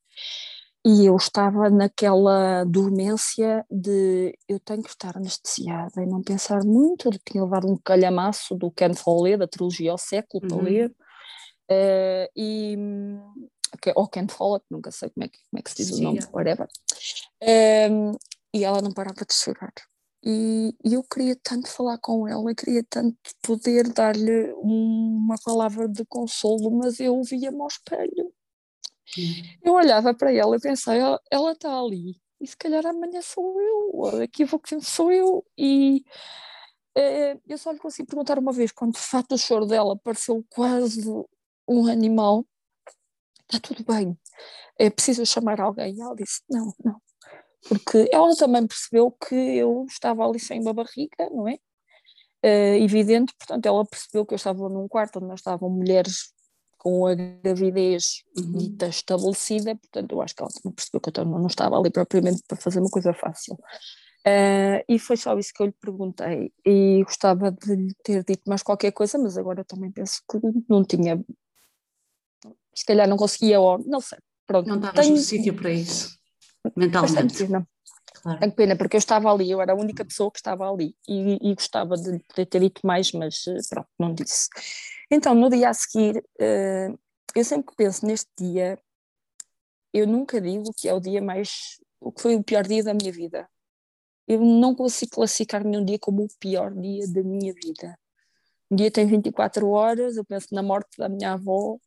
E 0.89 1.05
eu 1.05 1.17
estava 1.17 1.69
naquela 1.69 2.63
dormência 2.63 3.67
de 3.69 4.39
eu 4.49 4.61
tenho 4.61 4.85
que 4.85 4.91
estar 4.91 5.17
anestesiada 5.17 6.01
e 6.01 6.07
não 6.07 6.23
pensar 6.23 6.63
muito. 6.65 7.09
Eu 7.09 7.19
tinha 7.29 7.43
levado 7.43 7.67
um 7.67 7.77
calhamaço 7.77 8.55
do 8.55 8.71
Ken 8.71 8.95
Follett, 8.95 9.39
da 9.39 9.49
trilogia 9.49 9.91
ao 9.91 9.99
século, 9.99 10.45
uhum. 10.45 10.49
para 10.49 10.63
ler. 10.63 10.91
Uh, 11.69 12.31
e, 12.37 12.77
ou 13.97 14.07
Ken 14.07 14.29
Follett, 14.29 14.65
nunca 14.71 14.93
sei 14.93 15.11
como 15.11 15.25
é 15.25 15.29
que, 15.29 15.39
como 15.51 15.59
é 15.59 15.63
que 15.63 15.71
se 15.71 15.77
diz 15.79 15.89
Sim, 15.89 16.03
o 16.03 16.05
nome, 16.05 16.21
é. 16.21 16.29
whatever. 16.33 16.69
Um, 17.91 18.13
e 18.55 18.63
ela 18.63 18.81
não 18.81 18.93
parava 18.93 19.25
de 19.27 19.35
chorar. 19.35 19.75
E, 20.23 20.73
e, 20.85 20.95
eu 20.95 21.03
queria 21.03 21.37
tanto 21.43 21.69
falar 21.69 21.99
com 21.99 22.29
ela, 22.29 22.49
eu 22.49 22.55
queria 22.55 22.85
tanto 22.89 23.17
poder 23.43 23.93
dar-lhe 23.93 24.53
uma 24.59 25.35
palavra 25.45 25.89
de 25.89 26.05
consolo, 26.05 26.71
mas 26.71 27.01
eu 27.01 27.21
via-me 27.25 27.61
ao 27.61 27.67
espelho 27.67 28.33
eu 29.63 29.75
olhava 29.75 30.15
para 30.15 30.33
ela 30.33 30.57
e 30.57 30.61
pensei, 30.61 30.99
ela 31.31 31.53
está 31.53 31.79
ali, 31.79 32.21
e 32.41 32.47
se 32.47 32.57
calhar 32.57 32.85
amanhã 32.87 33.21
sou 33.23 33.61
eu, 33.61 33.91
ou 33.95 34.19
daqui 34.19 34.43
a 34.43 34.47
pouco 34.47 34.69
tempo 34.69 34.85
sou 34.85 35.11
eu, 35.13 35.45
e 35.57 36.05
é, 36.97 37.39
eu 37.47 37.59
só 37.59 37.73
lhe 37.73 37.79
consegui 37.79 38.07
perguntar 38.07 38.39
uma 38.39 38.53
vez, 38.53 38.73
quando 38.73 38.95
de 38.95 39.01
fato 39.01 39.35
o 39.35 39.39
choro 39.39 39.67
dela 39.67 39.99
pareceu 39.99 40.45
quase 40.51 41.03
um 41.69 41.87
animal, 41.87 42.45
está 43.43 43.61
tudo 43.61 43.85
bem, 43.85 44.19
é 44.79 44.91
preciso 44.91 45.25
chamar 45.25 45.61
alguém, 45.61 45.95
e 45.95 46.01
ela 46.01 46.15
disse, 46.15 46.43
não, 46.49 46.73
não, 46.85 47.01
porque 47.69 48.09
ela 48.13 48.35
também 48.37 48.67
percebeu 48.67 49.11
que 49.11 49.35
eu 49.35 49.87
estava 49.89 50.27
ali 50.27 50.39
sem 50.39 50.61
uma 50.61 50.73
barriga, 50.73 51.29
não 51.31 51.49
é? 51.49 51.59
É 52.43 52.79
evidente, 52.79 53.35
portanto, 53.39 53.67
ela 53.67 53.85
percebeu 53.85 54.25
que 54.25 54.35
eu 54.35 54.37
estava 54.37 54.69
num 54.69 54.87
quarto 54.87 55.17
onde 55.17 55.27
não 55.27 55.35
estavam 55.35 55.69
mulheres 55.69 56.33
com 56.87 57.05
a 57.05 57.17
gravidez 57.17 58.23
uhum. 58.39 58.53
dita 58.53 58.87
estabelecida, 58.87 59.75
portanto 59.75 60.13
eu 60.13 60.23
acho 60.23 60.37
que 60.37 60.41
ela 60.41 60.53
também 60.53 60.73
percebeu 60.73 61.01
que 61.01 61.11
eu 61.19 61.25
não 61.25 61.49
estava 61.49 61.77
ali 61.77 61.91
propriamente 61.91 62.45
para 62.47 62.57
fazer 62.57 62.79
uma 62.79 62.89
coisa 62.89 63.13
fácil. 63.13 63.55
Uh, 64.25 64.79
e 64.89 64.97
foi 64.97 65.17
só 65.17 65.37
isso 65.37 65.53
que 65.53 65.65
eu 65.65 65.67
lhe 65.67 65.75
perguntei 65.81 66.53
e 66.65 67.03
gostava 67.03 67.51
de 67.51 67.75
lhe 67.75 67.95
ter 68.05 68.23
dito 68.23 68.43
mais 68.47 68.63
qualquer 68.63 68.93
coisa, 68.93 69.19
mas 69.19 69.37
agora 69.37 69.65
também 69.65 69.91
penso 69.91 70.23
que 70.31 70.39
não 70.69 70.85
tinha, 70.85 71.21
se 72.73 72.85
calhar 72.87 73.09
não 73.09 73.17
conseguia, 73.17 73.59
ou 73.59 73.85
não 73.85 74.01
sei. 74.01 74.19
Pronto, 74.47 74.69
não 74.69 74.77
estavas 74.77 75.07
tenho... 75.07 75.17
no 75.17 75.21
sítio 75.21 75.57
para 75.57 75.73
isso, 75.73 76.17
mentalmente. 76.77 77.37
Pena. 77.37 77.67
Claro. 78.27 78.41
Tenho 78.41 78.53
pena, 78.53 78.77
porque 78.77 78.97
eu 78.97 78.99
estava 78.99 79.33
ali, 79.33 79.49
eu 79.49 79.63
era 79.63 79.73
a 79.73 79.77
única 79.77 80.05
pessoa 80.05 80.33
que 80.33 80.39
estava 80.39 80.69
ali 80.69 80.97
e, 81.09 81.39
e 81.41 81.55
gostava 81.55 81.97
de 81.97 82.19
poder 82.25 82.47
ter 82.47 82.59
dito 82.59 82.85
mais, 82.85 83.13
mas 83.13 83.47
eh, 83.47 83.59
pronto, 83.71 83.89
não 83.97 84.13
disse. 84.13 84.49
Então, 85.09 85.33
no 85.33 85.49
dia 85.49 85.69
a 85.69 85.75
seguir, 85.75 86.19
uh, 86.19 86.99
eu 87.37 87.45
sempre 87.45 87.67
que 87.71 87.77
penso 87.77 88.05
neste 88.05 88.29
dia, 88.37 88.77
eu 89.95 90.09
nunca 90.09 90.41
digo 90.41 90.73
que 90.77 90.89
é 90.89 90.93
o 90.93 90.99
dia 90.99 91.23
mais, 91.23 91.81
o 92.01 92.11
que 92.11 92.21
foi 92.21 92.35
o 92.35 92.43
pior 92.43 92.65
dia 92.67 92.83
da 92.83 92.93
minha 92.93 93.13
vida. 93.13 93.49
Eu 94.27 94.41
não 94.41 94.75
consigo 94.75 95.13
classificar 95.13 95.63
nenhum 95.63 95.85
dia 95.85 95.99
como 96.01 96.25
o 96.25 96.29
pior 96.41 96.75
dia 96.75 97.07
da 97.07 97.23
minha 97.23 97.55
vida. 97.55 97.97
Um 98.69 98.75
dia 98.75 98.91
tem 98.91 99.07
24 99.07 99.69
horas, 99.71 100.17
eu 100.17 100.25
penso 100.25 100.49
na 100.51 100.65
morte 100.65 100.99
da 100.99 101.09
minha 101.09 101.35
avó, 101.35 101.79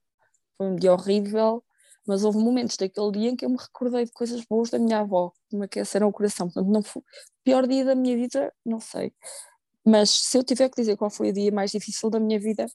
foi 0.58 0.68
um 0.68 0.78
dia 0.78 0.94
horrível, 0.94 1.62
mas 2.10 2.24
houve 2.24 2.40
momentos 2.40 2.76
daquele 2.76 3.12
dia 3.12 3.30
em 3.30 3.36
que 3.36 3.46
eu 3.46 3.50
me 3.52 3.56
recordei 3.56 4.04
de 4.04 4.12
coisas 4.12 4.44
boas 4.44 4.72
da 4.72 4.80
minha 4.80 5.02
avó, 5.02 5.32
que 5.48 5.56
me 5.56 5.66
aqueceram 5.66 6.08
o 6.08 6.12
coração. 6.12 6.48
Portanto, 6.48 6.68
não 6.68 6.82
foi 6.82 7.04
pior 7.44 7.68
dia 7.68 7.86
da 7.86 7.94
minha 7.94 8.16
vida, 8.16 8.52
não 8.66 8.80
sei. 8.80 9.14
Mas 9.86 10.10
se 10.10 10.36
eu 10.36 10.44
tiver 10.44 10.70
que 10.70 10.82
dizer 10.82 10.98
qual 10.98 11.12
foi 11.12 11.30
o 11.30 11.34
dia 11.34 11.52
mais 11.52 11.70
difícil 11.70 12.10
da 12.10 12.20
minha 12.20 12.40
vida, 12.40 12.66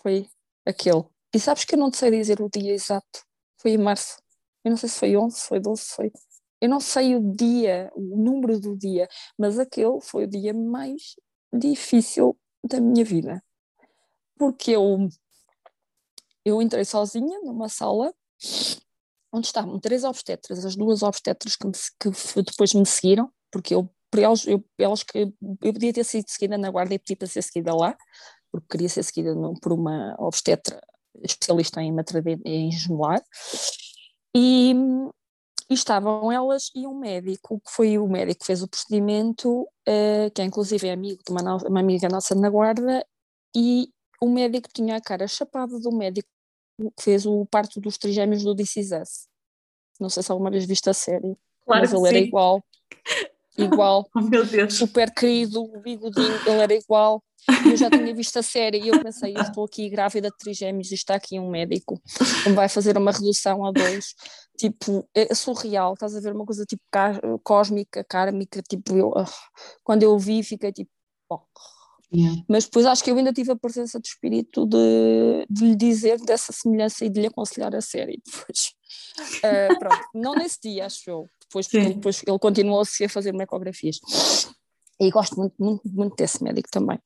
foi 0.00 0.28
aquele. 0.64 1.02
E 1.34 1.40
sabes 1.40 1.64
que 1.64 1.74
eu 1.74 1.78
não 1.80 1.90
te 1.90 1.96
sei 1.96 2.12
dizer 2.12 2.40
o 2.40 2.48
dia 2.48 2.72
exato. 2.72 3.24
Foi 3.60 3.72
em 3.72 3.78
março. 3.78 4.22
Eu 4.64 4.70
não 4.70 4.76
sei 4.76 4.88
se 4.88 5.00
foi 5.00 5.16
11, 5.16 5.40
foi 5.40 5.58
12, 5.58 5.82
foi. 5.82 6.12
Eu 6.60 6.68
não 6.68 6.78
sei 6.78 7.16
o 7.16 7.32
dia, 7.32 7.90
o 7.92 8.16
número 8.16 8.60
do 8.60 8.76
dia, 8.76 9.08
mas 9.36 9.58
aquele 9.58 10.00
foi 10.00 10.26
o 10.26 10.28
dia 10.28 10.54
mais 10.54 11.16
difícil 11.52 12.38
da 12.62 12.80
minha 12.80 13.04
vida. 13.04 13.42
Porque 14.38 14.70
eu, 14.70 15.08
eu 16.44 16.62
entrei 16.62 16.84
sozinha 16.84 17.40
numa 17.40 17.68
sala 17.68 18.14
onde 19.32 19.46
estavam 19.46 19.78
três 19.78 20.04
obstetras, 20.04 20.64
as 20.64 20.76
duas 20.76 21.02
obstetras 21.02 21.56
que, 21.56 21.66
me, 21.66 21.72
que 22.00 22.42
depois 22.42 22.72
me 22.74 22.86
seguiram, 22.86 23.30
porque 23.50 23.74
eu, 23.74 23.90
elas, 24.16 24.46
eu, 24.46 24.64
elas 24.78 25.02
que 25.02 25.18
eu 25.18 25.72
podia 25.72 25.92
ter 25.92 26.04
sido 26.04 26.28
seguida 26.28 26.56
na 26.56 26.70
guarda 26.70 26.94
e 26.94 26.98
pedi 26.98 27.16
para 27.16 27.28
ser 27.28 27.42
seguida 27.42 27.74
lá, 27.74 27.96
porque 28.50 28.66
queria 28.70 28.88
ser 28.88 29.02
seguida 29.02 29.34
por 29.60 29.72
uma 29.72 30.16
obstetra 30.18 30.80
especialista 31.22 31.82
em 31.82 31.92
maternidade 31.92 32.42
em 32.44 32.70
gemelar, 32.70 33.22
e, 34.34 34.74
e, 35.70 35.74
estavam 35.74 36.30
elas 36.30 36.70
e 36.74 36.86
um 36.86 36.98
médico, 36.98 37.60
que 37.60 37.70
foi 37.70 37.98
o 37.98 38.06
médico 38.06 38.40
que 38.40 38.46
fez 38.46 38.62
o 38.62 38.68
procedimento, 38.68 39.62
uh, 39.62 40.30
que 40.34 40.42
é 40.42 40.44
inclusive 40.44 40.88
é 40.88 40.92
amigo 40.92 41.22
de 41.26 41.32
uma, 41.32 41.56
uma 41.56 41.80
amiga 41.80 42.08
nossa 42.08 42.34
na 42.34 42.50
guarda, 42.50 43.04
e 43.54 43.88
o 44.20 44.28
médico 44.28 44.68
tinha 44.72 44.96
a 44.96 45.00
cara 45.00 45.26
chapada 45.26 45.78
do 45.78 45.90
médico 45.90 46.28
fez 47.00 47.26
o 47.26 47.46
parto 47.46 47.80
dos 47.80 47.98
trigêmeos 47.98 48.42
do 48.42 48.54
This 48.54 48.76
Is 48.76 48.90
Us. 48.92 49.28
Não 50.00 50.08
sei 50.08 50.22
se 50.22 50.30
alguma 50.30 50.50
vez 50.50 50.66
viste 50.66 50.88
a 50.90 50.94
série, 50.94 51.36
claro 51.64 51.82
mas 51.82 51.92
ele 51.92 52.02
sim. 52.02 52.08
era 52.08 52.18
igual. 52.18 52.64
Igual, 53.56 54.08
oh, 54.14 54.20
meu 54.20 54.44
Deus. 54.44 54.74
super 54.74 55.12
querido, 55.12 55.62
o 55.62 55.80
bigodinho, 55.80 56.38
ele 56.46 56.60
era 56.60 56.74
igual. 56.74 57.22
Eu 57.64 57.76
já 57.76 57.88
tinha 57.88 58.12
visto 58.14 58.36
a 58.38 58.42
série 58.42 58.80
e 58.80 58.88
eu 58.88 59.00
pensei, 59.00 59.36
eu 59.36 59.40
estou 59.40 59.64
aqui 59.64 59.88
grávida 59.88 60.28
de 60.28 60.36
trigêmeos 60.36 60.90
e 60.90 60.94
está 60.94 61.14
aqui 61.14 61.38
um 61.38 61.48
médico 61.48 62.00
que 62.42 62.50
vai 62.50 62.68
fazer 62.68 62.98
uma 62.98 63.12
redução 63.12 63.64
a 63.64 63.70
dois. 63.70 64.14
Tipo, 64.58 65.08
é 65.14 65.32
surreal, 65.34 65.94
estás 65.94 66.16
a 66.16 66.20
ver 66.20 66.32
uma 66.32 66.44
coisa 66.44 66.64
tipo 66.64 66.82
cósmica, 67.44 68.04
kármica, 68.04 68.62
tipo, 68.68 68.96
eu, 68.96 69.10
uh, 69.10 69.26
quando 69.84 70.02
eu 70.02 70.18
vi 70.18 70.42
fiquei 70.42 70.72
tipo, 70.72 70.90
oh. 71.30 71.40
Yeah. 72.12 72.42
Mas 72.48 72.64
depois 72.64 72.86
acho 72.86 73.02
que 73.02 73.10
eu 73.10 73.16
ainda 73.16 73.32
tive 73.32 73.50
a 73.50 73.56
presença 73.56 74.00
de 74.00 74.08
espírito 74.08 74.64
de, 74.66 75.46
de 75.50 75.64
lhe 75.64 75.76
dizer 75.76 76.20
dessa 76.20 76.52
semelhança 76.52 77.04
e 77.04 77.10
de 77.10 77.20
lhe 77.20 77.26
aconselhar 77.26 77.74
a 77.74 77.80
série 77.80 78.22
depois. 78.24 78.72
Uh, 79.38 79.76
pronto, 79.78 80.08
não 80.14 80.34
nesse 80.34 80.58
dia, 80.62 80.86
acho 80.86 81.10
eu. 81.10 81.28
depois, 81.40 81.66
porque 81.66 81.76
ele, 81.78 81.94
depois 81.94 82.22
ele 82.26 82.38
continuou-se 82.38 83.04
a 83.04 83.08
fazer 83.08 83.34
ecografias. 83.34 83.98
E 84.98 85.10
gosto 85.10 85.36
muito, 85.36 85.54
muito, 85.58 85.82
muito 85.84 86.16
desse 86.16 86.42
médico 86.42 86.70
também. 86.70 86.98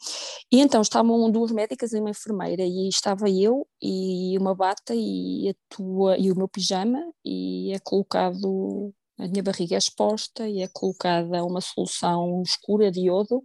E 0.52 0.60
então 0.60 0.80
estavam 0.80 1.30
duas 1.30 1.50
médicas 1.50 1.92
e 1.92 1.98
uma 1.98 2.10
enfermeira, 2.10 2.62
e 2.62 2.88
estava 2.88 3.28
eu 3.28 3.66
e 3.82 4.38
uma 4.38 4.54
bata 4.54 4.94
e, 4.94 5.48
a 5.50 5.74
tua, 5.74 6.16
e 6.16 6.30
o 6.30 6.36
meu 6.36 6.46
pijama, 6.46 7.00
e 7.24 7.72
é 7.72 7.80
colocado, 7.80 8.94
a 9.18 9.26
minha 9.26 9.42
barriga 9.42 9.74
é 9.74 9.78
exposta, 9.78 10.48
e 10.48 10.62
é 10.62 10.68
colocada 10.68 11.44
uma 11.44 11.60
solução 11.60 12.42
escura 12.42 12.92
de 12.92 13.06
iodo, 13.06 13.42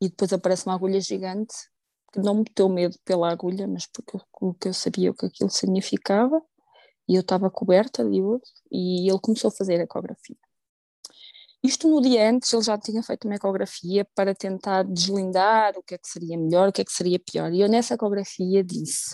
e 0.00 0.08
depois 0.08 0.32
aparece 0.32 0.66
uma 0.66 0.74
agulha 0.74 1.00
gigante, 1.00 1.54
que 2.12 2.20
não 2.20 2.36
me 2.36 2.44
deu 2.54 2.68
medo 2.68 2.96
pela 3.04 3.30
agulha, 3.30 3.66
mas 3.66 3.86
porque 3.86 4.16
eu, 4.16 4.56
eu 4.64 4.74
sabia 4.74 5.10
o 5.10 5.14
que 5.14 5.26
aquilo 5.26 5.50
significava, 5.50 6.40
e 7.08 7.14
eu 7.14 7.20
estava 7.20 7.50
coberta 7.50 8.04
de 8.04 8.16
iodo, 8.16 8.42
e 8.70 9.10
ele 9.10 9.20
começou 9.20 9.48
a 9.48 9.52
fazer 9.52 9.80
a 9.80 9.84
ecografia. 9.84 10.36
Isto 11.62 11.88
no 11.88 12.00
dia 12.00 12.30
antes 12.30 12.52
ele 12.52 12.62
já 12.62 12.78
tinha 12.78 13.02
feito 13.02 13.26
uma 13.26 13.34
ecografia 13.34 14.06
para 14.14 14.32
tentar 14.34 14.84
deslindar 14.84 15.76
o 15.76 15.82
que 15.82 15.94
é 15.94 15.98
que 15.98 16.06
seria 16.06 16.38
melhor, 16.38 16.68
o 16.68 16.72
que 16.72 16.82
é 16.82 16.84
que 16.84 16.92
seria 16.92 17.18
pior. 17.18 17.52
E 17.52 17.60
eu 17.60 17.68
nessa 17.68 17.94
ecografia 17.94 18.62
disse: 18.62 19.12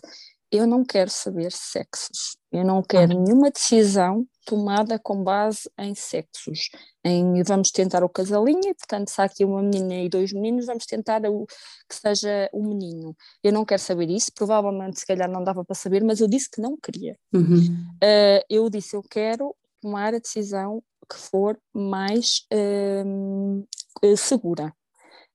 eu 0.56 0.66
não 0.66 0.84
quero 0.84 1.10
saber 1.10 1.50
sexos, 1.52 2.36
eu 2.52 2.64
não 2.64 2.82
quero 2.82 3.14
uhum. 3.14 3.24
nenhuma 3.24 3.50
decisão 3.50 4.26
tomada 4.46 4.98
com 4.98 5.22
base 5.24 5.70
em 5.78 5.94
sexos, 5.94 6.68
em 7.04 7.42
vamos 7.42 7.70
tentar 7.70 8.04
o 8.04 8.08
casalinho, 8.08 8.68
e, 8.68 8.74
portanto, 8.74 9.08
se 9.08 9.20
há 9.20 9.24
aqui 9.24 9.44
uma 9.44 9.62
menina 9.62 9.94
e 9.94 10.08
dois 10.08 10.32
meninos, 10.32 10.66
vamos 10.66 10.86
tentar 10.86 11.24
o, 11.26 11.46
que 11.88 11.94
seja 11.94 12.48
o 12.52 12.62
menino. 12.62 13.16
Eu 13.42 13.52
não 13.52 13.64
quero 13.64 13.80
saber 13.80 14.10
isso, 14.10 14.30
provavelmente 14.34 15.00
se 15.00 15.06
calhar 15.06 15.30
não 15.30 15.42
dava 15.42 15.64
para 15.64 15.74
saber, 15.74 16.04
mas 16.04 16.20
eu 16.20 16.28
disse 16.28 16.50
que 16.50 16.60
não 16.60 16.76
queria. 16.76 17.16
Uhum. 17.32 17.64
Uh, 17.96 18.44
eu 18.48 18.68
disse, 18.68 18.94
eu 18.94 19.02
quero 19.02 19.54
tomar 19.80 20.14
a 20.14 20.18
decisão 20.18 20.82
que 21.10 21.18
for 21.18 21.58
mais 21.72 22.46
uh, 22.52 24.16
segura. 24.16 24.74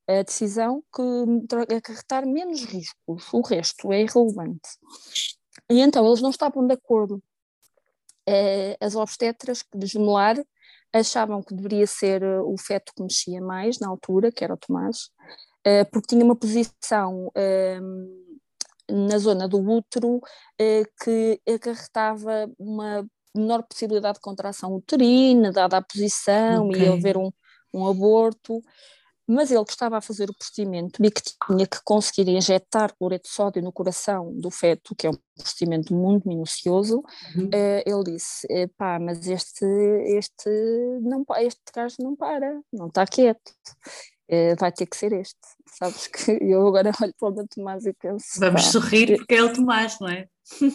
A 0.09 0.23
decisão 0.23 0.83
que 0.91 1.75
acarretar 1.75 2.25
menos 2.25 2.63
riscos, 2.63 3.31
o 3.31 3.41
resto 3.41 3.93
é 3.93 4.01
irrelevante. 4.01 4.69
E 5.69 5.81
então 5.81 6.03
eles 6.07 6.19
não 6.19 6.31
estavam 6.31 6.65
de 6.65 6.73
acordo. 6.73 7.21
Uh, 8.27 8.73
as 8.81 8.95
obstetras 8.95 9.61
que 9.61 9.77
desmolar 9.77 10.43
achavam 10.91 11.43
que 11.43 11.53
deveria 11.53 11.85
ser 11.85 12.23
eh, 12.23 12.41
o 12.41 12.57
feto 12.57 12.91
que 12.95 13.03
mexia 13.03 13.39
mais 13.39 13.79
na 13.79 13.87
altura, 13.87 14.31
que 14.31 14.43
era 14.43 14.55
o 14.55 14.57
Tomás, 14.57 15.11
uh, 15.67 15.85
porque 15.91 16.07
tinha 16.07 16.25
uma 16.25 16.35
posição 16.35 17.31
na 18.89 19.19
zona 19.19 19.47
do 19.47 19.59
útero 19.59 20.19
que 21.03 21.39
acarretava 21.47 22.51
uma 22.57 23.07
menor 23.35 23.61
possibilidade 23.61 24.15
de 24.15 24.21
contração 24.21 24.73
uterina, 24.73 25.51
dada 25.51 25.77
a 25.77 25.81
posição, 25.83 26.69
okay. 26.69 26.81
ia 26.81 26.93
haver 26.93 27.17
um, 27.17 27.31
um 27.71 27.87
aborto, 27.87 28.59
mas 29.29 29.51
ele 29.51 29.63
que 29.63 29.71
estava 29.71 29.97
a 29.97 30.01
fazer 30.01 30.29
o 30.29 30.33
procedimento 30.33 31.03
e 31.03 31.11
que 31.11 31.21
tinha 31.45 31.67
que 31.67 31.79
conseguir 31.83 32.27
injetar 32.29 32.95
cloreto 32.97 33.29
de 33.29 33.35
sódio 33.35 33.61
no 33.61 33.71
coração 33.71 34.33
do 34.33 34.49
feto, 34.49 34.95
que 34.95 35.05
é 35.05 35.11
um 35.11 35.17
procedimento 35.37 35.93
muito 35.93 36.27
minucioso, 36.27 37.03
uhum. 37.35 37.45
uh, 37.45 37.83
ele 37.85 38.15
disse, 38.15 38.47
pá, 38.77 38.99
mas 38.99 39.27
este, 39.27 39.65
este, 40.17 40.49
não, 41.01 41.23
este 41.37 41.61
gajo 41.73 41.97
não 41.99 42.15
para, 42.15 42.59
não 42.73 42.87
está 42.87 43.05
quieto. 43.05 43.53
Uh, 44.31 44.55
vai 44.59 44.71
ter 44.71 44.85
que 44.85 44.95
ser 44.95 45.11
este, 45.11 45.39
sabes 45.65 46.05
que 46.05 46.31
eu 46.43 46.67
agora 46.67 46.91
olho 47.01 47.13
para 47.19 47.29
o 47.29 47.47
Tomás 47.47 47.83
e 47.85 47.93
penso 47.93 48.39
vamos 48.39 48.63
pá, 48.63 48.69
sorrir 48.69 49.17
porque 49.17 49.33
é 49.33 49.43
o 49.43 49.51
Tomás, 49.51 49.97
não 49.99 50.07
é? 50.07 50.27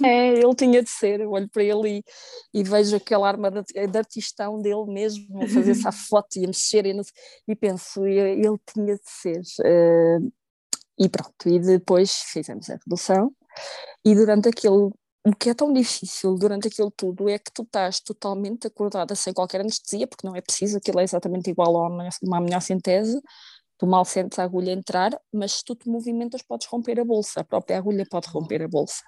É, 0.02 0.28
ele 0.38 0.54
tinha 0.54 0.82
de 0.82 0.90
ser. 0.90 1.20
Eu 1.20 1.30
olho 1.30 1.48
para 1.48 1.62
ele 1.62 1.98
e, 1.98 2.60
e 2.60 2.62
vejo 2.62 2.96
aquela 2.96 3.28
arma 3.28 3.50
de, 3.50 3.86
de, 3.86 3.98
artistão 3.98 4.60
dele 4.60 4.84
mesmo, 4.86 5.42
a 5.42 5.48
fazer 5.48 5.72
essa 5.72 5.90
foto 5.92 6.36
e 6.36 6.44
a 6.44 6.46
mexer, 6.46 6.86
e, 6.86 7.00
e 7.48 7.56
penso, 7.56 8.06
ele 8.06 8.58
tinha 8.72 8.94
de 8.94 9.02
ser. 9.04 9.40
Uh, 9.60 10.32
e 10.98 11.08
pronto, 11.08 11.48
e 11.48 11.58
depois 11.58 12.12
fizemos 12.32 12.70
a 12.70 12.74
redução, 12.74 13.32
e 14.04 14.14
durante 14.14 14.48
aquele. 14.48 14.90
O 15.26 15.34
que 15.34 15.48
é 15.48 15.54
tão 15.54 15.72
difícil 15.72 16.36
durante 16.36 16.68
aquilo 16.68 16.90
tudo 16.90 17.30
é 17.30 17.38
que 17.38 17.50
tu 17.50 17.62
estás 17.62 17.98
totalmente 17.98 18.66
acordada 18.66 19.14
sem 19.14 19.32
qualquer 19.32 19.62
anestesia, 19.62 20.06
porque 20.06 20.26
não 20.26 20.36
é 20.36 20.40
preciso, 20.42 20.76
aquilo 20.76 21.00
é 21.00 21.02
exatamente 21.02 21.48
igual 21.50 21.76
a 21.76 21.88
uma, 21.88 22.36
amniocentese, 22.36 23.22
tu 23.78 23.86
mal 23.86 24.04
sentes 24.04 24.38
a 24.38 24.44
agulha 24.44 24.72
entrar, 24.72 25.18
mas 25.32 25.52
se 25.52 25.64
tu 25.64 25.74
te 25.74 25.88
movimentas 25.88 26.42
podes 26.42 26.66
romper 26.66 27.00
a 27.00 27.04
bolsa, 27.04 27.40
a 27.40 27.44
própria 27.44 27.78
agulha 27.78 28.06
pode 28.10 28.28
romper 28.28 28.62
a 28.62 28.68
bolsa. 28.68 29.02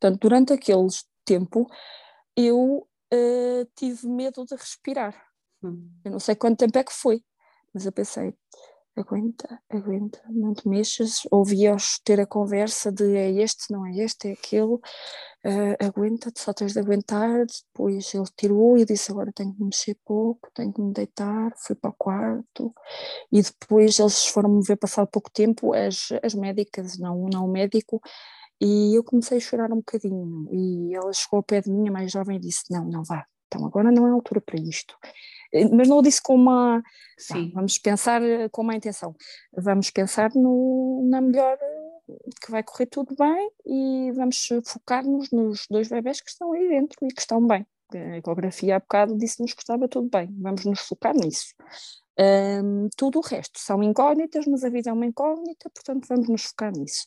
Portanto, 0.00 0.20
durante 0.20 0.52
aquele 0.52 0.88
tempo, 1.24 1.66
eu 2.36 2.88
uh, 3.14 3.70
tive 3.76 4.08
medo 4.08 4.44
de 4.44 4.56
respirar. 4.56 5.14
Hum. 5.62 5.88
Eu 6.04 6.10
não 6.10 6.18
sei 6.18 6.34
quanto 6.34 6.58
tempo 6.58 6.76
é 6.76 6.82
que 6.82 6.92
foi, 6.92 7.22
mas 7.72 7.86
eu 7.86 7.92
pensei, 7.92 8.34
aguenta, 8.96 9.60
aguenta, 9.70 10.20
não 10.30 10.54
te 10.54 10.68
mexas. 10.68 11.22
Ouvi-os 11.30 11.98
ter 12.04 12.20
a 12.20 12.26
conversa 12.26 12.90
de 12.90 13.16
é 13.16 13.30
este, 13.42 13.70
não 13.70 13.86
é 13.86 13.96
este, 13.98 14.28
é 14.28 14.32
aquele, 14.32 14.74
uh, 14.74 14.80
aguenta-te, 15.80 16.40
só 16.40 16.52
tens 16.52 16.72
de 16.72 16.80
aguentar. 16.80 17.44
Depois 17.46 18.14
ele 18.14 18.24
tirou 18.36 18.78
e 18.78 18.84
disse: 18.84 19.12
Agora 19.12 19.32
tenho 19.32 19.52
que 19.52 19.60
me 19.60 19.66
mexer 19.66 19.96
pouco, 20.04 20.50
tenho 20.54 20.72
que 20.72 20.80
me 20.80 20.92
deitar. 20.92 21.52
Fui 21.58 21.76
para 21.76 21.90
o 21.90 21.94
quarto 21.98 22.72
e 23.30 23.42
depois 23.42 23.98
eles 23.98 24.26
foram 24.26 24.50
me 24.50 24.62
ver 24.62 24.76
passar 24.76 25.06
pouco 25.06 25.30
tempo. 25.30 25.74
As, 25.74 26.08
as 26.22 26.34
médicas, 26.34 26.98
não, 26.98 27.28
não 27.32 27.46
o 27.46 27.52
médico, 27.52 28.00
e 28.60 28.96
eu 28.96 29.04
comecei 29.04 29.38
a 29.38 29.40
chorar 29.40 29.72
um 29.72 29.76
bocadinho. 29.76 30.48
E 30.52 30.94
ela 30.94 31.12
chegou 31.12 31.38
ao 31.38 31.42
pé 31.42 31.60
de 31.60 31.70
mim, 31.70 31.88
a 31.88 31.92
mais 31.92 32.10
jovem, 32.10 32.36
e 32.36 32.40
disse: 32.40 32.64
Não, 32.70 32.84
não 32.86 33.04
vá, 33.04 33.26
então 33.46 33.64
agora 33.66 33.90
não 33.92 34.06
é 34.06 34.10
a 34.10 34.14
altura 34.14 34.40
para 34.40 34.58
isto. 34.60 34.96
Eh, 35.56 35.68
mas 35.68 35.88
não 35.88 35.98
o 35.98 36.02
disse 36.02 36.22
com 36.22 36.34
uma. 36.34 36.82
Sim. 37.18 37.50
vamos 37.54 37.78
pensar 37.78 38.22
eh, 38.22 38.48
com 38.48 38.62
uma 38.62 38.74
intenção. 38.74 39.14
Vamos 39.56 39.90
pensar 39.90 40.30
no, 40.34 41.06
na 41.08 41.20
melhor. 41.20 41.58
que 42.40 42.50
vai 42.50 42.62
correr 42.62 42.86
tudo 42.86 43.14
bem 43.16 43.50
e 43.64 44.12
vamos 44.12 44.48
focar-nos 44.64 45.30
nos 45.30 45.66
dois 45.68 45.88
bebés 45.88 46.20
que 46.20 46.30
estão 46.30 46.52
aí 46.52 46.68
dentro 46.68 46.98
e 47.02 47.08
que 47.08 47.20
estão 47.20 47.44
bem. 47.46 47.66
A 47.94 48.16
ecografia 48.18 48.76
há 48.76 48.78
bocado 48.80 49.16
disse-nos 49.16 49.52
que 49.54 49.62
estava 49.62 49.88
tudo 49.88 50.08
bem, 50.08 50.28
vamos 50.38 50.64
nos 50.64 50.80
focar 50.80 51.14
nisso. 51.14 51.54
Um, 52.18 52.88
tudo 52.96 53.18
o 53.18 53.22
resto 53.22 53.58
são 53.60 53.82
incógnitas, 53.82 54.46
mas 54.46 54.64
a 54.64 54.70
vida 54.70 54.90
é 54.90 54.92
uma 54.92 55.06
incógnita, 55.06 55.70
portanto 55.70 56.06
vamos 56.08 56.28
nos 56.28 56.44
focar 56.44 56.72
nisso. 56.72 57.06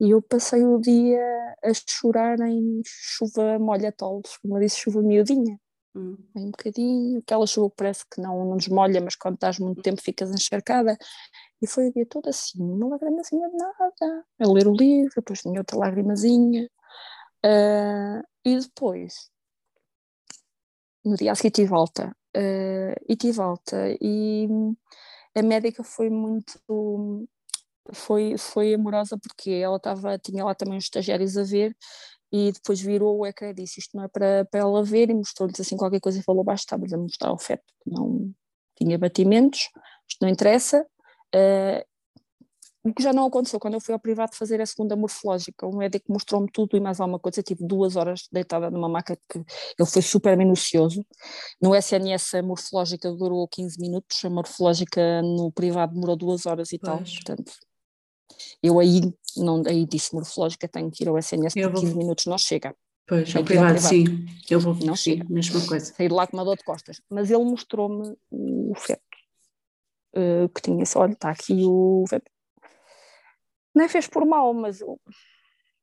E 0.00 0.10
eu 0.10 0.22
passei 0.22 0.64
o 0.64 0.78
dia 0.78 1.22
a 1.62 1.72
chorar 1.74 2.40
em 2.40 2.80
chuva 2.84 3.58
molha-tolos, 3.58 4.38
como 4.38 4.56
eu 4.56 4.60
disse, 4.60 4.78
chuva 4.78 5.02
miudinha. 5.02 5.58
Hum. 5.94 6.16
Um 6.36 6.50
bocadinho, 6.50 7.18
aquela 7.18 7.46
chuva 7.46 7.72
parece 7.76 8.04
que 8.08 8.20
não, 8.20 8.44
não 8.44 8.56
desmolha, 8.56 9.00
mas 9.00 9.16
quando 9.16 9.34
estás 9.34 9.58
muito 9.58 9.82
tempo 9.82 10.00
ficas 10.00 10.30
encharcada. 10.30 10.96
E 11.62 11.66
foi 11.66 11.88
o 11.88 11.92
dia 11.92 12.06
todo 12.06 12.28
assim, 12.28 12.62
uma 12.62 12.88
lagrimazinha 12.88 13.48
de 13.50 13.56
nada, 13.56 14.24
a 14.40 14.48
ler 14.52 14.66
o 14.68 14.74
livro, 14.74 15.12
depois 15.16 15.40
tinha 15.42 15.60
outra 15.60 15.78
lagrimazinha. 15.78 16.68
Uh, 17.44 18.22
e 18.44 18.58
depois, 18.58 19.30
no 21.04 21.16
dia 21.16 21.32
a 21.32 21.34
seguir 21.34 21.50
tive 21.50 21.68
volta, 21.68 22.14
uh, 22.36 22.94
e 23.08 23.16
tive 23.16 23.32
volta, 23.32 23.76
e 24.00 24.48
a 25.34 25.42
médica 25.42 25.82
foi 25.84 26.10
muito 26.10 26.58
foi, 27.92 28.36
foi 28.38 28.74
amorosa 28.74 29.18
porque 29.18 29.50
ela 29.50 29.76
estava, 29.76 30.18
tinha 30.18 30.44
lá 30.44 30.54
também 30.54 30.78
os 30.78 30.84
estagiários 30.84 31.36
a 31.36 31.42
ver 31.44 31.76
e 32.32 32.52
depois 32.52 32.80
virou 32.80 33.18
o 33.18 33.26
ecrã 33.26 33.50
e 33.50 33.54
disse 33.54 33.80
isto 33.80 33.96
não 33.96 34.04
é 34.04 34.08
para, 34.08 34.44
para 34.44 34.60
ela 34.60 34.84
ver 34.84 35.10
e 35.10 35.14
mostrou-lhes 35.14 35.58
assim 35.58 35.76
qualquer 35.76 36.00
coisa 36.00 36.18
e 36.18 36.22
falou 36.22 36.44
baixo, 36.44 36.62
estava 36.62 36.84
a 36.92 36.98
mostrar 36.98 37.32
o 37.32 37.38
feto 37.38 37.64
que 37.82 37.90
não 37.90 38.32
tinha 38.76 38.98
batimentos, 38.98 39.68
isto 40.08 40.22
não 40.22 40.28
interessa. 40.28 40.86
Uh, 41.34 41.84
o 42.82 42.94
que 42.94 43.02
já 43.02 43.12
não 43.12 43.26
aconteceu 43.26 43.60
quando 43.60 43.74
eu 43.74 43.80
fui 43.80 43.92
ao 43.92 44.00
privado 44.00 44.34
fazer 44.34 44.58
a 44.60 44.64
segunda 44.64 44.96
morfológica, 44.96 45.66
o 45.66 45.76
médico 45.76 46.10
mostrou-me 46.10 46.48
tudo 46.50 46.78
e 46.78 46.80
mais 46.80 46.98
alguma 46.98 47.18
coisa, 47.18 47.40
eu 47.40 47.44
tive 47.44 47.66
duas 47.66 47.94
horas 47.94 48.26
deitada 48.32 48.70
numa 48.70 48.88
maca 48.88 49.18
que 49.28 49.38
ele 49.38 49.88
foi 49.88 50.00
super 50.00 50.34
minucioso. 50.34 51.04
No 51.60 51.74
SNS 51.74 52.34
a 52.34 52.42
morfológica 52.42 53.12
durou 53.12 53.46
15 53.48 53.78
minutos, 53.78 54.24
a 54.24 54.30
morfológica 54.30 55.20
no 55.20 55.52
privado 55.52 55.92
demorou 55.92 56.16
duas 56.16 56.46
horas 56.46 56.72
e 56.72 56.78
pois. 56.78 56.90
tal, 56.90 57.04
portanto 57.04 57.52
eu 58.62 58.78
aí, 58.78 59.00
não, 59.36 59.62
aí 59.66 59.86
disse 59.86 60.14
morfológica, 60.14 60.68
tenho 60.68 60.90
que 60.90 61.04
ir 61.04 61.08
ao 61.08 61.18
SNS 61.18 61.54
por 61.54 61.72
15 61.80 61.94
minutos 61.96 62.26
não 62.26 62.38
chega. 62.38 62.74
Pois, 63.06 63.34
ao 63.34 63.42
privado, 63.42 63.74
privado, 63.74 63.88
sim. 63.88 64.26
Eu 64.48 64.60
vou 64.60 64.74
não 64.74 64.94
chega. 64.94 65.24
mesma 65.28 65.66
coisa. 65.66 65.92
Sair 65.92 66.12
lá 66.12 66.26
com 66.26 66.36
uma 66.36 66.44
dor 66.44 66.56
de 66.56 66.62
costas. 66.62 67.00
Mas 67.10 67.30
ele 67.30 67.42
mostrou-me 67.44 68.16
o 68.30 68.72
feto. 68.76 69.02
Uh, 70.14 70.48
que 70.48 70.62
tinha 70.62 70.82
esse, 70.82 70.96
olha, 70.96 71.12
está 71.12 71.30
aqui 71.30 71.64
o 71.64 72.04
feto. 72.08 72.30
Nem 73.74 73.88
fez 73.88 74.06
por 74.06 74.24
mal, 74.24 74.52
mas 74.54 74.80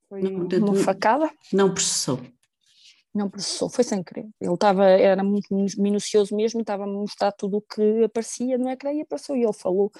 foi 0.08 0.22
não, 0.22 0.68
uma 0.68 0.74
facada. 0.76 1.30
Não 1.52 1.72
processou 1.72 2.20
não 3.14 3.28
processou, 3.28 3.68
foi 3.68 3.84
sem 3.84 4.02
querer. 4.02 4.28
Ele 4.40 4.54
estava, 4.54 4.84
era 4.86 5.22
muito 5.24 5.48
minucioso 5.78 6.34
mesmo, 6.34 6.60
estava 6.60 6.84
a 6.84 6.86
mostrar 6.86 7.32
tudo 7.32 7.58
o 7.58 7.62
que 7.62 8.04
aparecia 8.04 8.58
no 8.58 8.68
ecrã 8.68 8.92
e 8.92 9.00
apareceu 9.00 9.36
e 9.36 9.42
ele 9.42 9.52
falou 9.52 9.90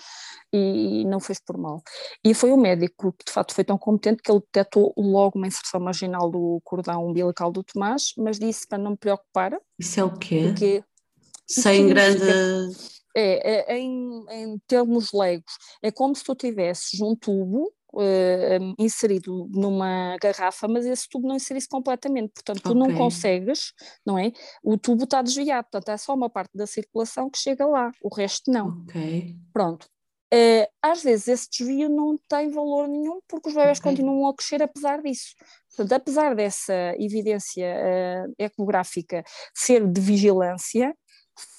e 0.53 1.05
não 1.07 1.21
fez 1.21 1.41
por 1.41 1.57
mal. 1.57 1.83
E 2.25 2.35
foi 2.35 2.53
o 2.53 2.57
médico 2.57 3.13
que 3.13 3.25
de 3.25 3.33
facto 3.33 3.55
foi 3.55 3.65
tão 3.65 3.79
competente 3.79 4.23
que 4.23 4.31
ele 4.31 4.41
detectou 4.41 4.93
logo 4.97 5.39
uma 5.39 5.47
inserção 5.47 5.81
marginal 5.81 6.31
do 6.31 6.61
cordão 6.65 7.07
umbilical 7.07 7.51
do 7.51 7.65
Tomás, 7.65 8.13
mas 8.17 8.39
disse 8.39 8.67
para 8.67 8.79
não 8.79 8.93
me 8.93 8.97
preocupar. 8.97 9.59
Isso 9.79 10.01
é 10.01 10.05
o 10.05 10.17
quê? 10.17 10.43
Porque 10.47 10.85
Sem 11.47 11.89
grande. 11.89 12.23
É, 13.17 13.73
é, 13.73 13.79
em, 13.79 14.25
em 14.31 14.59
termos 14.67 15.13
leigos, 15.13 15.53
é 15.83 15.91
como 15.91 16.15
se 16.15 16.23
tu 16.23 16.35
tivesses 16.37 17.01
um 17.01 17.17
tubo 17.17 17.73
uh, 17.93 18.75
inserido 18.79 19.49
numa 19.51 20.17
garrafa, 20.21 20.69
mas 20.69 20.87
esse 20.87 21.09
tubo 21.09 21.29
não 21.29 21.37
inserisse 21.37 21.69
completamente, 21.69 22.33
portanto 22.35 22.63
tu 22.63 22.71
okay. 22.71 22.81
não 22.81 22.95
consegues, 22.97 23.73
não 24.05 24.19
é? 24.19 24.33
O 24.63 24.77
tubo 24.77 25.05
está 25.05 25.23
desviado, 25.23 25.65
portanto 25.71 25.89
é 25.91 25.97
só 25.97 26.15
uma 26.15 26.31
parte 26.31 26.57
da 26.57 26.67
circulação 26.67 27.31
que 27.31 27.39
chega 27.39 27.67
lá, 27.67 27.91
o 28.03 28.15
resto 28.15 28.51
não. 28.51 28.85
Ok. 28.89 29.37
Pronto. 29.53 29.87
Uh, 30.33 30.69
às 30.83 31.03
vezes 31.03 31.27
esse 31.27 31.49
desvio 31.51 31.89
não 31.89 32.19
tem 32.29 32.51
valor 32.51 32.87
nenhum 32.87 33.19
porque 33.27 33.49
os 33.49 33.55
bebés 33.55 33.79
okay. 33.79 33.93
continuam 33.93 34.29
a 34.29 34.35
crescer 34.35 34.63
apesar 34.63 35.01
disso. 35.01 35.35
Portanto, 35.75 35.93
apesar 35.95 36.35
dessa 36.35 36.95
evidência 36.99 37.65
uh, 37.65 38.35
ecográfica 38.39 39.25
ser 39.55 39.87
de 39.87 40.01
vigilância, 40.01 40.95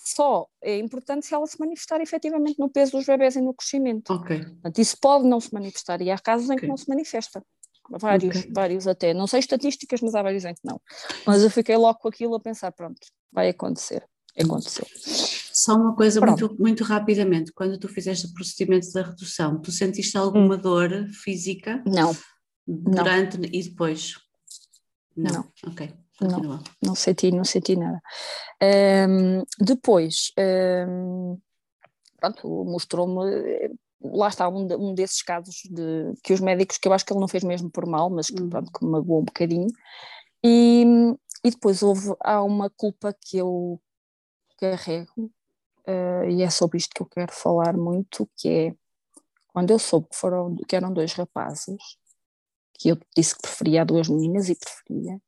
só 0.03 0.47
é 0.61 0.77
importante 0.77 1.25
se 1.25 1.33
ela 1.33 1.45
se 1.45 1.59
manifestar 1.59 2.01
efetivamente 2.01 2.59
no 2.59 2.69
peso 2.69 2.93
dos 2.93 3.05
bebés 3.05 3.35
e 3.35 3.41
no 3.41 3.53
crescimento. 3.53 4.11
Ok. 4.13 4.39
Portanto, 4.39 4.79
isso 4.79 4.97
pode 4.99 5.27
não 5.27 5.39
se 5.39 5.53
manifestar 5.53 6.01
e 6.01 6.11
há 6.11 6.17
casos 6.17 6.49
em 6.49 6.53
okay. 6.53 6.61
que 6.61 6.67
não 6.67 6.77
se 6.77 6.87
manifesta. 6.89 7.43
Vários, 7.89 8.37
okay. 8.37 8.51
vários 8.53 8.87
até. 8.87 9.13
Não 9.13 9.25
sei 9.25 9.39
estatísticas, 9.39 10.01
mas 10.01 10.13
há 10.13 10.21
vários 10.21 10.45
em 10.45 10.53
que 10.53 10.61
não. 10.63 10.79
Mas 11.25 11.41
eu 11.41 11.49
fiquei 11.49 11.75
logo 11.75 11.97
com 11.99 12.07
aquilo 12.07 12.35
a 12.35 12.39
pensar, 12.39 12.71
pronto, 12.71 12.99
vai 13.31 13.49
acontecer. 13.49 14.05
Aconteceu. 14.39 14.85
Só 15.51 15.75
uma 15.75 15.95
coisa 15.95 16.21
muito, 16.21 16.55
muito 16.57 16.83
rapidamente, 16.83 17.51
quando 17.51 17.77
tu 17.77 17.89
fizeste 17.89 18.27
o 18.27 18.33
procedimento 18.33 18.91
da 18.93 19.01
redução, 19.01 19.59
tu 19.59 19.71
sentiste 19.71 20.17
alguma 20.17 20.55
hum. 20.55 20.61
dor 20.61 21.07
física? 21.23 21.83
Não. 21.85 22.15
Durante 22.65 23.37
não. 23.37 23.49
e 23.51 23.63
depois? 23.63 24.13
Não. 25.15 25.33
não. 25.33 25.71
Ok. 25.71 25.91
Não, 26.21 26.59
não 26.81 26.95
senti, 26.95 27.31
não 27.31 27.43
senti 27.43 27.75
nada. 27.75 28.01
Um, 28.61 29.43
depois, 29.59 30.31
um, 30.87 31.37
pronto, 32.19 32.65
mostrou-me, 32.65 33.71
lá 34.01 34.27
está 34.27 34.49
um, 34.49 34.67
um 34.77 34.93
desses 34.93 35.21
casos 35.21 35.61
de, 35.69 36.13
que 36.23 36.33
os 36.33 36.39
médicos, 36.39 36.77
que 36.77 36.87
eu 36.87 36.93
acho 36.93 37.05
que 37.05 37.13
ele 37.13 37.21
não 37.21 37.27
fez 37.27 37.43
mesmo 37.43 37.69
por 37.69 37.85
mal, 37.85 38.09
mas 38.09 38.27
que, 38.27 38.41
uhum. 38.41 38.49
pronto, 38.49 38.71
que 38.71 38.85
me 38.85 38.91
magoou 38.91 39.21
um 39.21 39.25
bocadinho. 39.25 39.67
E, 40.43 40.85
e 41.43 41.51
depois 41.51 41.81
houve, 41.81 42.13
há 42.21 42.43
uma 42.43 42.69
culpa 42.69 43.15
que 43.21 43.37
eu 43.37 43.79
carrego, 44.57 45.31
uh, 45.87 46.29
e 46.29 46.41
é 46.41 46.49
sobre 46.49 46.77
isto 46.77 46.93
que 46.93 47.01
eu 47.01 47.07
quero 47.07 47.31
falar 47.31 47.77
muito, 47.77 48.29
que 48.35 48.49
é 48.49 48.75
quando 49.53 49.71
eu 49.71 49.79
soube 49.79 50.07
que, 50.09 50.15
foram, 50.15 50.55
que 50.67 50.75
eram 50.75 50.93
dois 50.93 51.13
rapazes, 51.13 51.77
que 52.73 52.89
eu 52.89 52.97
disse 53.15 53.35
que 53.35 53.41
preferia 53.41 53.85
duas 53.85 54.07
meninas 54.07 54.47
e 54.49 54.55
preferia, 54.55 55.19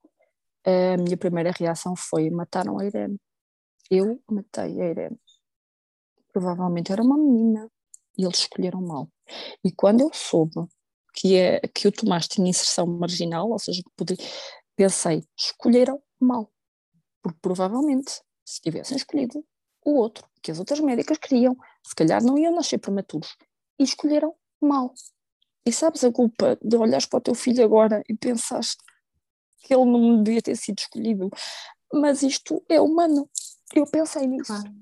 a 0.65 0.97
minha 0.97 1.17
primeira 1.17 1.51
reação 1.51 1.95
foi: 1.95 2.29
mataram 2.29 2.79
a 2.79 2.85
Irene. 2.85 3.19
Eu 3.89 4.21
matei 4.29 4.81
a 4.81 4.89
Irene. 4.89 5.19
Provavelmente 6.31 6.91
era 6.91 7.01
uma 7.01 7.17
menina 7.17 7.69
e 8.17 8.23
eles 8.23 8.39
escolheram 8.39 8.81
mal. 8.81 9.09
E 9.63 9.71
quando 9.71 10.01
eu 10.01 10.11
soube 10.13 10.67
que, 11.13 11.35
é, 11.35 11.59
que 11.59 11.87
o 11.87 11.91
Tomás 11.91 12.27
tinha 12.27 12.49
inserção 12.49 12.85
marginal, 12.87 13.49
ou 13.49 13.59
seja, 13.59 13.81
poder, 13.95 14.17
pensei: 14.75 15.23
escolheram 15.37 16.01
mal. 16.19 16.51
Porque 17.21 17.39
provavelmente, 17.41 18.21
se 18.45 18.61
tivessem 18.61 18.97
escolhido 18.97 19.43
o 19.85 19.95
outro, 19.95 20.27
que 20.41 20.51
as 20.51 20.59
outras 20.59 20.79
médicas 20.79 21.17
queriam, 21.17 21.55
se 21.85 21.95
calhar 21.95 22.23
não 22.23 22.37
iam 22.37 22.53
nascer 22.55 22.77
prematuros. 22.77 23.35
E 23.79 23.83
escolheram 23.83 24.35
mal. 24.61 24.93
E 25.65 25.71
sabes 25.71 26.03
a 26.03 26.11
culpa 26.11 26.57
de 26.61 26.75
olhares 26.75 27.05
para 27.05 27.19
o 27.19 27.21
teu 27.21 27.35
filho 27.35 27.63
agora 27.63 28.01
e 28.09 28.15
pensaste 28.15 28.83
que 29.61 29.73
ele 29.73 29.85
não 29.85 30.21
devia 30.21 30.41
ter 30.41 30.55
sido 30.55 30.79
escolhido. 30.79 31.29
Mas 31.93 32.23
isto 32.23 32.63
é 32.69 32.79
humano. 32.79 33.29
Eu 33.73 33.85
pensei 33.85 34.27
nisso. 34.27 34.53
Claro. 34.53 34.73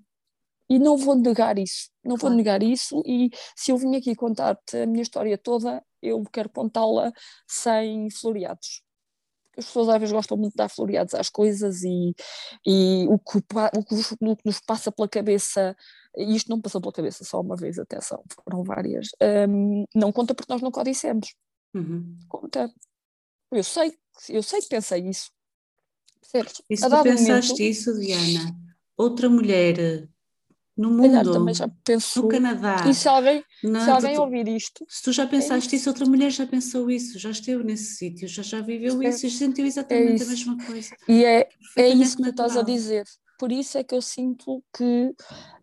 E 0.69 0.77
não 0.77 0.95
vou 0.97 1.15
negar 1.15 1.57
isso. 1.57 1.89
Não 2.03 2.15
claro. 2.15 2.33
vou 2.33 2.37
negar 2.37 2.61
isso. 2.61 3.01
E 3.05 3.31
se 3.55 3.71
eu 3.71 3.77
vim 3.77 3.95
aqui 3.95 4.15
contar-te 4.15 4.77
a 4.77 4.85
minha 4.85 5.01
história 5.01 5.37
toda, 5.37 5.83
eu 6.01 6.23
quero 6.31 6.49
contá-la 6.49 7.11
sem 7.47 8.09
floreados. 8.11 8.83
As 9.57 9.65
pessoas 9.65 9.89
às 9.89 9.99
vezes 9.99 10.13
gostam 10.13 10.37
muito 10.37 10.53
de 10.53 10.57
dar 10.57 10.69
floreados 10.69 11.13
às 11.13 11.29
coisas 11.29 11.83
e, 11.83 12.15
e 12.65 13.05
o, 13.09 13.19
que, 13.19 13.39
o, 13.39 13.83
que, 13.83 13.95
o 14.21 14.35
que 14.35 14.45
nos 14.45 14.59
passa 14.61 14.91
pela 14.91 15.09
cabeça, 15.09 15.75
e 16.15 16.35
isto 16.35 16.49
não 16.49 16.61
passou 16.61 16.79
pela 16.79 16.93
cabeça 16.93 17.25
só 17.25 17.41
uma 17.41 17.57
vez, 17.57 17.77
atenção, 17.77 18.23
foram 18.45 18.63
várias, 18.63 19.09
um, 19.49 19.83
não 19.93 20.13
conta 20.13 20.33
porque 20.33 20.51
nós 20.51 20.61
nunca 20.61 20.79
o 20.79 20.83
dissemos. 20.83 21.35
Uhum. 21.73 22.17
Conta. 22.29 22.71
Eu 23.51 23.63
sei 23.63 23.93
eu 24.27 24.43
sei 24.43 24.59
que 24.61 24.67
pensei 24.67 25.07
isso. 25.07 25.31
E 26.69 26.77
se 26.77 26.87
tu 26.87 27.03
pensaste 27.03 27.51
momento, 27.51 27.63
isso, 27.63 27.99
Diana, 27.99 28.55
outra 28.97 29.29
mulher 29.29 30.07
no 30.77 30.91
mundo, 30.91 31.33
também 31.33 31.53
já 31.53 31.67
pensou, 31.83 32.23
no 32.23 32.29
Canadá. 32.29 32.85
E 32.87 32.93
se 32.93 33.07
alguém, 33.07 33.43
na, 33.63 33.83
se 33.83 33.89
alguém 33.89 34.15
tu, 34.15 34.21
ouvir 34.21 34.47
isto. 34.47 34.85
Se 34.87 35.03
tu 35.03 35.11
já 35.11 35.23
é 35.23 35.27
pensaste 35.27 35.73
é 35.73 35.77
isso. 35.77 35.89
outra 35.89 36.05
mulher 36.05 36.29
já 36.29 36.45
pensou 36.45 36.89
isso, 36.89 37.17
já 37.17 37.31
esteve 37.31 37.63
nesse 37.63 37.95
sítio, 37.95 38.27
já, 38.27 38.43
já 38.43 38.61
viveu 38.61 39.01
é, 39.01 39.09
isso 39.09 39.25
e 39.25 39.31
sentiu 39.31 39.65
exatamente 39.65 40.21
é 40.21 40.25
a 40.25 40.29
mesma 40.29 40.65
coisa. 40.65 40.95
E 41.07 41.25
é, 41.25 41.49
é 41.75 41.89
isso 41.89 42.17
que 42.17 42.23
tu 42.23 42.29
estás 42.29 42.55
a 42.55 42.61
dizer. 42.61 43.05
Por 43.39 43.51
isso 43.51 43.77
é 43.77 43.83
que 43.83 43.95
eu 43.95 44.01
sinto 44.01 44.63
que 44.75 45.13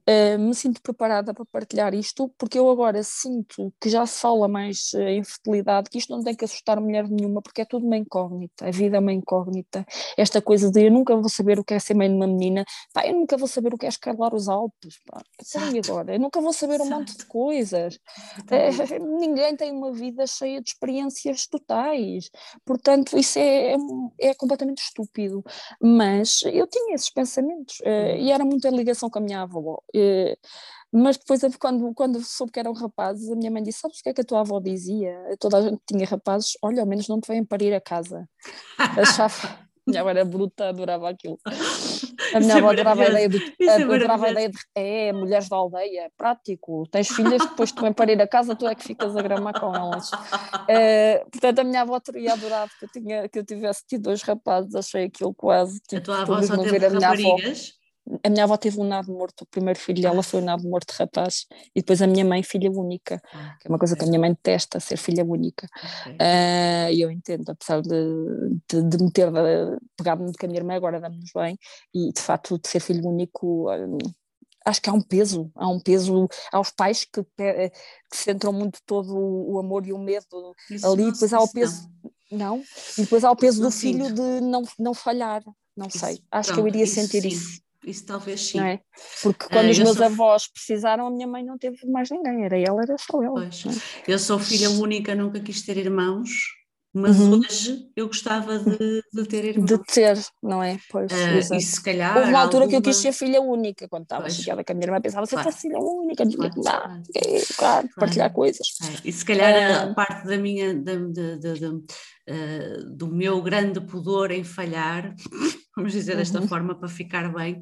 Uh, 0.08 0.38
me 0.38 0.54
sinto 0.54 0.80
preparada 0.80 1.34
para 1.34 1.44
partilhar 1.44 1.92
isto, 1.92 2.32
porque 2.38 2.58
eu 2.58 2.70
agora 2.70 3.02
sinto 3.02 3.72
que 3.80 3.88
já 3.88 4.06
se 4.06 4.20
fala 4.20 4.46
mais 4.46 4.92
uh, 4.94 5.00
em 5.00 5.24
fertilidade, 5.24 5.90
que 5.90 5.98
isto 5.98 6.16
não 6.16 6.22
tem 6.22 6.34
que 6.34 6.44
assustar 6.44 6.80
mulher 6.80 7.08
nenhuma, 7.08 7.42
porque 7.42 7.62
é 7.62 7.64
tudo 7.64 7.84
uma 7.84 7.96
incógnita, 7.96 8.68
a 8.68 8.70
vida 8.70 8.98
é 8.98 9.00
uma 9.00 9.12
incógnita. 9.12 9.84
Esta 10.16 10.40
coisa 10.40 10.70
de 10.70 10.86
eu 10.86 10.92
nunca 10.92 11.16
vou 11.16 11.28
saber 11.28 11.58
o 11.58 11.64
que 11.64 11.74
é 11.74 11.78
ser 11.80 11.94
mãe 11.94 12.08
de 12.08 12.14
uma 12.14 12.26
menina, 12.28 12.64
pá, 12.92 13.04
eu 13.04 13.14
nunca 13.14 13.36
vou 13.36 13.48
saber 13.48 13.74
o 13.74 13.78
que 13.78 13.84
é 13.84 13.88
escalar 13.88 14.32
os 14.32 14.48
Alpes, 14.48 15.00
pá, 15.04 15.20
e 15.74 15.78
agora? 15.78 16.14
Eu 16.14 16.20
nunca 16.20 16.40
vou 16.40 16.52
saber 16.52 16.80
um 16.80 16.88
monte 16.88 17.16
de 17.16 17.26
coisas. 17.26 17.98
É, 18.48 18.70
ninguém 19.00 19.56
tem 19.56 19.72
uma 19.72 19.92
vida 19.92 20.24
cheia 20.26 20.62
de 20.62 20.70
experiências 20.70 21.48
totais, 21.48 22.30
portanto, 22.64 23.18
isso 23.18 23.40
é, 23.40 23.72
é, 23.72 23.76
é 24.20 24.34
completamente 24.34 24.82
estúpido. 24.82 25.42
Mas 25.82 26.42
eu 26.44 26.66
tinha 26.68 26.94
esses 26.94 27.10
pensamentos, 27.10 27.80
uh, 27.80 28.16
e 28.18 28.30
era 28.30 28.44
muita 28.44 28.70
ligação 28.70 29.10
com 29.10 29.18
a 29.18 29.22
minha 29.22 29.42
avó 29.42 29.82
mas 30.92 31.18
depois, 31.18 31.42
quando, 31.58 31.92
quando 31.94 32.24
soube 32.24 32.52
que 32.52 32.60
eram 32.60 32.72
rapazes, 32.72 33.30
a 33.30 33.36
minha 33.36 33.50
mãe 33.50 33.62
disse: 33.62 33.80
Sabes 33.80 33.98
o 33.98 34.02
que 34.02 34.08
é 34.08 34.14
que 34.14 34.20
a 34.20 34.24
tua 34.24 34.40
avó 34.40 34.60
dizia? 34.60 35.14
Toda 35.38 35.58
a 35.58 35.62
gente 35.62 35.80
tinha 35.86 36.06
rapazes, 36.06 36.52
olha, 36.62 36.80
ao 36.80 36.86
menos 36.86 37.08
não 37.08 37.20
te 37.20 37.28
vêm 37.28 37.44
parir 37.44 37.74
a 37.74 37.80
casa. 37.80 38.28
Achava. 38.78 39.58
minha 39.86 40.00
avó 40.00 40.10
era 40.10 40.24
bruta, 40.24 40.68
adorava 40.68 41.10
aquilo. 41.10 41.38
A 42.34 42.40
minha 42.40 42.54
é 42.54 42.58
avó 42.58 42.70
adorava 42.70 43.02
a 43.02 43.08
ideia 43.08 43.28
de. 43.28 43.54
É 43.60 43.70
adorava 43.82 44.26
a 44.26 44.30
ideia 44.30 44.48
de. 44.48 44.58
É, 44.74 45.12
mulheres 45.12 45.48
da 45.48 45.56
aldeia, 45.56 46.10
prático. 46.16 46.86
Tens 46.90 47.08
filhas, 47.08 47.42
depois 47.42 47.72
te 47.72 47.80
vêm 47.80 47.92
parir 47.92 48.20
a 48.22 48.26
casa, 48.26 48.56
tu 48.56 48.66
é 48.66 48.74
que 48.74 48.84
ficas 48.84 49.16
a 49.16 49.22
gramar 49.22 49.60
com 49.60 49.74
elas. 49.74 50.10
É, 50.68 51.24
portanto, 51.30 51.58
a 51.58 51.64
minha 51.64 51.82
avó 51.82 52.00
teria 52.00 52.32
adorado 52.32 52.70
que 52.78 52.84
eu, 52.86 52.88
tinha, 52.88 53.28
que 53.28 53.38
eu 53.38 53.44
tivesse 53.44 53.84
tido 53.86 54.04
dois 54.04 54.22
rapazes, 54.22 54.74
achei 54.74 55.04
aquilo 55.04 55.34
quase. 55.34 55.78
Tipo, 55.80 55.96
a 55.96 56.04
tua 56.04 56.22
avó 56.22 56.42
só 56.42 56.56
teve 56.62 56.88
raparigas? 56.88 57.72
A 58.22 58.30
minha 58.30 58.44
avó 58.44 58.56
teve 58.56 58.80
um 58.80 58.84
nado 58.84 59.12
morto, 59.12 59.42
o 59.42 59.46
primeiro 59.46 59.78
filho 59.78 60.00
dela 60.00 60.22
foi 60.22 60.40
um 60.40 60.44
nado 60.44 60.62
morto 60.68 60.92
de 60.92 60.98
rapaz, 60.98 61.46
e 61.74 61.80
depois 61.80 62.00
a 62.00 62.06
minha 62.06 62.24
mãe, 62.24 62.42
filha 62.42 62.70
única, 62.70 63.20
ah, 63.32 63.56
que 63.60 63.66
é 63.66 63.70
uma 63.70 63.78
coisa 63.78 63.96
que 63.96 64.04
a 64.04 64.06
minha 64.06 64.20
mãe 64.20 64.30
detesta, 64.30 64.78
ser 64.78 64.96
filha 64.96 65.24
única. 65.24 65.68
Ah, 66.18 66.90
e 66.90 67.04
uh, 67.04 67.08
eu 67.08 67.10
entendo, 67.10 67.50
apesar 67.50 67.82
de, 67.82 67.88
de, 68.70 68.82
de 68.82 69.02
me 69.02 69.10
ter 69.10 69.28
pegado 69.96 70.22
muito 70.22 70.38
com 70.38 70.46
a 70.46 70.48
minha 70.48 70.60
irmã, 70.60 70.74
agora 70.74 71.00
damos 71.00 71.30
bem, 71.34 71.58
e 71.94 72.12
de 72.12 72.20
facto 72.20 72.58
de 72.58 72.68
ser 72.68 72.80
filho 72.80 73.06
único. 73.06 73.70
Um, 73.70 73.98
acho 74.64 74.82
que 74.82 74.90
há 74.90 74.92
um 74.92 75.02
peso, 75.02 75.50
há 75.54 75.68
um 75.68 75.80
peso 75.80 76.28
aos 76.52 76.70
pais 76.70 77.04
que, 77.04 77.22
que 77.22 77.70
centram 78.12 78.52
muito 78.52 78.80
todo 78.84 79.16
o 79.16 79.58
amor 79.60 79.86
e 79.86 79.92
o 79.92 79.98
medo 79.98 80.54
isso 80.68 80.86
ali, 80.86 81.12
depois 81.12 81.32
há 81.32 81.40
o 81.40 81.48
peso, 81.48 81.88
não. 82.30 82.56
não, 82.56 82.64
e 82.98 83.02
depois 83.02 83.22
há 83.22 83.30
o 83.30 83.36
peso 83.36 83.62
do 83.62 83.70
filho 83.70 84.12
de 84.12 84.40
não, 84.40 84.62
não 84.76 84.92
falhar, 84.92 85.44
não 85.76 85.86
isso, 85.86 86.00
sei, 86.00 86.20
acho 86.32 86.48
pronto, 86.48 86.54
que 86.54 86.60
eu 86.60 86.68
iria 86.68 86.86
sentir 86.86 87.24
isso. 87.24 87.64
Isso 87.86 88.04
talvez 88.04 88.48
sim. 88.48 88.60
É? 88.60 88.80
Porque 89.22 89.46
quando 89.46 89.68
uh, 89.68 89.70
os 89.70 89.78
meus 89.78 89.96
sou... 89.96 90.06
avós 90.06 90.48
precisaram, 90.48 91.06
a 91.06 91.10
minha 91.10 91.26
mãe 91.26 91.44
não 91.44 91.56
teve 91.56 91.86
mais 91.86 92.10
ninguém, 92.10 92.44
era 92.44 92.58
ela, 92.58 92.82
era 92.82 92.96
só 92.98 93.22
ela. 93.22 93.44
É? 93.44 93.48
Eu 94.08 94.18
sou 94.18 94.40
filha 94.40 94.68
única, 94.68 95.14
nunca 95.14 95.38
quis 95.38 95.62
ter 95.62 95.76
irmãos, 95.76 96.30
mas 96.92 97.20
uhum. 97.20 97.38
hoje 97.38 97.88
eu 97.94 98.08
gostava 98.08 98.58
de, 98.58 99.02
de, 99.12 99.24
ter 99.28 99.44
irmãos. 99.44 99.66
De 99.66 99.78
ter, 99.84 100.18
não 100.42 100.60
é? 100.60 100.78
Pois, 100.90 101.12
uh, 101.12 101.54
e 101.54 101.60
se 101.60 101.80
calhar. 101.80 102.16
Houve 102.16 102.30
uma 102.30 102.40
altura 102.40 102.64
alguma... 102.64 102.82
que 102.82 102.88
eu 102.88 102.90
quis 102.90 103.00
ser 103.00 103.12
filha 103.12 103.40
única, 103.40 103.86
quando 103.86 104.02
estava 104.02 104.28
chegada 104.30 104.64
com 104.64 104.72
a 104.72 104.74
minha 104.74 104.86
irmã, 104.86 105.00
pensava, 105.00 105.24
se 105.24 105.34
claro. 105.34 105.48
fosse 105.48 105.62
filha 105.62 105.78
única, 105.78 106.24
não 106.24 106.32
claro, 106.32 106.52
claro, 106.60 107.02
claro, 107.56 107.88
partilhar 107.94 108.32
coisas. 108.32 108.66
É. 108.82 109.08
E 109.08 109.12
se 109.12 109.24
calhar 109.24 109.90
a 109.90 109.94
parte 109.94 110.26
da 110.26 110.36
minha, 110.36 110.74
da, 110.74 110.94
da, 110.94 111.36
da, 111.36 111.68
uh, 111.68 112.84
do 112.96 113.06
meu 113.06 113.40
grande 113.42 113.80
pudor 113.80 114.32
em 114.32 114.42
falhar 114.42 115.14
vamos 115.76 115.92
dizer 115.92 116.16
desta 116.16 116.40
uhum. 116.40 116.48
forma 116.48 116.74
para 116.74 116.88
ficar 116.88 117.32
bem, 117.32 117.60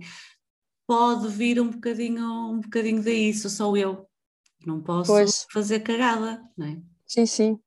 pode 0.86 1.28
vir 1.28 1.60
um 1.60 1.70
bocadinho, 1.70 2.52
um 2.52 2.60
bocadinho 2.60 3.02
daí, 3.02 3.34
sou 3.34 3.50
só 3.50 3.76
eu. 3.76 4.08
Não 4.64 4.80
posso 4.80 5.12
pois. 5.12 5.46
fazer 5.50 5.80
cagada, 5.80 6.42
não 6.56 6.66
é? 6.66 6.80
Sim, 7.06 7.26
sim. 7.26 7.60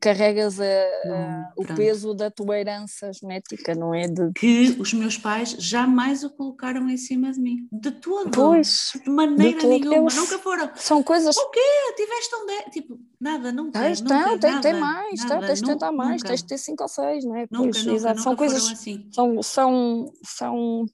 Carregas 0.00 0.60
a, 0.60 0.64
a, 0.64 1.52
o 1.56 1.64
peso 1.74 2.14
da 2.14 2.30
tua 2.30 2.58
herança 2.58 3.10
genética, 3.12 3.74
não 3.74 3.94
é? 3.94 4.06
De... 4.06 4.32
Que 4.32 4.76
os 4.78 4.92
meus 4.92 5.16
pais 5.16 5.50
jamais 5.58 6.24
o 6.24 6.30
colocaram 6.30 6.88
em 6.88 6.96
cima 6.96 7.32
de 7.32 7.40
mim, 7.40 7.68
de 7.72 7.90
todo, 7.90 8.30
pois, 8.30 8.92
de 9.02 9.10
maneira 9.10 9.60
de 9.60 9.66
nenhuma, 9.66 9.96
Eles 9.96 10.16
nunca 10.16 10.38
foram. 10.38 10.70
São 10.76 11.02
coisas. 11.02 11.36
O 11.36 11.50
quê? 11.50 11.60
Tiveste 11.96 12.34
um 12.34 12.46
de... 12.46 12.70
tipo, 12.70 13.00
nada, 13.20 13.52
nunca. 13.52 13.80
Tens, 13.80 14.00
nunca, 14.00 14.14
não, 14.14 14.38
tem, 14.38 14.50
nada, 14.50 14.62
tem 14.62 14.80
mais, 14.80 15.20
tá, 15.20 15.28
nada, 15.28 15.46
tens 15.46 15.60
de 15.60 15.66
tentar 15.66 15.92
mais, 15.92 16.22
nunca. 16.22 16.28
tens 16.28 16.42
de 16.42 16.46
ter 16.46 16.58
cinco 16.58 16.82
ou 16.82 16.88
seis, 16.88 17.24
não 17.24 17.36
é? 17.36 17.46
Nunca, 17.50 17.70
pois, 17.72 17.84
nunca, 17.84 18.08
nunca 18.08 18.22
são 18.22 18.36
coisas. 18.36 18.70
Assim. 18.70 19.08
São, 19.12 19.42
são, 19.42 20.12
são 20.22 20.86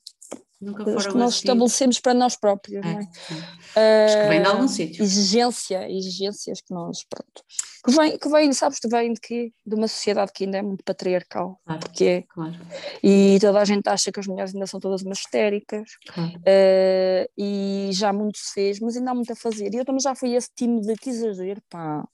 Nunca 0.63 0.85
foram 0.85 0.97
que 0.97 1.19
nós 1.19 1.35
assim. 1.35 1.39
estabelecemos 1.39 1.99
para 1.99 2.15
nós 2.15 2.37
próprios, 2.37 2.85
é, 2.85 2.93
não 2.93 3.01
é? 3.01 4.05
Acho 4.05 4.17
que 4.17 4.29
vem 4.29 4.43
de 4.43 4.47
algum 4.47 4.69
sítio. 4.69 5.03
Exigência, 5.03 5.91
exigências 5.91 6.61
que 6.61 6.73
nós, 6.73 7.05
pronto. 7.11 7.43
Que 7.85 7.91
vem, 7.91 8.17
que 8.17 8.29
vem, 8.29 8.53
sabes, 8.53 8.79
que 8.79 8.87
vem 8.87 9.13
de? 9.13 9.53
De 9.67 9.75
uma 9.75 9.89
sociedade 9.89 10.31
que 10.33 10.45
ainda 10.45 10.59
é 10.59 10.63
muito 10.63 10.85
patriarcal. 10.85 11.61
Claro, 11.65 11.81
porque 11.81 12.05
é. 12.05 12.23
Claro. 12.29 12.55
E 13.03 13.39
toda 13.41 13.61
a 13.61 13.65
gente 13.65 13.89
acha 13.89 14.13
que 14.13 14.21
as 14.21 14.27
mulheres 14.29 14.55
ainda 14.55 14.69
são 14.69 14.79
todas 14.79 15.03
umas 15.03 15.19
histéricas. 15.19 15.91
Claro. 16.15 16.31
Uh, 16.31 17.27
e 17.37 17.91
já 17.93 18.13
muito 18.13 18.39
se 18.39 18.53
fez, 18.53 18.79
mas 18.79 18.97
ainda 18.97 19.11
há 19.11 19.15
muito 19.15 19.33
a 19.33 19.37
fazer. 19.37 19.75
E 19.75 19.79
eu 19.79 19.85
também 19.85 20.01
já 20.01 20.15
fui 20.15 20.37
esse 20.37 20.49
time 20.55 20.81
de 20.81 20.95
que 20.95 21.11
exagero, 21.11 21.61
pá. 21.69 22.05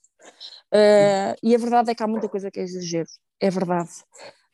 Uh, 0.73 1.37
e 1.43 1.55
a 1.55 1.59
verdade 1.59 1.91
é 1.91 1.95
que 1.95 2.03
há 2.03 2.07
muita 2.07 2.31
coisa 2.31 2.51
que 2.51 2.61
é 2.61 2.63
exagero. 2.63 3.09
É 3.39 3.51
verdade. 3.51 3.91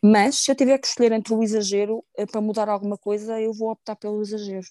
Mas 0.07 0.37
se 0.41 0.51
eu 0.51 0.55
tiver 0.55 0.77
que 0.77 0.87
escolher 0.87 1.13
entre 1.13 1.33
o 1.33 1.43
exagero 1.43 2.05
uh, 2.19 2.27
para 2.31 2.41
mudar 2.41 2.69
alguma 2.69 2.99
coisa, 2.99 3.41
eu 3.41 3.55
vou 3.55 3.71
optar 3.71 3.97
pelo 3.97 4.21
exagero. 4.21 4.67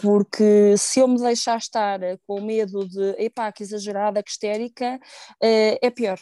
Porque 0.00 0.76
se 0.76 1.00
eu 1.00 1.08
me 1.08 1.18
deixar 1.18 1.56
estar 1.56 2.00
eh, 2.02 2.18
com 2.26 2.40
medo 2.40 2.86
de, 2.86 3.16
epá, 3.18 3.50
que 3.50 3.62
exagerada, 3.62 4.22
que 4.22 4.30
histérica, 4.30 5.00
uh, 5.42 5.78
é 5.82 5.90
pior. 5.90 6.20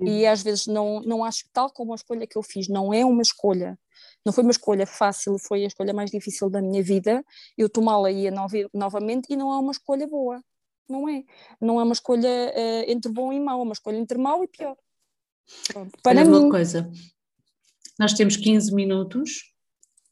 E 0.00 0.26
às 0.26 0.42
vezes 0.42 0.66
não, 0.66 1.00
não 1.00 1.24
acho 1.24 1.44
que 1.44 1.50
tal 1.52 1.72
como 1.72 1.92
a 1.92 1.96
escolha 1.96 2.26
que 2.26 2.36
eu 2.36 2.42
fiz 2.42 2.68
não 2.68 2.92
é 2.92 3.04
uma 3.04 3.22
escolha, 3.22 3.78
não 4.24 4.32
foi 4.32 4.44
uma 4.44 4.52
escolha 4.52 4.86
fácil, 4.86 5.36
foi 5.38 5.64
a 5.64 5.66
escolha 5.66 5.92
mais 5.92 6.10
difícil 6.10 6.48
da 6.48 6.60
minha 6.60 6.82
vida, 6.82 7.24
eu 7.56 7.68
tomá-la 7.68 8.10
ia 8.10 8.32
novamente 8.72 9.32
e 9.32 9.36
não 9.36 9.52
é 9.52 9.58
uma 9.58 9.72
escolha 9.72 10.06
boa, 10.06 10.40
não 10.88 11.08
é. 11.08 11.24
Não 11.60 11.80
é 11.80 11.84
uma 11.84 11.92
escolha 11.92 12.28
uh, 12.28 12.90
entre 12.90 13.10
bom 13.10 13.32
e 13.32 13.40
mau, 13.40 13.60
é 13.60 13.62
uma 13.62 13.72
escolha 13.72 13.96
entre 13.96 14.18
mau 14.18 14.44
e 14.44 14.48
pior. 14.48 14.76
Pronto. 15.72 15.98
Para 16.02 16.20
Olha 16.20 16.30
mim, 16.30 16.38
uma 16.38 16.50
coisa, 16.50 16.90
nós 17.98 18.12
temos 18.12 18.36
15 18.36 18.74
minutos 18.74 19.48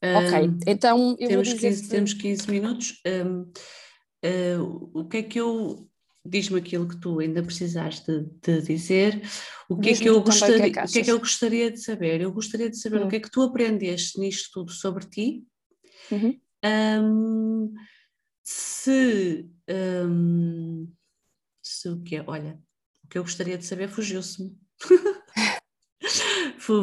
Ok, 0.02 0.48
um, 0.48 0.58
então 0.66 1.16
eu 1.18 1.28
temos, 1.28 1.52
15, 1.52 1.82
que... 1.82 1.88
temos 1.88 2.12
15 2.14 2.50
minutos. 2.50 3.02
Um, 3.06 3.40
uh, 3.40 3.52
eh, 4.22 4.58
o 4.58 5.04
que 5.08 5.16
é 5.18 5.22
que 5.22 5.40
eu. 5.40 5.88
Diz-me 6.28 6.58
aquilo 6.58 6.88
que 6.88 6.96
tu 6.96 7.20
ainda 7.20 7.40
precisaste 7.40 8.04
de, 8.10 8.24
de 8.42 8.62
dizer. 8.62 9.22
O 9.68 9.78
que, 9.78 9.90
é 9.90 9.94
que 9.94 10.08
eu 10.08 10.20
gostaria, 10.20 10.58
que 10.58 10.64
é 10.64 10.82
que, 10.82 10.88
o 10.88 10.92
que 10.92 10.98
é 10.98 11.04
que 11.04 11.10
eu 11.12 11.18
gostaria 11.20 11.70
de 11.70 11.80
saber? 11.80 12.20
Eu 12.20 12.32
gostaria 12.32 12.68
de 12.68 12.76
saber 12.76 13.00
o 13.00 13.04
hum. 13.04 13.08
que 13.08 13.16
é 13.16 13.20
que 13.20 13.30
tu 13.30 13.42
aprendeste 13.42 14.18
nisto 14.18 14.50
tudo 14.52 14.72
sobre 14.72 15.06
ti. 15.06 15.44
Uhum. 16.10 16.40
Um, 16.64 17.74
se, 18.42 19.48
se 21.62 21.88
o 21.88 22.02
que 22.02 22.16
é? 22.16 22.24
Olha, 22.26 22.58
o 23.04 23.08
que 23.08 23.18
eu 23.18 23.22
gostaria 23.22 23.56
de 23.56 23.64
saber 23.64 23.88
fugiu-se-me. 23.88 24.52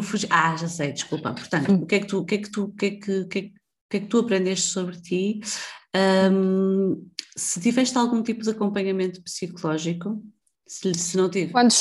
Fugi... 0.02 0.28
Ah, 0.30 0.56
já 0.56 0.68
sei, 0.68 0.92
desculpa. 0.92 1.34
Portanto, 1.34 1.74
o 1.74 1.86
que 1.86 1.96
é 1.96 2.00
que 2.00 2.08
tu, 2.08 2.20
o 2.20 2.26
que 2.26 2.36
é 2.36 2.38
que 2.40 2.52
tu, 2.52 2.64
o 2.64 2.74
que 2.74 2.86
é 2.86 2.92
que, 2.92 3.20
o 3.20 3.28
que, 3.28 3.40
é 3.40 3.42
que, 3.42 3.54
que, 3.90 3.98
é 3.98 4.00
que 4.00 4.08
tu 4.08 4.20
aprendeste 4.20 4.68
sobre 4.68 5.00
ti? 5.02 5.42
Um, 5.96 7.10
se 7.36 7.60
tiveste 7.60 7.98
algum 7.98 8.24
tipo 8.24 8.44
de 8.44 8.50
acompanhamento 8.50 9.22
psicológico, 9.24 10.24
se, 10.68 10.94
se 10.94 11.18
não 11.18 11.30
tive. 11.30 11.52
Quando, 11.52 11.74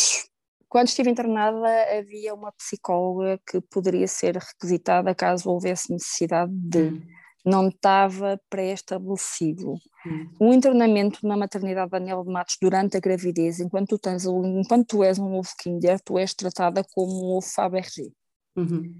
quando 0.69 0.89
estive 0.89 1.11
internada, 1.11 1.69
havia 1.99 2.35
uma 2.35 2.53
psicóloga 2.53 3.41
que 3.47 3.61
poderia 3.61 4.07
ser 4.07 4.37
requisitada 4.37 5.15
caso 5.15 5.49
houvesse 5.49 5.93
necessidade 5.93 6.53
de. 6.53 6.79
Hum 6.79 7.22
não 7.45 7.69
estava 7.69 8.41
pré-estabelecido. 8.49 9.75
Hum. 10.07 10.31
O 10.39 10.53
internamento 10.53 11.27
na 11.27 11.37
maternidade 11.37 11.91
Daniel 11.91 12.25
de 12.25 12.33
Matos 12.33 12.57
durante 12.61 12.97
a 12.97 13.01
gravidez, 13.01 13.61
enquanto 13.61 13.91
tu, 13.91 13.99
tens, 13.99 14.25
enquanto 14.25 14.87
tu 14.87 15.05
és 15.05 15.19
um 15.19 15.35
ovo 15.35 15.51
Kinder, 15.59 16.01
tu 16.01 16.19
és 16.19 16.35
tratada 16.35 16.85
como 16.93 17.13
um 17.13 17.37
ovo 17.37 17.47
Fabergé. 17.47 18.11
Uhum. 18.57 18.95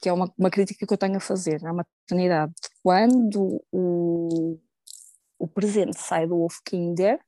Que 0.00 0.08
é 0.08 0.12
uma, 0.12 0.32
uma 0.38 0.50
crítica 0.50 0.86
que 0.86 0.92
eu 0.92 0.98
tenho 0.98 1.16
a 1.16 1.20
fazer 1.20 1.60
na 1.62 1.72
maternidade. 1.72 2.52
Quando 2.82 3.62
o, 3.70 4.58
o 5.38 5.48
presente 5.48 5.98
sai 5.98 6.26
do 6.26 6.40
ovo 6.40 6.56
Kinder, 6.64 7.18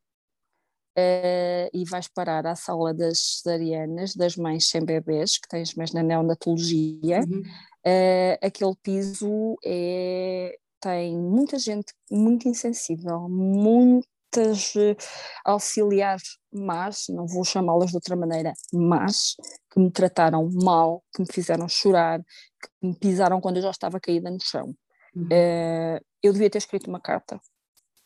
Uh, 0.98 1.68
e 1.74 1.84
vais 1.84 2.08
parar 2.08 2.46
à 2.46 2.56
sala 2.56 2.94
das 2.94 3.18
cesarianas, 3.42 4.16
das 4.16 4.34
mães 4.34 4.70
sem 4.70 4.82
bebês, 4.82 5.36
que 5.36 5.46
tens 5.46 5.74
mais 5.74 5.92
na 5.92 6.02
neonatologia, 6.02 7.20
uhum 7.20 7.42
uh, 7.86 8.38
aquele 8.42 8.74
piso 8.82 9.56
é, 9.64 10.56
tem 10.80 11.16
muita 11.16 11.58
gente 11.58 11.92
muito 12.10 12.48
insensível, 12.48 13.28
muitas 13.28 14.74
uh, 14.74 14.96
auxiliares 15.44 16.38
más, 16.52 17.06
não 17.08 17.26
vou 17.26 17.44
chamá-las 17.44 17.90
de 17.90 17.96
outra 17.96 18.16
maneira, 18.16 18.52
más, 18.72 19.36
que 19.72 19.78
me 19.80 19.90
trataram 19.90 20.48
mal, 20.62 21.02
que 21.14 21.22
me 21.22 21.28
fizeram 21.30 21.68
chorar, 21.68 22.20
que 22.20 22.86
me 22.86 22.94
pisaram 22.94 23.40
quando 23.40 23.56
eu 23.56 23.62
já 23.62 23.70
estava 23.70 24.00
caída 24.00 24.30
no 24.30 24.38
chão. 24.42 24.74
Uhum. 25.14 25.24
Uh, 25.24 26.00
eu 26.22 26.32
devia 26.32 26.50
ter 26.50 26.58
escrito 26.58 26.88
uma 26.88 27.00
carta. 27.00 27.40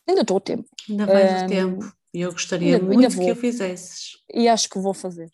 Ainda 0.07 0.23
estou 0.23 0.36
a 0.36 0.40
tempo. 0.40 0.69
Ainda 0.89 1.07
vais 1.07 1.43
uh, 1.43 1.47
tempo. 1.47 1.93
E 2.12 2.20
eu 2.23 2.32
gostaria 2.32 2.74
ainda, 2.74 2.85
muito 2.85 3.01
ainda 3.01 3.16
que 3.16 3.31
o 3.31 3.36
fizesses. 3.36 4.16
E 4.32 4.48
acho 4.48 4.69
que 4.69 4.78
vou 4.78 4.94
fazer. 4.94 5.31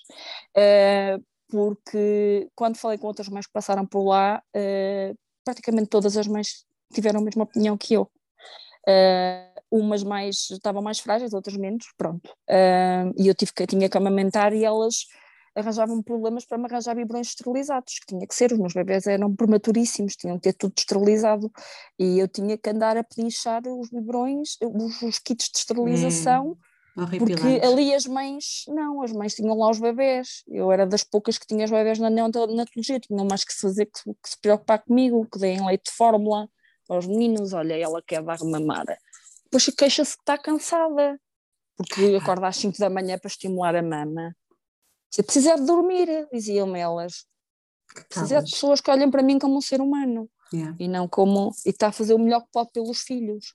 Uh, 0.57 1.23
porque 1.49 2.49
quando 2.55 2.77
falei 2.77 2.99
com 2.99 3.07
outras 3.07 3.29
mães 3.29 3.47
que 3.47 3.53
passaram 3.53 3.87
por 3.87 4.05
lá, 4.05 4.43
uh, 4.57 5.19
praticamente 5.45 5.89
todas 5.89 6.17
as 6.17 6.27
mães 6.27 6.65
tiveram 6.93 7.21
a 7.21 7.23
mesma 7.23 7.45
opinião 7.45 7.77
que 7.77 7.95
eu. 7.95 8.11
Uh, 8.89 9.57
umas 9.71 10.05
mais 10.05 10.49
estavam 10.51 10.83
mais 10.83 11.01
frágeis, 11.01 11.33
outras 11.33 11.57
menos, 11.57 11.87
pronto. 11.97 12.31
Uh, 12.49 13.13
e 13.17 13.29
eu 13.29 13.35
tive 13.35 13.53
que 13.53 13.67
tinha 13.67 13.89
que 13.89 13.97
amamentar 13.97 14.53
e 14.53 14.65
elas 14.65 15.07
arranjavam 15.57 16.03
problemas 16.03 16.45
para 16.45 16.59
me 16.59 16.67
arranjar 16.67 16.95
biberões 16.95 17.29
esterilizados, 17.29 17.99
que 17.99 18.07
tinha 18.07 18.27
que 18.27 18.35
ser, 18.35 18.53
os 18.53 18.59
meus 18.59 18.75
bebés 18.75 19.07
eram 19.07 19.35
prematuríssimos, 19.35 20.15
tinham 20.15 20.37
que 20.37 20.43
ter 20.43 20.53
tudo 20.53 20.75
esterilizado 20.77 21.51
e 21.99 22.19
eu 22.19 22.29
tinha 22.29 22.59
que 22.59 22.69
andar 22.69 22.97
a 22.97 23.03
pedinchar 23.03 23.63
os 23.67 23.89
biberões, 23.89 24.57
os, 24.63 25.03
os 25.03 25.19
kits 25.19 25.49
de 25.51 25.59
esterilização 25.59 26.51
hum. 26.51 26.57
Porque 26.97 27.61
ali 27.63 27.95
as 27.95 28.07
mães, 28.07 28.65
não, 28.69 29.03
as 29.03 29.13
mães 29.13 29.35
tinham 29.35 29.55
lá 29.59 29.71
os 29.71 29.79
bebés. 29.79 30.43
Eu 30.49 30.73
era 30.73 30.87
das 30.87 31.05
poucas 31.05 31.37
que 31.37 31.47
tinha 31.47 31.67
os 31.67 31.71
bebés 31.71 31.99
na 31.99 32.09
neonatologia, 32.09 32.99
tinham 32.99 33.27
mais 33.27 33.45
que 33.45 33.53
se 33.53 33.61
fazer 33.61 33.85
que, 33.85 34.03
que, 34.03 34.31
se 34.31 34.41
preocupar 34.41 34.83
comigo, 34.83 35.29
que 35.31 35.39
deem 35.39 35.65
leite 35.67 35.91
de 35.91 35.93
fórmula 35.93 36.49
aos 36.89 37.07
meninos. 37.07 37.53
Olha, 37.53 37.75
ela 37.75 38.03
quer 38.03 38.23
dar 38.23 38.39
mamar. 38.43 38.87
Depois 39.45 39.67
queixa-se 39.67 40.17
que 40.17 40.23
está 40.23 40.39
cansada, 40.39 41.21
porque 41.77 42.17
acorda 42.21 42.49
às 42.49 42.57
5 42.57 42.79
da 42.79 42.89
manhã 42.89 43.19
para 43.19 43.29
estimular 43.29 43.77
a 43.77 43.83
mama. 43.83 44.35
Se 45.11 45.23
precisar 45.23 45.57
de 45.57 45.67
dormir, 45.67 46.09
diziam-me 46.33 46.81
elas. 46.81 47.27
Precisa 48.09 48.43
de 48.43 48.51
pessoas 48.51 48.81
que 48.81 48.91
olhem 48.91 49.11
para 49.11 49.23
mim 49.23 49.39
como 49.39 49.59
um 49.59 49.61
ser 49.61 49.83
humano 49.83 50.31
yeah. 50.53 50.75
e 50.81 50.89
não 50.89 51.07
como. 51.07 51.53
e 51.65 51.71
está 51.71 51.89
a 51.89 51.93
fazer 51.93 52.15
o 52.15 52.19
melhor 52.19 52.41
que 52.41 52.49
pode 52.51 52.71
pelos 52.73 53.03
filhos 53.03 53.55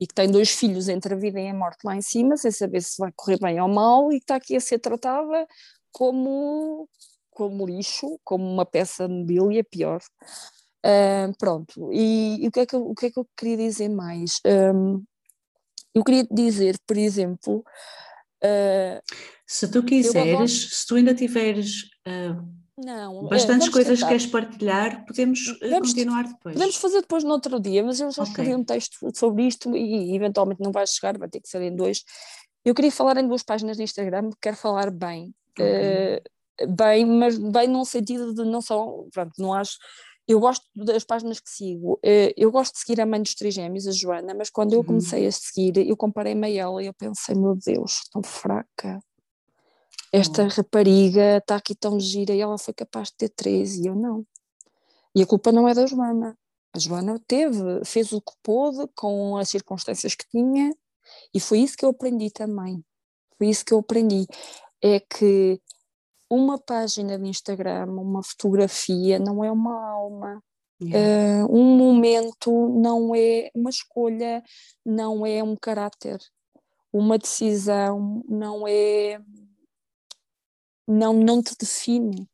e 0.00 0.06
que 0.06 0.14
tem 0.14 0.30
dois 0.30 0.50
filhos 0.50 0.88
entre 0.88 1.14
a 1.14 1.16
vida 1.16 1.40
e 1.40 1.48
a 1.48 1.54
morte 1.54 1.78
lá 1.84 1.96
em 1.96 2.02
cima, 2.02 2.36
sem 2.36 2.50
saber 2.50 2.82
se 2.82 2.96
vai 2.98 3.10
correr 3.14 3.38
bem 3.40 3.60
ou 3.60 3.68
mal, 3.68 4.12
e 4.12 4.18
que 4.18 4.24
está 4.24 4.36
aqui 4.36 4.56
a 4.56 4.60
ser 4.60 4.78
tratada 4.78 5.46
como, 5.92 6.88
como 7.30 7.66
lixo, 7.66 8.18
como 8.24 8.44
uma 8.44 8.66
peça 8.66 9.08
de 9.08 9.14
mobília, 9.14 9.64
pior. 9.64 10.00
Uh, 10.84 11.32
pronto, 11.38 11.90
e, 11.92 12.44
e, 12.44 12.48
o, 12.48 12.50
que 12.50 12.60
é 12.60 12.66
que 12.66 12.76
eu, 12.76 12.86
o 12.86 12.94
que 12.94 13.06
é 13.06 13.10
que 13.10 13.18
eu 13.18 13.26
queria 13.36 13.56
dizer 13.56 13.88
mais? 13.88 14.40
Um, 14.46 15.02
eu 15.94 16.04
queria 16.04 16.26
dizer, 16.30 16.78
por 16.86 16.96
exemplo. 16.96 17.64
Uh, 18.44 19.00
se 19.46 19.68
tu 19.68 19.82
quiseres, 19.82 20.78
se 20.78 20.86
tu 20.86 20.96
ainda 20.96 21.14
tiveres. 21.14 21.84
Uh 22.06 22.55
não, 22.78 23.26
é, 23.26 23.30
Bastantes 23.30 23.68
coisas 23.70 23.98
tentar. 23.98 24.06
que 24.06 24.12
queres 24.12 24.26
partilhar, 24.26 25.06
podemos 25.06 25.40
eh, 25.62 25.70
vamos, 25.70 25.88
continuar 25.88 26.24
depois. 26.24 26.54
Podemos 26.54 26.76
fazer 26.76 27.00
depois 27.00 27.24
no 27.24 27.30
outro 27.30 27.58
dia, 27.58 27.82
mas 27.82 28.00
eu 28.00 28.10
já 28.10 28.22
okay. 28.22 28.32
escrevi 28.32 28.54
um 28.54 28.64
texto 28.64 28.98
sobre 29.14 29.46
isto 29.46 29.74
e 29.74 30.14
eventualmente 30.14 30.62
não 30.62 30.72
vai 30.72 30.86
chegar, 30.86 31.16
vai 31.16 31.28
ter 31.28 31.40
que 31.40 31.48
ser 31.48 31.62
em 31.62 31.74
dois. 31.74 32.04
Eu 32.64 32.74
queria 32.74 32.92
falar 32.92 33.16
em 33.16 33.26
duas 33.26 33.42
páginas 33.42 33.78
de 33.78 33.82
Instagram, 33.82 34.30
quero 34.42 34.56
falar 34.56 34.90
bem. 34.90 35.34
Okay. 35.52 36.18
Uh, 36.18 36.74
bem, 36.74 37.06
mas 37.06 37.38
bem 37.38 37.66
num 37.66 37.84
sentido 37.84 38.34
de 38.34 38.44
não 38.44 38.60
só, 38.60 39.04
pronto, 39.10 39.32
não 39.38 39.54
acho. 39.54 39.78
Eu 40.28 40.40
gosto 40.40 40.66
das 40.74 41.04
páginas 41.04 41.40
que 41.40 41.48
sigo. 41.48 41.94
Uh, 42.04 42.34
eu 42.36 42.50
gosto 42.50 42.74
de 42.74 42.80
seguir 42.80 43.00
a 43.00 43.06
mãe 43.06 43.22
dos 43.22 43.34
trigêmeos, 43.34 43.86
a 43.86 43.92
Joana, 43.92 44.34
mas 44.34 44.50
quando 44.50 44.74
eu 44.74 44.80
uhum. 44.80 44.84
comecei 44.84 45.26
a 45.26 45.32
seguir, 45.32 45.78
eu 45.88 45.96
comparei-me 45.96 46.46
a 46.46 46.50
ela 46.50 46.82
e 46.82 46.86
eu 46.86 46.94
pensei, 46.94 47.34
meu 47.34 47.56
Deus, 47.56 48.00
tão 48.12 48.22
fraca 48.22 49.00
esta 50.12 50.44
hum. 50.44 50.48
rapariga 50.48 51.38
está 51.38 51.56
aqui 51.56 51.74
tão 51.74 51.98
gira 51.98 52.34
e 52.34 52.40
ela 52.40 52.58
foi 52.58 52.74
capaz 52.74 53.08
de 53.08 53.16
ter 53.16 53.28
três 53.30 53.76
e 53.76 53.86
eu 53.86 53.94
não. 53.94 54.24
E 55.14 55.22
a 55.22 55.26
culpa 55.26 55.50
não 55.50 55.68
é 55.68 55.74
da 55.74 55.86
Joana. 55.86 56.36
A 56.74 56.78
Joana 56.78 57.20
teve, 57.26 57.84
fez 57.84 58.12
o 58.12 58.20
que 58.20 58.32
pôde 58.42 58.86
com 58.94 59.36
as 59.36 59.48
circunstâncias 59.48 60.14
que 60.14 60.28
tinha 60.28 60.74
e 61.32 61.40
foi 61.40 61.60
isso 61.60 61.76
que 61.76 61.84
eu 61.84 61.90
aprendi 61.90 62.30
também. 62.30 62.84
Foi 63.38 63.48
isso 63.48 63.64
que 63.64 63.72
eu 63.72 63.78
aprendi. 63.78 64.26
É 64.82 65.00
que 65.00 65.60
uma 66.28 66.58
página 66.58 67.18
de 67.18 67.28
Instagram, 67.28 67.86
uma 67.86 68.22
fotografia, 68.22 69.18
não 69.18 69.44
é 69.44 69.50
uma 69.50 69.90
alma. 69.90 70.42
Yeah. 70.82 71.46
Uh, 71.46 71.56
um 71.56 71.76
momento 71.76 72.68
não 72.68 73.14
é 73.14 73.50
uma 73.54 73.70
escolha, 73.70 74.42
não 74.84 75.24
é 75.24 75.42
um 75.42 75.56
caráter. 75.56 76.18
Uma 76.92 77.18
decisão 77.18 78.22
não 78.28 78.66
é. 78.66 79.20
Não, 80.86 81.12
não 81.12 81.42
te 81.42 81.54
define. 81.58 82.28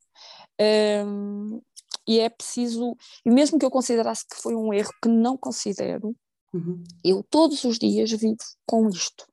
Um, 0.59 1.61
e 2.07 2.19
é 2.19 2.29
preciso, 2.29 2.95
e 3.25 3.31
mesmo 3.31 3.57
que 3.57 3.65
eu 3.65 3.71
considerasse 3.71 4.25
que 4.27 4.35
foi 4.35 4.55
um 4.55 4.73
erro, 4.73 4.91
que 5.01 5.09
não 5.09 5.37
considero, 5.37 6.15
uhum. 6.53 6.83
eu 7.03 7.23
todos 7.29 7.63
os 7.63 7.79
dias 7.79 8.11
vivo 8.11 8.37
com 8.65 8.89
isto. 8.89 9.25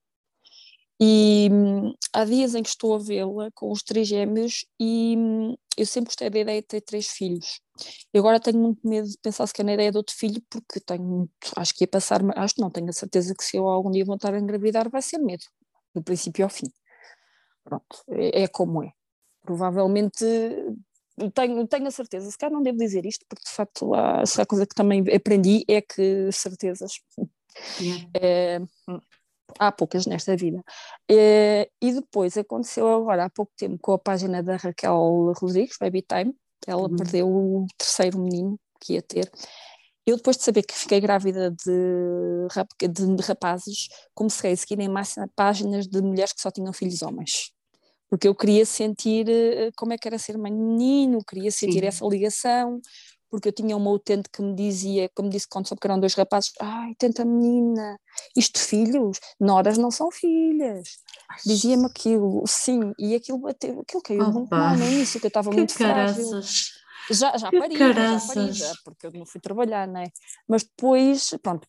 E 1.02 1.48
hum, 1.50 1.94
há 2.12 2.24
dias 2.26 2.54
em 2.54 2.62
que 2.62 2.68
estou 2.68 2.94
a 2.94 2.98
vê-la 2.98 3.50
com 3.54 3.72
os 3.72 3.82
três 3.82 4.06
gêmeos 4.06 4.66
e 4.78 5.16
hum, 5.16 5.56
eu 5.76 5.86
sempre 5.86 6.08
gostei 6.08 6.28
da 6.28 6.38
ideia 6.38 6.60
de 6.60 6.68
ter 6.68 6.82
três 6.82 7.08
filhos. 7.08 7.60
E 8.12 8.18
agora 8.18 8.38
tenho 8.38 8.58
muito 8.58 8.86
medo 8.86 9.08
de 9.08 9.16
pensar 9.16 9.46
se 9.46 9.54
é 9.58 9.64
na 9.64 9.72
ideia 9.72 9.90
de 9.90 9.96
outro 9.96 10.14
filho, 10.14 10.42
porque 10.50 10.78
tenho 10.78 11.02
muito, 11.02 11.32
acho 11.56 11.74
que 11.74 11.84
ia 11.84 11.88
passar, 11.88 12.20
acho 12.36 12.54
que 12.54 12.60
não, 12.60 12.70
tenho 12.70 12.90
a 12.90 12.92
certeza 12.92 13.34
que 13.34 13.42
se 13.42 13.56
eu 13.56 13.66
algum 13.66 13.90
dia 13.90 14.04
voltar 14.04 14.34
a 14.34 14.38
engravidar 14.38 14.90
vai 14.90 15.00
ser 15.00 15.18
medo, 15.18 15.44
do 15.94 16.02
princípio 16.02 16.44
ao 16.44 16.50
fim. 16.50 16.66
Pronto, 17.64 18.04
é, 18.10 18.42
é 18.42 18.48
como 18.48 18.82
é. 18.82 18.92
Provavelmente 19.50 20.24
tenho, 21.34 21.66
tenho 21.66 21.88
a 21.88 21.90
certeza, 21.90 22.30
se 22.30 22.38
calhar 22.38 22.52
não 22.52 22.62
devo 22.62 22.78
dizer 22.78 23.04
isto, 23.04 23.26
porque 23.28 23.42
de 23.42 23.50
facto 23.50 23.92
a, 23.94 24.22
a 24.22 24.46
coisa 24.46 24.64
que 24.64 24.76
também 24.76 25.04
aprendi 25.12 25.64
é 25.66 25.80
que 25.80 26.30
certezas 26.30 27.00
yeah. 27.80 28.08
é, 28.14 28.60
há 29.58 29.72
poucas 29.72 30.06
nesta 30.06 30.36
vida. 30.36 30.62
É, 31.10 31.68
e 31.82 31.92
depois 31.92 32.36
aconteceu 32.36 32.86
agora 32.86 33.24
há 33.24 33.28
pouco 33.28 33.50
tempo 33.56 33.76
com 33.80 33.92
a 33.92 33.98
página 33.98 34.40
da 34.40 34.54
Raquel 34.54 35.32
Rodrigues, 35.36 35.76
Baby 35.80 36.02
Time, 36.02 36.32
ela 36.64 36.82
uhum. 36.82 36.94
perdeu 36.94 37.28
o 37.28 37.66
terceiro 37.76 38.20
menino 38.20 38.56
que 38.80 38.92
ia 38.92 39.02
ter. 39.02 39.28
Eu, 40.06 40.16
depois 40.16 40.36
de 40.36 40.44
saber 40.44 40.62
que 40.62 40.74
fiquei 40.74 41.00
grávida 41.00 41.50
de, 41.50 42.46
rap, 42.52 42.68
de 42.78 43.22
rapazes, 43.24 43.88
comecei 44.14 44.52
a 44.52 44.56
seguir 44.56 44.78
em 44.78 44.88
massa 44.88 45.28
páginas 45.34 45.88
de 45.88 46.00
mulheres 46.00 46.32
que 46.32 46.40
só 46.40 46.52
tinham 46.52 46.72
filhos 46.72 47.02
homens 47.02 47.52
porque 48.10 48.26
eu 48.28 48.34
queria 48.34 48.66
sentir 48.66 49.28
eh, 49.28 49.70
como 49.76 49.92
é 49.92 49.98
que 49.98 50.08
era 50.08 50.18
ser 50.18 50.36
menino, 50.36 51.24
queria 51.24 51.50
sentir 51.50 51.80
Sim. 51.80 51.86
essa 51.86 52.04
ligação, 52.06 52.80
porque 53.30 53.48
eu 53.48 53.52
tinha 53.52 53.76
uma 53.76 53.90
utente 53.92 54.28
que 54.30 54.42
me 54.42 54.54
dizia, 54.54 55.08
como 55.14 55.30
disse 55.30 55.46
quando 55.48 55.68
soube 55.68 55.80
que 55.80 55.86
eram 55.86 56.00
dois 56.00 56.14
rapazes, 56.14 56.50
ai, 56.60 56.92
tenta 56.98 57.24
menina, 57.24 57.96
isto 58.36 58.58
filhos, 58.58 59.18
noras 59.38 59.78
não 59.78 59.90
são 59.92 60.10
filhas. 60.10 60.88
Dizia-me 61.46 61.86
aquilo, 61.86 62.42
sim, 62.46 62.92
e 62.98 63.14
aquilo 63.14 63.38
bateu, 63.38 63.80
aquilo 63.80 64.02
caiu 64.02 64.22
Opa. 64.22 64.32
muito 64.32 64.50
mal 64.50 64.76
no 64.76 64.84
início, 64.84 65.20
que 65.20 65.26
eu 65.26 65.28
estava 65.28 65.52
muito 65.52 65.72
frágil. 65.74 66.40
Já, 67.10 67.36
já 67.36 67.50
pari, 67.50 67.76
já 67.76 68.20
pari, 68.20 68.52
já, 68.52 68.72
porque 68.84 69.06
eu 69.06 69.12
não 69.12 69.26
fui 69.26 69.40
trabalhar, 69.40 69.86
né? 69.88 70.06
Mas 70.48 70.62
depois, 70.64 71.30
pronto, 71.42 71.66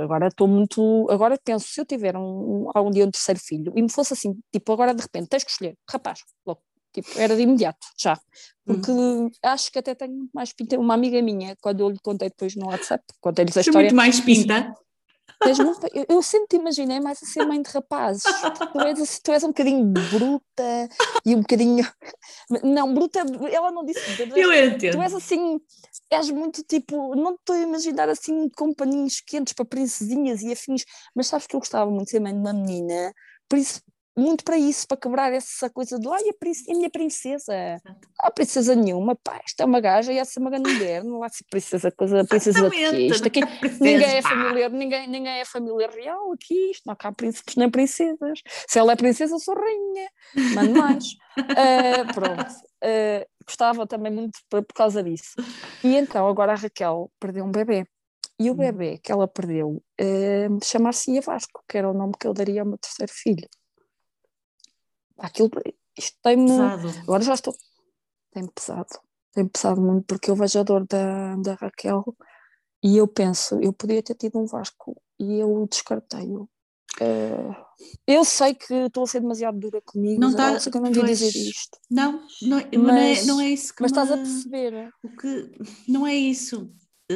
agora 0.00 0.28
estou 0.28 0.46
muito. 0.46 1.06
Agora 1.10 1.38
penso, 1.42 1.66
se 1.66 1.80
eu 1.80 1.84
tiver 1.84 2.16
um, 2.16 2.70
algum 2.74 2.90
dia 2.90 3.04
um 3.04 3.10
terceiro 3.10 3.40
filho 3.40 3.72
e 3.76 3.82
me 3.82 3.90
fosse 3.90 4.12
assim, 4.12 4.34
tipo, 4.52 4.72
agora 4.72 4.94
de 4.94 5.02
repente 5.02 5.28
tens 5.28 5.42
que 5.42 5.50
escolher, 5.50 5.76
rapaz, 5.90 6.20
logo, 6.46 6.60
tipo, 6.92 7.18
era 7.18 7.34
de 7.34 7.42
imediato, 7.42 7.86
já. 7.98 8.18
Porque 8.64 8.90
hum. 8.90 9.28
acho 9.42 9.70
que 9.72 9.78
até 9.78 9.94
tenho 9.94 10.28
mais 10.32 10.52
pinta. 10.52 10.78
Uma 10.78 10.94
amiga 10.94 11.20
minha, 11.20 11.56
quando 11.60 11.80
eu 11.80 11.88
lhe 11.90 11.98
contei 12.02 12.28
depois 12.28 12.54
no 12.54 12.66
WhatsApp, 12.66 13.04
contei-lhes 13.20 13.56
a 13.56 13.60
história. 13.60 13.80
muito 13.80 13.96
mais 13.96 14.20
pinta. 14.20 14.72
Muito, 15.44 15.86
eu, 15.92 16.06
eu, 16.08 16.22
sempre 16.22 16.48
te 16.48 16.56
imaginei 16.56 17.00
mais 17.00 17.22
a 17.22 17.26
ser 17.26 17.44
mãe 17.44 17.60
de 17.60 17.70
rapazes. 17.70 18.22
Tu 18.72 18.80
és, 18.80 19.20
tu 19.20 19.32
és 19.32 19.44
um 19.44 19.48
bocadinho 19.48 19.84
bruta 19.84 20.88
e 21.24 21.34
um 21.34 21.40
bocadinho. 21.40 21.86
Não, 22.62 22.94
bruta, 22.94 23.24
ela 23.50 23.70
não 23.70 23.84
disse. 23.84 24.00
Eu 24.34 24.52
entendo. 24.52 24.92
Tu 24.92 25.02
és 25.02 25.14
assim, 25.14 25.60
és 26.10 26.30
muito 26.30 26.62
tipo. 26.62 27.14
Não 27.14 27.34
estou 27.34 27.56
a 27.56 27.60
imaginar 27.60 28.08
assim 28.08 28.48
com 28.50 28.72
paninhos 28.72 29.20
quentes 29.20 29.52
para 29.52 29.64
princesinhas 29.64 30.40
e 30.42 30.52
afins, 30.52 30.84
mas 31.14 31.26
sabes 31.26 31.46
que 31.46 31.56
eu 31.56 31.60
gostava 31.60 31.90
muito 31.90 32.06
de 32.06 32.10
ser 32.12 32.20
mãe 32.20 32.32
de 32.32 32.38
uma 32.38 32.52
menina, 32.52 33.12
por 33.48 33.58
isso 33.58 33.80
muito 34.16 34.44
para 34.44 34.56
isso, 34.56 34.86
para 34.86 34.96
quebrar 34.96 35.32
essa 35.32 35.68
coisa 35.68 35.98
do 35.98 36.12
ai, 36.12 36.22
a, 36.22 36.72
a 36.72 36.74
minha 36.74 36.90
princesa. 36.90 37.52
Não 37.84 37.96
há 38.20 38.30
princesa 38.30 38.74
nenhuma, 38.74 39.16
pá, 39.16 39.40
isto 39.44 39.60
é 39.60 39.64
uma 39.64 39.80
gaja 39.80 40.12
e 40.12 40.18
essa 40.18 40.38
é 40.38 40.40
uma 40.40 40.50
grande 40.50 40.72
mulher, 40.72 41.02
não 41.02 41.22
há 41.22 41.28
ser 41.28 41.44
princesa, 41.50 41.90
coisa, 41.90 42.24
princesa 42.24 42.70
de 42.70 42.76
quê? 42.76 43.06
Isto 43.06 43.26
aqui, 43.26 43.40
ninguém 43.80 44.16
é 44.16 44.22
família, 44.22 44.68
ninguém, 44.68 45.08
ninguém 45.08 45.40
é 45.40 45.44
família 45.44 45.88
real 45.90 46.32
aqui, 46.32 46.70
isto 46.70 46.82
não 46.86 46.96
há 46.98 47.12
príncipes 47.12 47.56
nem 47.56 47.68
princesas. 47.68 48.40
Se 48.68 48.78
ela 48.78 48.92
é 48.92 48.96
princesa, 48.96 49.34
eu 49.34 49.40
sou 49.40 49.54
rainha, 49.54 50.08
mando 50.54 50.78
mais. 50.78 51.04
uh, 51.38 52.06
pronto. 52.14 52.52
Uh, 52.84 53.26
gostava 53.44 53.86
também 53.86 54.12
muito 54.12 54.38
por, 54.48 54.62
por, 54.62 54.74
causa 54.74 55.02
disso. 55.02 55.34
E 55.82 55.96
então, 55.96 56.28
agora 56.28 56.52
a 56.52 56.56
Raquel 56.56 57.10
perdeu 57.18 57.44
um 57.44 57.50
bebê. 57.50 57.84
E 58.38 58.50
o 58.50 58.52
hum. 58.52 58.56
bebê 58.56 58.98
que 58.98 59.12
ela 59.12 59.28
perdeu 59.28 59.82
uh, 60.00 60.64
chamar-se 60.64 61.20
Vasco, 61.20 61.62
que 61.68 61.78
era 61.78 61.90
o 61.90 61.94
nome 61.94 62.14
que 62.18 62.26
eu 62.26 62.34
daria 62.34 62.62
ao 62.62 62.66
meu 62.66 62.78
terceiro 62.78 63.12
filho 63.12 63.48
aquilo, 65.18 65.50
isto 65.96 66.16
tem-me. 66.22 66.50
Agora 67.02 67.22
já 67.22 67.34
estou. 67.34 67.54
Tem 68.32 68.46
pesado. 68.46 68.98
Tem 69.32 69.46
pesado 69.46 69.80
muito 69.80 70.06
porque 70.06 70.30
eu 70.30 70.36
vejo 70.36 70.58
a 70.60 70.62
dor 70.62 70.86
da, 70.86 71.36
da 71.36 71.54
Raquel 71.54 72.04
e 72.82 72.96
eu 72.96 73.08
penso, 73.08 73.58
eu 73.60 73.72
podia 73.72 74.02
ter 74.02 74.14
tido 74.14 74.38
um 74.38 74.46
Vasco 74.46 75.00
e 75.18 75.38
eu 75.38 75.66
descartei-o. 75.70 76.48
Uh, 77.00 77.54
eu 78.06 78.24
sei 78.24 78.54
que 78.54 78.72
estou 78.72 79.02
a 79.02 79.06
ser 79.06 79.20
demasiado 79.20 79.58
dura 79.58 79.80
comigo, 79.80 80.20
não 80.20 80.34
tá, 80.34 80.56
que 80.60 80.76
eu 80.76 80.80
não 80.80 80.92
devia 80.92 81.08
dizer 81.08 81.28
isto. 81.28 81.78
Não, 81.90 82.24
não, 82.42 82.58
mas, 82.58 82.70
não, 82.72 82.94
é, 82.94 83.24
não 83.24 83.40
é 83.40 83.48
isso 83.48 83.74
que 83.74 83.82
Mas 83.82 83.90
estás 83.90 84.12
a 84.12 84.16
perceber. 84.16 84.90
O 85.02 85.08
que, 85.08 85.50
não 85.88 86.06
é 86.06 86.14
isso. 86.14 86.70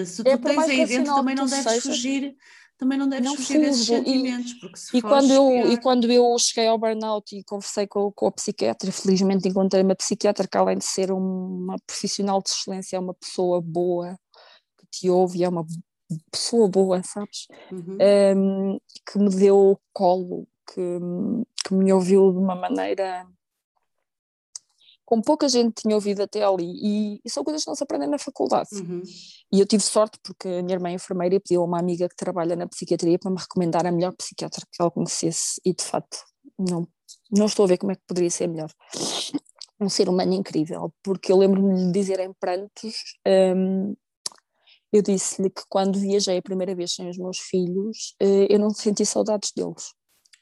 Se 0.04 0.24
tu 0.24 0.28
é 0.28 0.36
tens 0.36 0.58
aí 0.58 0.86
dentro, 0.86 1.14
também 1.14 1.34
não 1.34 1.46
deves 1.46 1.62
seja, 1.62 1.80
fugir 1.82 2.36
também 2.78 2.96
não 2.96 3.08
deves 3.08 3.26
não 3.26 3.36
fugir 3.36 3.60
desses 3.60 3.86
sentimentos, 3.86 4.54
porque 4.54 4.78
se 4.78 4.96
e 4.96 5.02
quando 5.02 5.32
eu 5.32 5.72
E 5.72 5.76
quando 5.80 6.10
eu 6.10 6.38
cheguei 6.38 6.68
ao 6.68 6.78
burnout 6.78 7.36
e 7.36 7.42
conversei 7.42 7.86
com, 7.88 8.12
com 8.12 8.28
a 8.28 8.32
psiquiatra, 8.32 8.90
felizmente 8.92 9.48
encontrei 9.48 9.82
uma 9.82 9.96
psiquiatra 9.96 10.46
que 10.46 10.56
além 10.56 10.78
de 10.78 10.84
ser 10.84 11.10
uma 11.10 11.76
profissional 11.84 12.40
de 12.40 12.50
excelência, 12.50 12.96
é 12.96 13.00
uma 13.00 13.14
pessoa 13.14 13.60
boa, 13.60 14.16
que 14.78 14.86
te 14.90 15.10
ouve, 15.10 15.42
é 15.42 15.48
uma 15.48 15.66
pessoa 16.30 16.68
boa, 16.68 17.02
sabes? 17.02 17.48
Uhum. 17.72 17.98
Um, 18.36 18.78
que 19.10 19.18
me 19.18 19.28
deu 19.28 19.78
colo, 19.92 20.46
que, 20.72 20.98
que 21.66 21.74
me 21.74 21.92
ouviu 21.92 22.32
de 22.32 22.38
uma 22.38 22.54
maneira 22.54 23.26
como 25.08 25.22
pouca 25.22 25.48
gente 25.48 25.80
tinha 25.80 25.94
ouvido 25.94 26.22
até 26.22 26.44
ali, 26.44 26.70
e, 26.70 27.20
e 27.24 27.30
são 27.30 27.42
coisas 27.42 27.64
que 27.64 27.68
não 27.70 27.74
se 27.74 27.82
aprendem 27.82 28.10
na 28.10 28.18
faculdade. 28.18 28.68
Uhum. 28.74 29.02
E 29.50 29.58
eu 29.58 29.64
tive 29.64 29.82
sorte 29.82 30.18
porque 30.22 30.46
a 30.46 30.62
minha 30.62 30.74
irmã 30.76 30.90
é 30.90 30.92
enfermeira 30.92 31.34
e 31.34 31.40
pediu 31.40 31.62
a 31.62 31.64
uma 31.64 31.78
amiga 31.78 32.06
que 32.10 32.14
trabalha 32.14 32.54
na 32.54 32.68
psiquiatria 32.68 33.18
para 33.18 33.30
me 33.30 33.38
recomendar 33.38 33.86
a 33.86 33.90
melhor 33.90 34.12
psiquiatra 34.14 34.66
que 34.70 34.82
ela 34.82 34.90
conhecesse, 34.90 35.58
e 35.64 35.72
de 35.72 35.82
facto, 35.82 36.18
não, 36.58 36.86
não 37.32 37.46
estou 37.46 37.64
a 37.64 37.68
ver 37.68 37.78
como 37.78 37.90
é 37.90 37.94
que 37.94 38.02
poderia 38.06 38.28
ser 38.28 38.48
melhor. 38.48 38.70
Um 39.80 39.88
ser 39.88 40.10
humano 40.10 40.34
incrível, 40.34 40.92
porque 41.02 41.32
eu 41.32 41.38
lembro-me 41.38 41.86
de 41.86 41.90
dizer 41.90 42.20
em 42.20 42.30
prantos. 42.38 42.94
Um, 43.26 43.96
eu 44.92 45.00
disse-lhe 45.00 45.48
que 45.48 45.62
quando 45.70 45.98
viajei 45.98 46.36
a 46.36 46.42
primeira 46.42 46.74
vez 46.74 46.92
sem 46.92 47.08
os 47.08 47.16
meus 47.16 47.38
filhos, 47.38 48.14
uh, 48.22 48.46
eu 48.50 48.58
não 48.58 48.68
senti 48.68 49.06
saudades 49.06 49.52
deles 49.56 49.94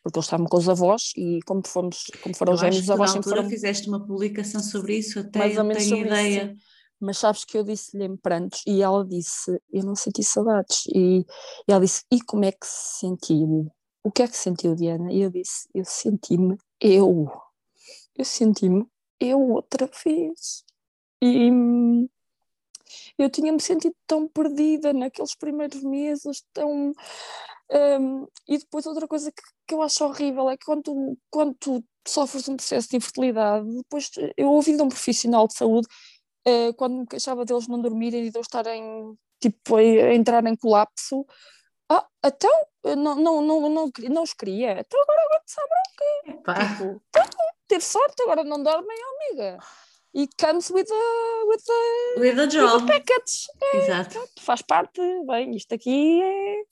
porque 0.07 0.21
eles 0.21 0.27
estavam 0.27 0.47
com 0.47 0.57
os 0.57 0.69
avós 0.69 1.11
e 1.17 1.41
como, 1.45 1.67
fomos, 1.67 2.05
como 2.23 2.33
foram 2.37 2.53
eu 2.53 2.59
gêmeos, 2.59 2.83
os 2.85 2.91
avós 2.91 3.11
sempre 3.11 3.29
foram... 3.29 3.49
fizeste 3.49 3.89
uma 3.89 4.07
publicação 4.07 4.63
sobre 4.63 4.97
isso, 4.97 5.19
até 5.19 5.41
Mais 5.41 5.59
ou 5.59 5.65
menos 5.65 5.83
tenho 5.83 6.07
ideia. 6.07 6.53
Isso. 6.53 6.65
Mas 7.01 7.19
sabes 7.19 7.45
que 7.45 7.59
eu 7.59 7.65
disse-lhe 7.65 8.05
em 8.05 8.17
prantos 8.17 8.63
e 8.65 8.83
ela 8.83 9.05
disse, 9.05 9.61
eu 9.73 9.83
não 9.83 9.97
senti 9.97 10.23
saudades. 10.23 10.87
E, 10.95 11.19
e 11.19 11.73
ela 11.73 11.81
disse, 11.81 12.05
e 12.09 12.21
como 12.21 12.45
é 12.45 12.53
que 12.53 12.65
se 12.65 13.01
sentiu? 13.01 13.69
O 14.05 14.13
que 14.13 14.23
é 14.23 14.29
que 14.29 14.37
sentiu, 14.37 14.77
Diana? 14.77 15.13
E 15.13 15.23
eu 15.23 15.31
disse, 15.31 15.69
eu 15.75 15.85
senti-me 15.85 16.57
eu. 16.81 17.29
Eu 18.17 18.25
senti-me 18.25 18.87
eu 19.19 19.41
outra 19.41 19.91
vez. 20.05 20.65
E 21.21 21.51
eu 23.19 23.31
tinha-me 23.31 23.61
sentido 23.61 23.95
tão 24.07 24.29
perdida 24.29 24.93
naqueles 24.93 25.35
primeiros 25.35 25.83
meses, 25.83 26.43
tão 26.53 26.93
um, 27.71 28.27
e 28.49 28.59
depois 28.59 28.87
outra 28.87 29.09
coisa 29.09 29.33
que, 29.33 29.43
que, 29.67 29.75
eu 29.75 29.83
acho 29.83 30.05
horrível 30.05 30.49
é 30.49 30.57
que 30.57 30.65
quando 30.65 30.83
tu, 30.83 31.19
quando 31.31 31.55
tu 31.55 31.85
sofres 32.07 32.49
um 32.49 32.57
processo 32.57 32.89
de 32.89 32.97
infertilidade, 32.97 33.67
depois 33.77 34.11
eu 34.37 34.49
ouvi 34.49 34.77
de 34.77 34.83
um 34.83 34.89
profissional 34.89 35.49
de 35.49 35.55
saúde 35.55 35.89
uh, 36.47 36.73
quando 36.75 37.01
me 37.01 37.07
queixava 37.07 37.45
deles 37.45 37.67
não 37.67 37.81
dormirem 37.81 38.27
e 38.27 38.31
de 38.31 38.39
eu 38.39 38.43
estarem 38.43 39.17
tipo, 39.41 39.77
a, 39.77 39.81
a 39.81 40.15
entrar 40.15 40.45
em 40.47 40.57
colapso. 40.57 41.27
Ah, 41.89 42.07
então 42.25 42.51
não, 42.97 43.17
não, 43.17 43.43
não, 43.43 43.69
não, 43.69 43.91
não 44.11 44.23
os 44.23 44.33
queria, 44.33 44.81
então 44.81 45.01
agora 45.03 45.23
agora 45.23 45.43
sabe 45.47 45.69
o 45.69 45.97
quê? 45.97 46.33
Tipo, 46.33 47.03
então, 47.11 47.47
teve 47.67 47.85
sorte, 47.85 48.23
agora 48.23 48.45
não 48.45 48.63
dormem, 48.63 48.97
amiga. 49.29 49.59
E 50.17 50.27
comes 50.41 50.71
with 50.71 50.87
the, 50.87 51.47
with 51.47 51.63
the, 51.67 52.21
with 52.21 52.37
the 52.37 52.47
job. 52.47 52.83
With 52.83 52.87
the 52.87 52.93
package. 52.93 53.47
É, 53.75 53.77
Exato. 53.77 54.19
Faz 54.41 54.63
parte, 54.63 55.01
bem, 55.27 55.55
isto 55.55 55.75
aqui 55.75 56.23
é 56.23 56.63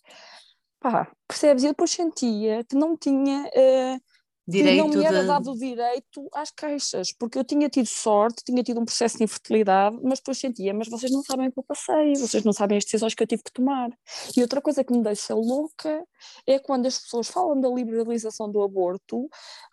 pá, 0.81 1.11
percebes? 1.27 1.65
Eu 1.65 1.71
depois 1.71 1.91
sentia 1.91 2.63
que 2.65 2.75
não 2.75 2.97
tinha 2.97 3.45
uh, 3.47 4.01
direito 4.47 4.91
que 4.91 4.97
não 4.97 5.01
me 5.01 5.07
era 5.07 5.21
de... 5.23 5.27
dado 5.27 5.53
o 5.53 5.59
direito 5.59 6.29
às 6.33 6.51
queixas, 6.51 7.13
porque 7.13 7.39
eu 7.39 7.45
tinha 7.45 7.69
tido 7.71 7.87
sorte, 7.87 8.45
tinha 8.45 8.63
tido 8.63 8.81
um 8.81 8.85
processo 8.85 9.17
de 9.17 9.25
infertilidade, 9.25 9.99
mas 10.03 10.19
depois 10.19 10.39
sentia, 10.39 10.75
mas 10.75 10.89
vocês 10.89 11.11
não 11.11 11.23
sabem 11.23 11.49
o 11.49 11.53
que 11.53 11.59
eu 11.59 11.65
passei, 11.65 12.15
vocês 12.17 12.45
não 12.45 12.53
sabem 12.53 12.77
as 12.77 12.85
decisões 12.85 13.15
que 13.15 13.23
eu 13.23 13.27
tive 13.27 13.43
que 13.43 13.53
tomar. 13.53 13.91
E 14.37 14.43
outra 14.43 14.61
coisa 14.61 14.85
que 14.85 14.93
me 14.93 15.03
deixa 15.03 15.35
louca 15.35 16.05
é 16.47 16.59
quando 16.59 16.87
as 16.87 16.99
pessoas 16.99 17.29
falam 17.29 17.59
da 17.59 17.69
liberalização 17.69 18.51
do 18.51 18.63
aborto 18.63 19.29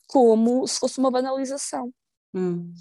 como 0.08 0.66
se 0.66 0.80
fosse 0.80 0.98
uma 0.98 1.12
banalização. 1.12 1.92
Hum. 2.34 2.74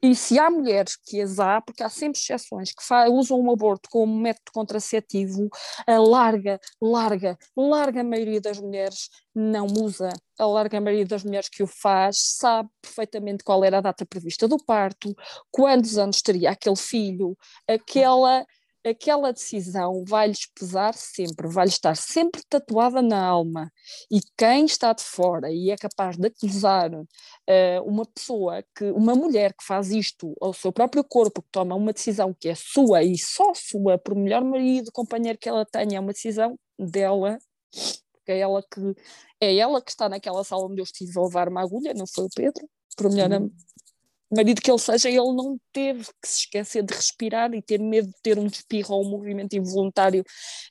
E 0.00 0.14
se 0.14 0.38
há 0.38 0.48
mulheres 0.48 0.96
que 0.96 1.20
as 1.20 1.40
há, 1.40 1.60
porque 1.60 1.82
há 1.82 1.88
sempre 1.88 2.20
exceções, 2.20 2.70
que 2.72 2.82
usam 3.10 3.40
o 3.40 3.52
aborto 3.52 3.88
como 3.90 4.16
método 4.16 4.52
contraceptivo, 4.52 5.48
a 5.86 5.98
larga, 5.98 6.60
larga, 6.80 7.36
larga 7.56 8.04
maioria 8.04 8.40
das 8.40 8.60
mulheres 8.60 9.08
não 9.34 9.66
usa. 9.66 10.10
A 10.38 10.46
larga 10.46 10.80
maioria 10.80 11.04
das 11.04 11.24
mulheres 11.24 11.48
que 11.48 11.64
o 11.64 11.66
faz 11.66 12.16
sabe 12.36 12.68
perfeitamente 12.80 13.42
qual 13.42 13.64
era 13.64 13.78
a 13.78 13.80
data 13.80 14.06
prevista 14.06 14.46
do 14.46 14.56
parto, 14.64 15.12
quantos 15.50 15.98
anos 15.98 16.22
teria 16.22 16.50
aquele 16.50 16.76
filho, 16.76 17.36
aquela 17.66 18.46
aquela 18.84 19.32
decisão 19.32 20.04
vai-lhes 20.06 20.46
pesar 20.46 20.94
sempre, 20.94 21.48
vai-lhes 21.48 21.74
estar 21.74 21.96
sempre 21.96 22.42
tatuada 22.48 23.02
na 23.02 23.20
alma. 23.24 23.72
E 24.10 24.20
quem 24.36 24.64
está 24.64 24.92
de 24.92 25.02
fora 25.02 25.50
e 25.50 25.70
é 25.70 25.76
capaz 25.76 26.16
de 26.16 26.26
acusar 26.26 26.92
uh, 26.92 27.04
uma 27.84 28.06
pessoa, 28.06 28.64
que 28.76 28.84
uma 28.92 29.14
mulher 29.14 29.52
que 29.52 29.64
faz 29.64 29.90
isto 29.90 30.34
ao 30.40 30.52
seu 30.52 30.72
próprio 30.72 31.04
corpo, 31.04 31.42
que 31.42 31.48
toma 31.50 31.74
uma 31.74 31.92
decisão 31.92 32.34
que 32.34 32.48
é 32.48 32.54
sua 32.54 33.02
e 33.02 33.18
só 33.18 33.52
sua, 33.54 33.98
por 33.98 34.14
melhor 34.14 34.44
marido, 34.44 34.92
companheiro 34.92 35.38
que 35.38 35.48
ela 35.48 35.64
tenha, 35.64 35.98
é 35.98 36.00
uma 36.00 36.12
decisão 36.12 36.58
dela, 36.78 37.38
porque 38.12 38.32
é 38.32 38.38
ela 38.38 38.62
que 38.62 38.94
é 39.40 39.56
ela 39.56 39.80
que 39.80 39.90
está 39.90 40.08
naquela 40.08 40.42
sala 40.44 40.66
onde 40.66 40.80
eu 40.80 40.84
estive 40.84 41.12
a 41.18 41.22
levar 41.22 41.48
uma 41.48 41.62
agulha, 41.62 41.94
não 41.94 42.06
foi 42.06 42.24
o 42.24 42.30
Pedro, 42.34 42.68
por 42.96 43.10
melhor 43.10 43.30
uhum 43.30 43.50
marido 44.30 44.60
que 44.60 44.70
ele 44.70 44.78
seja, 44.78 45.08
ele 45.08 45.18
não 45.18 45.58
teve 45.72 46.04
que 46.04 46.28
se 46.28 46.40
esquecer 46.40 46.82
de 46.82 46.94
respirar 46.94 47.52
e 47.54 47.62
ter 47.62 47.80
medo 47.80 48.08
de 48.08 48.22
ter 48.22 48.38
um 48.38 48.46
espirro 48.46 48.94
ou 48.94 49.06
um 49.06 49.10
movimento 49.10 49.54
involuntário 49.54 50.24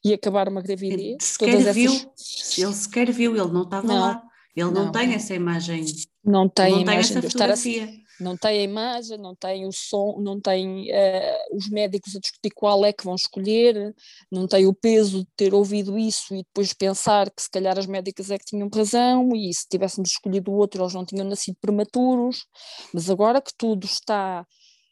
e 0.03 0.13
acabar 0.13 0.47
uma 0.47 0.61
gravidez. 0.61 0.99
Ele 0.99 1.17
sequer 1.19 1.55
essas... 1.55 1.75
viu, 1.75 1.91
ele 1.91 2.73
sequer 2.73 3.11
viu, 3.11 3.35
ele 3.35 3.51
não 3.51 3.63
estava 3.63 3.88
não, 3.88 3.99
lá. 3.99 4.23
Ele 4.57 4.71
não, 4.71 4.85
não, 4.85 4.91
tem 4.91 5.13
essa 5.13 5.35
imagem. 5.35 5.85
Não 6.25 6.49
tem, 6.49 6.77
não 6.77 6.84
tem 6.84 6.97
essa 6.97 7.21
fotografia. 7.21 7.84
Assim, 7.84 8.03
não 8.19 8.35
tem 8.35 8.59
a 8.59 8.63
imagem, 8.63 9.17
não 9.19 9.35
tem 9.35 9.67
o 9.67 9.71
som, 9.71 10.19
não 10.19 10.41
tem 10.41 10.89
uh, 10.89 11.55
os 11.55 11.69
médicos 11.69 12.15
a 12.15 12.19
discutir 12.19 12.49
qual 12.55 12.84
é 12.84 12.91
que 12.91 13.03
vão 13.03 13.13
escolher, 13.13 13.95
não 14.31 14.47
tem 14.47 14.65
o 14.65 14.73
peso 14.73 15.19
de 15.19 15.29
ter 15.35 15.53
ouvido 15.53 15.95
isso 15.95 16.34
e 16.34 16.38
depois 16.38 16.73
pensar 16.73 17.29
que 17.29 17.43
se 17.43 17.51
calhar 17.51 17.77
as 17.77 17.85
médicas 17.85 18.31
é 18.31 18.38
que 18.39 18.45
tinham 18.45 18.67
razão 18.73 19.29
e 19.35 19.53
se 19.53 19.67
tivéssemos 19.69 20.09
escolhido 20.09 20.51
o 20.51 20.55
outro 20.55 20.81
eles 20.81 20.95
não 20.95 21.05
tinham 21.05 21.27
nascido 21.27 21.57
prematuros, 21.61 22.47
mas 22.91 23.11
agora 23.11 23.39
que 23.39 23.51
tudo 23.55 23.85
está 23.85 24.43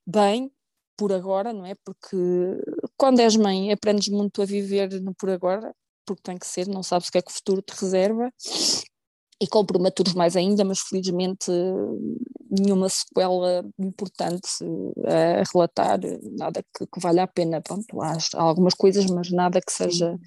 bem, 0.06 0.52
por 0.96 1.12
agora, 1.12 1.52
não 1.52 1.66
é? 1.66 1.74
Porque 1.84 2.16
quando 2.96 3.20
és 3.20 3.36
mãe 3.36 3.72
aprendes 3.72 4.10
muito 4.10 4.44
a 4.44 4.46
viver 4.46 5.02
no 5.02 5.16
por 5.16 5.32
agora, 5.32 5.74
porque 6.06 6.22
tem 6.22 6.38
que 6.38 6.46
ser, 6.46 6.68
não 6.68 6.84
sabes 6.84 7.08
o 7.08 7.12
que 7.12 7.18
é 7.18 7.22
que 7.24 7.32
o 7.32 7.34
futuro 7.34 7.64
te 7.64 7.72
reserva 7.72 8.32
e 9.42 9.48
com 9.48 9.66
prematuros 9.66 10.14
mais 10.14 10.36
ainda, 10.36 10.64
mas 10.64 10.80
felizmente 10.80 11.52
nenhuma 12.50 12.88
sequela 12.88 13.66
importante 13.78 14.50
a 15.06 15.44
relatar, 15.54 16.00
nada 16.38 16.64
que, 16.76 16.86
que 16.86 17.00
valha 17.00 17.24
a 17.24 17.28
pena. 17.28 17.62
Pronto, 17.62 18.02
há, 18.02 18.14
há, 18.14 18.42
algumas 18.42 18.74
coisas, 18.74 19.06
mas 19.08 19.30
nada 19.32 19.60
que 19.62 19.72
seja 19.72 20.18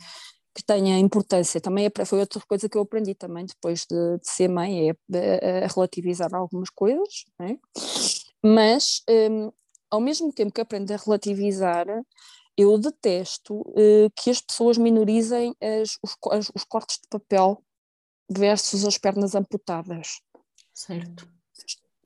que 0.55 0.65
tenha 0.65 0.99
importância. 0.99 1.61
Também 1.61 1.87
é, 1.87 2.05
foi 2.05 2.19
outra 2.19 2.43
coisa 2.47 2.69
que 2.69 2.77
eu 2.77 2.83
aprendi 2.83 3.15
também 3.15 3.47
depois 3.47 3.87
de, 3.89 4.19
de 4.19 4.29
ser 4.29 4.49
mãe, 4.49 4.91
é 4.91 5.65
a, 5.65 5.69
relativizar 5.69 6.35
algumas 6.35 6.69
coisas, 6.71 7.25
é? 7.41 7.57
mas 8.45 9.03
um, 9.09 9.53
ao 9.91 10.01
mesmo 10.01 10.33
tempo 10.33 10.53
que 10.53 10.61
aprendo 10.61 10.93
a 10.93 10.97
relativizar, 10.97 11.87
eu 12.57 12.77
detesto 12.77 13.55
uh, 13.55 14.11
que 14.17 14.31
as 14.31 14.41
pessoas 14.41 14.77
minorizem 14.77 15.55
as, 15.63 15.97
os, 16.03 16.17
as, 16.33 16.51
os 16.55 16.65
cortes 16.65 16.99
de 17.01 17.09
papel 17.09 17.63
versus 18.29 18.85
as 18.85 18.99
pernas 18.99 19.35
amputadas. 19.35 20.21
Certo. 20.75 21.29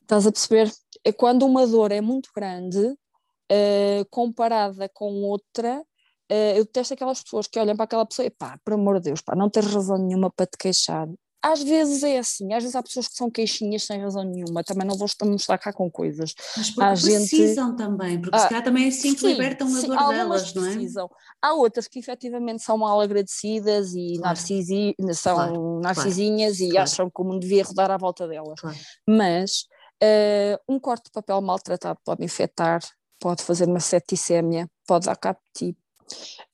Estás 0.01 0.27
a 0.27 0.33
perceber? 0.33 0.73
É 1.05 1.13
quando 1.13 1.45
uma 1.45 1.67
dor 1.67 1.91
é 1.93 2.01
muito 2.01 2.31
grande, 2.35 2.79
uh, 2.79 4.05
comparada 4.11 4.89
com 4.89 5.23
outra, 5.23 5.81
uh, 5.81 6.57
eu 6.57 6.65
detesto 6.65 6.95
aquelas 6.95 7.23
pessoas 7.23 7.47
que 7.47 7.59
olham 7.59 7.77
para 7.77 7.85
aquela 7.85 8.07
pessoa 8.07 8.27
e 8.27 8.31
pá, 8.31 8.59
por 8.65 8.75
amor 8.75 8.97
de 8.97 9.11
Deus, 9.11 9.21
pá, 9.21 9.35
não 9.35 9.51
tens 9.51 9.67
razão 9.67 9.99
nenhuma 9.99 10.31
para 10.31 10.47
te 10.47 10.57
queixar. 10.59 11.09
Às 11.43 11.63
vezes 11.63 12.05
é 12.05 12.19
assim, 12.19 12.53
às 12.55 12.63
vezes 12.63 12.77
há 12.77 12.83
pessoas 12.83 13.09
que 13.09 13.17
são 13.17 13.29
queixinhas 13.29 13.83
sem 13.83 14.01
razão 14.01 14.23
nenhuma, 14.23 14.63
também 14.63 14.87
não 14.87 14.97
vou 14.97 15.07
estar 15.07 15.59
cá 15.59 15.73
com 15.73 15.91
coisas. 15.91 16.35
Mas 16.57 16.71
porque 16.71 16.83
há 16.83 16.91
precisam 16.91 17.69
gente... 17.69 17.79
também, 17.79 18.21
porque 18.21 18.37
ah, 18.37 18.39
se 18.39 18.49
calhar 18.49 18.63
também 18.63 18.85
é 18.85 18.89
assim 18.89 19.15
que 19.15 19.21
sim, 19.21 19.27
libertam 19.33 19.67
a 19.67 19.81
dor 19.81 20.09
delas, 20.09 20.55
não 20.55 20.65
é? 20.65 20.73
Precisam. 20.73 21.11
Há 21.41 21.55
outras 21.55 21.89
que 21.89 21.99
efetivamente 21.99 22.63
são 22.63 22.79
mal 22.79 23.01
agradecidas 23.01 23.93
e 23.93 24.19
claro. 24.19 24.23
narcisi... 24.23 24.95
são 25.15 25.35
claro, 25.35 25.81
narcisinhas 25.81 26.59
claro, 26.59 26.73
e 26.73 26.79
acham 26.79 27.11
que 27.11 27.21
o 27.21 27.25
mundo 27.25 27.41
devia 27.41 27.65
rodar 27.65 27.91
à 27.91 27.97
volta 27.97 28.29
delas. 28.29 28.61
Mas 29.05 29.67
uh, 30.03 30.59
um 30.69 30.79
corte 30.79 31.07
de 31.07 31.11
papel 31.11 31.41
maltratado 31.41 31.99
pode 32.05 32.25
infectar, 32.25 32.81
pode 33.19 33.43
fazer 33.43 33.67
uma 33.67 33.81
septicémia, 33.81 34.69
pode 34.87 35.07
dar 35.07 35.17
cabo 35.17 35.41
de 35.59 35.75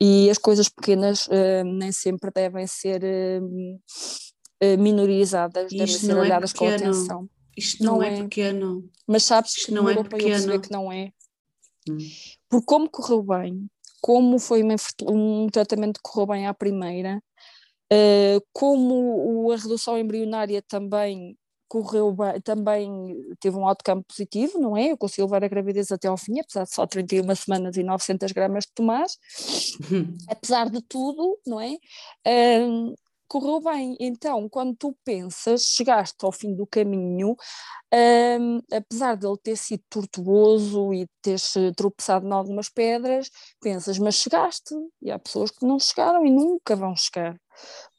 e 0.00 0.30
as 0.30 0.38
coisas 0.38 0.68
pequenas 0.68 1.26
uh, 1.26 1.64
nem 1.64 1.90
sempre 1.90 2.30
devem 2.30 2.66
ser 2.66 3.02
uh, 3.02 3.80
minorizadas 4.78 5.70
devem 5.70 5.86
ser 5.86 6.10
é 6.10 6.14
olhadas 6.14 6.54
é 6.54 6.58
com 6.58 6.68
atenção. 6.68 7.28
Isto 7.56 7.82
não, 7.82 7.96
não 7.96 8.02
é, 8.02 8.14
é, 8.14 8.22
pequeno. 8.22 8.88
Mas 9.06 9.24
sabes 9.24 9.52
Isto 9.56 9.66
que 9.66 9.72
não 9.72 9.88
é 9.88 10.04
pequeno. 10.04 10.60
que 10.60 10.70
não 10.70 10.92
é. 10.92 11.12
Hum. 11.88 11.98
Por 12.48 12.62
como 12.64 12.88
correu 12.88 13.22
bem, 13.22 13.68
como 14.00 14.38
foi 14.38 14.62
um 15.02 15.48
tratamento 15.48 15.98
que 15.98 16.08
correu 16.08 16.26
bem 16.26 16.46
à 16.46 16.54
primeira, 16.54 17.22
uh, 17.92 18.46
como 18.52 19.50
a 19.50 19.56
redução 19.56 19.98
embrionária 19.98 20.62
também 20.62 21.36
correu 21.68 22.12
bem, 22.12 22.40
também 22.40 23.36
teve 23.38 23.56
um 23.56 23.66
outcome 23.68 24.02
positivo, 24.02 24.58
não 24.58 24.76
é? 24.76 24.90
Eu 24.90 24.96
consegui 24.96 25.22
levar 25.22 25.44
a 25.44 25.48
gravidez 25.48 25.92
até 25.92 26.08
ao 26.08 26.16
fim, 26.16 26.40
apesar 26.40 26.64
de 26.64 26.74
só 26.74 26.86
31 26.86 27.34
semanas 27.34 27.76
e 27.76 27.82
900 27.82 28.32
gramas 28.32 28.64
de 28.64 28.72
tomar. 28.72 29.06
apesar 30.28 30.70
de 30.70 30.80
tudo, 30.82 31.38
não 31.46 31.60
é? 31.60 31.76
Correu 33.28 33.60
bem. 33.60 33.96
Então, 34.00 34.48
quando 34.48 34.74
tu 34.76 34.96
pensas, 35.04 35.62
chegaste 35.64 36.16
ao 36.24 36.32
fim 36.32 36.54
do 36.54 36.66
caminho, 36.66 37.36
um, 38.40 38.58
apesar 38.72 39.16
de 39.16 39.26
ele 39.26 39.36
ter 39.42 39.56
sido 39.56 39.82
tortuoso 39.90 40.94
e 40.94 41.06
teres 41.22 41.52
tropeçado 41.76 42.26
em 42.26 42.32
algumas 42.32 42.68
pedras, 42.70 43.30
pensas, 43.60 43.98
mas 43.98 44.14
chegaste. 44.14 44.74
E 45.02 45.10
há 45.10 45.18
pessoas 45.18 45.50
que 45.50 45.66
não 45.66 45.78
chegaram 45.78 46.24
e 46.24 46.30
nunca 46.30 46.74
vão 46.74 46.96
chegar. 46.96 47.38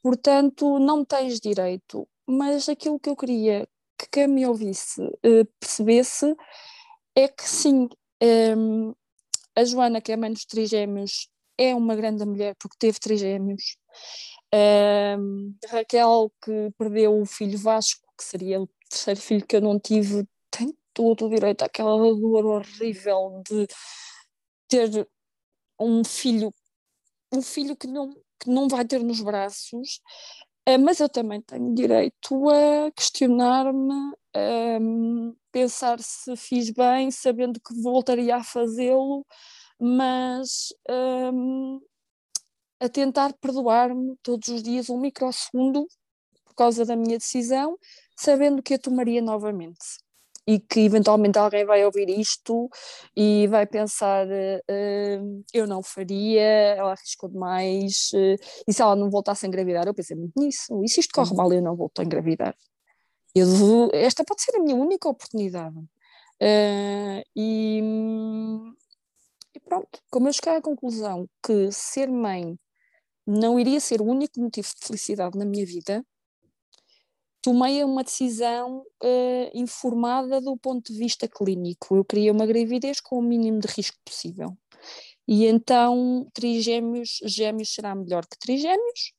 Portanto, 0.02 0.80
não 0.80 1.06
tens 1.06 1.40
direito. 1.40 2.08
Mas 2.28 2.70
aquilo 2.70 3.00
que 3.00 3.10
eu 3.10 3.16
queria 3.16 3.68
que 3.98 4.08
quem 4.12 4.28
me 4.28 4.48
ouvisse 4.48 5.02
uh, 5.02 5.46
percebesse 5.60 6.36
é 7.16 7.28
que 7.28 7.44
sim, 7.44 7.90
um, 8.58 8.94
a 9.56 9.64
Joana, 9.66 10.02
que 10.02 10.12
é 10.12 10.18
mãe 10.18 10.32
dos 10.32 10.46
trigêmeos, 10.46 11.30
é 11.58 11.76
uma 11.76 11.96
grande 11.96 12.26
mulher 12.26 12.56
porque 12.58 12.78
teve 12.80 13.00
trigêmeos. 13.00 13.78
Um, 14.54 15.56
Raquel, 15.68 16.32
que 16.44 16.72
perdeu 16.78 17.22
o 17.22 17.26
filho 17.26 17.58
Vasco, 17.58 18.02
que 18.18 18.24
seria 18.24 18.62
o 18.62 18.70
terceiro 18.90 19.20
filho 19.20 19.46
que 19.46 19.56
eu 19.56 19.62
não 19.62 19.80
tive, 19.80 20.28
tem 20.50 20.76
todo 20.94 21.26
o 21.26 21.30
direito 21.30 21.64
àquela 21.64 21.98
dor 21.98 22.46
horrível 22.46 23.44
de 23.48 23.68
ter 24.68 25.08
um 25.80 26.04
filho, 26.04 26.54
um 27.34 27.42
filho 27.42 27.76
que 27.76 27.88
não, 27.88 28.10
que 28.40 28.50
não 28.50 28.68
vai 28.68 28.86
ter 28.86 29.04
nos 29.04 29.22
braços, 29.22 30.02
uh, 30.68 30.80
mas 30.80 31.00
eu 31.00 31.10
também 31.10 31.42
tenho 31.42 31.74
direito 31.74 32.50
a 32.50 32.92
questionar-me, 32.92 34.14
um, 34.82 35.36
pensar 35.52 36.00
se 36.00 36.36
fiz 36.36 36.72
bem, 36.72 37.12
sabendo 37.12 37.60
que 37.60 37.74
voltaria 37.82 38.36
a 38.38 38.44
fazê-lo, 38.44 39.26
mas 39.80 40.70
um, 40.90 41.80
a 42.80 42.88
tentar 42.88 43.34
perdoar-me 43.34 44.16
todos 44.24 44.48
os 44.48 44.64
dias 44.64 44.90
um 44.90 45.00
microsegundo 45.00 45.86
por 46.46 46.56
causa 46.56 46.86
da 46.86 46.96
minha 46.96 47.18
decisão, 47.18 47.78
sabendo 48.18 48.64
que 48.64 48.74
a 48.74 48.80
tomaria 48.80 49.22
novamente. 49.22 49.86
E 50.48 50.60
que 50.60 50.80
eventualmente 50.80 51.38
alguém 51.38 51.64
vai 51.64 51.86
ouvir 51.86 52.10
isto 52.10 52.70
e 53.16 53.46
vai 53.48 53.68
pensar: 53.68 54.26
uh, 54.26 55.44
eu 55.54 55.68
não 55.68 55.84
faria, 55.84 56.42
ela 56.42 56.94
arriscou 56.94 57.30
demais, 57.30 58.10
uh, 58.14 58.36
e 58.68 58.74
se 58.74 58.82
ela 58.82 58.96
não 58.96 59.12
voltasse 59.12 59.46
a 59.46 59.48
engravidar? 59.48 59.86
Eu 59.86 59.94
pensei 59.94 60.18
muito 60.18 60.34
nisso. 60.40 60.82
E 60.84 60.90
se 60.90 61.02
isto 61.02 61.14
corre 61.14 61.36
mal, 61.36 61.54
eu 61.54 61.62
não 61.62 61.76
volto 61.76 62.00
a 62.00 62.04
engravidar. 62.04 62.56
Eu, 63.36 63.46
esta 63.94 64.24
pode 64.24 64.42
ser 64.42 64.56
a 64.56 64.60
minha 64.60 64.76
única 64.76 65.08
oportunidade. 65.08 65.78
Uh, 66.42 67.22
e, 67.36 67.82
e 69.54 69.60
pronto, 69.60 70.02
como 70.10 70.30
eu 70.30 70.34
cheguei 70.34 70.56
à 70.56 70.62
conclusão 70.62 71.28
que 71.44 71.72
ser 71.72 72.10
mãe 72.10 72.58
não 73.30 73.60
iria 73.60 73.80
ser 73.80 74.02
o 74.02 74.06
único 74.06 74.40
motivo 74.40 74.68
de 74.68 74.86
felicidade 74.88 75.38
na 75.38 75.46
minha 75.46 75.66
vida, 75.66 76.04
tomei 77.42 77.84
uma 77.84 78.04
decisão 78.04 78.80
uh, 79.04 79.52
informada 79.54 80.42
do 80.42 80.58
ponto 80.58 80.92
de 80.92 80.98
vista 80.98 81.28
clínico. 81.28 81.96
Eu 81.96 82.04
queria 82.04 82.32
uma 82.32 82.46
gravidez 82.46 83.00
com 83.00 83.20
o 83.20 83.22
mínimo 83.22 83.60
de 83.60 83.68
risco 83.68 83.98
possível. 84.04 84.58
E 85.28 85.46
então, 85.46 86.28
trigêmeos, 86.34 87.20
gêmeos 87.24 87.74
será 87.74 87.94
melhor 87.94 88.26
que 88.26 88.38
trigêmeos. 88.40 89.14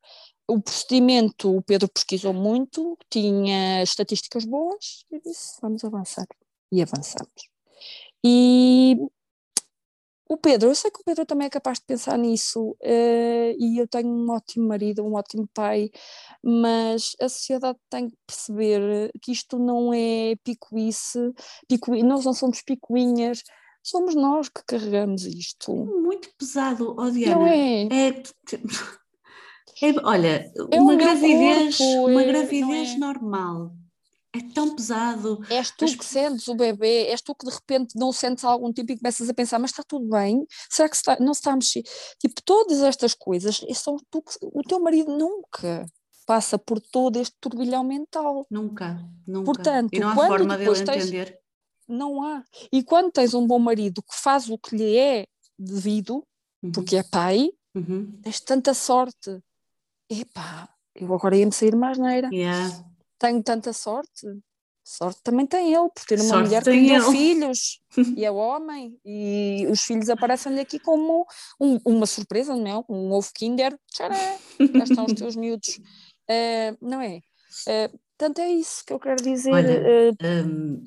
O 0.49 0.61
procedimento, 0.61 1.57
o 1.57 1.63
Pedro 1.63 1.89
pesquisou 1.89 2.33
muito, 2.33 2.99
tinha 3.09 3.83
estatísticas 3.83 4.45
boas 4.45 5.05
e 5.13 5.21
disse: 5.21 5.61
vamos 5.63 5.85
avançar. 5.85 6.27
E 6.73 6.83
avançamos. 6.83 7.49
E 8.25 8.97
o 10.31 10.37
Pedro, 10.37 10.69
eu 10.69 10.75
sei 10.77 10.93
que 10.93 11.01
o 11.01 11.05
Pedro 11.05 11.27
também 11.27 11.47
é 11.47 11.51
capaz 11.51 11.81
de 11.81 11.85
pensar 11.87 12.17
nisso, 12.17 12.71
uh, 12.71 13.57
e 13.59 13.81
eu 13.81 13.89
tenho 13.89 14.07
um 14.07 14.31
ótimo 14.31 14.69
marido, 14.69 15.05
um 15.05 15.15
ótimo 15.15 15.49
pai, 15.53 15.91
mas 16.41 17.17
a 17.21 17.29
sociedade 17.29 17.77
tem 17.91 18.09
que 18.09 18.17
perceber 18.25 19.11
que 19.21 19.33
isto 19.33 19.59
não 19.59 19.93
é 19.93 20.37
picuice, 20.45 21.19
picu... 21.69 21.97
nós 22.05 22.25
não 22.25 22.33
somos 22.33 22.63
picuinhas, 22.63 23.43
somos 23.83 24.15
nós 24.15 24.49
que 24.49 24.63
carregamos 24.65 25.25
isto. 25.25 25.75
Muito 25.75 26.31
pesado, 26.39 26.95
oh 26.97 27.11
Diana. 27.11 27.35
Não 27.35 27.47
é? 27.49 27.89
é... 27.91 28.23
é 29.83 29.95
olha, 30.05 30.53
é 30.71 30.81
uma 30.81 30.95
gravidez, 30.95 31.77
corpo, 31.77 32.09
uma 32.09 32.23
é, 32.23 32.27
gravidez 32.27 32.91
é? 32.91 32.99
normal 32.99 33.73
é 34.33 34.41
tão 34.55 34.75
pesado. 34.75 35.41
És 35.51 35.71
tu 35.71 35.85
As... 35.85 35.95
que 35.95 36.05
sentes 36.05 36.47
o 36.49 36.55
bebê, 36.55 37.07
és 37.09 37.21
tu 37.21 37.35
que 37.35 37.47
de 37.47 37.53
repente 37.53 37.99
não 37.99 38.13
sentes 38.13 38.45
algum 38.45 38.73
tipo 38.73 38.93
e 38.93 38.99
começas 38.99 39.29
a 39.29 39.35
pensar, 39.35 39.59
mas 39.59 39.71
está 39.71 39.83
tudo 39.83 40.09
bem? 40.09 40.47
Será 40.69 40.89
que 40.89 40.97
está, 40.97 41.19
não 41.19 41.35
se 41.35 41.41
está 41.41 41.53
a 41.53 41.57
mexer? 41.57 41.83
Tipo, 42.19 42.41
todas 42.45 42.81
estas 42.81 43.15
coisas, 43.15 43.61
são 43.75 43.97
tu 44.11 44.23
que, 44.23 44.33
o 44.43 44.63
teu 44.63 44.81
marido 44.81 45.17
nunca 45.17 45.85
passa 46.27 46.57
por 46.57 46.81
todo 46.81 47.19
este 47.19 47.35
turbilhão 47.41 47.83
mental. 47.83 48.47
Nunca, 48.49 49.05
nunca. 49.27 49.45
Portanto, 49.47 49.93
e 49.93 49.99
não 49.99 50.11
há 50.11 50.15
quando 50.15 50.29
forma 50.29 50.57
dele 50.57 50.85
tens, 50.85 51.07
entender. 51.07 51.39
Não 51.89 52.23
há. 52.23 52.45
E 52.73 52.85
quando 52.85 53.11
tens 53.11 53.35
um 53.35 53.45
bom 53.45 53.59
marido 53.59 54.01
que 54.01 54.15
faz 54.15 54.49
o 54.49 54.57
que 54.57 54.77
lhe 54.77 54.97
é 54.97 55.27
devido, 55.59 56.25
uhum. 56.63 56.71
porque 56.71 56.97
é 56.97 57.03
pai, 57.03 57.51
uhum. 57.75 58.17
tens 58.23 58.39
tanta 58.39 58.75
sorte. 58.75 59.41
Epá, 60.09 60.69
eu 60.95 61.13
agora 61.13 61.37
ia-me 61.37 61.53
sair 61.53 61.75
mais 61.75 61.99
neira. 61.99 62.29
Yeah 62.33 62.90
tenho 63.21 63.43
tanta 63.43 63.73
sorte. 63.73 64.27
Sorte 64.83 65.21
também 65.23 65.47
tem 65.47 65.73
ele, 65.73 65.89
por 65.95 66.05
ter 66.05 66.19
uma 66.19 66.29
sorte 66.29 66.45
mulher 66.47 66.65
que 66.65 66.71
tem 66.71 66.87
deu 66.89 67.13
filhos 67.13 67.81
e 68.17 68.25
é 68.25 68.31
homem, 68.31 68.99
e 69.05 69.67
os 69.71 69.83
filhos 69.83 70.09
aparecem-lhe 70.09 70.59
aqui 70.59 70.81
como 70.81 71.25
um, 71.61 71.79
uma 71.85 72.07
surpresa, 72.07 72.57
não 72.57 72.67
é? 72.67 72.85
Um 72.93 73.13
ovo 73.13 73.31
Kinder, 73.33 73.79
tchará, 73.93 74.17
já 74.59 74.85
estão 74.85 75.05
os 75.05 75.13
teus 75.13 75.37
miúdos, 75.37 75.79
uh, 76.29 76.77
não 76.81 77.01
é? 77.01 77.19
Uh, 77.69 77.99
portanto, 78.19 78.41
é 78.41 78.51
isso 78.51 78.85
que 78.85 78.93
eu 78.93 78.99
quero 78.99 79.23
dizer. 79.23 79.53
Olha, 79.53 79.81
uh, 79.81 80.45
um, 80.45 80.85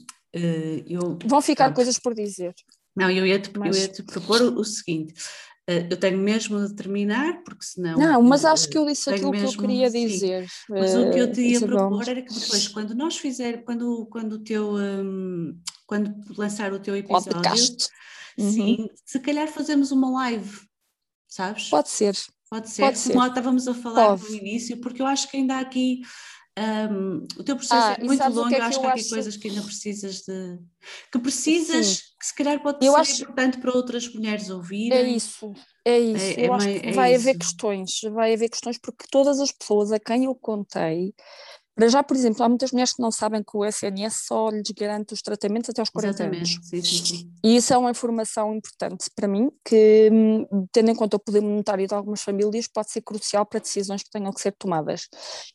eu, 0.86 1.18
vão 1.24 1.42
ficar 1.42 1.66
pronto. 1.66 1.76
coisas 1.76 1.98
por 2.00 2.14
dizer. 2.14 2.54
Não, 2.96 3.10
eu 3.10 3.26
ia-te 3.26 3.58
Mas... 3.58 3.78
ia 3.78 3.88
-te 3.88 4.04
propor 4.04 4.42
o, 4.42 4.60
o 4.60 4.66
seguinte: 4.66 5.14
eu 5.68 5.98
tenho 5.98 6.18
mesmo 6.18 6.68
de 6.68 6.76
terminar, 6.76 7.42
porque 7.44 7.64
senão. 7.64 7.98
Não, 7.98 8.22
mas 8.22 8.44
acho 8.44 8.68
que 8.70 8.78
eu 8.78 8.86
disse 8.86 9.10
aquilo 9.10 9.32
mesmo, 9.32 9.50
que 9.50 9.56
eu 9.56 9.62
queria 9.62 9.90
dizer. 9.90 10.50
Sim. 10.50 10.56
Mas 10.70 10.94
uh, 10.94 11.08
o 11.08 11.12
que 11.12 11.20
eu 11.20 11.32
te 11.32 11.42
ia 11.42 11.58
Isabel. 11.58 11.78
propor 11.78 12.10
era 12.10 12.22
que 12.22 12.34
depois, 12.34 12.68
quando 12.68 12.94
nós 12.94 13.18
fizer, 13.18 13.64
quando, 13.64 14.06
quando 14.08 14.34
o 14.34 14.40
teu. 14.40 14.76
Um, 14.76 15.58
quando 15.88 16.14
lançar 16.38 16.74
o 16.74 16.80
teu 16.80 16.96
episódio. 16.96 17.32
Podcast. 17.32 17.88
Sim, 18.38 18.82
uhum. 18.82 18.90
se 19.06 19.20
calhar 19.20 19.48
fazemos 19.48 19.92
uma 19.92 20.10
live, 20.10 20.60
sabes? 21.28 21.70
Pode 21.70 21.90
ser. 21.90 22.16
Pode 22.50 22.70
ser, 22.70 22.82
Pode 22.84 23.00
como 23.00 23.22
ser. 23.22 23.28
estávamos 23.30 23.68
a 23.68 23.74
falar 23.74 24.10
Pode. 24.10 24.30
no 24.30 24.36
início, 24.36 24.78
porque 24.82 25.02
eu 25.02 25.08
acho 25.08 25.30
que 25.30 25.38
ainda 25.38 25.56
há 25.56 25.60
aqui 25.60 26.02
um, 26.60 27.26
o 27.38 27.44
teu 27.44 27.56
processo 27.56 27.88
ah, 27.88 27.98
é 28.00 28.04
muito 28.04 28.24
longo, 28.30 28.54
é 28.54 28.60
eu 28.60 28.64
acho 28.64 28.80
que 28.80 28.86
há 28.86 28.90
aqui 28.92 29.00
acho... 29.00 29.10
coisas 29.10 29.38
que 29.38 29.48
ainda 29.48 29.62
precisas 29.64 30.22
de. 30.22 30.60
que 31.12 31.18
precisas, 31.18 31.88
Sim. 31.88 32.04
que 32.20 32.26
se 32.28 32.36
calhar 32.36 32.62
pode 32.62 32.86
eu 32.86 32.94
ser 32.94 33.00
acho... 33.00 33.24
importante 33.24 33.58
para 33.58 33.76
outras 33.76 34.14
mulheres 34.14 34.50
ouvirem. 34.52 34.98
É 34.98 35.02
isso, 35.02 35.52
é 35.84 36.00
isso. 36.00 36.40
É, 36.40 36.48
eu 36.48 36.54
é 36.54 36.56
acho 36.56 36.68
que 36.68 36.88
é 36.88 36.92
vai 36.92 37.16
isso. 37.16 37.22
haver 37.22 37.38
questões, 37.40 38.02
vai 38.12 38.34
haver 38.34 38.50
questões, 38.50 38.78
porque 38.78 39.06
todas 39.10 39.40
as 39.40 39.52
pessoas 39.52 39.92
a 39.92 40.00
quem 40.00 40.26
eu 40.26 40.36
contei 40.36 41.16
para 41.76 41.88
já, 41.88 42.04
por 42.04 42.16
exemplo, 42.16 42.44
há 42.44 42.50
muitas 42.50 42.72
mulheres 42.72 42.94
que 42.94 43.02
não 43.02 43.12
sabem 43.12 43.44
que 43.44 43.58
o 43.58 43.66
SNS 43.66 44.26
só 44.28 44.50
lhes 44.50 44.70
garante 44.78 45.14
os 45.14 45.22
tratamentos 45.22 45.70
até 45.70 45.82
aos 45.82 45.90
40 45.90 46.24
Exatamente. 46.24 46.56
anos. 46.56 46.68
Sim, 46.70 46.82
sim, 46.82 47.06
sim. 47.06 47.32
E 47.44 47.56
isso 47.56 47.74
é 47.74 47.78
uma 47.78 47.92
informação 47.92 48.54
importante 48.54 49.10
para 49.16 49.28
mim, 49.28 49.50
que, 49.66 50.10
hum, 50.12 50.68
tendo 50.72 50.92
em 50.92 50.96
conta 50.96 51.18
o 51.18 51.20
poder 51.20 51.42
monetário 51.42 51.88
de 51.88 51.94
algumas 51.94 52.22
famílias, 52.22 52.68
pode 52.68 52.92
ser 52.92 53.02
crucial 53.02 53.46
para 53.46 53.60
decisões 53.60 54.04
que 54.04 54.10
tenham 54.12 54.32
que 54.32 54.42
ser 54.42 54.52
tomadas. 54.52 55.08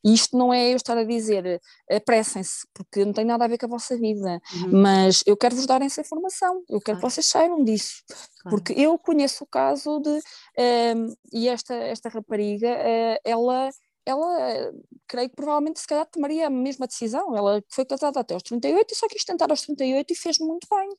E 0.05 0.13
isto 0.13 0.37
não 0.37 0.53
é 0.53 0.73
eu 0.73 0.77
estar 0.77 0.99
a 0.99 1.05
dizer 1.05 1.61
apressem-se, 1.91 2.67
porque 2.75 3.05
não 3.05 3.13
tem 3.13 3.25
nada 3.25 3.45
a 3.45 3.49
ver 3.49 3.59
com 3.59 3.67
a 3.67 3.71
vossa 3.71 3.97
vida, 3.97 4.41
uhum. 4.55 4.83
mas 4.83 5.23
eu 5.27 5.37
quero 5.37 5.55
vos 5.55 5.67
dar 5.67 5.81
essa 5.83 6.01
informação, 6.01 6.63
eu 6.69 6.81
quero 6.81 6.99
claro. 6.99 7.01
que 7.01 7.15
vocês 7.15 7.27
saibam 7.27 7.65
disso. 7.65 8.03
Claro. 8.41 8.57
Porque 8.57 8.73
eu 8.73 8.99
conheço 8.99 9.45
o 9.45 9.47
caso 9.47 10.01
de, 10.01 10.11
um, 10.11 11.15
e 11.33 11.49
esta, 11.49 11.75
esta 11.75 12.09
rapariga, 12.09 12.69
uh, 12.69 13.19
ela 13.25 13.71
ela, 14.09 14.73
creio 15.07 15.29
que 15.29 15.37
provavelmente 15.37 15.81
se 15.81 15.87
calhar 15.87 16.07
tomaria 16.07 16.47
a 16.47 16.51
mesma 16.51 16.87
decisão. 16.87 17.37
Ela 17.37 17.63
foi 17.69 17.85
casada 17.85 18.21
até 18.21 18.33
aos 18.33 18.43
38 18.43 18.91
e 18.91 18.97
só 18.97 19.07
quis 19.07 19.23
tentar 19.23 19.51
aos 19.51 19.61
38 19.63 20.11
e 20.11 20.17
fez 20.17 20.39
muito 20.39 20.67
bem. 20.71 20.91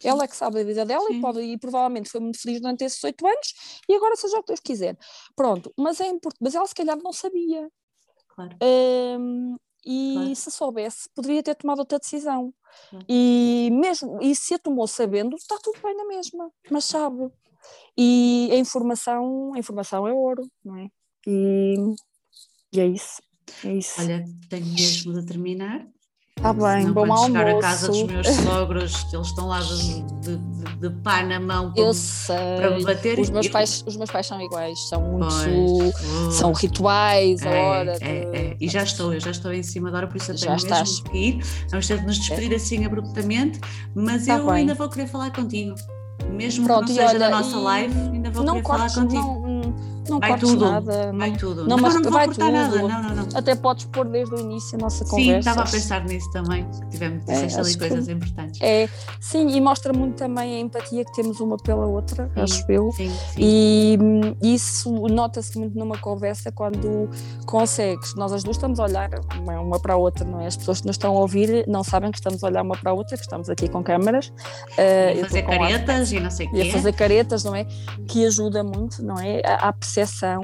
Sim. 0.00 0.08
Ela 0.08 0.24
é 0.24 0.28
que 0.28 0.36
sabe 0.36 0.60
a 0.60 0.64
vida 0.64 0.84
dela 0.84 1.10
e, 1.10 1.20
pode, 1.20 1.40
e 1.40 1.58
provavelmente 1.58 2.10
foi 2.10 2.20
muito 2.20 2.40
feliz 2.40 2.60
durante 2.60 2.84
esses 2.84 3.02
oito 3.02 3.26
anos 3.26 3.80
e 3.88 3.94
agora 3.94 4.14
seja 4.16 4.36
o 4.36 4.42
que 4.42 4.48
Deus 4.48 4.60
quiser. 4.60 4.98
Pronto, 5.34 5.72
mas 5.76 5.98
é 6.00 6.06
importante, 6.06 6.42
mas 6.42 6.54
ela 6.54 6.66
se 6.66 6.74
calhar 6.74 6.96
não 7.02 7.12
sabia. 7.12 7.68
Claro. 8.28 8.56
Um, 8.62 9.56
e 9.84 10.12
claro. 10.14 10.36
se 10.36 10.50
soubesse, 10.50 11.08
poderia 11.14 11.42
ter 11.42 11.54
tomado 11.54 11.78
outra 11.78 11.98
decisão. 11.98 12.52
Claro. 12.90 13.06
E 13.08 13.70
mesmo 13.72 14.18
e 14.22 14.34
se 14.36 14.54
a 14.54 14.58
tomou 14.58 14.86
sabendo, 14.86 15.36
está 15.36 15.56
tudo 15.62 15.80
bem 15.82 15.96
na 15.96 16.04
mesma, 16.04 16.52
mas 16.70 16.84
sabe. 16.84 17.32
E 17.96 18.50
a 18.52 18.56
informação, 18.56 19.54
a 19.54 19.58
informação 19.58 20.06
é 20.06 20.12
ouro, 20.12 20.48
não 20.62 20.76
é? 20.76 20.88
E 21.26 21.76
e 22.72 22.80
é 22.80 22.86
isso. 22.86 23.22
É 23.64 23.74
isso. 23.74 24.00
Olha, 24.00 24.24
tenho 24.48 24.66
mesmo 24.66 25.12
de 25.14 25.26
terminar. 25.26 25.86
Está 26.38 26.52
bem, 26.52 26.82
Senão, 26.82 26.94
bom 26.94 27.00
almoço. 27.00 27.26
chegar 27.26 27.48
a 27.48 27.58
casa 27.58 27.88
dos 27.88 28.02
meus 28.04 28.26
sogros, 28.28 29.12
eles 29.12 29.26
estão 29.26 29.48
lá 29.48 29.58
de, 29.58 30.02
de, 30.20 30.36
de, 30.36 30.88
de 30.88 30.90
pá 31.02 31.24
na 31.24 31.40
mão 31.40 31.72
para, 31.72 32.56
para 32.56 32.76
me 32.76 32.84
bater. 32.84 33.18
Os 33.18 33.28
meus, 33.28 33.48
pais, 33.48 33.82
os 33.84 33.96
meus 33.96 34.08
pais 34.08 34.24
são 34.24 34.40
iguais, 34.40 34.78
são 34.88 35.02
muito. 35.02 35.26
Pois, 35.26 36.34
são 36.34 36.52
rituais, 36.52 37.42
a 37.44 37.50
é, 37.50 37.62
hora. 37.62 37.98
É, 38.00 38.06
é. 38.06 38.56
E 38.60 38.68
já 38.68 38.84
estou, 38.84 39.12
eu 39.12 39.18
já 39.18 39.32
estou 39.32 39.52
em 39.52 39.64
cima 39.64 39.90
da 39.90 39.98
hora, 39.98 40.06
por 40.06 40.16
isso 40.16 40.30
eu 40.30 40.36
tenho 40.36 40.46
já 40.46 40.52
mesmo 40.52 40.68
estás. 40.68 41.00
que 41.00 41.18
ir. 41.18 41.44
Vamos 41.70 41.88
ter 41.88 41.98
de 41.98 42.06
nos 42.06 42.18
despedir 42.18 42.52
é. 42.52 42.56
assim 42.56 42.84
abruptamente, 42.84 43.58
mas 43.92 44.26
tá 44.26 44.36
eu 44.36 44.46
bem. 44.46 44.54
ainda 44.54 44.74
vou 44.74 44.88
querer 44.88 45.08
falar 45.08 45.32
contigo. 45.32 45.74
Mesmo 46.30 46.66
Pronto, 46.66 46.86
que 46.86 46.92
não 46.92 46.96
seja 46.96 47.08
olha, 47.08 47.18
da 47.18 47.30
nossa 47.30 47.58
live, 47.58 47.98
ainda 48.12 48.30
vou 48.30 48.44
querer 48.44 48.62
falar 48.62 48.94
contigo. 48.94 49.22
Não, 49.22 49.37
não 50.08 50.20
vai 50.20 50.38
tudo, 50.38 50.70
nada. 50.70 51.12
Vai 51.12 51.30
não, 51.30 51.36
tudo. 51.36 51.60
Não, 51.62 51.76
não 51.76 51.78
mas 51.78 51.94
não 51.94 52.10
vai 52.10 52.28
tudo. 52.28 52.38
Nada. 52.50 52.76
Não, 52.76 52.88
não, 52.88 53.14
não. 53.14 53.28
Até 53.34 53.54
podes 53.54 53.84
pôr 53.86 54.06
desde 54.06 54.34
o 54.34 54.40
início 54.40 54.78
a 54.78 54.82
nossa 54.82 55.04
conversa. 55.04 55.32
Sim, 55.32 55.38
estava 55.38 55.62
a 55.62 55.70
pensar 55.70 56.04
nisso 56.04 56.30
também, 56.32 56.66
tivemos 56.90 57.28
é, 57.28 57.58
ali 57.58 57.76
coisas 57.76 58.06
que, 58.06 58.12
importantes. 58.12 58.60
É, 58.62 58.88
sim, 59.20 59.48
e 59.48 59.60
mostra 59.60 59.92
muito 59.92 60.16
também 60.16 60.56
a 60.56 60.60
empatia 60.60 61.04
que 61.04 61.12
temos 61.12 61.40
uma 61.40 61.56
pela 61.56 61.86
outra, 61.86 62.30
sim, 62.34 62.40
acho 62.40 62.64
eu. 62.68 62.90
Sim, 62.92 63.10
sim. 63.10 63.38
E 63.38 63.98
hum, 64.00 64.36
isso 64.42 64.90
nota-se 65.08 65.58
muito 65.58 65.78
numa 65.78 65.98
conversa 65.98 66.50
quando 66.52 67.08
consegues. 67.46 68.14
Nós 68.14 68.32
as 68.32 68.42
duas 68.42 68.56
estamos 68.56 68.80
a 68.80 68.84
olhar 68.84 69.10
uma 69.60 69.78
para 69.78 69.94
a 69.94 69.96
outra, 69.96 70.24
não 70.24 70.40
é? 70.40 70.46
As 70.46 70.56
pessoas 70.56 70.80
que 70.80 70.86
nos 70.86 70.94
estão 70.94 71.16
a 71.16 71.20
ouvir 71.20 71.64
não 71.68 71.84
sabem 71.84 72.10
que 72.10 72.18
estamos 72.18 72.42
a 72.42 72.46
olhar 72.46 72.62
uma 72.62 72.76
para 72.76 72.90
a 72.90 72.94
outra, 72.94 73.16
que 73.16 73.22
estamos 73.22 73.48
aqui 73.48 73.68
com 73.68 73.82
câmaras. 73.82 74.28
Uh, 74.72 75.24
fazer 75.24 75.42
caretas 75.42 76.12
e 76.12 76.20
não 76.20 76.30
sei 76.30 76.46
o 76.46 76.50
quê. 76.50 76.56
E 76.56 76.68
a 76.68 76.72
fazer 76.72 76.92
caretas, 76.92 77.44
não 77.44 77.54
é? 77.54 77.64
Que 78.06 78.26
ajuda 78.26 78.62
muito, 78.62 79.02
não 79.02 79.18
é? 79.18 79.40
À 79.44 79.72
percepção 79.98 80.40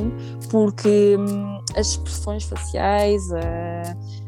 porque 0.51 1.17
hum, 1.19 1.61
as 1.77 1.89
expressões 1.89 2.45
faciais, 2.45 3.23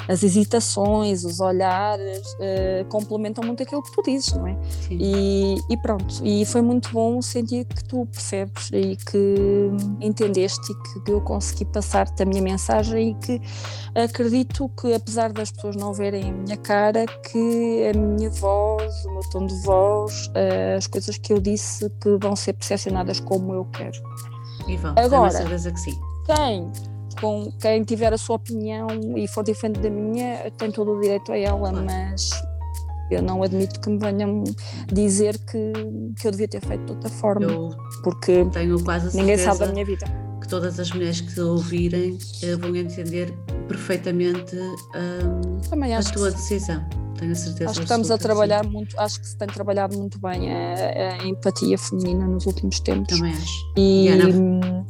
as 0.09 0.23
hesitações, 0.23 1.25
os 1.25 1.41
olhares 1.41 2.27
uh, 2.35 2.85
complementam 2.89 3.45
muito 3.45 3.63
aquilo 3.63 3.83
que 3.83 3.93
tu 3.93 4.03
dizes, 4.03 4.33
não 4.35 4.47
é? 4.47 4.57
E, 4.91 5.57
e, 5.69 5.77
pronto, 5.77 6.21
e 6.25 6.45
foi 6.45 6.63
muito 6.63 6.91
bom 6.93 7.21
sentir 7.21 7.65
que 7.65 7.85
tu 7.85 8.07
percebes 8.07 8.71
e 8.73 8.97
que 8.97 9.71
entendeste 10.01 10.73
e 10.73 11.01
que 11.03 11.11
eu 11.11 11.21
consegui 11.21 11.65
passar-te 11.65 12.23
a 12.23 12.27
minha 12.27 12.43
mensagem 12.43 13.11
e 13.11 13.15
que 13.15 13.41
acredito 13.95 14.69
que 14.81 14.95
apesar 14.95 15.33
das 15.33 15.51
pessoas 15.51 15.77
não 15.77 15.93
verem 15.93 16.31
a 16.31 16.33
minha 16.33 16.57
cara, 16.57 17.05
que 17.07 17.93
a 17.95 17.99
minha 17.99 18.31
voz, 18.31 19.05
o 19.07 19.13
meu 19.13 19.23
tom 19.31 19.47
de 19.47 19.55
voz, 19.63 20.27
uh, 20.29 20.77
as 20.77 20.87
coisas 20.87 21.19
que 21.19 21.33
eu 21.33 21.41
disse 21.41 21.91
que 22.01 22.17
vão 22.21 22.37
ser 22.37 22.53
percepcionadas 22.53 23.21
como 23.21 23.53
eu 23.53 23.65
quero. 23.67 24.01
E 24.67 24.79
Agora, 24.97 25.31
certeza 25.31 25.71
que 25.73 25.81
sim. 25.81 25.99
Quem, 26.25 26.71
com, 27.21 27.51
quem 27.61 27.83
tiver 27.85 28.13
a 28.13 28.19
sua 28.19 28.37
opinião 28.37 28.89
e 29.17 29.29
for 29.29 29.45
diferente 29.45 29.81
da 29.81 29.91
minha, 29.91 30.51
tem 30.59 30.71
todo 30.71 30.93
o 30.93 31.01
direito 31.01 31.33
a 31.33 31.39
ela, 31.39 31.71
claro. 31.71 31.85
mas 31.85 32.31
eu 33.11 33.23
não 33.23 33.43
admito 33.43 33.81
que 33.81 33.89
me 33.89 33.99
venham 33.99 34.43
dizer 34.93 35.39
que, 35.39 35.73
que 36.21 36.27
eu 36.27 36.31
devia 36.31 36.49
ter 36.49 36.61
feito 36.61 36.85
de 36.85 36.93
outra 36.93 37.11
forma, 37.11 37.47
eu 37.47 37.71
porque 38.03 38.45
ninguém 39.15 39.39
sabe 39.39 39.61
da 39.61 39.67
minha 39.67 39.85
vida. 39.85 40.07
Que 40.47 40.49
todas 40.49 40.79
as 40.79 40.91
mulheres 40.93 41.21
que 41.21 41.41
ouvirem 41.41 42.13
uh, 42.13 42.59
vão 42.59 42.75
entender 42.77 43.33
perfeitamente 43.67 44.57
um, 44.57 45.93
a 45.93 46.03
tua 46.13 46.31
decisão. 46.31 46.85
Tenho 47.19 47.33
a 47.33 47.35
certeza. 47.35 47.71
Acho 47.71 47.81
que 47.81 47.85
estamos 47.85 48.11
a 48.11 48.19
trabalhar 48.19 48.65
muito, 48.65 48.99
acho 49.01 49.21
que 49.21 49.27
se 49.27 49.37
tem 49.37 49.49
trabalhado 49.49 49.97
muito 49.99 50.19
bem 50.21 50.53
a, 50.53 51.15
a 51.15 51.27
empatia 51.27 51.77
feminina 51.77 52.27
nos 52.27 52.47
últimos 52.47 52.79
tempos. 52.81 53.17
Também 53.17 53.33
acho. 53.33 53.73
E, 53.77 54.09
Ana, 54.09 54.87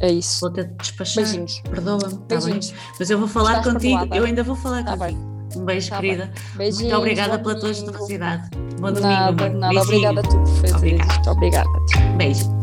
é 0.00 0.12
isso. 0.12 0.40
Vou 0.40 0.50
ter 0.50 0.64
de 0.64 0.74
despachar. 0.74 1.24
Beijinhos. 1.24 1.62
Perdoa-me. 1.70 2.18
Tá 2.18 2.36
Beijinhos. 2.36 2.74
Mas 2.98 3.10
eu 3.10 3.18
vou 3.18 3.28
falar 3.28 3.58
Estás 3.58 3.72
contigo. 3.72 4.14
Eu 4.14 4.24
ainda 4.24 4.42
vou 4.42 4.56
falar 4.56 4.84
tá 4.84 4.96
contigo. 4.96 5.20
Bem. 5.20 5.32
Um 5.54 5.64
beijo, 5.64 5.90
tá 5.90 6.00
querida. 6.00 6.32
Beijinhos, 6.56 6.82
Muito 6.82 6.96
obrigada 6.96 7.38
pela 7.38 7.60
tua 7.60 7.72
generosidade. 7.72 8.50
Bom 8.80 8.92
domingo. 8.92 9.08
Nada, 9.08 9.48
nada. 9.50 9.80
Obrigada 9.80 10.20
a 10.20 10.22
tu 10.24 10.38
por 10.38 10.48
fazer 10.48 10.74
Obrigada. 10.74 11.30
Obrigada. 11.30 11.70
Beijo. 12.16 12.61